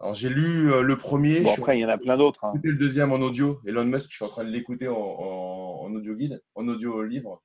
Alors, 0.01 0.15
j'ai 0.15 0.31
lu 0.31 0.83
le 0.83 0.97
premier. 0.97 1.43
Bon, 1.43 1.53
après, 1.57 1.79
il 1.79 1.83
y 1.83 1.85
en 1.85 1.89
a 1.89 1.99
plein 1.99 2.17
d'autres. 2.17 2.45
Hein. 2.45 2.55
Le 2.63 2.75
deuxième 2.75 3.13
en 3.13 3.21
audio. 3.21 3.61
Elon 3.65 3.85
Musk, 3.85 4.11
je 4.11 4.17
suis 4.17 4.25
en 4.25 4.29
train 4.29 4.45
de 4.45 4.51
l'écouter 4.51 4.89
en, 4.89 4.97
en, 4.97 5.95
audio 5.95 6.15
guide, 6.17 6.43
en 6.55 6.67
audio 6.67 7.03
livre. 7.03 7.43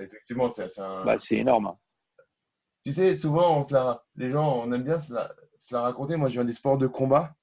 Effectivement, 0.00 0.48
c'est 0.48 0.78
un... 0.78 1.04
bah, 1.04 1.18
énorme. 1.30 1.76
Tu 2.84 2.92
sais, 2.92 3.14
souvent, 3.14 3.58
on 3.58 3.62
se 3.62 3.74
la... 3.74 4.04
les 4.16 4.30
gens, 4.30 4.62
on 4.64 4.72
aime 4.72 4.84
bien 4.84 4.98
se 4.98 5.12
la... 5.12 5.34
se 5.66 5.74
la 5.74 5.82
raconter. 5.82 6.16
Moi, 6.16 6.28
je 6.28 6.34
viens 6.34 6.44
des 6.44 6.52
sports 6.52 6.78
de 6.78 6.86
combat. 6.86 7.34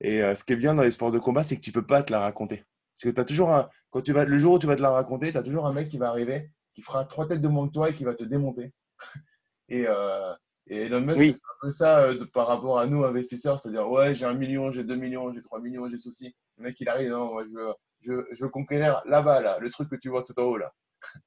Et 0.00 0.20
ce 0.34 0.42
qui 0.42 0.52
est 0.52 0.56
bien 0.56 0.74
dans 0.74 0.82
les 0.82 0.90
sports 0.90 1.12
de 1.12 1.18
combat, 1.20 1.44
c'est 1.44 1.56
que 1.56 1.60
tu 1.60 1.70
peux 1.70 1.86
pas 1.86 2.02
te 2.02 2.10
la 2.10 2.18
raconter. 2.18 2.64
Parce 2.92 3.04
que 3.04 3.08
tu 3.10 3.20
as 3.20 3.24
toujours 3.24 3.50
un, 3.50 3.68
quand 3.90 4.02
tu 4.02 4.12
vas, 4.12 4.24
le 4.24 4.38
jour 4.38 4.54
où 4.54 4.58
tu 4.58 4.66
vas 4.66 4.76
te 4.76 4.82
la 4.82 4.90
raconter, 4.90 5.32
tu 5.32 5.38
as 5.38 5.42
toujours 5.42 5.66
un 5.66 5.72
mec 5.72 5.88
qui 5.88 5.98
va 5.98 6.08
arriver, 6.08 6.50
qui 6.74 6.82
fera 6.82 7.04
trois 7.04 7.28
têtes 7.28 7.40
de 7.40 7.48
moins 7.48 7.68
que 7.68 7.72
toi 7.72 7.90
et 7.90 7.92
qui 7.92 8.04
va 8.04 8.14
te 8.14 8.24
démonter. 8.24 8.72
et, 9.68 9.86
euh, 9.86 10.34
et 10.66 10.86
Elon 10.86 11.00
Musk, 11.00 11.18
c'est 11.18 11.30
un 11.30 11.60
peu 11.60 11.70
ça 11.72 12.04
euh, 12.04 12.26
par 12.32 12.46
rapport 12.46 12.78
à 12.78 12.86
nous, 12.86 13.04
investisseurs. 13.04 13.60
C'est-à-dire, 13.60 13.88
ouais, 13.88 14.14
j'ai 14.14 14.26
un 14.26 14.34
million, 14.34 14.70
j'ai 14.70 14.84
deux 14.84 14.96
millions, 14.96 15.32
j'ai 15.32 15.42
trois 15.42 15.60
millions, 15.60 15.88
j'ai 15.88 15.98
ceci. 15.98 16.34
Le 16.56 16.64
mec, 16.64 16.80
il 16.80 16.88
arrive, 16.88 17.10
non, 17.10 17.32
moi, 17.32 17.44
je 17.44 17.50
veux, 17.50 17.74
je, 18.00 18.34
je 18.34 18.44
veux 18.44 18.50
conquérir 18.50 19.02
là-bas, 19.06 19.40
là, 19.40 19.58
le 19.58 19.70
truc 19.70 19.88
que 19.88 19.96
tu 19.96 20.08
vois 20.08 20.22
tout 20.22 20.38
en 20.38 20.44
haut, 20.44 20.56
là. 20.58 20.72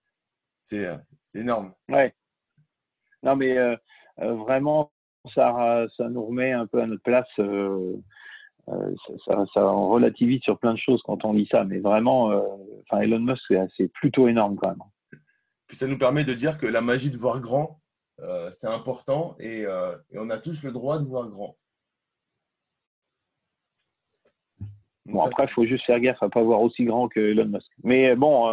c'est 0.64 0.86
euh, 0.86 0.98
énorme. 1.34 1.74
Ouais. 1.90 2.16
Non, 3.24 3.36
mais 3.36 3.58
euh, 3.58 3.76
vraiment, 4.18 4.92
ça, 5.34 5.86
ça 5.98 6.10
nous 6.10 6.26
remet 6.26 6.52
un 6.52 6.68
peu 6.68 6.82
à 6.82 6.88
notre 6.88 7.04
place. 7.04 7.28
Euh, 7.40 8.96
ça, 9.26 9.46
ça, 9.54 9.62
relativise 9.64 10.42
sur 10.42 10.58
plein 10.58 10.74
de 10.74 10.80
choses 10.80 11.02
quand 11.06 11.24
on 11.24 11.34
lit 11.34 11.48
ça, 11.52 11.64
mais 11.64 11.78
vraiment, 11.78 12.32
euh, 12.32 12.42
enfin 12.84 13.02
Elon 13.02 13.20
Musk, 13.20 13.54
c'est 13.78 13.88
plutôt 13.90 14.28
énorme 14.28 14.56
quand 14.56 14.70
même. 14.70 15.22
Puis 15.68 15.78
ça 15.78 15.88
nous 15.88 16.00
permet 16.00 16.24
de 16.24 16.34
dire 16.34 16.58
que 16.58 16.66
la 16.66 16.82
magie 16.82 17.12
de 17.12 17.18
voir 17.18 17.40
grand, 17.40 17.80
euh, 18.22 18.50
c'est 18.52 18.68
important 18.68 19.36
et, 19.40 19.62
et, 19.62 20.18
on 20.18 20.30
a 20.30 20.38
tous 20.38 20.64
le 20.64 20.72
droit 20.72 20.98
de 20.98 21.06
voir 21.06 21.28
grand. 21.30 21.58
bon, 25.06 25.20
après, 25.20 25.44
il 25.44 25.50
faut 25.52 25.66
juste 25.66 25.86
faire 25.86 26.00
gaffe 26.00 26.22
à 26.24 26.26
ne 26.26 26.32
pas 26.32 26.42
voir 26.42 26.62
aussi 26.62 26.86
grand 26.86 27.08
que 27.08 27.20
Elon 27.20 27.46
Musk. 27.46 27.72
Mais 27.84 28.16
bon, 28.16 28.48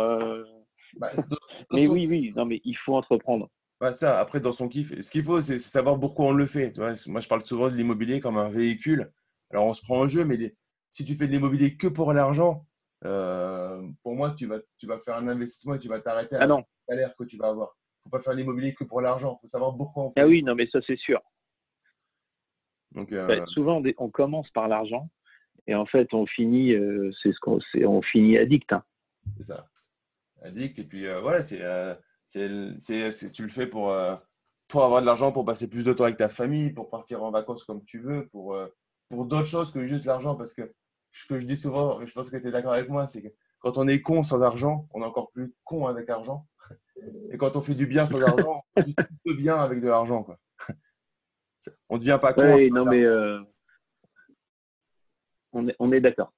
bah, 0.98 1.10
mais 1.72 1.86
oui, 1.86 2.06
oui, 2.06 2.34
non, 2.36 2.44
mais 2.44 2.60
il 2.64 2.76
faut 2.76 2.96
entreprendre. 2.96 3.48
Bah 3.82 3.90
ça, 3.90 4.20
après, 4.20 4.38
dans 4.38 4.52
son 4.52 4.68
kiff, 4.68 5.00
ce 5.00 5.10
qu'il 5.10 5.24
faut, 5.24 5.40
c'est 5.40 5.58
savoir 5.58 5.98
pourquoi 5.98 6.26
on 6.26 6.32
le 6.32 6.46
fait. 6.46 6.70
Tu 6.70 6.78
vois 6.78 6.92
Moi, 7.08 7.20
je 7.20 7.26
parle 7.26 7.44
souvent 7.44 7.68
de 7.68 7.74
l'immobilier 7.74 8.20
comme 8.20 8.36
un 8.36 8.48
véhicule. 8.48 9.10
Alors, 9.50 9.66
on 9.66 9.74
se 9.74 9.82
prend 9.82 9.98
en 9.98 10.06
jeu, 10.06 10.24
mais 10.24 10.54
si 10.88 11.04
tu 11.04 11.16
fais 11.16 11.26
de 11.26 11.32
l'immobilier 11.32 11.76
que 11.76 11.88
pour 11.88 12.12
l'argent, 12.12 12.64
euh, 13.04 13.82
pour 14.04 14.14
moi, 14.14 14.36
tu 14.38 14.46
vas, 14.46 14.60
tu 14.78 14.86
vas 14.86 15.00
faire 15.00 15.16
un 15.16 15.26
investissement 15.26 15.74
et 15.74 15.80
tu 15.80 15.88
vas 15.88 15.98
t'arrêter 15.98 16.36
à 16.36 16.46
ah 16.48 16.62
salaire 16.88 17.12
que 17.16 17.24
tu 17.24 17.36
vas 17.36 17.48
avoir. 17.48 17.76
Il 17.76 17.98
ne 17.98 18.04
faut 18.04 18.18
pas 18.18 18.22
faire 18.22 18.34
l'immobilier 18.34 18.72
que 18.72 18.84
pour 18.84 19.00
l'argent. 19.00 19.40
Il 19.40 19.46
faut 19.46 19.48
savoir 19.48 19.76
pourquoi 19.76 20.04
on 20.04 20.12
fait. 20.12 20.20
Ah 20.20 20.28
oui, 20.28 20.44
non, 20.44 20.54
mais 20.54 20.68
ça, 20.68 20.78
c'est 20.86 20.98
sûr. 20.98 21.20
Donc, 22.92 23.10
euh, 23.10 23.26
bah, 23.26 23.44
souvent, 23.46 23.82
on 23.98 24.10
commence 24.10 24.48
par 24.50 24.68
l'argent 24.68 25.10
Et 25.66 25.74
en 25.74 25.86
fait, 25.86 26.14
on 26.14 26.24
finit, 26.24 26.72
c'est 27.20 27.32
ce 27.32 27.38
qu'on, 27.40 27.58
on 27.84 28.00
finit 28.00 28.38
addict. 28.38 28.72
Hein. 28.72 28.84
C'est 29.38 29.46
ça, 29.46 29.66
addict. 30.40 30.78
Et 30.78 30.84
puis 30.84 31.04
voilà, 31.20 31.42
c'est, 31.42 31.60
c'est, 32.32 33.32
tu 33.32 33.42
le 33.42 33.48
fais 33.48 33.66
pour 33.66 33.94
pour 34.72 34.84
avoir 34.84 35.02
de 35.02 35.06
l'argent, 35.06 35.32
pour 35.32 35.44
passer 35.44 35.68
plus 35.68 35.84
de 35.84 35.92
temps 35.92 36.04
avec 36.04 36.16
ta 36.16 36.30
famille, 36.30 36.72
pour 36.72 36.88
partir 36.88 37.22
en 37.22 37.30
vacances 37.30 37.62
comme 37.62 37.84
tu 37.84 37.98
veux, 37.98 38.26
pour, 38.28 38.54
euh, 38.54 38.74
pour 39.10 39.26
d'autres 39.26 39.46
choses 39.46 39.70
que 39.70 39.84
juste 39.84 40.06
l'argent. 40.06 40.34
Parce 40.34 40.54
que 40.54 40.72
ce 41.12 41.26
que 41.26 41.38
je 41.38 41.46
dis 41.46 41.58
souvent, 41.58 42.04
je 42.06 42.10
pense 42.14 42.30
que 42.30 42.38
tu 42.38 42.48
es 42.48 42.50
d'accord 42.50 42.72
avec 42.72 42.88
moi, 42.88 43.06
c'est 43.06 43.20
que 43.20 43.28
quand 43.58 43.76
on 43.76 43.86
est 43.86 44.00
con 44.00 44.22
sans 44.22 44.42
argent, 44.42 44.88
on 44.94 45.02
est 45.02 45.04
encore 45.04 45.30
plus 45.30 45.54
con 45.64 45.86
avec 45.86 46.08
argent. 46.08 46.48
Et 47.30 47.36
quand 47.36 47.54
on 47.54 47.60
fait 47.60 47.74
du 47.74 47.86
bien 47.86 48.06
sans 48.06 48.22
argent, 48.22 48.64
on 48.76 48.82
fait 48.82 48.94
tout 49.26 49.36
bien 49.36 49.56
avec 49.56 49.82
de 49.82 49.88
l'argent. 49.88 50.26
On 51.90 51.96
ne 51.96 52.00
devient 52.00 52.18
pas 52.20 52.32
con. 52.32 52.54
Oui, 52.54 52.70
non, 52.70 52.86
mais 52.86 53.04
euh, 53.04 53.40
on 55.52 55.68
est, 55.68 55.76
on 55.78 55.92
est 55.92 56.00
d'accord. 56.00 56.32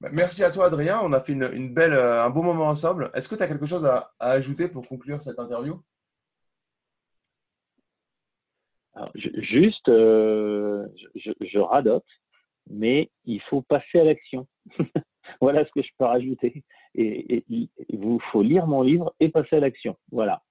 Bah, 0.00 0.08
merci 0.12 0.42
à 0.44 0.50
toi, 0.50 0.66
Adrien. 0.66 1.00
On 1.02 1.12
a 1.12 1.20
fait 1.20 1.32
une, 1.32 1.74
belle, 1.74 1.92
euh, 1.92 2.24
un 2.24 2.30
beau 2.30 2.42
moment 2.42 2.68
ensemble. 2.68 3.10
Est-ce 3.14 3.28
que 3.28 3.34
tu 3.34 3.42
as 3.42 3.48
quelque 3.48 3.66
chose 3.66 3.84
à 3.84 4.10
ajouter 4.18 4.68
pour 4.68 4.88
conclure 4.88 5.22
cette 5.22 5.38
interview? 5.38 5.80
Juste, 9.14 9.88
euh, 9.88 10.86
je, 11.14 11.58
radote, 11.58 12.04
mais 12.68 13.10
il 13.24 13.40
faut 13.42 13.62
passer 13.62 14.00
à 14.00 14.04
l'action. 14.04 14.46
voilà 15.40 15.64
ce 15.64 15.70
que 15.70 15.82
je 15.82 15.88
peux 15.98 16.04
rajouter. 16.04 16.64
Et, 16.94 17.44
il 17.48 17.68
vous 17.92 18.20
faut 18.32 18.42
lire 18.42 18.66
mon 18.66 18.82
livre 18.82 19.14
et 19.20 19.28
passer 19.28 19.56
à 19.56 19.60
l'action. 19.60 19.96
Voilà. 20.10 20.42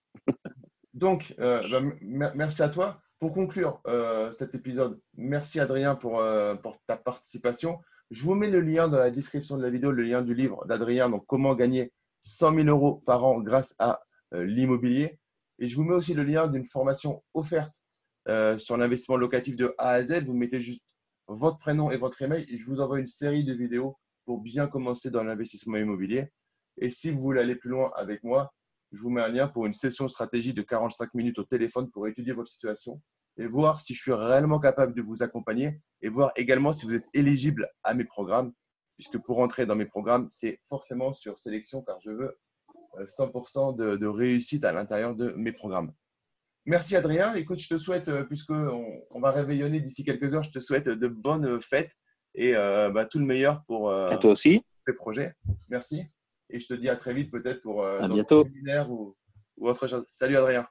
Donc, 0.94 1.36
euh, 1.40 1.68
bah, 2.02 2.32
merci 2.36 2.64
à 2.64 2.70
toi. 2.70 3.02
Pour 3.20 3.34
conclure 3.34 3.82
euh, 3.88 4.32
cet 4.38 4.56
épisode, 4.56 5.00
merci 5.18 5.60
Adrien 5.60 5.96
pour, 5.96 6.24
pour, 6.64 6.80
ta 6.88 6.96
participation. 6.96 7.80
Je 8.12 8.24
vous 8.24 8.34
mets 8.34 8.50
le 8.50 8.62
lien 8.62 8.88
dans 8.88 8.98
la 8.98 9.12
description 9.12 9.58
de 9.58 9.62
la 9.62 9.70
vidéo, 9.70 9.92
le 9.92 10.04
lien 10.04 10.22
du 10.22 10.34
livre 10.34 10.66
d'Adrien, 10.66 11.10
donc 11.10 11.26
comment 11.28 11.54
gagner 11.54 11.92
100 12.22 12.56
000 12.56 12.68
euros 12.68 13.04
par 13.06 13.26
an 13.26 13.42
grâce 13.42 13.76
à 13.78 14.02
l'immobilier. 14.32 15.20
Et 15.60 15.68
je 15.68 15.76
vous 15.76 15.84
mets 15.84 15.96
aussi 15.96 16.14
le 16.14 16.24
lien 16.24 16.48
d'une 16.48 16.66
formation 16.66 17.22
offerte 17.34 17.72
euh, 18.30 18.58
sur 18.58 18.78
l'investissement 18.78 19.18
locatif 19.18 19.56
de 19.56 19.74
A 19.78 19.90
à 19.90 20.04
Z. 20.04 20.24
Vous 20.24 20.34
mettez 20.34 20.62
juste 20.62 20.84
votre 21.28 21.58
prénom 21.58 21.92
et 21.92 21.98
votre 21.98 22.22
email 22.22 22.46
et 22.50 22.58
je 22.58 22.66
vous 22.66 22.80
envoie 22.80 23.00
une 23.00 23.08
série 23.08 23.44
de 23.44 23.54
vidéos 23.54 23.98
pour 24.26 24.40
bien 24.40 24.68
commencer 24.68 25.10
dans 25.10 25.24
l'investissement 25.24 25.78
immobilier. 25.78 26.32
Et 26.78 26.92
si 26.92 27.12
vous 27.12 27.20
voulez 27.20 27.42
aller 27.42 27.56
plus 27.56 27.70
loin 27.70 27.92
avec 27.96 28.24
moi, 28.24 28.54
je 28.92 29.02
vous 29.02 29.10
mets 29.10 29.22
un 29.22 29.28
lien 29.28 29.48
pour 29.48 29.66
une 29.66 29.74
session 29.74 30.08
stratégie 30.08 30.54
de 30.54 30.62
45 30.62 31.14
minutes 31.14 31.40
au 31.40 31.44
téléphone 31.44 31.90
pour 31.92 32.08
étudier 32.08 32.34
votre 32.34 32.50
situation 32.50 33.02
et 33.38 33.48
voir 33.48 33.80
si 33.80 33.94
je 33.94 34.02
suis 34.02 34.14
réellement 34.14 34.60
capable 34.60 34.94
de 34.94 35.02
vous 35.02 35.24
accompagner 35.24 35.80
et 36.02 36.10
voir 36.10 36.32
également 36.36 36.74
si 36.74 36.86
vous 36.86 36.96
êtes 36.96 37.08
éligible 37.14 37.70
à 37.84 37.94
mes 37.94 38.04
programmes, 38.06 38.54
puisque 38.98 39.18
pour 39.18 39.40
entrer 39.40 39.66
dans 39.66 39.76
mes 39.76 39.86
programmes, 39.86 40.28
c'est 40.30 40.60
forcément 40.68 41.14
sur 41.14 41.38
sélection 41.38 41.82
car 41.84 42.00
je 42.02 42.12
veux 42.12 42.38
100% 42.98 43.74
euh, 43.80 43.92
de, 43.94 43.98
de 43.98 44.08
réussite 44.08 44.66
à 44.66 44.72
l'intérieur 44.72 45.16
de 45.16 45.32
mes 45.34 45.52
programmes. 45.52 45.94
Merci 46.66 46.96
Adrien. 46.96 47.34
Écoute, 47.36 47.60
je 47.60 47.70
te 47.70 47.78
souhaite, 47.78 48.10
euh, 48.10 48.24
puisqu'on 48.24 49.02
on 49.10 49.20
va 49.20 49.32
réveillonner 49.32 49.80
d'ici 49.80 50.04
quelques 50.04 50.34
heures, 50.34 50.44
je 50.44 50.52
te 50.52 50.60
souhaite 50.60 50.88
de 50.88 51.08
bonnes 51.08 51.62
fêtes 51.62 51.96
et 52.36 52.56
euh, 52.56 52.90
bah, 52.92 53.06
tout 53.06 53.20
le 53.20 53.26
meilleur 53.26 53.64
pour 53.66 53.90
euh, 53.90 54.16
toi 54.18 54.34
aussi. 54.34 54.62
tes 54.86 54.94
projets. 54.94 55.34
Merci. 55.70 56.04
Et 56.50 56.60
je 56.60 56.68
te 56.68 56.74
dis 56.74 56.90
à 56.90 56.96
très 56.96 57.14
vite 57.14 57.32
peut-être 57.32 57.62
pour 57.62 57.86
un 57.86 58.24
séminaire 58.28 58.92
ou, 58.92 59.16
ou 59.58 59.70
autre 59.70 59.88
chose. 59.88 60.04
Salut 60.08 60.38
Adrien. 60.38 60.68